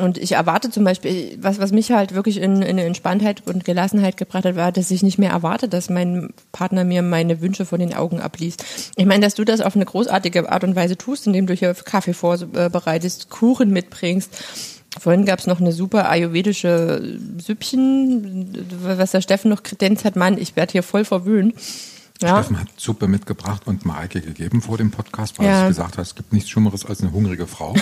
und 0.00 0.18
ich 0.18 0.32
erwarte 0.32 0.70
zum 0.70 0.84
Beispiel, 0.84 1.36
was, 1.40 1.58
was 1.58 1.72
mich 1.72 1.92
halt 1.92 2.14
wirklich 2.14 2.38
in, 2.38 2.62
in 2.62 2.78
Entspanntheit 2.78 3.42
und 3.46 3.64
Gelassenheit 3.64 4.16
gebracht 4.16 4.44
hat, 4.44 4.56
war, 4.56 4.72
dass 4.72 4.90
ich 4.90 5.02
nicht 5.02 5.18
mehr 5.18 5.30
erwarte, 5.30 5.68
dass 5.68 5.90
mein 5.90 6.32
Partner 6.52 6.84
mir 6.84 7.02
meine 7.02 7.40
Wünsche 7.40 7.66
von 7.66 7.80
den 7.80 7.94
Augen 7.94 8.20
abliest. 8.20 8.64
Ich 8.96 9.06
meine, 9.06 9.24
dass 9.24 9.34
du 9.34 9.44
das 9.44 9.60
auf 9.60 9.76
eine 9.76 9.84
großartige 9.84 10.50
Art 10.50 10.64
und 10.64 10.74
Weise 10.74 10.96
tust, 10.96 11.26
indem 11.26 11.46
du 11.46 11.54
hier 11.54 11.74
Kaffee 11.74 12.14
vorbereitest, 12.14 13.30
Kuchen 13.30 13.70
mitbringst. 13.70 14.79
Vorhin 14.98 15.24
gab 15.24 15.38
es 15.38 15.46
noch 15.46 15.60
eine 15.60 15.72
super 15.72 16.08
ayurvedische 16.10 17.18
Süppchen, 17.38 18.66
was 18.82 19.12
der 19.12 19.20
Steffen 19.20 19.50
noch 19.50 19.62
kredenzt 19.62 20.04
hat. 20.04 20.16
Mann, 20.16 20.36
ich 20.36 20.56
werde 20.56 20.72
hier 20.72 20.82
voll 20.82 21.04
verwöhnt. 21.04 21.54
Ja. 22.20 22.36
Steffen 22.38 22.60
hat 22.60 22.68
Suppe 22.76 23.06
mitgebracht 23.08 23.62
und 23.66 23.86
Mareike 23.86 24.20
gegeben 24.20 24.60
vor 24.60 24.76
dem 24.76 24.90
Podcast, 24.90 25.38
weil 25.38 25.46
Ja. 25.46 25.62
sie 25.62 25.68
gesagt 25.68 25.96
hat, 25.96 26.04
es 26.04 26.14
gibt 26.14 26.32
nichts 26.32 26.50
Schlimmeres 26.50 26.84
als 26.84 27.00
eine 27.00 27.12
hungrige 27.12 27.46
Frau, 27.46 27.74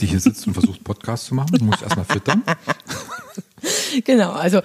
die 0.00 0.06
hier 0.06 0.20
sitzt 0.20 0.46
und 0.46 0.54
versucht, 0.54 0.84
Podcast 0.84 1.26
zu 1.26 1.34
machen. 1.34 1.56
Du 1.58 1.64
musst 1.64 1.82
erstmal 1.82 2.06
füttern. 2.06 2.42
Genau, 4.04 4.32
also 4.32 4.60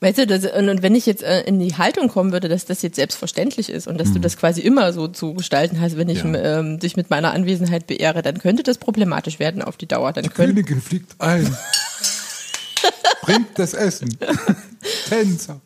weißt 0.00 0.18
du, 0.18 0.26
das, 0.26 0.44
und, 0.44 0.82
wenn 0.82 0.94
ich 0.94 1.06
jetzt 1.06 1.22
äh, 1.22 1.42
in 1.42 1.58
die 1.58 1.76
Haltung 1.76 2.08
kommen 2.08 2.32
würde, 2.32 2.48
dass 2.48 2.64
das 2.66 2.82
jetzt 2.82 2.96
selbstverständlich 2.96 3.68
ist 3.70 3.86
und 3.88 3.98
dass 4.00 4.12
du 4.12 4.18
das 4.20 4.36
quasi 4.36 4.60
immer 4.60 4.92
so 4.92 5.08
zu 5.08 5.34
gestalten 5.34 5.80
hast, 5.80 5.96
wenn 5.96 6.08
ich 6.08 6.22
Mhm. 6.24 6.34
Ja. 6.34 6.58
ähm, 6.60 6.78
dich 6.78 6.96
mit 6.96 7.10
meiner 7.10 7.32
Anwesenheit 7.32 7.86
beehre, 7.86 8.22
dann 8.22 8.38
könnte 8.38 8.62
das 8.62 8.78
problematisch 8.78 9.38
werden 9.38 9.62
auf 9.62 9.76
die 9.76 9.86
Dauer. 9.86 10.12
Dann 10.12 10.24
könnte, 10.24 10.54
Königin 10.62 10.80
fliegt 10.80 11.20
ein. 11.20 11.56
Bringt 13.22 13.58
das 13.58 13.74
Essen. 13.74 14.16
Tänzer. 15.08 15.60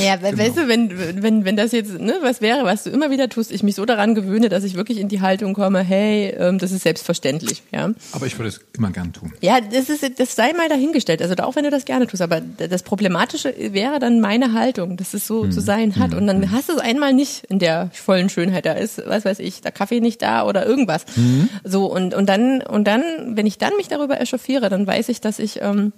Ja, 0.00 0.16
Genau. 0.16 0.38
weißt 0.38 0.56
du, 0.56 0.68
wenn, 0.68 1.22
wenn, 1.22 1.44
wenn 1.44 1.56
das 1.56 1.72
jetzt, 1.72 1.98
ne, 2.00 2.14
was 2.22 2.40
wäre, 2.40 2.64
was 2.64 2.84
du 2.84 2.90
immer 2.90 3.10
wieder 3.10 3.28
tust, 3.28 3.50
ich 3.52 3.62
mich 3.62 3.74
so 3.74 3.84
daran 3.84 4.14
gewöhne, 4.14 4.48
dass 4.48 4.64
ich 4.64 4.74
wirklich 4.74 4.98
in 4.98 5.08
die 5.08 5.20
Haltung 5.20 5.54
komme, 5.54 5.80
hey, 5.80 6.34
ähm, 6.38 6.58
das 6.58 6.72
ist 6.72 6.82
selbstverständlich, 6.82 7.62
ja. 7.72 7.90
Aber 8.12 8.26
ich 8.26 8.38
würde 8.38 8.48
es 8.48 8.60
immer 8.76 8.90
gern 8.90 9.12
tun. 9.12 9.32
Ja, 9.40 9.60
das 9.60 9.88
ist, 9.88 10.18
das 10.18 10.34
sei 10.36 10.52
mal 10.52 10.68
dahingestellt. 10.68 11.20
Also 11.22 11.34
auch 11.42 11.56
wenn 11.56 11.64
du 11.64 11.70
das 11.70 11.84
gerne 11.84 12.06
tust, 12.06 12.22
aber 12.22 12.40
das 12.40 12.82
Problematische 12.82 13.54
wäre 13.72 13.98
dann 13.98 14.20
meine 14.20 14.52
Haltung, 14.52 14.96
dass 14.96 15.14
es 15.14 15.26
so 15.26 15.44
Hm. 15.44 15.52
zu 15.52 15.60
sein 15.60 15.96
hat. 15.96 16.14
Und 16.14 16.26
dann 16.26 16.50
hast 16.50 16.68
du 16.68 16.72
es 16.74 16.78
einmal 16.78 17.12
nicht 17.12 17.44
in 17.48 17.58
der 17.58 17.90
vollen 17.92 18.28
Schönheit. 18.28 18.64
Da 18.66 18.72
ist, 18.72 19.02
was 19.06 19.24
weiß 19.24 19.38
ich, 19.40 19.60
der 19.60 19.72
Kaffee 19.72 20.00
nicht 20.00 20.22
da 20.22 20.44
oder 20.46 20.64
irgendwas. 20.66 21.04
Hm. 21.14 21.48
So 21.64 21.86
und 21.92 22.14
und 22.14 22.26
dann 22.28 22.62
und 22.62 22.84
dann, 22.86 23.02
wenn 23.36 23.46
ich 23.46 23.58
dann 23.58 23.72
mich 23.76 23.88
darüber 23.88 24.20
echauffiere, 24.20 24.68
dann 24.70 24.86
weiß 24.86 25.08
ich, 25.10 25.20
dass 25.20 25.38
ich 25.38 25.60
ähm, 25.62 25.92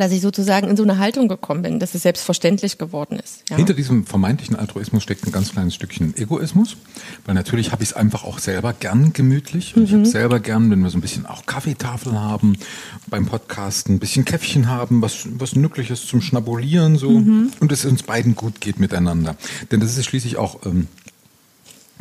dass 0.00 0.12
ich 0.12 0.20
sozusagen 0.20 0.68
in 0.68 0.76
so 0.76 0.82
eine 0.82 0.98
Haltung 0.98 1.28
gekommen 1.28 1.62
bin, 1.62 1.78
dass 1.78 1.94
es 1.94 2.02
selbstverständlich 2.02 2.78
geworden 2.78 3.18
ist. 3.18 3.42
Ja. 3.50 3.56
Hinter 3.56 3.74
diesem 3.74 4.06
vermeintlichen 4.06 4.56
Altruismus 4.56 5.02
steckt 5.02 5.26
ein 5.26 5.32
ganz 5.32 5.52
kleines 5.52 5.74
Stückchen 5.74 6.16
Egoismus, 6.16 6.76
weil 7.24 7.34
natürlich 7.34 7.72
habe 7.72 7.82
ich 7.82 7.90
es 7.90 7.96
einfach 7.96 8.24
auch 8.24 8.38
selber 8.38 8.72
gern 8.72 9.12
gemütlich 9.12 9.76
und 9.76 9.84
ich 9.84 9.92
habe 9.92 10.06
selber 10.06 10.40
gern, 10.40 10.70
wenn 10.70 10.80
wir 10.80 10.90
so 10.90 10.98
ein 10.98 11.02
bisschen 11.02 11.26
auch 11.26 11.46
Kaffeetafel 11.46 12.12
haben, 12.12 12.56
beim 13.06 13.26
Podcast 13.26 13.88
ein 13.88 13.98
bisschen 13.98 14.24
Käffchen 14.24 14.68
haben, 14.68 15.02
was 15.02 15.26
was 15.38 15.54
Nützliches 15.54 16.06
zum 16.06 16.20
Schnabulieren 16.20 16.96
so 16.96 17.08
und 17.08 17.72
es 17.72 17.84
uns 17.84 18.02
beiden 18.02 18.34
gut 18.34 18.60
geht 18.60 18.80
miteinander, 18.80 19.36
denn 19.70 19.80
das 19.80 19.96
ist 19.96 20.06
schließlich 20.06 20.36
auch 20.36 20.64
ähm, 20.66 20.88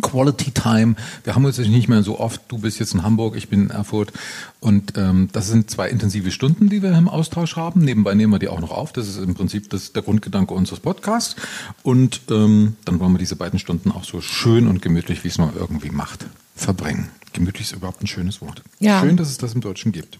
Quality 0.01 0.51
Time. 0.51 0.95
Wir 1.23 1.35
haben 1.35 1.45
uns 1.45 1.57
jetzt 1.57 1.69
nicht 1.69 1.87
mehr 1.87 2.03
so 2.03 2.19
oft. 2.19 2.41
Du 2.47 2.57
bist 2.57 2.79
jetzt 2.79 2.93
in 2.93 3.03
Hamburg, 3.03 3.35
ich 3.35 3.49
bin 3.49 3.63
in 3.63 3.69
Erfurt. 3.69 4.11
Und 4.59 4.97
ähm, 4.97 5.29
das 5.31 5.47
sind 5.47 5.69
zwei 5.69 5.89
intensive 5.89 6.31
Stunden, 6.31 6.69
die 6.69 6.81
wir 6.81 6.91
im 6.97 7.07
Austausch 7.07 7.55
haben. 7.55 7.81
Nebenbei 7.81 8.13
nehmen 8.13 8.33
wir 8.33 8.39
die 8.39 8.49
auch 8.49 8.59
noch 8.59 8.71
auf. 8.71 8.91
Das 8.93 9.07
ist 9.07 9.17
im 9.17 9.33
Prinzip 9.35 9.69
das, 9.69 9.93
der 9.93 10.01
Grundgedanke 10.01 10.53
unseres 10.53 10.79
Podcasts. 10.79 11.35
Und 11.83 12.21
ähm, 12.29 12.75
dann 12.85 12.99
wollen 12.99 13.13
wir 13.13 13.19
diese 13.19 13.35
beiden 13.35 13.59
Stunden 13.59 13.91
auch 13.91 14.03
so 14.03 14.21
schön 14.21 14.67
und 14.67 14.81
gemütlich, 14.81 15.23
wie 15.23 15.29
es 15.29 15.37
man 15.37 15.55
irgendwie 15.55 15.89
macht, 15.91 16.25
verbringen. 16.55 17.09
Gemütlich 17.33 17.67
ist 17.67 17.73
überhaupt 17.73 18.01
ein 18.01 18.07
schönes 18.07 18.41
Wort. 18.41 18.61
Ja. 18.79 19.01
Schön, 19.01 19.17
dass 19.17 19.29
es 19.29 19.37
das 19.37 19.53
im 19.53 19.61
Deutschen 19.61 19.91
gibt. 19.91 20.19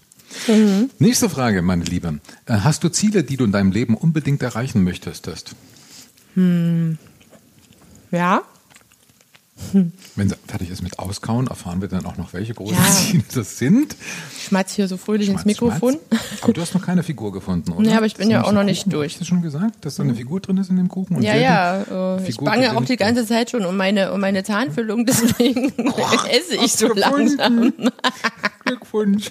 Nächste 0.98 1.30
Frage, 1.30 1.62
meine 1.62 1.84
Liebe. 1.84 2.18
Äh, 2.46 2.58
Hast 2.60 2.84
du 2.84 2.88
Ziele, 2.88 3.24
die 3.24 3.36
du 3.36 3.44
in 3.44 3.52
deinem 3.52 3.72
Leben 3.72 3.96
unbedingt 3.96 4.42
erreichen 4.42 4.82
möchtest? 4.84 5.54
ja. 8.10 8.42
Wenn 10.16 10.28
sie 10.28 10.36
fertig 10.46 10.70
ist 10.70 10.82
mit 10.82 10.98
Auskauen, 10.98 11.46
erfahren 11.46 11.80
wir 11.80 11.88
dann 11.88 12.04
auch 12.04 12.18
noch, 12.18 12.32
welche 12.34 12.52
großen 12.52 12.76
Ja. 12.76 13.20
Das 13.34 13.58
sind. 13.58 13.96
Schmatz 14.46 14.74
hier 14.74 14.86
so 14.86 14.96
fröhlich 14.96 15.28
ins 15.28 15.42
Schmatz, 15.42 15.60
Mikrofon. 15.60 15.98
schmatz. 16.08 16.22
Aber 16.42 16.52
du 16.52 16.60
hast 16.60 16.74
noch 16.74 16.84
keine 16.84 17.02
Figur 17.02 17.32
gefunden, 17.32 17.72
oder? 17.72 17.82
Nee, 17.88 17.94
aber 17.94 18.06
ich 18.06 18.14
bin 18.16 18.30
ja 18.30 18.44
auch 18.44 18.52
noch 18.52 18.64
nicht 18.64 18.92
durch. 18.92 19.12
Hast 19.14 19.22
du 19.22 19.24
schon 19.24 19.42
gesagt, 19.42 19.84
dass 19.84 19.96
da 19.96 20.02
eine 20.02 20.14
Figur 20.14 20.40
drin 20.40 20.58
ist 20.58 20.68
in 20.70 20.76
dem 20.76 20.88
Kuchen? 20.88 21.16
Und 21.16 21.22
Ja, 21.22 21.34
ja, 21.36 22.16
äh, 22.16 22.20
ich 22.20 22.34
Figur 22.34 22.46
bange 22.50 22.76
auch 22.76 22.84
die 22.84 22.96
ganze 22.96 23.26
Zeit 23.26 23.50
schon 23.50 23.64
um 23.64 23.76
meine, 23.76 24.12
um 24.12 24.20
meine 24.20 24.44
Zahnfüllung, 24.44 25.06
deswegen 25.06 25.72
esse 26.30 26.56
ich 26.62 26.72
so 26.74 26.92
langsam. 26.92 27.72
Glückwunsch. 28.64 29.30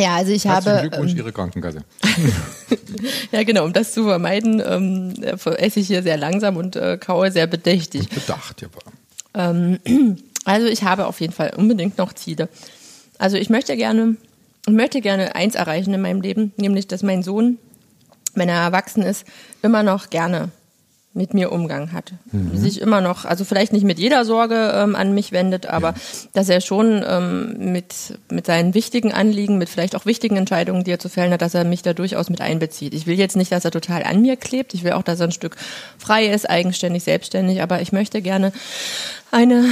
Ja, 0.00 0.16
also 0.16 0.32
ich 0.32 0.46
Herzlichen 0.46 0.78
habe, 0.78 0.88
Glückwunsch, 0.88 1.12
ähm, 1.12 1.18
Ihre 1.18 1.32
Krankenkasse. 1.32 1.84
ja 3.32 3.42
genau, 3.42 3.64
um 3.66 3.72
das 3.74 3.92
zu 3.92 4.04
vermeiden, 4.04 4.62
ähm, 4.64 5.14
äh, 5.22 5.36
esse 5.56 5.80
ich 5.80 5.88
hier 5.88 6.02
sehr 6.02 6.16
langsam 6.16 6.56
und 6.56 6.74
äh, 6.74 6.96
kaue 6.96 7.30
sehr 7.30 7.46
bedächtig. 7.46 8.08
Bedacht, 8.08 8.62
ja. 8.62 8.68
Ähm, 9.34 9.78
also 10.46 10.66
ich 10.68 10.84
habe 10.84 11.06
auf 11.06 11.20
jeden 11.20 11.34
Fall 11.34 11.52
unbedingt 11.54 11.98
noch 11.98 12.14
Ziele. 12.14 12.48
Also 13.18 13.36
ich 13.36 13.50
möchte 13.50 13.76
gerne, 13.76 14.16
ich 14.66 14.72
möchte 14.72 15.02
gerne 15.02 15.34
eins 15.34 15.54
erreichen 15.54 15.92
in 15.92 16.00
meinem 16.00 16.22
Leben, 16.22 16.54
nämlich, 16.56 16.88
dass 16.88 17.02
mein 17.02 17.22
Sohn, 17.22 17.58
wenn 18.34 18.48
er 18.48 18.62
erwachsen 18.62 19.02
ist, 19.02 19.26
immer 19.60 19.82
noch 19.82 20.08
gerne 20.08 20.50
mit 21.12 21.34
mir 21.34 21.50
Umgang 21.50 21.92
hat. 21.92 22.12
Sich 22.54 22.80
immer 22.80 23.00
noch, 23.00 23.24
also 23.24 23.44
vielleicht 23.44 23.72
nicht 23.72 23.84
mit 23.84 23.98
jeder 23.98 24.24
Sorge 24.24 24.72
ähm, 24.74 24.94
an 24.94 25.12
mich 25.12 25.32
wendet, 25.32 25.66
aber 25.66 25.94
dass 26.34 26.48
er 26.48 26.60
schon 26.60 27.04
ähm, 27.04 27.72
mit, 27.72 28.16
mit 28.30 28.46
seinen 28.46 28.74
wichtigen 28.74 29.12
Anliegen, 29.12 29.58
mit 29.58 29.68
vielleicht 29.68 29.96
auch 29.96 30.06
wichtigen 30.06 30.36
Entscheidungen, 30.36 30.84
die 30.84 30.92
er 30.92 31.00
zu 31.00 31.08
fällen 31.08 31.32
hat, 31.32 31.42
dass 31.42 31.54
er 31.54 31.64
mich 31.64 31.82
da 31.82 31.94
durchaus 31.94 32.30
mit 32.30 32.40
einbezieht. 32.40 32.94
Ich 32.94 33.08
will 33.08 33.18
jetzt 33.18 33.36
nicht, 33.36 33.50
dass 33.50 33.64
er 33.64 33.72
total 33.72 34.04
an 34.04 34.22
mir 34.22 34.36
klebt. 34.36 34.72
Ich 34.72 34.84
will 34.84 34.92
auch, 34.92 35.02
dass 35.02 35.18
er 35.18 35.26
ein 35.26 35.32
Stück 35.32 35.56
frei 35.98 36.26
ist, 36.26 36.48
eigenständig, 36.48 37.02
selbstständig, 37.02 37.60
aber 37.60 37.80
ich 37.80 37.90
möchte 37.90 38.22
gerne 38.22 38.52
eine 39.32 39.64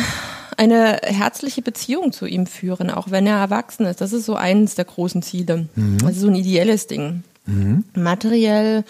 eine 0.56 0.98
herzliche 1.04 1.62
Beziehung 1.62 2.10
zu 2.10 2.26
ihm 2.26 2.46
führen, 2.46 2.90
auch 2.90 3.12
wenn 3.12 3.28
er 3.28 3.36
erwachsen 3.36 3.86
ist. 3.86 4.00
Das 4.00 4.12
ist 4.12 4.26
so 4.26 4.34
eines 4.34 4.74
der 4.74 4.86
großen 4.86 5.22
Ziele. 5.22 5.68
Das 6.02 6.16
ist 6.16 6.20
so 6.20 6.26
ein 6.26 6.34
ideelles 6.34 6.88
Ding. 6.88 7.22
Materiell, 7.94 8.82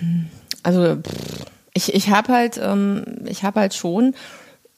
hm, 0.00 0.26
also 0.64 0.96
pff, 0.96 1.46
ich, 1.76 1.94
ich 1.94 2.08
habe 2.10 2.32
halt, 2.32 2.58
ähm, 2.62 3.04
ich 3.26 3.44
habe 3.44 3.60
halt 3.60 3.74
schon 3.74 4.14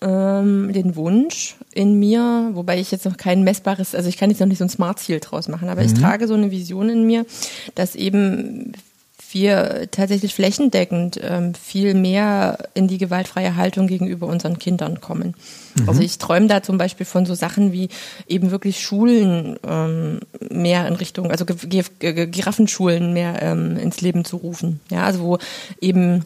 ähm, 0.01 0.73
den 0.73 0.97
Wunsch 0.97 1.57
in 1.73 1.99
mir, 1.99 2.51
wobei 2.53 2.79
ich 2.79 2.91
jetzt 2.91 3.05
noch 3.05 3.17
kein 3.17 3.43
messbares, 3.43 3.95
also 3.95 4.09
ich 4.09 4.17
kann 4.17 4.31
jetzt 4.31 4.41
noch 4.41 4.49
nicht 4.49 4.59
so 4.59 4.65
ein 4.65 4.71
Smart-Ziel 4.71 5.21
draus 5.21 5.49
machen, 5.49 5.69
aber 5.69 5.83
ich 5.83 5.95
trage 5.95 6.27
so 6.27 6.35
eine 6.35 6.51
Vision 6.51 6.89
in 6.89 7.07
mir, 7.07 7.25
dass 7.75 7.95
eben 7.95 8.73
wir 9.31 9.89
tatsächlich 9.91 10.35
flächendeckend 10.35 11.21
ähm, 11.23 11.55
viel 11.55 11.95
mehr 11.95 12.59
in 12.75 12.89
die 12.89 12.97
gewaltfreie 12.97 13.57
Haltung 13.57 13.87
gegenüber 13.87 14.27
unseren 14.27 14.59
Kindern 14.59 15.01
kommen. 15.01 15.35
Also 15.87 16.01
ich 16.01 16.17
träume 16.17 16.47
da 16.47 16.63
zum 16.63 16.79
Beispiel 16.79 17.05
von 17.05 17.27
so 17.27 17.35
Sachen 17.35 17.73
wie 17.73 17.91
eben 18.27 18.51
wirklich 18.51 18.81
Schulen 18.81 19.59
ähm, 19.67 20.21
mehr 20.51 20.89
in 20.89 20.95
Richtung, 20.95 21.31
also 21.31 21.45
Giraffenschulen 21.45 23.13
mehr 23.13 23.43
ähm, 23.43 23.77
ins 23.77 24.01
Leben 24.01 24.25
zu 24.25 24.39
rufen. 24.39 24.81
Ja, 24.91 25.05
also 25.05 25.21
wo 25.21 25.39
eben 25.81 26.25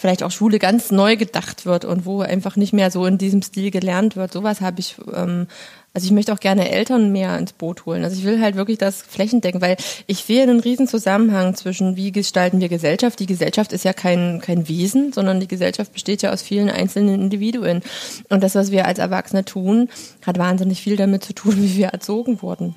vielleicht 0.00 0.22
auch 0.22 0.30
Schule 0.30 0.58
ganz 0.58 0.90
neu 0.90 1.16
gedacht 1.16 1.66
wird 1.66 1.84
und 1.84 2.06
wo 2.06 2.20
einfach 2.22 2.56
nicht 2.56 2.72
mehr 2.72 2.90
so 2.90 3.04
in 3.04 3.18
diesem 3.18 3.42
Stil 3.42 3.70
gelernt 3.70 4.16
wird. 4.16 4.32
Sowas 4.32 4.62
habe 4.62 4.80
ich, 4.80 4.96
ähm, 5.14 5.46
also 5.92 6.06
ich 6.06 6.12
möchte 6.12 6.32
auch 6.32 6.40
gerne 6.40 6.70
Eltern 6.70 7.12
mehr 7.12 7.36
ins 7.36 7.52
Boot 7.52 7.84
holen. 7.84 8.02
Also 8.02 8.16
ich 8.16 8.24
will 8.24 8.40
halt 8.40 8.56
wirklich 8.56 8.78
das 8.78 9.02
flächendecken, 9.02 9.60
weil 9.60 9.76
ich 10.06 10.24
sehe 10.24 10.42
einen 10.42 10.60
riesen 10.60 10.88
Zusammenhang 10.88 11.54
zwischen, 11.54 11.96
wie 11.96 12.12
gestalten 12.12 12.60
wir 12.60 12.70
Gesellschaft. 12.70 13.20
Die 13.20 13.26
Gesellschaft 13.26 13.72
ist 13.72 13.84
ja 13.84 13.92
kein, 13.92 14.40
kein 14.40 14.68
Wesen, 14.68 15.12
sondern 15.12 15.38
die 15.38 15.48
Gesellschaft 15.48 15.92
besteht 15.92 16.22
ja 16.22 16.32
aus 16.32 16.40
vielen 16.40 16.70
einzelnen 16.70 17.20
Individuen. 17.20 17.82
Und 18.30 18.42
das, 18.42 18.54
was 18.54 18.70
wir 18.70 18.86
als 18.86 18.98
Erwachsene 18.98 19.44
tun, 19.44 19.90
hat 20.24 20.38
wahnsinnig 20.38 20.80
viel 20.80 20.96
damit 20.96 21.24
zu 21.24 21.34
tun, 21.34 21.56
wie 21.58 21.76
wir 21.76 21.88
erzogen 21.88 22.40
wurden. 22.40 22.74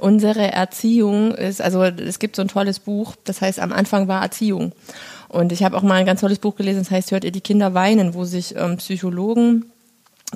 Unsere 0.00 0.50
Erziehung 0.50 1.34
ist, 1.34 1.60
also 1.60 1.82
es 1.82 2.18
gibt 2.18 2.36
so 2.36 2.42
ein 2.42 2.48
tolles 2.48 2.78
Buch, 2.78 3.16
das 3.24 3.42
heißt, 3.42 3.60
am 3.60 3.72
Anfang 3.72 4.08
war 4.08 4.22
Erziehung. 4.22 4.72
Und 5.28 5.52
ich 5.52 5.62
habe 5.62 5.76
auch 5.76 5.82
mal 5.82 5.94
ein 5.94 6.06
ganz 6.06 6.20
tolles 6.20 6.38
Buch 6.38 6.56
gelesen, 6.56 6.80
das 6.80 6.90
heißt, 6.90 7.10
hört 7.12 7.24
ihr 7.24 7.32
die 7.32 7.40
Kinder 7.40 7.74
weinen, 7.74 8.14
wo 8.14 8.24
sich 8.24 8.56
ähm, 8.56 8.78
Psychologen 8.78 9.66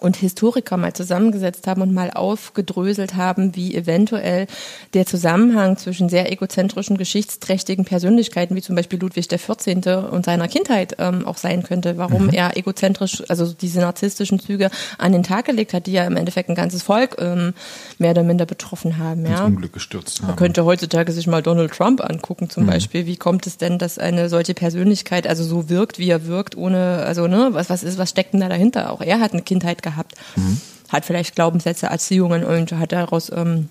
und 0.01 0.17
Historiker 0.17 0.77
mal 0.77 0.93
zusammengesetzt 0.95 1.67
haben 1.67 1.83
und 1.83 1.93
mal 1.93 2.11
aufgedröselt 2.11 3.15
haben, 3.15 3.55
wie 3.55 3.75
eventuell 3.75 4.47
der 4.95 5.07
Zusammenhang 5.07 5.77
zwischen 5.77 6.09
sehr 6.09 6.33
egozentrischen, 6.33 6.97
geschichtsträchtigen 6.97 7.85
Persönlichkeiten, 7.85 8.57
wie 8.57 8.63
zum 8.63 8.75
Beispiel 8.75 8.99
Ludwig 8.99 9.29
XIV. 9.29 10.09
und 10.11 10.25
seiner 10.25 10.49
Kindheit 10.49 10.97
ähm, 10.99 11.27
auch 11.27 11.37
sein 11.37 11.63
könnte, 11.63 11.99
warum 11.99 12.31
er 12.31 12.57
egozentrisch, 12.57 13.23
also 13.29 13.53
diese 13.53 13.81
narzisstischen 13.81 14.39
Züge 14.39 14.71
an 14.99 15.13
den 15.13 15.23
Tag 15.23 15.45
gelegt 15.45 15.75
hat, 15.75 15.87
die 15.87 15.93
ja 15.93 16.05
im 16.05 16.17
Endeffekt 16.17 16.49
ein 16.49 16.55
ganzes 16.55 16.83
Volk 16.83 17.17
ähm, 17.19 17.53
mehr 17.99 18.13
oder 18.13 18.23
minder 18.23 18.47
betroffen 18.47 18.99
haben. 18.99 19.27
Ins 19.27 19.39
Ja. 19.39 19.45
Unglück 19.45 19.73
gestürzt 19.75 20.23
Man 20.23 20.31
haben. 20.31 20.37
könnte 20.37 20.65
heutzutage 20.65 21.13
sich 21.13 21.27
mal 21.27 21.43
Donald 21.43 21.73
Trump 21.73 22.03
angucken 22.03 22.49
zum 22.51 22.67
Beispiel. 22.67 23.07
Wie 23.07 23.17
kommt 23.17 23.47
es 23.47 23.59
denn, 23.59 23.79
dass 23.79 23.99
eine 23.99 24.29
solche 24.29 24.55
Persönlichkeit 24.55 25.27
also 25.27 25.45
so 25.45 25.69
wirkt, 25.69 25.99
wie 25.99 26.09
er 26.09 26.27
wirkt, 26.27 26.57
ohne, 26.57 27.03
also 27.07 27.27
ne, 27.27 27.49
was, 27.53 27.69
was 27.69 27.83
ist, 27.83 27.99
was 27.99 28.11
steckt 28.11 28.33
denn 28.33 28.41
da 28.41 28.49
dahinter? 28.49 28.91
Auch 28.91 29.01
er 29.03 29.21
hat 29.21 29.33
eine 29.33 29.43
Kindheit 29.43 29.82
gehabt, 29.83 30.15
hat 30.89 31.05
vielleicht 31.05 31.35
Glaubenssätze, 31.35 31.87
Erziehungen 31.87 32.45
und 32.45 32.73
hat 32.73 32.93
daraus 32.93 33.31
ähm, 33.31 33.69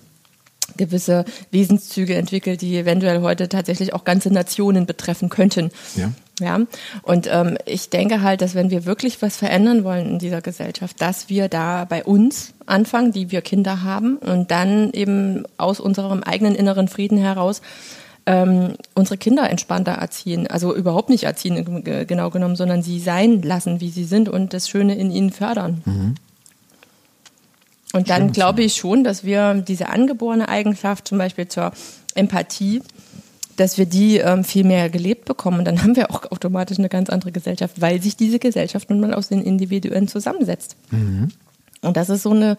gewisse 0.76 1.24
Wesenszüge 1.50 2.14
entwickelt, 2.14 2.60
die 2.60 2.76
eventuell 2.76 3.20
heute 3.20 3.48
tatsächlich 3.48 3.94
auch 3.94 4.04
ganze 4.04 4.30
Nationen 4.32 4.86
betreffen 4.86 5.28
könnten. 5.28 5.70
Ja. 5.96 6.12
Ja, 6.40 6.60
und 7.02 7.28
ähm, 7.30 7.56
ich 7.66 7.90
denke 7.90 8.22
halt, 8.22 8.40
dass 8.40 8.56
wenn 8.56 8.70
wir 8.70 8.84
wirklich 8.84 9.22
was 9.22 9.36
verändern 9.36 9.84
wollen 9.84 10.06
in 10.08 10.18
dieser 10.18 10.40
Gesellschaft, 10.40 11.00
dass 11.00 11.28
wir 11.28 11.48
da 11.48 11.84
bei 11.84 12.02
uns 12.02 12.54
anfangen, 12.66 13.12
die 13.12 13.30
wir 13.30 13.42
Kinder 13.42 13.82
haben 13.84 14.16
und 14.16 14.50
dann 14.50 14.90
eben 14.92 15.44
aus 15.56 15.78
unserem 15.78 16.24
eigenen 16.24 16.56
inneren 16.56 16.88
Frieden 16.88 17.18
heraus 17.18 17.60
ähm, 18.26 18.74
unsere 18.94 19.16
Kinder 19.16 19.48
entspannter 19.50 19.92
erziehen. 19.92 20.46
Also 20.46 20.74
überhaupt 20.74 21.10
nicht 21.10 21.24
erziehen, 21.24 21.84
genau 22.06 22.30
genommen, 22.30 22.56
sondern 22.56 22.82
sie 22.82 23.00
sein 23.00 23.42
lassen, 23.42 23.80
wie 23.80 23.90
sie 23.90 24.04
sind 24.04 24.28
und 24.28 24.52
das 24.52 24.68
Schöne 24.68 24.96
in 24.96 25.10
ihnen 25.10 25.30
fördern. 25.30 25.82
Und 27.92 28.10
dann 28.10 28.22
Schön, 28.22 28.32
glaube 28.32 28.62
ich 28.62 28.76
schon, 28.76 29.04
dass 29.04 29.24
wir 29.24 29.54
diese 29.54 29.88
angeborene 29.88 30.48
Eigenschaft, 30.48 31.08
zum 31.08 31.18
Beispiel 31.18 31.48
zur 31.48 31.72
Empathie, 32.14 32.82
dass 33.56 33.76
wir 33.76 33.86
die 33.86 34.16
ähm, 34.16 34.44
viel 34.44 34.64
mehr 34.64 34.88
gelebt 34.88 35.26
bekommen. 35.26 35.58
Und 35.58 35.66
dann 35.66 35.82
haben 35.82 35.96
wir 35.96 36.10
auch 36.10 36.30
automatisch 36.30 36.78
eine 36.78 36.88
ganz 36.88 37.10
andere 37.10 37.32
Gesellschaft, 37.32 37.80
weil 37.80 38.00
sich 38.00 38.16
diese 38.16 38.38
Gesellschaft 38.38 38.88
nun 38.88 39.00
mal 39.00 39.12
aus 39.12 39.28
den 39.28 39.42
Individuen 39.42 40.08
zusammensetzt. 40.08 40.76
Und 41.82 41.96
das 41.96 42.08
ist 42.08 42.22
so 42.22 42.30
eine, 42.30 42.56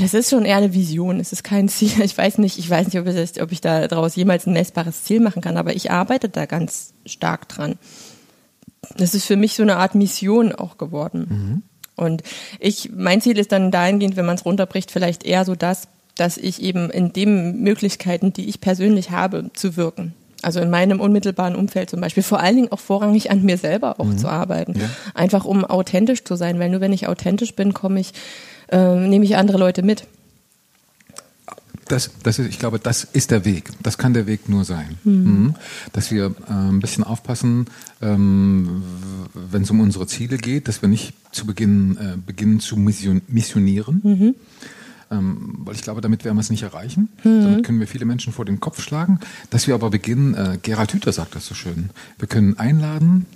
das 0.00 0.14
ist 0.14 0.30
schon 0.30 0.44
eher 0.44 0.56
eine 0.56 0.74
Vision. 0.74 1.18
Es 1.20 1.32
ist 1.32 1.42
kein 1.42 1.68
Ziel. 1.68 2.02
Ich 2.02 2.16
weiß 2.16 2.38
nicht, 2.38 2.58
ich 2.58 2.70
weiß 2.70 2.86
nicht, 2.86 2.98
ob, 2.98 3.06
es, 3.06 3.40
ob 3.40 3.52
ich 3.52 3.60
da 3.60 3.88
daraus 3.88 4.16
jemals 4.16 4.46
ein 4.46 4.52
messbares 4.52 5.04
Ziel 5.04 5.20
machen 5.20 5.42
kann, 5.42 5.56
aber 5.56 5.74
ich 5.74 5.90
arbeite 5.90 6.28
da 6.28 6.46
ganz 6.46 6.94
stark 7.04 7.48
dran. 7.48 7.76
Das 8.96 9.14
ist 9.14 9.26
für 9.26 9.36
mich 9.36 9.54
so 9.54 9.62
eine 9.62 9.76
Art 9.76 9.94
Mission 9.94 10.52
auch 10.52 10.78
geworden. 10.78 11.62
Und 11.96 12.22
ich, 12.58 12.90
mein 12.94 13.20
Ziel 13.20 13.38
ist 13.38 13.52
dann 13.52 13.70
dahingehend, 13.70 14.16
wenn 14.16 14.26
man 14.26 14.36
es 14.36 14.44
runterbricht, 14.44 14.90
vielleicht 14.90 15.24
eher 15.24 15.44
so 15.44 15.54
das, 15.54 15.88
dass 16.16 16.36
ich 16.36 16.62
eben 16.62 16.90
in 16.90 17.12
den 17.12 17.60
Möglichkeiten, 17.62 18.32
die 18.32 18.48
ich 18.48 18.60
persönlich 18.60 19.10
habe, 19.10 19.50
zu 19.54 19.76
wirken. 19.76 20.14
Also 20.42 20.58
in 20.58 20.70
meinem 20.70 21.00
unmittelbaren 21.00 21.54
Umfeld 21.54 21.90
zum 21.90 22.00
Beispiel, 22.00 22.24
vor 22.24 22.40
allen 22.40 22.56
Dingen 22.56 22.72
auch 22.72 22.80
vorrangig 22.80 23.30
an 23.30 23.44
mir 23.44 23.56
selber 23.56 24.00
auch 24.00 24.14
zu 24.16 24.28
arbeiten. 24.28 24.74
Ja. 24.78 24.90
Einfach 25.14 25.44
um 25.44 25.64
authentisch 25.64 26.24
zu 26.24 26.34
sein, 26.34 26.58
weil 26.58 26.70
nur 26.70 26.80
wenn 26.80 26.92
ich 26.92 27.06
authentisch 27.06 27.54
bin, 27.54 27.72
komme 27.72 28.00
ich, 28.00 28.12
ähm, 28.72 29.08
nehme 29.08 29.24
ich 29.24 29.36
andere 29.36 29.58
Leute 29.58 29.82
mit. 29.82 30.06
Das, 31.88 32.10
das 32.22 32.38
ist, 32.38 32.48
ich 32.48 32.58
glaube, 32.58 32.78
das 32.78 33.04
ist 33.04 33.30
der 33.30 33.44
Weg. 33.44 33.70
Das 33.82 33.98
kann 33.98 34.14
der 34.14 34.26
Weg 34.26 34.48
nur 34.48 34.64
sein. 34.64 34.96
Mhm. 35.04 35.54
Dass 35.92 36.10
wir 36.10 36.34
äh, 36.48 36.52
ein 36.52 36.80
bisschen 36.80 37.04
aufpassen, 37.04 37.66
ähm, 38.00 38.82
wenn 39.34 39.62
es 39.62 39.70
um 39.70 39.80
unsere 39.80 40.06
Ziele 40.06 40.38
geht, 40.38 40.68
dass 40.68 40.80
wir 40.80 40.88
nicht 40.88 41.12
zu 41.32 41.44
Beginn 41.44 41.98
äh, 41.98 42.16
beginnen 42.24 42.60
zu 42.60 42.76
mission 42.76 43.20
missionieren. 43.28 44.34
Ähm, 45.10 45.58
weil 45.58 45.74
ich 45.74 45.82
glaube, 45.82 46.00
damit 46.00 46.24
werden 46.24 46.36
wir 46.36 46.40
es 46.40 46.48
nicht 46.48 46.62
erreichen. 46.62 47.10
Damit 47.22 47.64
können 47.64 47.80
wir 47.80 47.86
viele 47.86 48.06
Menschen 48.06 48.32
vor 48.32 48.46
den 48.46 48.60
Kopf 48.60 48.80
schlagen. 48.80 49.20
Dass 49.50 49.66
wir 49.66 49.74
aber 49.74 49.90
beginnen, 49.90 50.32
äh, 50.34 50.58
Gerald 50.62 50.94
Hüther 50.94 51.12
sagt 51.12 51.34
das 51.34 51.46
so 51.46 51.54
schön, 51.54 51.90
wir 52.18 52.28
können 52.28 52.58
einladen, 52.58 53.26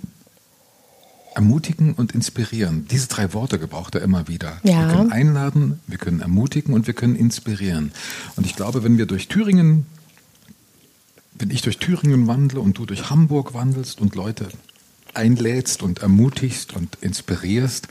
ermutigen 1.37 1.93
und 1.93 2.13
inspirieren. 2.13 2.87
Diese 2.89 3.07
drei 3.07 3.31
Worte 3.31 3.59
gebraucht 3.59 3.93
er 3.93 4.01
immer 4.01 4.27
wieder. 4.27 4.57
Ja. 4.63 4.87
Wir 4.87 4.95
können 4.95 5.11
einladen, 5.11 5.79
wir 5.85 5.99
können 5.99 6.19
ermutigen 6.19 6.73
und 6.73 6.87
wir 6.87 6.95
können 6.95 7.15
inspirieren. 7.15 7.91
Und 8.35 8.47
ich 8.47 8.55
glaube, 8.55 8.83
wenn 8.83 8.97
wir 8.97 9.05
durch 9.05 9.27
Thüringen, 9.27 9.85
wenn 11.37 11.51
ich 11.51 11.61
durch 11.61 11.77
Thüringen 11.77 12.25
wandle 12.25 12.59
und 12.59 12.79
du 12.79 12.87
durch 12.87 13.11
Hamburg 13.11 13.53
wandelst 13.53 14.01
und 14.01 14.15
Leute 14.15 14.49
einlädst 15.13 15.83
und 15.83 15.99
ermutigst 15.99 16.75
und 16.75 16.97
inspirierst, 17.01 17.87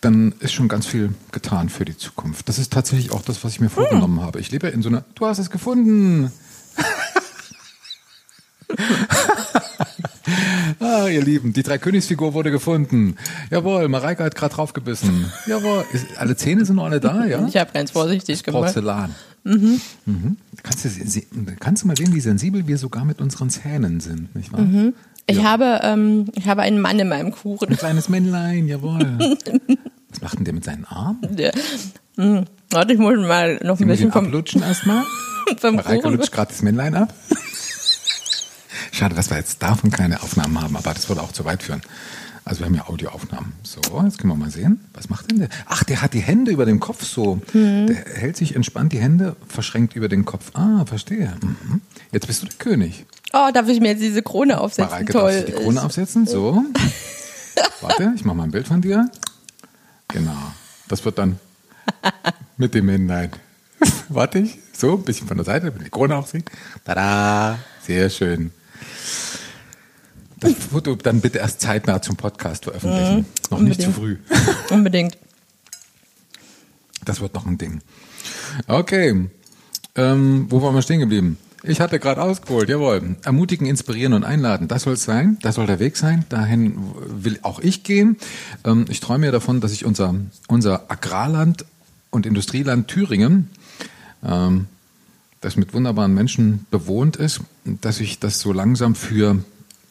dann 0.00 0.34
ist 0.40 0.52
schon 0.52 0.66
ganz 0.66 0.84
viel 0.84 1.14
getan 1.30 1.68
für 1.68 1.84
die 1.84 1.96
Zukunft. 1.96 2.48
Das 2.48 2.58
ist 2.58 2.72
tatsächlich 2.72 3.12
auch 3.12 3.22
das, 3.22 3.44
was 3.44 3.52
ich 3.52 3.60
mir 3.60 3.70
vorgenommen 3.70 4.20
habe. 4.20 4.40
Ich 4.40 4.50
lebe 4.50 4.66
in 4.66 4.82
so 4.82 4.88
einer, 4.88 5.04
du 5.14 5.26
hast 5.26 5.38
es 5.38 5.50
gefunden. 5.50 6.32
Ah, 10.80 11.00
ihr 11.12 11.22
Lieben, 11.22 11.52
die 11.52 11.62
Dreikönigsfigur 11.62 12.34
wurde 12.34 12.50
gefunden. 12.50 13.16
Jawohl, 13.50 13.88
Mareike 13.88 14.24
hat 14.24 14.34
gerade 14.34 14.54
draufgebissen. 14.54 15.26
Jawohl, 15.46 15.84
ist, 15.92 16.06
alle 16.18 16.36
Zähne 16.36 16.64
sind 16.64 16.76
noch 16.76 16.84
alle 16.84 17.00
da, 17.00 17.24
ja? 17.24 17.46
Ich 17.46 17.56
habe 17.56 17.70
ganz 17.72 17.90
vorsichtig 17.90 18.42
gemacht. 18.42 18.62
Porzellan. 18.64 19.14
Mhm. 19.44 19.80
Kannst, 20.62 20.84
du, 20.84 20.88
kannst 21.58 21.82
du 21.82 21.86
mal 21.88 21.96
sehen, 21.96 22.14
wie 22.14 22.20
sensibel 22.20 22.66
wir 22.66 22.78
sogar 22.78 23.04
mit 23.04 23.20
unseren 23.20 23.50
Zähnen 23.50 24.00
sind, 24.00 24.34
nicht 24.36 24.52
wahr? 24.52 24.66
Ich 25.26 25.36
Ja. 25.38 25.44
habe, 25.44 25.80
ähm, 25.82 26.26
ich 26.34 26.46
habe 26.48 26.62
einen 26.62 26.80
Mann 26.80 26.98
in 26.98 27.08
meinem 27.08 27.32
Kuchen. 27.32 27.68
Ein 27.68 27.76
kleines 27.76 28.08
Männlein, 28.08 28.66
jawohl. 28.66 29.18
Was 30.10 30.20
macht 30.20 30.38
denn 30.38 30.44
der 30.44 30.54
mit 30.54 30.64
seinen 30.64 30.84
Armen? 30.84 31.18
Der, 31.36 31.52
hm, 32.16 32.44
warte, 32.70 32.92
ich 32.92 32.98
muss 32.98 33.16
mal 33.16 33.58
noch 33.62 33.80
ein 33.80 33.86
bisschen 33.88 34.12
vom, 34.12 34.26
ablutschen 34.26 34.62
erstmal. 34.62 35.04
Mareike 35.62 36.08
lutscht 36.08 36.32
gerade 36.32 36.50
das 36.50 36.62
Männlein 36.62 36.94
ab. 36.94 37.14
Schade, 38.92 39.14
dass 39.14 39.30
wir 39.30 39.38
jetzt 39.38 39.62
davon 39.62 39.90
keine 39.90 40.22
Aufnahmen 40.22 40.60
haben, 40.60 40.76
aber 40.76 40.92
das 40.92 41.08
würde 41.08 41.22
auch 41.22 41.32
zu 41.32 41.46
weit 41.46 41.62
führen. 41.62 41.80
Also 42.44 42.60
wir 42.60 42.66
haben 42.66 42.74
ja 42.74 42.88
Audioaufnahmen. 42.88 43.54
So, 43.62 43.80
jetzt 44.04 44.18
können 44.18 44.32
wir 44.32 44.36
mal 44.36 44.50
sehen. 44.50 44.80
Was 44.92 45.08
macht 45.08 45.30
denn 45.30 45.38
der? 45.38 45.48
Ach, 45.66 45.82
der 45.82 46.02
hat 46.02 46.12
die 46.12 46.20
Hände 46.20 46.50
über 46.50 46.66
dem 46.66 46.78
Kopf 46.78 47.02
so. 47.02 47.40
Mhm. 47.54 47.86
Der 47.86 47.96
hält 47.96 48.36
sich 48.36 48.54
entspannt 48.54 48.92
die 48.92 49.00
Hände 49.00 49.34
verschränkt 49.48 49.96
über 49.96 50.08
den 50.08 50.26
Kopf. 50.26 50.50
Ah, 50.54 50.84
verstehe. 50.84 51.32
Mhm. 51.40 51.80
Jetzt 52.10 52.26
bist 52.26 52.42
du 52.42 52.46
der 52.46 52.56
König. 52.56 53.06
Oh, 53.32 53.48
darf 53.54 53.68
ich 53.68 53.80
mir 53.80 53.88
jetzt 53.92 54.02
diese 54.02 54.22
Krone 54.22 54.60
aufsetzen? 54.60 54.90
Mareike, 54.90 55.12
Toll. 55.12 55.32
darfst 55.32 55.48
du 55.48 55.52
die 55.52 55.62
Krone 55.62 55.82
aufsetzen? 55.82 56.26
So. 56.26 56.62
Warte, 57.80 58.12
ich 58.14 58.24
mache 58.24 58.36
mal 58.36 58.44
ein 58.44 58.50
Bild 58.50 58.68
von 58.68 58.82
dir. 58.82 59.08
Genau. 60.08 60.52
Das 60.88 61.02
wird 61.06 61.16
dann 61.18 61.38
mit 62.58 62.74
dem 62.74 62.86
Männlein. 62.86 63.30
Warte 64.10 64.40
ich. 64.40 64.58
So, 64.76 64.96
ein 64.96 65.02
bisschen 65.04 65.28
von 65.28 65.38
der 65.38 65.46
Seite, 65.46 65.66
damit 65.70 65.86
die 65.86 65.90
Krone 65.90 66.16
aufsieht. 66.16 66.50
Tada! 66.84 67.58
Sehr 67.86 68.10
schön. 68.10 68.52
Das 70.42 70.54
Foto 70.54 70.96
dann 70.96 71.20
bitte 71.20 71.38
erst 71.38 71.60
zeitnah 71.60 72.02
zum 72.02 72.16
Podcast 72.16 72.64
veröffentlichen. 72.64 73.26
Noch 73.50 73.60
nicht 73.60 73.80
zu 73.80 73.92
früh. 73.92 74.16
Unbedingt. 74.70 75.16
Das 77.04 77.20
wird 77.20 77.34
noch 77.34 77.46
ein 77.46 77.58
Ding. 77.58 77.80
Okay. 78.66 79.30
Ähm, 79.94 80.46
wo 80.48 80.60
waren 80.60 80.74
wir 80.74 80.82
stehen 80.82 80.98
geblieben? 80.98 81.38
Ich 81.62 81.80
hatte 81.80 82.00
gerade 82.00 82.20
ausgeholt, 82.20 82.68
jawohl. 82.68 83.16
Ermutigen, 83.24 83.68
inspirieren 83.68 84.14
und 84.14 84.24
einladen. 84.24 84.66
Das 84.66 84.82
soll 84.82 84.94
es 84.94 85.04
sein. 85.04 85.38
Das 85.42 85.54
soll 85.54 85.66
der 85.66 85.78
Weg 85.78 85.96
sein. 85.96 86.24
Dahin 86.28 86.74
will 87.06 87.38
auch 87.42 87.60
ich 87.60 87.84
gehen. 87.84 88.16
Ähm, 88.64 88.86
ich 88.88 88.98
träume 88.98 89.26
ja 89.26 89.32
davon, 89.32 89.60
dass 89.60 89.72
ich 89.72 89.84
unser, 89.84 90.12
unser 90.48 90.90
Agrarland 90.90 91.64
und 92.10 92.26
Industrieland 92.26 92.88
Thüringen, 92.88 93.48
ähm, 94.24 94.66
das 95.40 95.54
mit 95.54 95.72
wunderbaren 95.72 96.14
Menschen 96.14 96.66
bewohnt 96.72 97.16
ist, 97.16 97.40
dass 97.64 98.00
ich 98.00 98.18
das 98.18 98.40
so 98.40 98.52
langsam 98.52 98.96
für 98.96 99.44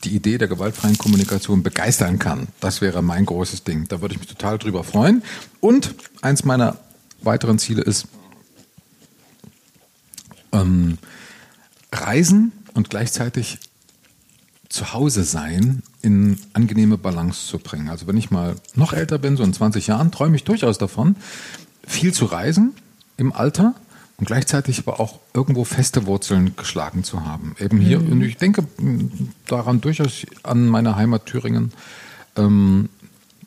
die 0.03 0.15
Idee 0.15 0.37
der 0.37 0.47
gewaltfreien 0.47 0.97
Kommunikation 0.97 1.63
begeistern 1.63 2.19
kann. 2.19 2.47
Das 2.59 2.81
wäre 2.81 3.01
mein 3.01 3.25
großes 3.25 3.63
Ding. 3.63 3.87
Da 3.87 4.01
würde 4.01 4.15
ich 4.15 4.19
mich 4.19 4.29
total 4.29 4.57
drüber 4.57 4.83
freuen. 4.83 5.23
Und 5.59 5.95
eins 6.21 6.43
meiner 6.43 6.77
weiteren 7.21 7.59
Ziele 7.59 7.81
ist, 7.81 8.07
ähm, 10.51 10.97
Reisen 11.91 12.51
und 12.73 12.89
gleichzeitig 12.89 13.59
zu 14.69 14.93
Hause 14.93 15.23
sein 15.23 15.83
in 16.01 16.39
angenehme 16.53 16.97
Balance 16.97 17.45
zu 17.45 17.59
bringen. 17.59 17.89
Also 17.89 18.07
wenn 18.07 18.17
ich 18.17 18.31
mal 18.31 18.55
noch 18.75 18.93
älter 18.93 19.17
bin, 19.17 19.35
so 19.35 19.43
in 19.43 19.53
20 19.53 19.87
Jahren, 19.87 20.11
träume 20.11 20.35
ich 20.35 20.45
durchaus 20.45 20.77
davon, 20.77 21.15
viel 21.85 22.13
zu 22.13 22.25
reisen 22.25 22.73
im 23.17 23.33
Alter 23.33 23.75
und 24.21 24.27
gleichzeitig 24.27 24.77
aber 24.85 24.99
auch 24.99 25.19
irgendwo 25.33 25.65
feste 25.65 26.05
Wurzeln 26.05 26.55
geschlagen 26.55 27.03
zu 27.03 27.25
haben. 27.25 27.55
Eben 27.59 27.79
hier, 27.79 27.97
und 27.99 28.21
ich 28.21 28.37
denke 28.37 28.63
daran 29.47 29.81
durchaus 29.81 30.27
an 30.43 30.67
meine 30.67 30.95
Heimat 30.95 31.25
Thüringen. 31.25 31.73
Ähm, 32.37 32.89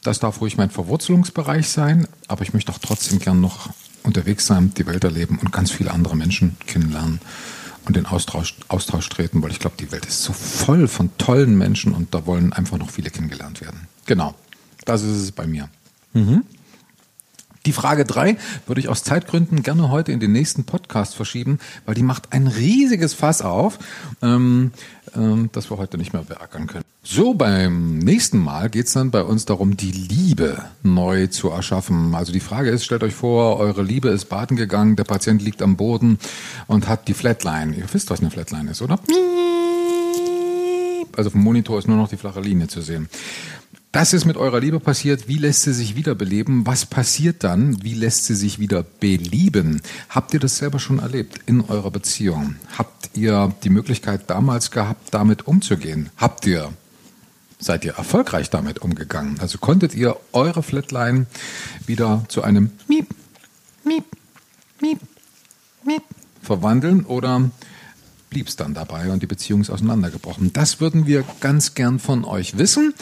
das 0.02 0.18
darf 0.18 0.40
ruhig 0.40 0.56
mein 0.56 0.70
Verwurzelungsbereich 0.70 1.68
sein, 1.68 2.09
aber 2.26 2.42
ich 2.42 2.55
möchte 2.55 2.72
auch 2.72 2.78
trotzdem 2.78 3.20
gern 3.20 3.40
noch 3.40 3.70
unterwegs 4.02 4.46
sein, 4.46 4.74
die 4.76 4.84
Welt 4.84 5.05
erleben 5.05 5.38
und 5.38 5.52
ganz 5.52 5.70
viele 5.70 5.92
andere 5.92 6.16
Menschen 6.16 6.56
kennenlernen 6.66 7.20
und 7.84 7.96
in 7.96 8.06
Austausch, 8.06 8.56
Austausch 8.66 9.09
treten, 9.09 9.40
weil 9.44 9.52
ich 9.52 9.60
glaube, 9.60 9.76
die 9.78 9.92
Welt 9.92 10.06
ist 10.06 10.24
so 10.24 10.32
voll 10.32 10.88
von 10.88 11.16
tollen 11.18 11.56
Menschen 11.56 11.94
und 11.94 12.12
da 12.14 12.26
wollen 12.26 12.52
einfach 12.52 12.78
noch 12.78 12.90
viele 12.90 13.10
kennengelernt 13.10 13.60
werden. 13.60 13.86
Genau, 14.06 14.34
das 14.84 15.02
ist 15.02 15.18
es 15.18 15.30
bei 15.30 15.46
mir. 15.46 15.68
Die 17.66 17.73
Frage 17.73 18.05
drei 18.05 18.36
würde 18.66 18.81
ich 18.81 18.89
aus 18.89 19.05
Zeitgründen 19.05 19.62
gerne 19.62 19.91
heute 19.91 20.12
in 20.12 20.20
den 20.20 20.32
nächsten 20.32 20.65
Podcast 20.65 21.15
verschieben, 21.15 21.59
weil 21.86 21.95
die 21.95 22.03
macht 22.03 22.32
ein 22.32 22.47
riesiges 22.47 23.15
Fass 23.15 23.41
auf, 23.41 23.78
ähm, 24.20 24.73
ähm, 25.16 25.49
das 25.53 25.70
wir 25.70 25.78
heute 25.78 25.97
nicht 25.97 26.12
mehr 26.12 26.23
beackern 26.23 26.66
können. 26.66 26.85
So, 27.03 27.35
beim 27.35 27.99
nächsten 27.99 28.39
Mal 28.39 28.69
geht's 28.69 28.93
dann 28.93 29.11
bei 29.11 29.23
uns 29.23 29.47
darum, 29.47 29.77
die 29.77 29.93
Liebe 29.93 30.62
neu 30.82 31.27
zu 31.28 31.51
erschaffen. 31.51 32.15
Also 32.15 32.32
die 32.32 32.41
Frage 32.41 32.70
ist, 32.70 32.85
stellt 32.85 33.03
euch 33.03 33.15
vor, 33.15 33.59
eure 33.59 33.82
Liebe 33.82 34.09
ist 34.09 34.27
baden 34.27 34.57
gegangen, 34.57 34.97
der 34.97 35.05
Patient 35.05 35.41
liegt 35.43 35.62
am 35.62 35.77
Boden 35.77 36.19
und 36.66 36.89
hat 36.89 37.09
die 37.09 37.15
Flatline. 37.15 37.74
Ihr 37.77 37.85
wisst, 37.93 38.11
was 38.11 38.20
eine 38.20 38.31
Flatline 38.31 38.70
ist, 38.70 38.82
oder? 38.82 38.99
Also 41.16 41.31
vom 41.31 41.43
Monitor 41.43 41.78
ist 41.78 41.89
nur 41.89 41.97
noch 41.97 42.09
die 42.09 42.16
flache 42.16 42.41
Linie 42.41 42.69
zu 42.69 42.81
sehen. 42.81 43.09
Das 43.94 44.12
ist 44.12 44.24
mit 44.24 44.36
eurer 44.36 44.58
Liebe 44.58 44.80
passiert. 44.80 45.28
Wie 45.28 45.38
lässt 45.38 45.62
sie 45.62 45.72
sich 45.72 45.94
wiederbeleben? 45.94 46.66
Was 46.66 46.84
passiert 46.84 47.44
dann? 47.44 47.80
Wie 47.84 47.94
lässt 47.94 48.24
sie 48.24 48.34
sich 48.34 48.58
wieder 48.58 48.82
belieben? 48.82 49.82
Habt 50.08 50.34
ihr 50.34 50.40
das 50.40 50.56
selber 50.56 50.80
schon 50.80 50.98
erlebt 50.98 51.38
in 51.46 51.60
eurer 51.60 51.92
Beziehung? 51.92 52.56
Habt 52.76 53.10
ihr 53.14 53.54
die 53.62 53.70
Möglichkeit 53.70 54.28
damals 54.28 54.72
gehabt, 54.72 55.14
damit 55.14 55.46
umzugehen? 55.46 56.10
Habt 56.16 56.44
ihr 56.44 56.72
seid 57.60 57.84
ihr 57.84 57.92
erfolgreich 57.92 58.50
damit 58.50 58.80
umgegangen? 58.80 59.38
Also 59.38 59.58
konntet 59.58 59.94
ihr 59.94 60.16
eure 60.32 60.64
Flatline 60.64 61.26
wieder 61.86 62.24
zu 62.26 62.42
einem 62.42 62.72
Miep, 62.88 63.14
Miep, 63.84 64.06
Miep, 64.80 64.98
Miep 65.84 66.02
verwandeln 66.42 67.04
oder 67.04 67.48
blieb 68.28 68.48
es 68.48 68.56
dann 68.56 68.74
dabei 68.74 69.12
und 69.12 69.22
die 69.22 69.28
Beziehung 69.28 69.60
ist 69.60 69.70
auseinandergebrochen? 69.70 70.52
Das 70.52 70.80
würden 70.80 71.06
wir 71.06 71.24
ganz 71.38 71.74
gern 71.74 72.00
von 72.00 72.24
euch 72.24 72.58
wissen. 72.58 72.92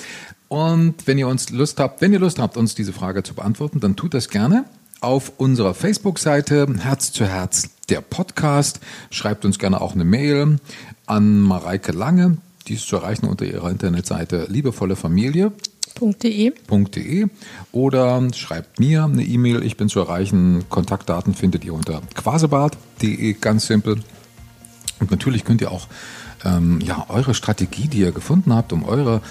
Und 0.52 1.06
wenn 1.06 1.16
ihr 1.16 1.28
uns 1.28 1.48
Lust 1.48 1.80
habt, 1.80 2.02
wenn 2.02 2.12
ihr 2.12 2.18
Lust 2.18 2.38
habt, 2.38 2.58
uns 2.58 2.74
diese 2.74 2.92
Frage 2.92 3.22
zu 3.22 3.32
beantworten, 3.32 3.80
dann 3.80 3.96
tut 3.96 4.12
das 4.12 4.28
gerne 4.28 4.66
auf 5.00 5.32
unserer 5.38 5.72
Facebook-Seite 5.72 6.66
Herz 6.78 7.10
zu 7.10 7.24
Herz 7.24 7.70
der 7.88 8.02
Podcast. 8.02 8.78
Schreibt 9.08 9.46
uns 9.46 9.58
gerne 9.58 9.80
auch 9.80 9.94
eine 9.94 10.04
Mail 10.04 10.58
an 11.06 11.40
Mareike 11.40 11.92
Lange. 11.92 12.36
Die 12.68 12.74
ist 12.74 12.86
zu 12.86 12.96
erreichen 12.96 13.28
unter 13.28 13.46
ihrer 13.46 13.70
Internetseite 13.70 14.46
liebevollefamilie.de 14.50 16.52
.de. 16.52 17.26
oder 17.72 18.28
schreibt 18.34 18.78
mir 18.78 19.04
eine 19.04 19.24
E-Mail. 19.24 19.62
Ich 19.62 19.78
bin 19.78 19.88
zu 19.88 20.00
erreichen. 20.00 20.66
Kontaktdaten 20.68 21.32
findet 21.32 21.64
ihr 21.64 21.72
unter 21.72 22.02
quasebart.de, 22.14 23.36
ganz 23.40 23.68
simpel. 23.68 24.02
Und 25.00 25.10
natürlich 25.10 25.46
könnt 25.46 25.62
ihr 25.62 25.72
auch 25.72 25.86
ähm, 26.44 26.78
ja, 26.82 27.06
eure 27.08 27.32
Strategie, 27.32 27.88
die 27.88 28.00
ihr 28.00 28.12
gefunden 28.12 28.54
habt, 28.54 28.74
um 28.74 28.84
eure 28.84 29.22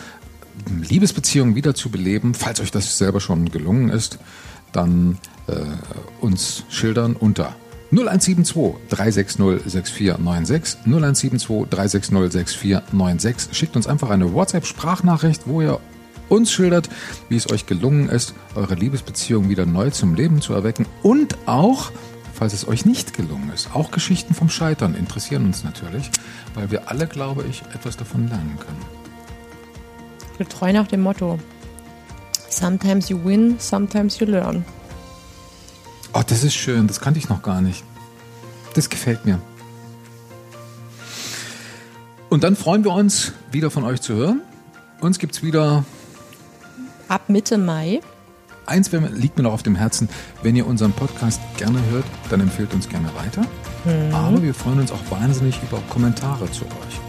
Liebesbeziehung 0.69 1.55
wieder 1.55 1.75
zu 1.75 1.89
beleben, 1.89 2.33
falls 2.33 2.59
euch 2.59 2.71
das 2.71 2.97
selber 2.97 3.19
schon 3.19 3.51
gelungen 3.51 3.89
ist, 3.89 4.19
dann 4.71 5.17
äh, 5.47 5.53
uns 6.19 6.63
schildern 6.69 7.15
unter 7.15 7.55
0172 7.91 8.87
360 8.89 9.69
6496 9.69 10.79
0172 10.85 11.69
360 11.69 12.11
6496. 12.31 13.57
Schickt 13.57 13.75
uns 13.75 13.87
einfach 13.87 14.09
eine 14.09 14.33
WhatsApp-Sprachnachricht, 14.33 15.41
wo 15.45 15.61
ihr 15.61 15.79
uns 16.29 16.51
schildert, 16.51 16.89
wie 17.27 17.35
es 17.35 17.51
euch 17.51 17.65
gelungen 17.65 18.07
ist, 18.07 18.33
eure 18.55 18.75
Liebesbeziehung 18.75 19.49
wieder 19.49 19.65
neu 19.65 19.89
zum 19.89 20.15
Leben 20.15 20.41
zu 20.41 20.53
erwecken 20.53 20.85
und 21.03 21.37
auch, 21.45 21.91
falls 22.33 22.53
es 22.53 22.65
euch 22.65 22.85
nicht 22.85 23.13
gelungen 23.13 23.51
ist, 23.53 23.75
auch 23.75 23.91
Geschichten 23.91 24.33
vom 24.33 24.49
Scheitern 24.49 24.95
interessieren 24.95 25.43
uns 25.43 25.65
natürlich, 25.65 26.09
weil 26.53 26.71
wir 26.71 26.89
alle, 26.89 27.07
glaube 27.07 27.43
ich, 27.49 27.63
etwas 27.73 27.97
davon 27.97 28.29
lernen 28.29 28.57
können. 28.57 29.00
Getreu 30.43 30.73
nach 30.73 30.87
dem 30.87 31.01
Motto. 31.01 31.37
Sometimes 32.49 33.09
you 33.09 33.23
win, 33.23 33.57
sometimes 33.59 34.19
you 34.19 34.25
learn. 34.25 34.65
Oh, 36.13 36.21
das 36.25 36.43
ist 36.43 36.55
schön. 36.55 36.87
Das 36.87 36.99
kannte 36.99 37.19
ich 37.19 37.29
noch 37.29 37.43
gar 37.43 37.61
nicht. 37.61 37.83
Das 38.73 38.89
gefällt 38.89 39.23
mir. 39.23 39.39
Und 42.29 42.43
dann 42.43 42.55
freuen 42.55 42.83
wir 42.83 42.91
uns, 42.91 43.33
wieder 43.51 43.69
von 43.69 43.83
euch 43.83 44.01
zu 44.01 44.15
hören. 44.15 44.41
Uns 44.99 45.19
gibt 45.19 45.35
es 45.35 45.43
wieder. 45.43 45.85
Ab 47.07 47.29
Mitte 47.29 47.59
Mai. 47.59 48.01
Eins 48.65 48.91
liegt 48.91 49.37
mir 49.37 49.43
noch 49.43 49.53
auf 49.53 49.63
dem 49.63 49.75
Herzen. 49.75 50.09
Wenn 50.41 50.55
ihr 50.55 50.65
unseren 50.65 50.93
Podcast 50.93 51.39
gerne 51.57 51.79
hört, 51.91 52.05
dann 52.31 52.41
empfehlt 52.41 52.73
uns 52.73 52.89
gerne 52.89 53.09
weiter. 53.15 53.41
Mhm. 53.85 54.15
Aber 54.15 54.41
wir 54.41 54.55
freuen 54.55 54.79
uns 54.79 54.91
auch 54.91 55.11
wahnsinnig 55.11 55.59
über 55.61 55.79
Kommentare 55.89 56.49
zu 56.51 56.65
euch. 56.65 56.99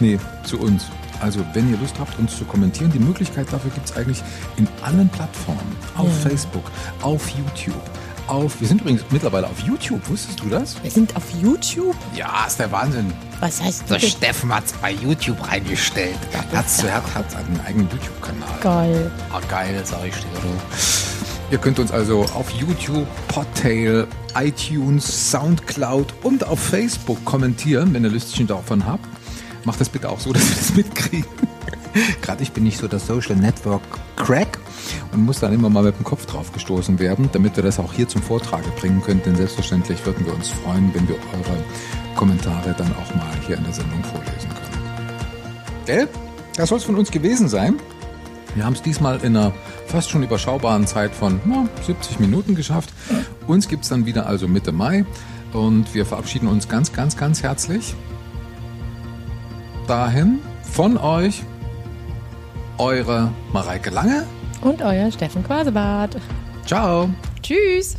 Nee, 0.00 0.18
zu 0.42 0.58
uns. 0.58 0.86
Also, 1.24 1.40
wenn 1.54 1.70
ihr 1.70 1.78
Lust 1.78 1.98
habt, 1.98 2.18
uns 2.18 2.36
zu 2.36 2.44
kommentieren, 2.44 2.92
die 2.92 2.98
Möglichkeit 2.98 3.50
dafür 3.50 3.70
gibt 3.70 3.88
es 3.88 3.96
eigentlich 3.96 4.22
in 4.58 4.68
allen 4.82 5.08
Plattformen. 5.08 5.74
Auf 5.96 6.06
ja. 6.06 6.28
Facebook, 6.28 6.70
auf 7.00 7.26
YouTube, 7.30 7.80
auf. 8.26 8.60
Wir 8.60 8.68
sind 8.68 8.82
übrigens 8.82 9.02
mittlerweile 9.08 9.46
auf 9.46 9.58
YouTube, 9.60 10.06
wusstest 10.10 10.42
du 10.42 10.50
das? 10.50 10.82
Wir 10.82 10.90
sind 10.90 11.16
auf 11.16 11.22
YouTube? 11.40 11.96
Ja, 12.14 12.44
ist 12.46 12.58
der 12.58 12.70
Wahnsinn. 12.70 13.10
Was 13.40 13.62
heißt 13.62 13.84
das? 13.88 14.02
Der 14.02 14.06
Steffen 14.06 14.54
hat 14.54 14.66
es 14.66 14.74
bei 14.74 14.92
YouTube 14.92 15.50
reingestellt. 15.50 16.18
Herz 16.50 16.76
zu 16.76 16.90
Herz 16.90 17.14
hat 17.14 17.34
einen 17.36 17.58
eigenen 17.66 17.88
YouTube-Kanal. 17.90 18.60
Geil. 18.60 19.10
Ah, 19.32 19.40
geil, 19.48 19.80
sag 19.82 20.06
ich 20.06 20.14
dir. 20.14 21.52
Ihr 21.52 21.58
könnt 21.58 21.78
uns 21.78 21.90
also 21.90 22.26
auf 22.34 22.50
YouTube, 22.50 23.06
Podtail, 23.28 24.06
iTunes, 24.34 25.30
Soundcloud 25.30 26.12
und 26.22 26.46
auf 26.46 26.60
Facebook 26.60 27.24
kommentieren, 27.24 27.94
wenn 27.94 28.04
ihr 28.04 28.10
Lüstchen 28.10 28.46
davon 28.46 28.84
habt. 28.84 29.08
Macht 29.64 29.80
das 29.80 29.88
bitte 29.88 30.08
auch 30.08 30.20
so, 30.20 30.32
dass 30.34 30.48
wir 30.48 30.56
das 30.56 30.74
mitkriegen. 30.74 31.30
Gerade 32.22 32.42
ich 32.42 32.52
bin 32.52 32.64
nicht 32.64 32.78
so 32.78 32.88
der 32.88 32.98
Social 32.98 33.36
Network 33.36 33.82
Crack 34.16 34.58
und 35.12 35.24
muss 35.24 35.40
dann 35.40 35.52
immer 35.52 35.70
mal 35.70 35.84
mit 35.84 35.96
dem 35.96 36.04
Kopf 36.04 36.26
drauf 36.26 36.52
gestoßen 36.52 36.98
werden, 36.98 37.28
damit 37.32 37.56
wir 37.56 37.62
das 37.62 37.78
auch 37.78 37.92
hier 37.92 38.08
zum 38.08 38.20
Vortrage 38.20 38.68
bringen 38.78 39.00
können. 39.02 39.22
Denn 39.24 39.36
selbstverständlich 39.36 40.04
würden 40.04 40.26
wir 40.26 40.34
uns 40.34 40.48
freuen, 40.48 40.92
wenn 40.92 41.08
wir 41.08 41.14
eure 41.14 41.64
Kommentare 42.16 42.74
dann 42.76 42.92
auch 42.96 43.14
mal 43.14 43.32
hier 43.46 43.56
in 43.56 43.64
der 43.64 43.72
Sendung 43.72 44.02
vorlesen 44.02 44.48
können. 44.48 44.64
Gell? 45.86 46.08
Das 46.56 46.68
soll 46.68 46.78
es 46.78 46.84
von 46.84 46.96
uns 46.96 47.10
gewesen 47.10 47.48
sein. 47.48 47.80
Wir 48.54 48.64
haben 48.64 48.74
es 48.74 48.82
diesmal 48.82 49.18
in 49.24 49.36
einer 49.36 49.52
fast 49.86 50.10
schon 50.10 50.22
überschaubaren 50.22 50.86
Zeit 50.86 51.14
von 51.14 51.40
na, 51.44 51.68
70 51.84 52.20
Minuten 52.20 52.54
geschafft. 52.54 52.92
Uns 53.46 53.68
gibt 53.68 53.82
es 53.82 53.90
dann 53.90 54.06
wieder 54.06 54.26
also 54.26 54.46
Mitte 54.46 54.72
Mai 54.72 55.04
und 55.52 55.92
wir 55.94 56.06
verabschieden 56.06 56.46
uns 56.48 56.68
ganz, 56.68 56.92
ganz, 56.92 57.16
ganz 57.16 57.42
herzlich. 57.42 57.94
Dahin 59.86 60.40
von 60.62 60.96
euch 60.96 61.42
eure 62.78 63.30
Mareike 63.52 63.90
Lange 63.90 64.24
und 64.62 64.82
euer 64.82 65.10
Steffen 65.10 65.44
Quasebart. 65.44 66.16
Ciao. 66.64 67.10
Tschüss. 67.42 67.96